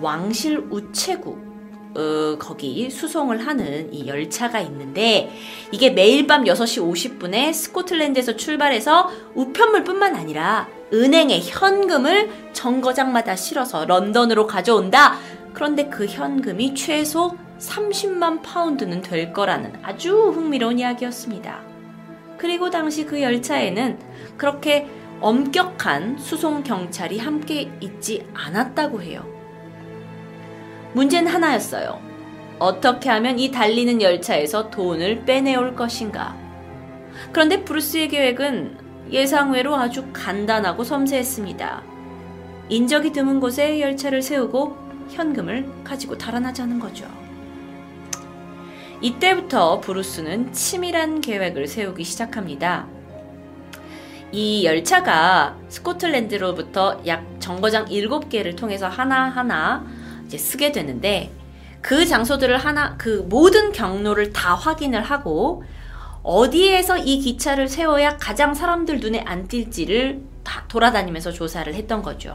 왕실 0.00 0.58
우체국 0.70 1.53
어, 1.96 2.36
거기 2.38 2.90
수송을 2.90 3.46
하는 3.46 3.92
이 3.92 4.06
열차가 4.06 4.60
있는데 4.60 5.30
이게 5.70 5.90
매일 5.90 6.26
밤 6.26 6.44
6시 6.44 7.20
50분에 7.20 7.52
스코틀랜드에서 7.52 8.36
출발해서 8.36 9.10
우편물뿐만 9.34 10.16
아니라 10.16 10.68
은행에 10.92 11.40
현금을 11.40 12.30
정거장마다 12.52 13.36
실어서 13.36 13.84
런던으로 13.84 14.46
가져온다. 14.46 15.18
그런데 15.52 15.88
그 15.88 16.06
현금이 16.06 16.74
최소 16.74 17.36
30만 17.58 18.42
파운드는 18.42 19.02
될 19.02 19.32
거라는 19.32 19.72
아주 19.82 20.30
흥미로운 20.30 20.78
이야기였습니다. 20.78 21.62
그리고 22.38 22.70
당시 22.70 23.06
그 23.06 23.22
열차에는 23.22 23.98
그렇게 24.36 24.88
엄격한 25.20 26.18
수송 26.18 26.62
경찰이 26.62 27.18
함께 27.18 27.70
있지 27.80 28.26
않았다고 28.34 29.00
해요. 29.00 29.33
문제는 30.94 31.30
하나였어요. 31.30 32.00
어떻게 32.58 33.10
하면 33.10 33.38
이 33.38 33.50
달리는 33.50 34.00
열차에서 34.00 34.70
돈을 34.70 35.24
빼내올 35.24 35.74
것인가? 35.74 36.36
그런데 37.32 37.62
브루스의 37.64 38.08
계획은 38.08 38.78
예상외로 39.10 39.76
아주 39.76 40.06
간단하고 40.12 40.84
섬세했습니다. 40.84 41.82
인적이 42.68 43.12
드문 43.12 43.40
곳에 43.40 43.80
열차를 43.80 44.22
세우고 44.22 44.76
현금을 45.10 45.68
가지고 45.84 46.16
달아나자는 46.16 46.78
거죠. 46.78 47.06
이때부터 49.00 49.80
브루스는 49.80 50.52
치밀한 50.52 51.20
계획을 51.20 51.66
세우기 51.66 52.04
시작합니다. 52.04 52.86
이 54.32 54.64
열차가 54.64 55.56
스코틀랜드로부터 55.68 57.02
약 57.06 57.24
정거장 57.38 57.86
7개를 57.86 58.56
통해서 58.56 58.88
하나하나 58.88 59.84
이제 60.34 60.38
쓰게 60.38 60.72
되는데 60.72 61.30
그 61.80 62.06
장소들을 62.06 62.56
하나 62.58 62.96
그 62.96 63.26
모든 63.28 63.72
경로를 63.72 64.32
다 64.32 64.54
확인을 64.54 65.02
하고 65.02 65.62
어디에서 66.22 66.98
이 66.98 67.18
기차를 67.18 67.68
세워야 67.68 68.16
가장 68.16 68.54
사람들 68.54 69.00
눈에 69.00 69.20
안 69.20 69.46
띌지를 69.46 70.22
다 70.42 70.64
돌아다니면서 70.68 71.32
조사를 71.32 71.72
했던 71.74 72.02
거죠. 72.02 72.34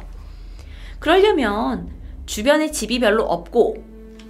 그러려면 0.99 1.89
주변에 2.25 2.71
집이 2.71 2.99
별로 2.99 3.23
없고 3.23 3.83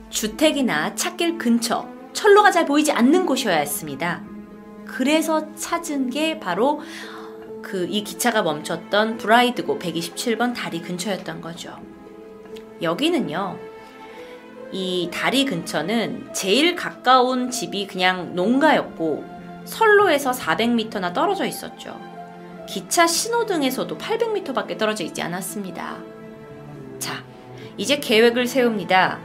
주택이나 0.10 0.96
찻길 0.96 1.38
근처 1.38 1.88
철로가 2.14 2.52
잘 2.52 2.66
보이지 2.66 2.92
않는 2.92 3.26
곳이어야 3.26 3.58
했습니다. 3.58 4.24
그래서 4.86 5.54
찾은 5.56 6.10
게 6.10 6.40
바로 6.40 6.82
그 7.62 7.88
이 7.90 8.04
기차가 8.04 8.42
멈췄던 8.42 9.18
브라이드고 9.18 9.78
127번 9.80 10.56
다리 10.56 10.82
근처였던 10.82 11.42
거죠. 11.42 11.78
여기는요. 12.82 13.58
이 14.72 15.10
다리 15.12 15.46
근처는 15.46 16.34
제일 16.34 16.76
가까운 16.76 17.50
집이 17.50 17.88
그냥 17.88 18.36
농가였고 18.36 19.26
선로에서 19.66 20.32
400m나 20.32 21.14
떨어져 21.14 21.46
있었죠. 21.46 22.00
기차 22.68 23.08
신호등에서도 23.08 23.98
800m밖에 23.98 24.78
떨어져 24.78 25.04
있지 25.04 25.22
않았습니다. 25.22 25.98
자, 27.00 27.24
이제 27.78 27.98
계획을 27.98 28.46
세웁니다. 28.46 29.20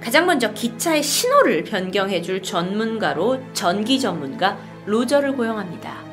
가장 0.00 0.26
먼저 0.26 0.52
기차의 0.52 1.02
신호를 1.02 1.64
변경해 1.64 2.20
줄 2.22 2.42
전문가로 2.42 3.40
전기 3.54 4.00
전문가 4.00 4.58
로저를 4.84 5.36
고용합니다. 5.36 6.11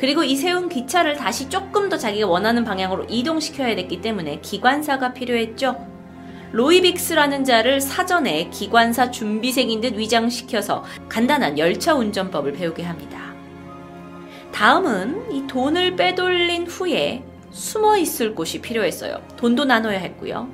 그리고 0.00 0.24
이 0.24 0.34
세운 0.34 0.70
기차를 0.70 1.14
다시 1.16 1.50
조금 1.50 1.90
더 1.90 1.98
자기가 1.98 2.26
원하는 2.26 2.64
방향으로 2.64 3.04
이동시켜야 3.10 3.76
됐기 3.76 4.00
때문에 4.00 4.40
기관사가 4.40 5.12
필요했죠. 5.12 5.76
로이빅스라는 6.52 7.44
자를 7.44 7.82
사전에 7.82 8.48
기관사 8.48 9.10
준비생인 9.10 9.82
듯 9.82 9.98
위장시켜서 9.98 10.84
간단한 11.10 11.58
열차 11.58 11.94
운전법을 11.94 12.54
배우게 12.54 12.82
합니다. 12.82 13.34
다음은 14.52 15.32
이 15.32 15.46
돈을 15.46 15.96
빼돌린 15.96 16.66
후에 16.66 17.22
숨어 17.50 17.98
있을 17.98 18.34
곳이 18.34 18.62
필요했어요. 18.62 19.20
돈도 19.36 19.66
나눠야 19.66 19.98
했고요. 19.98 20.48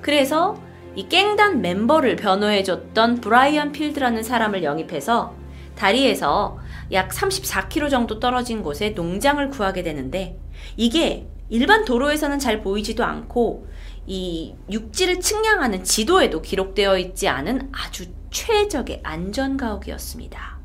그래서 0.00 0.58
이 0.94 1.06
깽단 1.06 1.60
멤버를 1.60 2.16
변호해줬던 2.16 3.20
브라이언 3.20 3.72
필드라는 3.72 4.22
사람을 4.22 4.62
영입해서 4.64 5.34
다리에서 5.76 6.58
약 6.92 7.10
34km 7.10 7.90
정도 7.90 8.18
떨어진 8.18 8.62
곳에 8.62 8.90
농장을 8.90 9.50
구하게 9.50 9.82
되는데 9.82 10.38
이게 10.76 11.26
일반 11.48 11.84
도로에서는 11.84 12.38
잘 12.38 12.62
보이지도 12.62 13.04
않고 13.04 13.66
이 14.06 14.54
육지를 14.70 15.20
측량하는 15.20 15.84
지도에도 15.84 16.42
기록되어 16.42 16.98
있지 16.98 17.28
않은 17.28 17.70
아주 17.72 18.06
최적의 18.30 19.00
안전 19.02 19.56
가옥이었습니다. 19.56 20.58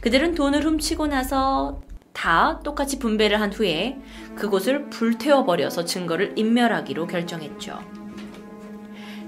그들은 0.00 0.34
돈을 0.34 0.64
훔치고 0.64 1.06
나서 1.06 1.80
다 2.12 2.60
똑같이 2.62 2.98
분배를 2.98 3.40
한 3.40 3.52
후에 3.52 3.98
그곳을 4.36 4.88
불태워버려서 4.90 5.84
증거를 5.84 6.34
인멸하기로 6.36 7.06
결정했죠. 7.06 7.78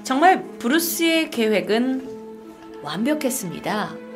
정말 0.04 0.42
브루스의 0.58 1.30
계획은 1.30 2.80
완벽했습니다. 2.82 4.07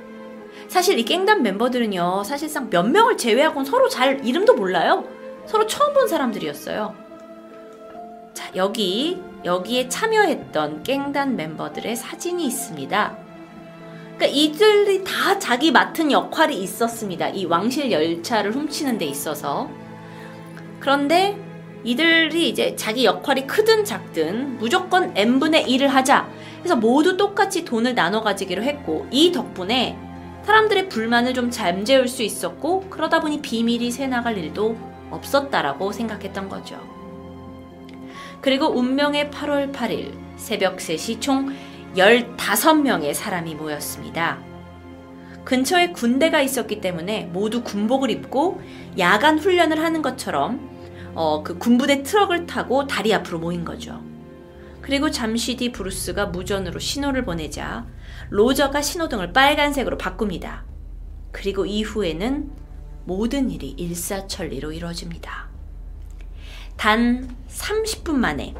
사실 0.72 0.98
이 0.98 1.04
깽단 1.04 1.42
멤버들은요, 1.42 2.24
사실상 2.24 2.70
몇 2.70 2.88
명을 2.88 3.18
제외하고는 3.18 3.66
서로 3.66 3.90
잘 3.90 4.24
이름도 4.24 4.54
몰라요. 4.54 5.04
서로 5.44 5.66
처음 5.66 5.92
본 5.92 6.08
사람들이었어요. 6.08 6.94
자, 8.32 8.50
여기, 8.56 9.20
여기에 9.44 9.90
참여했던 9.90 10.82
깽단 10.82 11.36
멤버들의 11.36 11.94
사진이 11.94 12.46
있습니다. 12.46 13.18
그러니까 14.16 14.26
이들이 14.26 15.04
다 15.04 15.38
자기 15.38 15.72
맡은 15.72 16.10
역할이 16.10 16.56
있었습니다. 16.62 17.28
이 17.28 17.44
왕실 17.44 17.92
열차를 17.92 18.52
훔치는 18.52 18.96
데 18.96 19.04
있어서. 19.04 19.68
그런데 20.80 21.36
이들이 21.84 22.48
이제 22.48 22.74
자기 22.76 23.04
역할이 23.04 23.46
크든 23.46 23.84
작든 23.84 24.56
무조건 24.56 25.12
n분의 25.14 25.66
1을 25.66 25.88
하자 25.88 26.30
그래서 26.60 26.76
모두 26.76 27.18
똑같이 27.18 27.62
돈을 27.66 27.94
나눠 27.94 28.22
가지기로 28.22 28.62
했고 28.62 29.06
이 29.10 29.32
덕분에 29.32 30.11
사람들의 30.44 30.88
불만을 30.88 31.34
좀 31.34 31.50
잠재울 31.50 32.08
수 32.08 32.22
있었고 32.22 32.88
그러다 32.90 33.20
보니 33.20 33.42
비밀이 33.42 33.90
새나갈 33.90 34.36
일도 34.38 34.76
없었다라고 35.10 35.92
생각했던 35.92 36.48
거죠. 36.48 36.80
그리고 38.40 38.66
운명의 38.66 39.30
8월 39.30 39.72
8일 39.72 40.14
새벽 40.36 40.78
3시 40.78 41.20
총 41.20 41.54
15명의 41.94 43.14
사람이 43.14 43.54
모였습니다. 43.54 44.40
근처에 45.44 45.88
군대가 45.88 46.40
있었기 46.40 46.80
때문에 46.80 47.26
모두 47.32 47.62
군복을 47.62 48.10
입고 48.10 48.60
야간 48.98 49.38
훈련을 49.38 49.80
하는 49.80 50.02
것처럼 50.02 50.70
어, 51.14 51.42
그 51.42 51.58
군부대 51.58 52.02
트럭을 52.02 52.46
타고 52.46 52.86
다리 52.86 53.12
앞으로 53.12 53.38
모인 53.38 53.64
거죠. 53.64 54.02
그리고 54.80 55.10
잠시 55.10 55.56
뒤 55.56 55.70
브루스가 55.70 56.26
무전으로 56.26 56.80
신호를 56.80 57.24
보내자 57.24 57.86
로저가 58.32 58.80
신호등을 58.80 59.34
빨간색으로 59.34 59.98
바꿉니다. 59.98 60.64
그리고 61.32 61.66
이후에는 61.66 62.50
모든 63.04 63.50
일이 63.50 63.68
일사천리로 63.76 64.72
이루어집니다. 64.72 65.50
단 66.78 67.36
30분 67.50 68.12
만에 68.14 68.54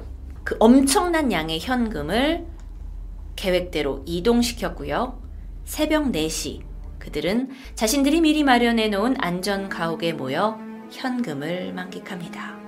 그 0.45 0.57
엄청난 0.61 1.33
양의 1.33 1.61
현금을 1.61 2.45
계획대로 3.35 4.03
이동시켰고요. 4.05 5.19
새벽 5.65 6.13
4시 6.13 6.61
그들은 6.99 7.49
자신들이 7.75 8.21
미리 8.21 8.45
마련해 8.45 8.89
놓은 8.89 9.17
안전 9.21 9.71
가옥에 9.71 10.13
모여 10.13 10.59
현금을 10.91 11.73
만끽합니다. 11.73 12.59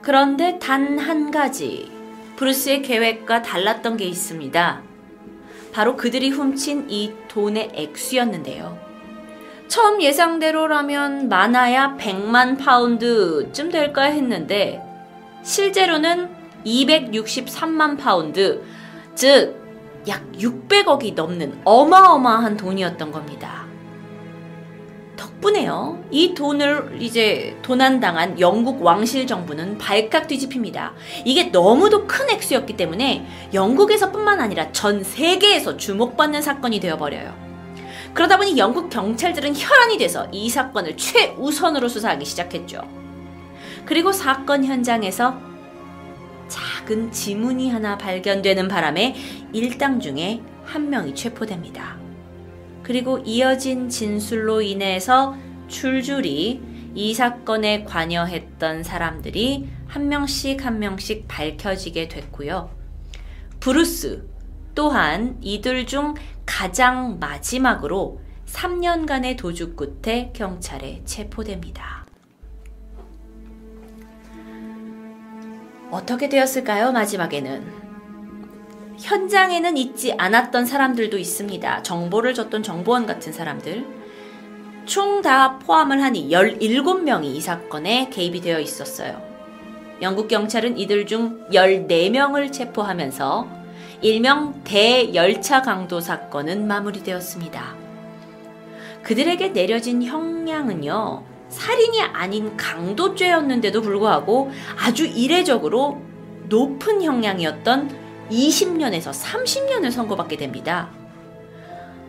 그런데 0.00 0.58
단 0.58 0.98
한 0.98 1.30
가지 1.30 1.92
브루스의 2.36 2.80
계획과 2.80 3.42
달랐던 3.42 3.98
게 3.98 4.06
있습니다. 4.06 4.85
바로 5.76 5.94
그들이 5.94 6.30
훔친 6.30 6.86
이 6.88 7.12
돈의 7.28 7.72
액수였는데요. 7.74 8.78
처음 9.68 10.00
예상대로라면 10.00 11.28
많아야 11.28 11.98
100만 11.98 12.58
파운드쯤 12.58 13.70
될까 13.70 14.04
했는데 14.04 14.80
실제로는 15.42 16.30
263만 16.64 17.98
파운드, 17.98 18.64
즉 19.14 19.66
약 20.08 20.22
600억이 20.32 21.14
넘는 21.14 21.60
어마어마한 21.64 22.56
돈이었던 22.56 23.10
겁니다. 23.10 23.65
덕분에요. 25.16 26.04
이 26.10 26.34
돈을 26.34 26.98
이제 27.00 27.56
도난당한 27.62 28.38
영국 28.40 28.82
왕실 28.82 29.26
정부는 29.26 29.78
발칵 29.78 30.28
뒤집힙니다. 30.28 30.92
이게 31.24 31.44
너무도 31.44 32.06
큰 32.06 32.30
액수였기 32.30 32.76
때문에 32.76 33.26
영국에서뿐만 33.52 34.40
아니라 34.40 34.70
전 34.72 35.02
세계에서 35.02 35.76
주목받는 35.76 36.42
사건이 36.42 36.80
되어버려요. 36.80 37.46
그러다 38.14 38.38
보니 38.38 38.56
영국 38.56 38.88
경찰들은 38.88 39.54
혈안이 39.56 39.98
돼서 39.98 40.26
이 40.32 40.48
사건을 40.48 40.96
최우선으로 40.96 41.88
수사하기 41.88 42.24
시작했죠. 42.24 42.80
그리고 43.84 44.12
사건 44.12 44.64
현장에서 44.64 45.38
작은 46.48 47.12
지문이 47.12 47.70
하나 47.70 47.98
발견되는 47.98 48.68
바람에 48.68 49.14
일당 49.52 50.00
중에 50.00 50.40
한 50.64 50.88
명이 50.90 51.14
체포됩니다. 51.14 52.05
그리고 52.86 53.18
이어진 53.18 53.88
진술로 53.88 54.62
인해서 54.62 55.36
줄줄이 55.66 56.62
이 56.94 57.14
사건에 57.14 57.82
관여했던 57.82 58.84
사람들이 58.84 59.68
한 59.88 60.08
명씩 60.08 60.64
한 60.64 60.78
명씩 60.78 61.26
밝혀지게 61.26 62.06
됐고요. 62.06 62.70
브루스 63.58 64.28
또한 64.76 65.36
이들 65.40 65.86
중 65.86 66.14
가장 66.46 67.18
마지막으로 67.18 68.20
3년간의 68.46 69.36
도주 69.36 69.74
끝에 69.74 70.30
경찰에 70.32 71.02
체포됩니다. 71.04 72.06
어떻게 75.90 76.28
되었을까요, 76.28 76.92
마지막에는? 76.92 77.85
현장에는 78.98 79.76
있지 79.76 80.14
않았던 80.16 80.66
사람들도 80.66 81.18
있습니다. 81.18 81.82
정보를 81.82 82.34
줬던 82.34 82.62
정보원 82.62 83.06
같은 83.06 83.32
사람들. 83.32 83.84
총 84.86 85.20
다 85.22 85.58
포함을 85.58 86.02
하니 86.02 86.28
17명이 86.28 87.24
이 87.24 87.40
사건에 87.40 88.08
개입이 88.10 88.40
되어 88.40 88.60
있었어요. 88.60 89.20
영국 90.00 90.28
경찰은 90.28 90.78
이들 90.78 91.06
중 91.06 91.44
14명을 91.50 92.52
체포하면서 92.52 93.48
일명 94.02 94.62
대열차 94.62 95.62
강도 95.62 96.00
사건은 96.00 96.66
마무리되었습니다. 96.68 97.74
그들에게 99.02 99.52
내려진 99.52 100.02
형량은요, 100.02 101.24
살인이 101.48 102.02
아닌 102.02 102.56
강도죄였는데도 102.56 103.80
불구하고 103.80 104.50
아주 104.78 105.06
이례적으로 105.06 106.00
높은 106.48 107.02
형량이었던 107.02 108.05
20년에서 108.30 109.12
30년을 109.12 109.90
선고받게 109.90 110.36
됩니다. 110.36 110.90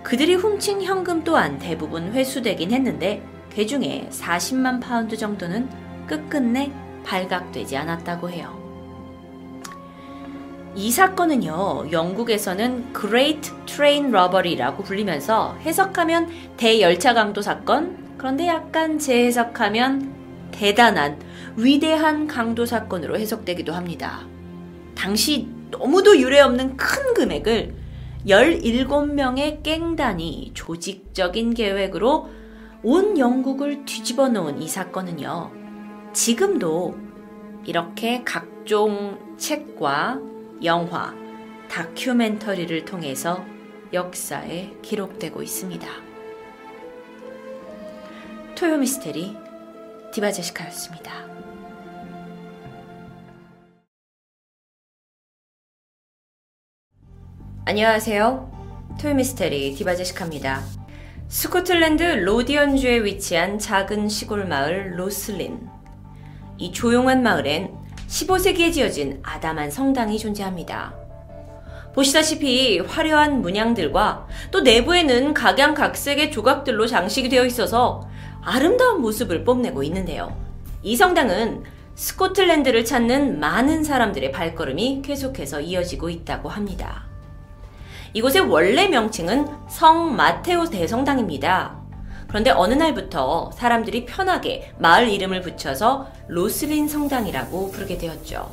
그들이 0.03 0.35
훔친 0.35 0.81
현금 0.83 1.23
또한 1.23 1.59
대부분 1.59 2.13
회수되긴 2.13 2.71
했는데 2.71 3.21
그 3.53 3.65
중에 3.65 4.07
40만 4.11 4.81
파운드 4.81 5.17
정도는 5.17 5.69
끝끝내 6.07 6.71
발각되지 7.03 7.75
않았다고 7.75 8.29
해요. 8.29 8.57
이 10.75 10.91
사건은요, 10.91 11.91
영국에서는 11.91 12.93
Great 12.93 13.51
Train 13.65 14.09
Robbery라고 14.09 14.83
불리면서 14.83 15.57
해석하면 15.61 16.29
대열차 16.55 17.15
강도 17.15 17.41
사건, 17.41 18.15
그런데 18.17 18.47
약간 18.47 18.99
재해석하면 18.99 20.13
대단한, 20.51 21.19
위대한 21.55 22.27
강도 22.27 22.65
사건으로 22.65 23.17
해석되기도 23.17 23.73
합니다. 23.73 24.21
당시 24.93 25.56
너무도 25.69 26.19
유례없는 26.19 26.77
큰 26.77 27.13
금액을 27.13 27.75
17명의 28.25 29.63
깽단이 29.63 30.51
조직적인 30.53 31.53
계획으로 31.53 32.29
온 32.83 33.17
영국을 33.17 33.85
뒤집어 33.85 34.27
놓은 34.27 34.61
이 34.61 34.67
사건은요, 34.67 35.51
지금도 36.13 36.97
이렇게 37.65 38.23
각종 38.23 39.35
책과 39.37 40.19
영화, 40.63 41.13
다큐멘터리를 41.69 42.85
통해서 42.85 43.43
역사에 43.93 44.73
기록되고 44.81 45.41
있습니다. 45.41 45.87
토요 48.55 48.77
미스테리 48.77 49.37
디바제시카였습니다. 50.13 51.26
안녕하세요. 57.67 58.95
토요미스테리 58.97 59.73
디바제시카입니다. 59.75 60.63
스코틀랜드 61.27 62.01
로디언주에 62.01 63.03
위치한 63.03 63.59
작은 63.59 64.07
시골 64.07 64.45
마을 64.45 64.97
로슬린. 64.97 65.67
이 66.57 66.71
조용한 66.71 67.21
마을엔 67.23 67.73
15세기에 68.07 68.71
지어진 68.71 69.19
아담한 69.21 69.69
성당이 69.69 70.17
존재합니다. 70.17 70.95
보시다시피 71.93 72.79
화려한 72.79 73.41
문양들과 73.41 74.29
또 74.49 74.61
내부에는 74.61 75.33
각양각색의 75.33 76.31
조각들로 76.31 76.87
장식이 76.87 77.27
되어 77.27 77.43
있어서 77.43 78.07
아름다운 78.41 79.01
모습을 79.01 79.43
뽐내고 79.43 79.83
있는데요. 79.83 80.33
이 80.83 80.95
성당은 80.95 81.63
스코틀랜드를 81.95 82.85
찾는 82.85 83.41
많은 83.41 83.83
사람들의 83.83 84.31
발걸음이 84.31 85.01
계속해서 85.03 85.59
이어지고 85.59 86.09
있다고 86.09 86.47
합니다. 86.47 87.06
이곳의 88.13 88.41
원래 88.41 88.87
명칭은 88.87 89.47
성 89.69 90.15
마테오 90.15 90.69
대성당입니다. 90.69 91.77
그런데 92.27 92.51
어느 92.51 92.73
날부터 92.73 93.51
사람들이 93.53 94.05
편하게 94.05 94.73
마을 94.79 95.09
이름을 95.09 95.41
붙여서 95.41 96.11
로슬린 96.27 96.87
성당이라고 96.87 97.71
부르게 97.71 97.97
되었죠. 97.97 98.49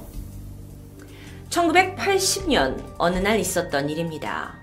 1980년 1.50 2.94
어느 2.98 3.18
날 3.18 3.38
있었던 3.38 3.88
일입니다. 3.90 4.54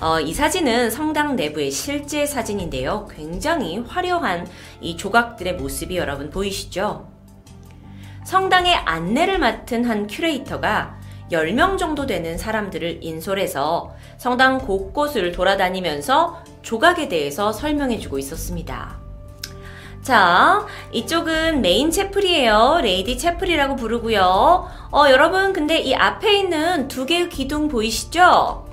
어, 0.00 0.20
이 0.20 0.34
사진은 0.34 0.90
성당 0.90 1.36
내부의 1.36 1.70
실제 1.70 2.26
사진인데요. 2.26 3.08
굉장히 3.10 3.78
화려한 3.78 4.46
이 4.80 4.96
조각들의 4.96 5.54
모습이 5.54 5.96
여러분 5.96 6.30
보이시죠? 6.30 7.08
성당의 8.24 8.74
안내를 8.74 9.38
맡은 9.38 9.84
한 9.84 10.06
큐레이터가 10.06 10.98
10명 11.30 11.78
정도 11.78 12.06
되는 12.06 12.36
사람들을 12.36 13.02
인솔해서 13.02 13.94
성당 14.18 14.58
곳곳을 14.58 15.32
돌아다니면서 15.32 16.42
조각에 16.62 17.08
대해서 17.08 17.52
설명해주고 17.52 18.18
있었습니다. 18.18 19.04
자, 20.02 20.66
이쪽은 20.92 21.62
메인 21.62 21.90
채플이에요. 21.90 22.80
레이디 22.82 23.16
채플이라고 23.16 23.76
부르고요. 23.76 24.68
어, 24.92 25.04
여러분, 25.08 25.54
근데 25.54 25.78
이 25.78 25.94
앞에 25.94 26.40
있는 26.40 26.88
두 26.88 27.06
개의 27.06 27.30
기둥 27.30 27.68
보이시죠? 27.68 28.66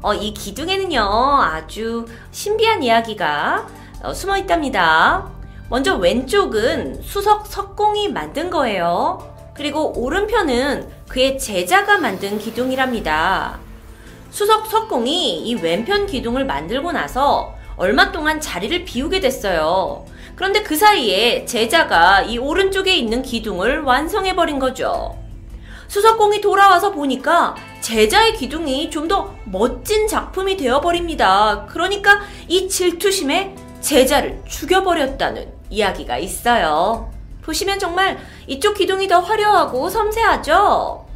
어, 0.00 0.14
이 0.14 0.32
기둥에는요, 0.32 1.02
아주 1.42 2.06
신비한 2.30 2.82
이야기가 2.82 3.66
어, 4.04 4.14
숨어 4.14 4.38
있답니다. 4.38 5.30
먼저 5.68 5.96
왼쪽은 5.96 7.02
수석 7.02 7.46
석공이 7.46 8.08
만든 8.08 8.48
거예요. 8.48 9.34
그리고 9.54 9.92
오른편은 9.98 10.88
그의 11.08 11.38
제자가 11.38 11.98
만든 11.98 12.38
기둥이랍니다. 12.38 13.58
수석 14.30 14.66
석공이 14.66 15.42
이 15.46 15.54
왼편 15.54 16.06
기둥을 16.06 16.44
만들고 16.44 16.92
나서 16.92 17.54
얼마 17.76 18.10
동안 18.10 18.40
자리를 18.40 18.84
비우게 18.84 19.20
됐어요. 19.20 20.04
그런데 20.34 20.62
그 20.62 20.76
사이에 20.76 21.44
제자가 21.44 22.22
이 22.22 22.38
오른쪽에 22.38 22.94
있는 22.96 23.22
기둥을 23.22 23.82
완성해버린 23.82 24.58
거죠. 24.58 25.16
수석공이 25.86 26.40
돌아와서 26.40 26.90
보니까 26.90 27.54
제자의 27.80 28.34
기둥이 28.34 28.90
좀 28.90 29.06
더 29.06 29.32
멋진 29.44 30.08
작품이 30.08 30.56
되어버립니다. 30.56 31.66
그러니까 31.68 32.22
이 32.48 32.68
질투심에 32.68 33.54
제자를 33.80 34.42
죽여버렸다는 34.48 35.52
이야기가 35.70 36.18
있어요. 36.18 37.13
보시면 37.44 37.78
정말 37.78 38.18
이쪽 38.46 38.74
기둥이 38.74 39.06
더 39.06 39.20
화려하고 39.20 39.88
섬세하죠? 39.88 41.06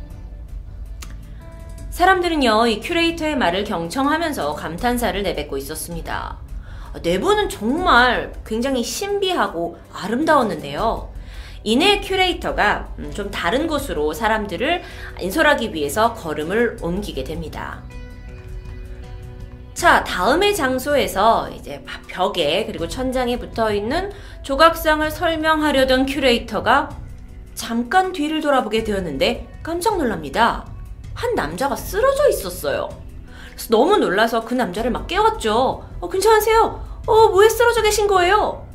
사람들은요, 1.90 2.66
이 2.68 2.80
큐레이터의 2.80 3.36
말을 3.36 3.64
경청하면서 3.64 4.54
감탄사를 4.54 5.20
내뱉고 5.22 5.56
있었습니다. 5.56 6.38
내부는 7.02 7.48
정말 7.48 8.32
굉장히 8.46 8.84
신비하고 8.84 9.78
아름다웠는데요. 9.92 11.12
이내 11.64 12.00
큐레이터가 12.00 12.94
음, 12.98 13.10
좀 13.12 13.30
다른 13.30 13.66
곳으로 13.66 14.12
사람들을 14.12 14.82
인솔하기 15.20 15.74
위해서 15.74 16.14
걸음을 16.14 16.78
옮기게 16.80 17.24
됩니다. 17.24 17.82
자, 19.78 20.02
다음의 20.02 20.56
장소에서 20.56 21.50
이제 21.50 21.84
벽에 22.08 22.66
그리고 22.66 22.88
천장에 22.88 23.38
붙어 23.38 23.72
있는 23.72 24.10
조각상을 24.42 25.08
설명하려던 25.08 26.06
큐레이터가 26.06 26.88
잠깐 27.54 28.12
뒤를 28.12 28.40
돌아보게 28.40 28.82
되었는데 28.82 29.60
깜짝 29.62 29.96
놀랍니다. 29.96 30.66
한 31.14 31.36
남자가 31.36 31.76
쓰러져 31.76 32.28
있었어요. 32.28 32.88
그래서 33.52 33.68
너무 33.70 33.98
놀라서 33.98 34.44
그 34.44 34.52
남자를 34.52 34.90
막 34.90 35.06
깨웠죠. 35.06 35.88
어, 36.00 36.08
괜찮으세요? 36.08 36.84
어, 37.06 37.28
뭐에 37.28 37.48
쓰러져 37.48 37.80
계신 37.80 38.08
거예요? 38.08 38.66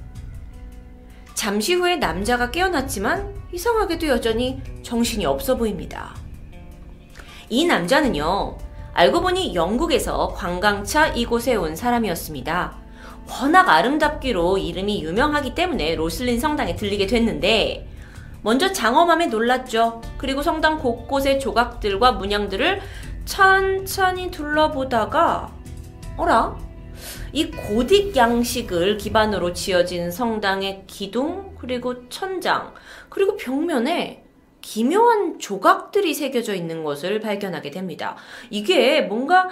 잠시 1.33 1.73
후에 1.73 1.97
남자가 1.97 2.49
깨어났지만 2.49 3.43
이상하게도 3.51 4.07
여전히 4.07 4.61
정신이 4.83 5.25
없어 5.25 5.57
보입니다. 5.57 6.15
이 7.49 7.65
남자는요, 7.65 8.62
알고 8.93 9.21
보니 9.21 9.55
영국에서 9.55 10.29
관광차 10.29 11.07
이곳에 11.07 11.55
온 11.55 11.75
사람이었습니다. 11.75 12.75
워낙 13.27 13.69
아름답기로 13.69 14.57
이름이 14.57 15.03
유명하기 15.03 15.55
때문에 15.55 15.95
로슬린 15.95 16.39
성당에 16.39 16.75
들리게 16.75 17.07
됐는데, 17.07 17.87
먼저 18.43 18.71
장엄함에 18.71 19.27
놀랐죠. 19.27 20.01
그리고 20.17 20.41
성당 20.41 20.77
곳곳의 20.77 21.39
조각들과 21.39 22.13
문양들을 22.13 22.81
천천히 23.25 24.29
둘러보다가, 24.29 25.51
어라? 26.17 26.55
이 27.31 27.49
고딕 27.49 28.15
양식을 28.15 28.97
기반으로 28.97 29.53
지어진 29.53 30.11
성당의 30.11 30.83
기둥, 30.85 31.55
그리고 31.57 32.07
천장, 32.09 32.73
그리고 33.09 33.37
벽면에 33.37 34.22
기묘한 34.63 35.39
조각들이 35.39 36.13
새겨져 36.15 36.55
있는 36.55 36.83
것을 36.83 37.19
발견하게 37.19 37.69
됩니다. 37.69 38.15
이게 38.49 39.01
뭔가 39.01 39.49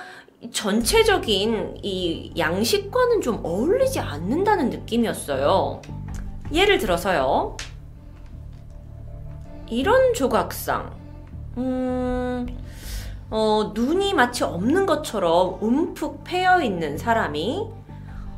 전체적인 0.52 1.82
이 1.84 2.32
양식과는 2.36 3.22
좀 3.22 3.42
어울리지 3.44 4.00
않는다는 4.00 4.72
느낌이었어요. 4.72 5.82
예를 6.52 6.80
들어서요. 6.80 7.58
이런 9.70 10.14
조각상. 10.14 10.92
음, 11.58 12.48
어, 13.30 13.72
눈이 13.76 14.14
마치 14.14 14.44
없는 14.46 14.86
것처럼 14.86 15.58
움푹 15.62 16.24
패여 16.24 16.62
있는 16.62 16.98
사람이 16.98 17.68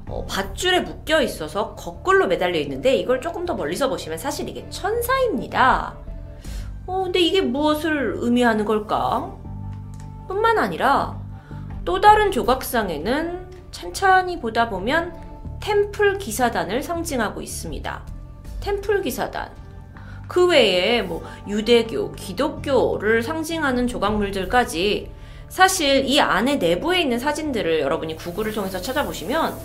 어, 0.10 0.26
밧줄에 0.28 0.82
묶여 0.82 1.22
있어서 1.22 1.76
거꾸로 1.76 2.28
매달려 2.28 2.60
있는데 2.60 2.96
이걸 2.96 3.22
조금 3.22 3.46
더 3.46 3.54
멀리서 3.54 3.90
보시면 3.90 4.18
사실 4.18 4.50
이게 4.50 4.68
천사입니다. 4.70 6.03
어, 6.86 7.04
근데 7.04 7.20
이게 7.20 7.42
무엇을 7.42 8.16
의미하는 8.18 8.66
걸까? 8.66 9.34
뿐만 10.28 10.58
아니라 10.58 11.18
또 11.86 12.02
다른 12.02 12.32
조각상에는 12.32 13.48
찬찬히 13.72 14.40
보다 14.40 14.70
보면 14.70 15.14
템플 15.62 16.18
기사단을 16.18 16.84
상징하고 16.84 17.42
있습니다. 17.42 18.02
템플 18.60 19.02
기사단. 19.02 19.50
그 20.28 20.48
외에 20.48 21.02
뭐 21.02 21.24
유대교, 21.48 22.14
기독교를 22.14 23.24
상징하는 23.24 23.88
조각물들까지 23.88 25.12
사실 25.50 26.06
이 26.06 26.20
안에 26.20 26.56
내부에 26.56 27.02
있는 27.02 27.20
사진들을 27.20 27.80
여러분이 27.82 28.16
구글을 28.16 28.54
통해서 28.54 28.82
찾아보시면 28.82 29.56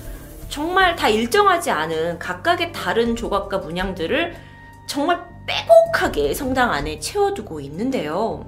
정말 0.49 0.97
다 0.97 1.09
일정하지 1.09 1.71
않은 1.71 2.19
각각의 2.19 2.73
다른 2.73 3.17
조각과 3.17 3.59
문양들을 3.59 4.35
정말 4.87 5.25
빼곡하게 5.49 6.35
성당 6.35 6.73
안에 6.73 7.01
채워두고 7.01 7.61
있는데요. 7.61 8.47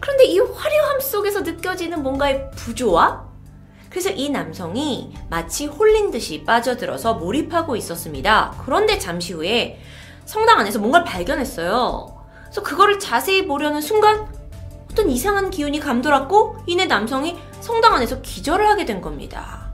그런데 0.00 0.24
이 0.24 0.38
화려함 0.38 1.00
속에서 1.00 1.40
느껴지는 1.40 2.02
뭔가의 2.02 2.50
부조화? 2.52 3.26
그래서 3.90 4.10
이 4.10 4.30
남성이 4.30 5.12
마치 5.28 5.66
홀린 5.66 6.10
듯이 6.10 6.44
빠져들어서 6.44 7.14
몰입하고 7.14 7.74
있었습니다. 7.76 8.54
그런데 8.64 8.98
잠시 8.98 9.32
후에 9.32 9.80
성당 10.24 10.60
안에서 10.60 10.78
뭔가를 10.78 11.04
발견했어요. 11.04 12.16
그래서 12.44 12.62
그거를 12.62 12.98
자세히 12.98 13.46
보려는 13.46 13.80
순간 13.80 14.28
어떤 14.90 15.10
이상한 15.10 15.50
기운이 15.50 15.80
감돌았고 15.80 16.58
이내 16.66 16.86
남성이 16.86 17.36
성당 17.60 17.94
안에서 17.94 18.20
기절을 18.20 18.68
하게 18.68 18.84
된 18.84 19.00
겁니다. 19.00 19.72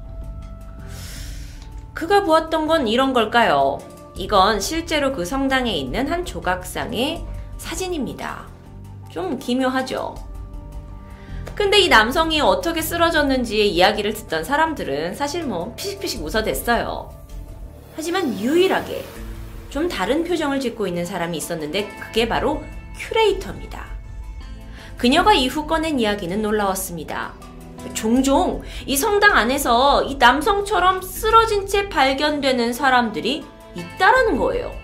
그가 1.92 2.22
보았던 2.22 2.66
건 2.66 2.88
이런 2.88 3.12
걸까요? 3.12 3.78
이건 4.16 4.60
실제로 4.60 5.12
그 5.12 5.24
성당에 5.24 5.74
있는 5.74 6.08
한 6.08 6.24
조각상의 6.24 7.24
사진입니다. 7.58 8.46
좀 9.10 9.38
기묘하죠? 9.38 10.14
근데 11.54 11.78
이 11.78 11.88
남성이 11.88 12.40
어떻게 12.40 12.82
쓰러졌는지의 12.82 13.70
이야기를 13.70 14.14
듣던 14.14 14.44
사람들은 14.44 15.14
사실 15.14 15.44
뭐 15.44 15.74
피식피식 15.76 16.24
웃어댔어요. 16.24 17.12
하지만 17.96 18.38
유일하게 18.40 19.04
좀 19.70 19.88
다른 19.88 20.24
표정을 20.24 20.60
짓고 20.60 20.86
있는 20.86 21.04
사람이 21.04 21.36
있었는데 21.36 21.88
그게 22.00 22.28
바로 22.28 22.62
큐레이터입니다. 22.96 23.86
그녀가 24.96 25.32
이후 25.32 25.66
꺼낸 25.66 25.98
이야기는 25.98 26.42
놀라웠습니다. 26.42 27.34
종종 27.92 28.62
이 28.86 28.96
성당 28.96 29.36
안에서 29.36 30.04
이 30.04 30.16
남성처럼 30.16 31.02
쓰러진 31.02 31.66
채 31.66 31.88
발견되는 31.88 32.72
사람들이 32.72 33.44
있다라는 33.74 34.38
거예요. 34.38 34.74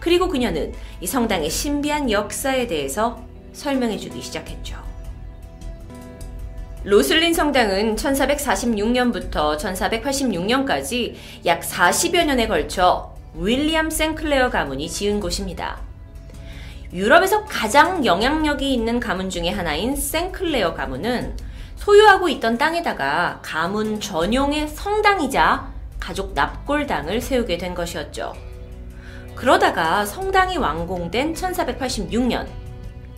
그리고 0.00 0.28
그녀는 0.28 0.72
이 1.00 1.06
성당의 1.06 1.50
신비한 1.50 2.10
역사에 2.10 2.66
대해서 2.66 3.20
설명해 3.52 3.98
주기 3.98 4.22
시작했죠. 4.22 4.76
로슬린 6.84 7.34
성당은 7.34 7.96
1446년부터 7.96 9.58
1486년까지 9.58 11.14
약 11.44 11.62
40여 11.62 12.24
년에 12.24 12.46
걸쳐 12.46 13.12
윌리엄 13.34 13.90
생클레어 13.90 14.50
가문이 14.50 14.88
지은 14.88 15.18
곳입니다. 15.18 15.80
유럽에서 16.92 17.44
가장 17.44 18.04
영향력이 18.04 18.72
있는 18.72 19.00
가문 19.00 19.28
중의 19.28 19.50
하나인 19.50 19.96
생클레어 19.96 20.74
가문은 20.74 21.36
소유하고 21.74 22.28
있던 22.28 22.56
땅에다가 22.56 23.40
가문 23.42 24.00
전용의 24.00 24.68
성당이자 24.68 25.75
가족 26.06 26.34
납골당을 26.34 27.20
세우게 27.20 27.58
된 27.58 27.74
것이었죠. 27.74 28.32
그러다가 29.34 30.06
성당이 30.06 30.56
완공된 30.56 31.34
1486년 31.34 32.46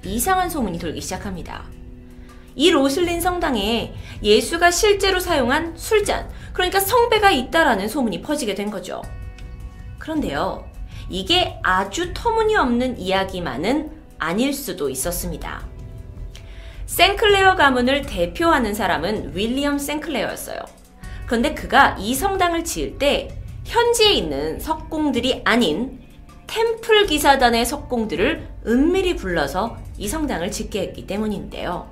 이상한 0.06 0.48
소문이 0.48 0.78
돌기 0.78 1.02
시작합니다. 1.02 1.64
이 2.54 2.70
로슬린 2.70 3.20
성당에 3.20 3.92
예수가 4.22 4.70
실제로 4.70 5.20
사용한 5.20 5.76
술잔, 5.76 6.30
그러니까 6.54 6.80
성배가 6.80 7.30
있다라는 7.30 7.88
소문이 7.88 8.22
퍼지게 8.22 8.54
된 8.54 8.70
거죠. 8.70 9.02
그런데요, 9.98 10.64
이게 11.10 11.60
아주 11.62 12.14
터무니없는 12.14 12.98
이야기만은 12.98 13.92
아닐 14.18 14.54
수도 14.54 14.88
있었습니다. 14.88 15.62
생클레어 16.86 17.54
가문을 17.54 18.06
대표하는 18.06 18.72
사람은 18.72 19.36
윌리엄 19.36 19.76
생클레어였어요. 19.76 20.77
그런데 21.28 21.54
그가 21.54 21.94
이 21.98 22.14
성당을 22.14 22.64
지을 22.64 22.98
때 22.98 23.28
현지에 23.64 24.12
있는 24.12 24.58
석공들이 24.58 25.42
아닌 25.44 26.00
템플 26.46 27.06
기사단의 27.06 27.66
석공들을 27.66 28.48
은밀히 28.66 29.14
불러서 29.14 29.76
이 29.98 30.08
성당을 30.08 30.50
짓게 30.50 30.80
했기 30.80 31.06
때문인데요. 31.06 31.90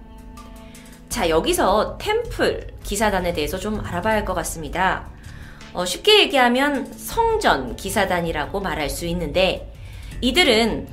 자, 1.10 1.28
여기서 1.28 1.98
템플 1.98 2.68
기사단에 2.82 3.34
대해서 3.34 3.58
좀 3.58 3.80
알아봐야 3.84 4.16
할 4.16 4.24
것 4.24 4.32
같습니다. 4.34 5.06
어, 5.74 5.84
쉽게 5.84 6.20
얘기하면 6.20 6.90
성전 6.94 7.76
기사단이라고 7.76 8.60
말할 8.60 8.88
수 8.88 9.04
있는데 9.06 9.70
이들은 10.22 10.88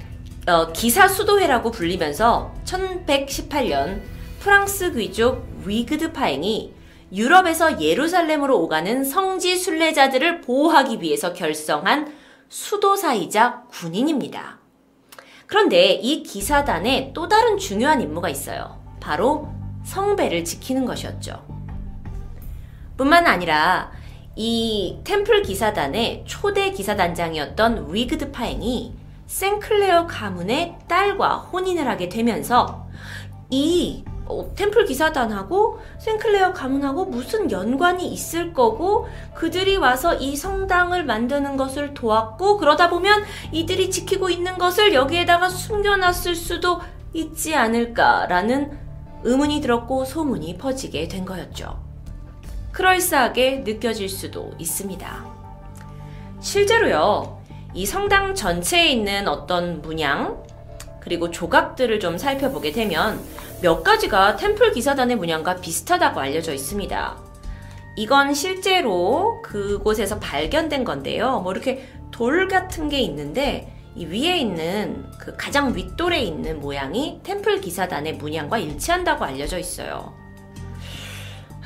어, 0.47 0.73
기사 0.73 1.07
수도회라고 1.07 1.71
불리면서 1.71 2.53
1118년 2.65 4.01
프랑스 4.41 4.91
귀족 4.91 5.47
위그드 5.63 6.11
파행이 6.11 6.73
유럽에서 7.13 7.79
예루살렘으로 7.79 8.59
오가는 8.59 9.03
성지 9.03 9.55
순례자들을 9.55 10.41
보호하기 10.41 11.01
위해서 11.01 11.31
결성한 11.33 12.11
수도사이자 12.49 13.63
군인입니다. 13.69 14.59
그런데 15.45 15.93
이 15.93 16.23
기사단에 16.23 17.11
또 17.13 17.27
다른 17.27 17.57
중요한 17.57 18.01
임무가 18.01 18.29
있어요. 18.29 18.81
바로 18.99 19.49
성배를 19.83 20.43
지키는 20.43 20.85
것이었죠. 20.85 21.45
뿐만 22.97 23.27
아니라 23.27 23.91
이 24.35 24.99
템플 25.03 25.43
기사단의 25.43 26.23
초대 26.25 26.71
기사단장이었던 26.71 27.93
위그드 27.93 28.31
파행이 28.31 28.95
생클레어 29.27 30.07
가문의 30.07 30.77
딸과 30.87 31.37
혼인을 31.37 31.87
하게 31.87 32.09
되면서 32.09 32.87
이 33.49 34.03
어, 34.25 34.51
템플 34.55 34.85
기사단하고 34.85 35.79
생클레어 35.99 36.53
가문하고 36.53 37.05
무슨 37.05 37.51
연관이 37.51 38.07
있을 38.07 38.53
거고 38.53 39.07
그들이 39.33 39.77
와서 39.77 40.15
이 40.15 40.35
성당을 40.35 41.05
만드는 41.05 41.57
것을 41.57 41.93
도왔고 41.93 42.57
그러다 42.57 42.89
보면 42.89 43.23
이들이 43.51 43.91
지키고 43.91 44.29
있는 44.29 44.57
것을 44.57 44.93
여기에다가 44.93 45.49
숨겨놨을 45.49 46.35
수도 46.35 46.81
있지 47.13 47.53
않을까라는 47.55 48.77
의문이 49.23 49.61
들었고 49.61 50.05
소문이 50.05 50.57
퍼지게 50.57 51.07
된 51.07 51.25
거였죠. 51.25 51.81
그럴싸하게 52.71 53.59
느껴질 53.59 54.09
수도 54.09 54.51
있습니다. 54.57 55.25
실제로요, 56.39 57.41
이 57.73 57.85
성당 57.85 58.35
전체에 58.35 58.89
있는 58.89 59.27
어떤 59.27 59.81
문양, 59.81 60.43
그리고 60.99 61.29
조각들을 61.29 61.99
좀 61.99 62.17
살펴보게 62.17 62.71
되면 62.71 63.21
몇 63.63 63.81
가지가 63.81 64.35
템플 64.35 64.73
기사단의 64.73 65.15
문양과 65.15 65.55
비슷하다고 65.55 66.19
알려져 66.19 66.53
있습니다. 66.53 67.17
이건 67.95 68.33
실제로 68.33 69.41
그곳에서 69.41 70.19
발견된 70.19 70.83
건데요. 70.83 71.39
뭐 71.39 71.53
이렇게 71.53 71.87
돌 72.11 72.49
같은 72.49 72.89
게 72.89 72.99
있는데 72.99 73.73
이 73.95 74.05
위에 74.05 74.37
있는 74.37 75.05
그 75.17 75.37
가장 75.37 75.73
윗돌에 75.73 76.19
있는 76.21 76.59
모양이 76.59 77.21
템플 77.23 77.61
기사단의 77.61 78.17
문양과 78.17 78.57
일치한다고 78.57 79.23
알려져 79.23 79.57
있어요. 79.57 80.13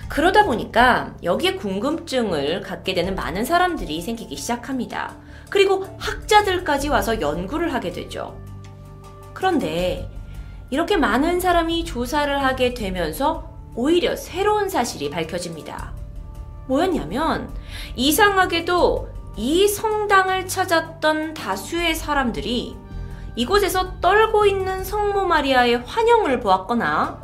그러다 0.07 0.45
보니까 0.45 1.15
여기에 1.23 1.55
궁금증을 1.55 2.61
갖게 2.61 2.93
되는 2.93 3.15
많은 3.15 3.43
사람들이 3.43 4.01
생기기 4.01 4.35
시작합니다. 4.35 5.17
그리고 5.49 5.87
학자들까지 5.97 6.89
와서 6.89 7.19
연구를 7.19 7.73
하게 7.73 7.91
되죠. 7.91 8.39
그런데 9.33 10.11
이렇게 10.69 10.97
많은 10.97 11.39
사람이 11.39 11.85
조사를 11.85 12.43
하게 12.43 12.73
되면서 12.73 13.49
오히려 13.75 14.15
새로운 14.15 14.69
사실이 14.69 15.09
밝혀집니다. 15.09 15.93
뭐였냐면 16.67 17.49
이상하게도 17.95 19.09
이 19.37 19.67
성당을 19.67 20.47
찾았던 20.47 21.33
다수의 21.35 21.95
사람들이 21.95 22.75
이곳에서 23.35 23.99
떨고 24.01 24.45
있는 24.45 24.83
성모 24.83 25.25
마리아의 25.25 25.83
환영을 25.85 26.39
보았거나 26.39 27.21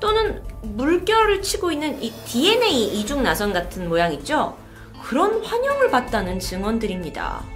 또는 0.00 0.42
물결을 0.62 1.42
치고 1.42 1.72
있는 1.72 2.00
이 2.02 2.10
DNA 2.10 3.00
이중 3.00 3.22
나선 3.22 3.52
같은 3.52 3.88
모양 3.88 4.12
있죠? 4.14 4.56
그런 5.02 5.44
환영을 5.44 5.90
봤다는 5.90 6.38
증언들입니다. 6.38 7.55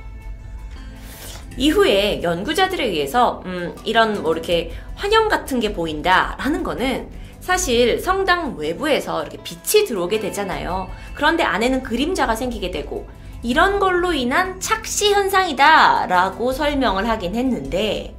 이후에 1.57 2.23
연구자들에 2.23 2.85
의해서 2.85 3.43
음, 3.47 3.75
이런 3.85 4.23
뭐 4.23 4.33
이렇게 4.33 4.73
환영 4.95 5.29
같은 5.29 5.61
게 5.61 5.73
보인다라는 5.73 6.63
거는 6.63 7.09
사실 7.41 8.01
성당 8.01 8.57
외부에서 8.57 9.23
이렇게 9.23 9.39
빛이 9.43 9.87
들어오게 9.87 10.21
되잖아요. 10.21 10.89
그런데 11.15 11.43
안에는 11.43 11.83
그림자가 11.83 12.37
생기게 12.37 12.71
되고 12.71 13.09
이런 13.43 13.81
걸로 13.81 14.13
인한 14.13 14.61
착시 14.61 15.13
현상이다라고 15.13 16.53
설명을 16.53 17.09
하긴 17.09 17.35
했는데 17.35 18.15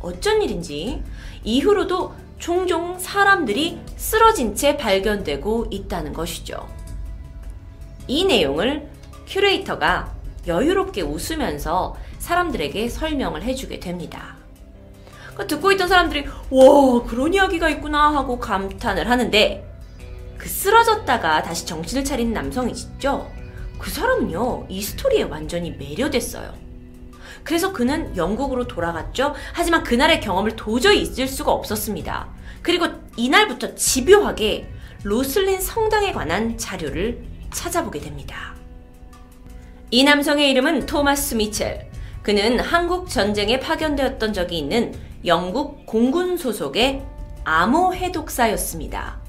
어쩐 0.00 0.42
일인지 0.42 1.02
이후로도 1.42 2.12
종종 2.38 2.98
사람들이 2.98 3.80
쓰러진 3.96 4.54
채 4.54 4.76
발견되고 4.76 5.66
있다는 5.70 6.12
것이죠. 6.12 6.68
이 8.06 8.24
내용을 8.24 8.88
큐레이터가 9.26 10.12
여유롭게 10.46 11.02
웃으면서 11.02 11.96
사람들에게 12.26 12.88
설명을 12.88 13.44
해주게 13.44 13.78
됩니다. 13.78 14.34
그 15.36 15.46
듣고 15.46 15.70
있던 15.72 15.86
사람들이 15.86 16.26
와 16.50 17.04
그런 17.04 17.32
이야기가 17.32 17.68
있구나 17.68 18.12
하고 18.12 18.40
감탄을 18.40 19.08
하는데 19.08 19.64
그 20.36 20.48
쓰러졌다가 20.48 21.42
다시 21.42 21.66
정신을 21.66 22.04
차린 22.04 22.32
남성이 22.32 22.72
있죠. 22.72 23.30
그 23.78 23.90
사람은요 23.90 24.66
이 24.68 24.82
스토리에 24.82 25.22
완전히 25.22 25.70
매료됐어요. 25.70 26.52
그래서 27.44 27.72
그는 27.72 28.16
영국으로 28.16 28.66
돌아갔죠. 28.66 29.34
하지만 29.52 29.84
그날의 29.84 30.20
경험을 30.20 30.56
도저히 30.56 31.02
잊을 31.02 31.28
수가 31.28 31.52
없었습니다. 31.52 32.26
그리고 32.60 32.88
이날부터 33.16 33.76
집요하게 33.76 34.68
로슬린 35.04 35.60
성당에 35.60 36.12
관한 36.12 36.58
자료를 36.58 37.22
찾아보게 37.52 38.00
됩니다. 38.00 38.56
이 39.92 40.02
남성의 40.02 40.50
이름은 40.50 40.86
토마스 40.86 41.36
미첼. 41.36 41.94
그는 42.26 42.58
한국 42.58 43.08
전쟁에 43.08 43.60
파견되었던 43.60 44.32
적이 44.32 44.58
있는 44.58 44.92
영국 45.24 45.86
공군 45.86 46.36
소속의 46.36 47.04
암호 47.44 47.94
해독사였습니다. 47.94 49.20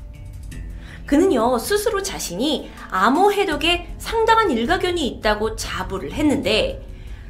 그는요, 1.05 1.59
스스로 1.59 2.01
자신이 2.01 2.71
암호 2.89 3.31
해독에 3.31 3.93
상당한 3.99 4.49
일가견이 4.49 5.05
있다고 5.05 5.55
자부를 5.55 6.13
했는데, 6.13 6.83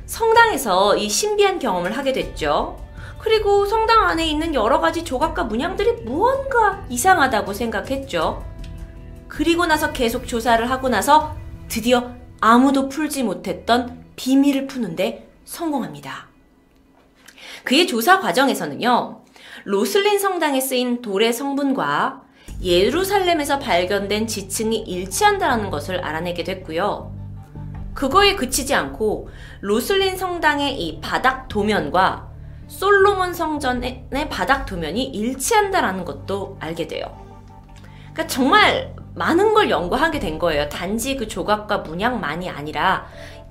성당에서 0.05 0.95
이 0.95 1.09
신비한 1.09 1.59
경험을 1.59 1.97
하게 1.97 2.13
됐죠. 2.13 2.79
그리고 3.19 3.65
성당 3.65 4.07
안에 4.07 4.25
있는 4.25 4.55
여러 4.55 4.79
가지 4.79 5.03
조각과 5.03 5.43
문양들이 5.43 6.03
무언가 6.05 6.85
이상하다고 6.87 7.51
생각했죠. 7.51 8.41
그리고 9.27 9.65
나서 9.65 9.91
계속 9.91 10.29
조사를 10.29 10.71
하고 10.71 10.87
나서 10.87 11.35
드디어 11.67 12.13
아무도 12.39 12.87
풀지 12.87 13.23
못했던 13.23 14.05
비밀을 14.15 14.67
푸는데 14.67 15.26
성공합니다. 15.47 16.27
그의 17.63 17.87
조사 17.87 18.19
과정에서는요, 18.19 19.21
로슬린 19.63 20.19
성당에 20.19 20.59
쓰인 20.59 21.01
돌의 21.01 21.33
성분과 21.33 22.21
예루살렘에서 22.61 23.57
발견된 23.59 24.27
지층이 24.27 24.77
일치한다는 24.77 25.69
것을 25.69 25.99
알아내게 26.03 26.43
됐고요. 26.43 27.15
그거에 27.93 28.35
그치지 28.35 28.75
않고 28.75 29.29
로슬린 29.61 30.17
성당의 30.17 30.79
이 30.79 30.99
바닥 31.01 31.47
도면과 31.47 32.29
솔로몬 32.67 33.33
성전의 33.33 34.27
바닥 34.29 34.65
도면이 34.65 35.05
일치한다라는 35.05 36.03
것도 36.03 36.57
알게 36.59 36.87
돼요. 36.87 37.25
그러니까 38.13 38.27
정말 38.27 38.93
많은 39.15 39.53
걸 39.53 39.69
연구하게 39.69 40.19
된 40.19 40.37
거예요. 40.37 40.69
단지 40.69 41.15
그 41.15 41.27
조각과 41.27 41.79
문양만이 41.79 42.49
아니라 42.49 43.07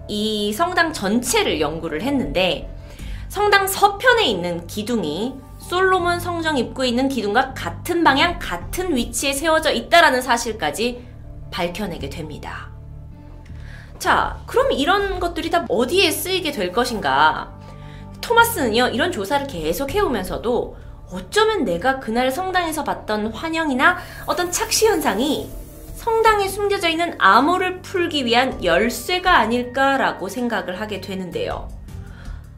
이 0.08 0.52
성당 0.52 0.92
전체를 0.92 1.60
연구를 1.60 2.02
했는데 2.02 2.72
성당 3.28 3.66
서편에 3.66 4.24
있는 4.26 4.66
기둥이 4.66 5.34
솔로몬 5.58 6.20
성정 6.20 6.58
입구에 6.58 6.88
있는 6.88 7.08
기둥과 7.08 7.54
같은 7.54 8.04
방향, 8.04 8.38
같은 8.38 8.94
위치에 8.94 9.32
세워져 9.32 9.72
있다라는 9.72 10.22
사실까지 10.22 11.04
밝혀내게 11.50 12.08
됩니다. 12.08 12.70
자, 13.98 14.38
그럼 14.46 14.72
이런 14.72 15.18
것들이 15.18 15.50
다 15.50 15.64
어디에 15.68 16.10
쓰이게 16.10 16.52
될 16.52 16.70
것인가? 16.70 17.52
토마스는요, 18.20 18.88
이런 18.88 19.10
조사를 19.10 19.46
계속 19.46 19.92
해오면서도 19.92 20.76
어쩌면 21.10 21.64
내가 21.64 21.98
그날 21.98 22.30
성당에서 22.30 22.84
봤던 22.84 23.32
환영이나 23.32 23.96
어떤 24.26 24.50
착시 24.50 24.86
현상이 24.86 25.48
성당에 26.06 26.46
숨겨져 26.46 26.88
있는 26.88 27.16
암호를 27.18 27.82
풀기 27.82 28.26
위한 28.26 28.62
열쇠가 28.62 29.38
아닐까라고 29.38 30.28
생각을 30.28 30.80
하게 30.80 31.00
되는데요. 31.00 31.68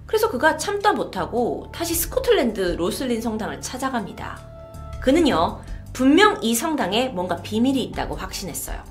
그래서 0.04 0.28
그가 0.28 0.58
참다 0.58 0.92
못하고 0.92 1.72
다시 1.72 1.94
스코틀랜드 1.94 2.76
로슬린 2.76 3.22
성당을 3.22 3.62
찾아갑니다. 3.62 4.38
그는요, 5.00 5.62
분명 5.94 6.38
이 6.42 6.54
성당에 6.54 7.08
뭔가 7.08 7.36
비밀이 7.36 7.82
있다고 7.84 8.16
확신했어요. 8.16 8.82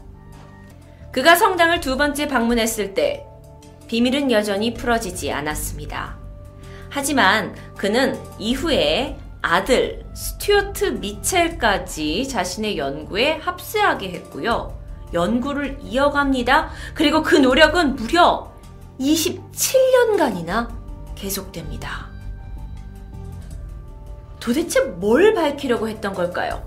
그가 1.11 1.35
성당을 1.35 1.79
두 1.79 1.95
번째 1.95 2.27
방문했을 2.27 2.95
때 2.95 3.27
비밀은 3.87 4.31
여전히 4.31 4.73
풀어지지 4.73 5.31
않았습니다. 5.31 6.17
하지만 6.89 7.55
그는 7.77 8.19
이후에 8.39 9.19
아들 9.47 10.05
스튜어트 10.13 10.83
미첼까지 10.85 12.27
자신의 12.27 12.77
연구에 12.77 13.37
합세하게 13.37 14.11
했고요. 14.11 14.77
연구를 15.13 15.79
이어갑니다. 15.81 16.69
그리고 16.93 17.23
그 17.23 17.35
노력은 17.35 17.95
무려 17.95 18.51
27년간이나 18.99 20.67
계속됩니다. 21.15 22.09
도대체 24.41 24.81
뭘 24.81 25.33
밝히려고 25.33 25.87
했던 25.87 26.13
걸까요? 26.13 26.61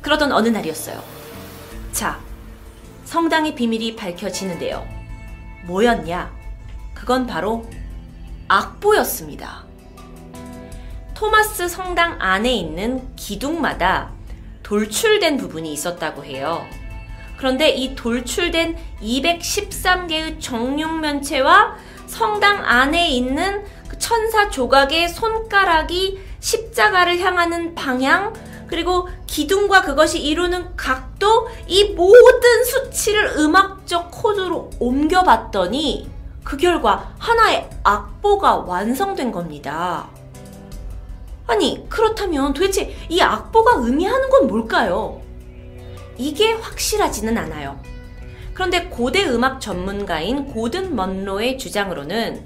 그러던 0.00 0.32
어느 0.32 0.48
날이었어요. 0.48 1.02
자, 1.92 2.18
성당의 3.04 3.54
비밀이 3.54 3.94
밝혀지는데요. 3.94 4.86
뭐였냐? 5.66 6.34
그건 6.94 7.26
바로 7.26 7.68
악보였습니다. 8.48 9.67
토마스 11.18 11.66
성당 11.66 12.14
안에 12.20 12.52
있는 12.52 13.16
기둥마다 13.16 14.12
돌출된 14.62 15.36
부분이 15.36 15.72
있었다고 15.72 16.24
해요. 16.24 16.64
그런데 17.36 17.70
이 17.70 17.96
돌출된 17.96 18.76
213개의 19.02 20.40
정육면체와 20.40 21.74
성당 22.06 22.64
안에 22.64 23.08
있는 23.08 23.64
그 23.88 23.98
천사 23.98 24.48
조각의 24.48 25.08
손가락이 25.08 26.20
십자가를 26.38 27.18
향하는 27.18 27.74
방향, 27.74 28.32
그리고 28.68 29.08
기둥과 29.26 29.82
그것이 29.82 30.20
이루는 30.20 30.76
각도, 30.76 31.48
이 31.66 31.94
모든 31.94 32.64
수치를 32.64 33.38
음악적 33.38 34.12
코드로 34.12 34.70
옮겨봤더니 34.78 36.08
그 36.44 36.56
결과 36.56 37.12
하나의 37.18 37.68
악보가 37.82 38.58
완성된 38.58 39.32
겁니다. 39.32 40.10
아니, 41.48 41.88
그렇다면 41.88 42.52
도대체 42.52 42.94
이 43.08 43.20
악보가 43.20 43.78
의미하는 43.78 44.28
건 44.28 44.46
뭘까요? 44.46 45.20
이게 46.18 46.52
확실하지는 46.52 47.36
않아요. 47.36 47.80
그런데 48.52 48.84
고대 48.84 49.24
음악 49.28 49.60
전문가인 49.60 50.46
고든 50.46 50.94
먼로의 50.94 51.58
주장으로는 51.58 52.44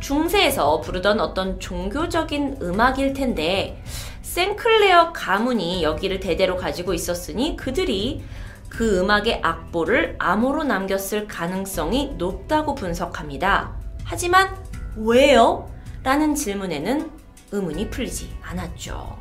중세에서 0.00 0.80
부르던 0.80 1.20
어떤 1.20 1.60
종교적인 1.60 2.58
음악일 2.62 3.12
텐데 3.12 3.82
생클레어 4.22 5.12
가문이 5.12 5.82
여기를 5.82 6.18
대대로 6.20 6.56
가지고 6.56 6.92
있었으니 6.94 7.56
그들이 7.56 8.24
그 8.68 9.00
음악의 9.00 9.40
악보를 9.42 10.16
암호로 10.18 10.64
남겼을 10.64 11.28
가능성이 11.28 12.14
높다고 12.16 12.74
분석합니다. 12.74 13.76
하지만 14.04 14.56
왜요? 14.96 15.70
라는 16.02 16.34
질문에는 16.34 17.19
의문이 17.52 17.90
풀리지 17.90 18.30
않았죠. 18.42 19.18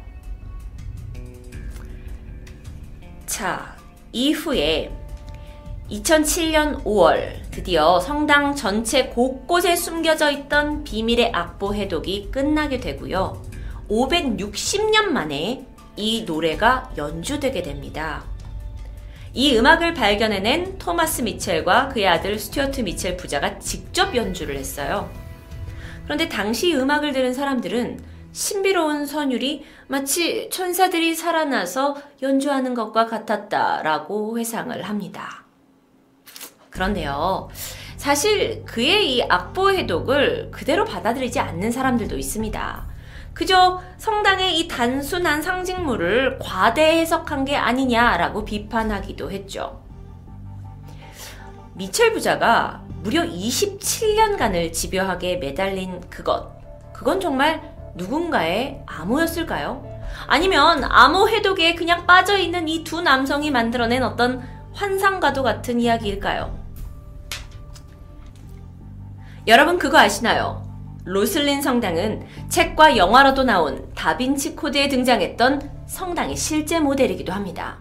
자, 3.26 3.76
이후에 4.12 4.92
2007년 5.90 6.84
5월 6.84 7.50
드디어 7.52 8.00
성당 8.00 8.56
전체 8.56 9.06
곳곳에 9.06 9.76
숨겨져 9.76 10.30
있던 10.32 10.84
비밀의 10.84 11.32
악보 11.34 11.74
해독이 11.74 12.30
끝나게 12.32 12.80
되고요. 12.80 13.42
560년 13.90 15.06
만에 15.06 15.66
이 15.96 16.24
노래가 16.24 16.92
연주되게 16.96 17.64
됩니다. 17.64 18.24
이 19.34 19.58
음악을 19.58 19.94
발견해낸 19.94 20.78
토마스 20.78 21.22
미첼과 21.22 21.90
그의 21.90 22.08
아들 22.08 22.38
스튜어트 22.38 22.82
미첼 22.82 23.18
부자가 23.18 23.60
직접 23.60 24.16
연주를 24.16 24.58
했어요. 24.58 25.10
그런데 26.04 26.28
당시 26.28 26.74
음악을 26.76 27.14
들은 27.14 27.34
사람들은 27.34 28.00
신비로운 28.32 29.06
선율이 29.06 29.66
마치 29.88 30.50
천사들이 30.52 31.16
살아나서 31.16 31.98
연주하는 32.22 32.74
것과 32.74 33.06
같았다라고 33.08 34.38
회상을 34.38 34.82
합니다. 34.84 35.46
그런데요, 36.70 37.50
사실 37.98 38.64
그의 38.66 39.16
이 39.16 39.24
악보 39.24 39.72
해독을 39.72 40.52
그대로 40.52 40.86
받아들이지 40.86 41.40
않는 41.40 41.72
사람들도 41.72 42.18
있습니다. 42.18 42.88
그저 43.34 43.82
성당의 43.98 44.60
이 44.60 44.68
단순한 44.68 45.42
상징물을 45.42 46.40
과대 46.40 47.00
해석한 47.00 47.46
게 47.46 47.56
아니냐라고 47.56 48.46
비판하기도 48.46 49.32
했죠. 49.32 49.82
미첼 51.74 52.14
부자가 52.14 52.84
무려 53.02 53.24
27년간을 53.24 54.74
집요하게 54.74 55.38
매달린 55.38 56.02
그것. 56.10 56.52
그건 56.94 57.22
정말 57.22 57.79
누군가의 57.96 58.82
암호였을까요? 58.86 59.84
아니면 60.28 60.84
암호 60.84 61.30
해독에 61.30 61.76
그냥 61.76 62.06
빠져있는 62.06 62.68
이 62.68 62.84
두 62.84 63.02
남성이 63.02 63.52
만들어낸 63.52 64.04
어떤 64.04 64.42
환상과도 64.74 65.44
같은 65.44 65.80
이야기일까요? 65.80 66.58
여러분 69.48 69.78
그거 69.78 69.98
아시나요? 69.98 70.68
로슬린 71.06 71.62
성당은 71.62 72.26
책과 72.50 72.98
영화로도 72.98 73.44
나온 73.44 73.92
다빈치 73.96 74.56
코드에 74.56 74.88
등장했던 74.90 75.72
성당의 75.88 76.36
실제 76.36 76.80
모델이기도 76.80 77.32
합니다. 77.34 77.80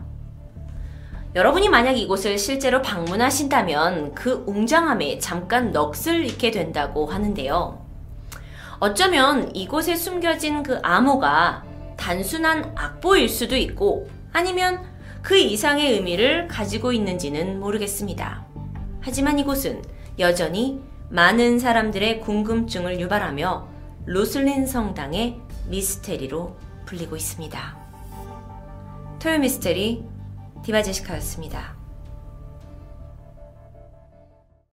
여러분이 1.34 1.68
만약 1.68 1.92
이곳을 1.92 2.38
실제로 2.38 2.80
방문하신다면 2.80 4.14
그 4.14 4.44
웅장함에 4.46 5.18
잠깐 5.18 5.72
넋을 5.72 6.24
잃게 6.24 6.50
된다고 6.50 7.06
하는데요. 7.06 7.87
어쩌면 8.80 9.54
이곳에 9.56 9.96
숨겨진 9.96 10.62
그 10.62 10.78
암호가 10.82 11.64
단순한 11.96 12.72
악보일 12.76 13.28
수도 13.28 13.56
있고 13.56 14.08
아니면 14.32 14.84
그 15.20 15.36
이상의 15.36 15.94
의미를 15.94 16.46
가지고 16.46 16.92
있는지는 16.92 17.58
모르겠습니다. 17.58 18.46
하지만 19.00 19.38
이곳은 19.38 19.82
여전히 20.20 20.80
많은 21.10 21.58
사람들의 21.58 22.20
궁금증을 22.20 23.00
유발하며 23.00 23.68
로슬린 24.06 24.66
성당의 24.66 25.40
미스테리로 25.66 26.56
불리고 26.86 27.16
있습니다. 27.16 27.76
토요 29.18 29.38
미스테리 29.38 30.04
디바제시카였습니다. 30.62 31.77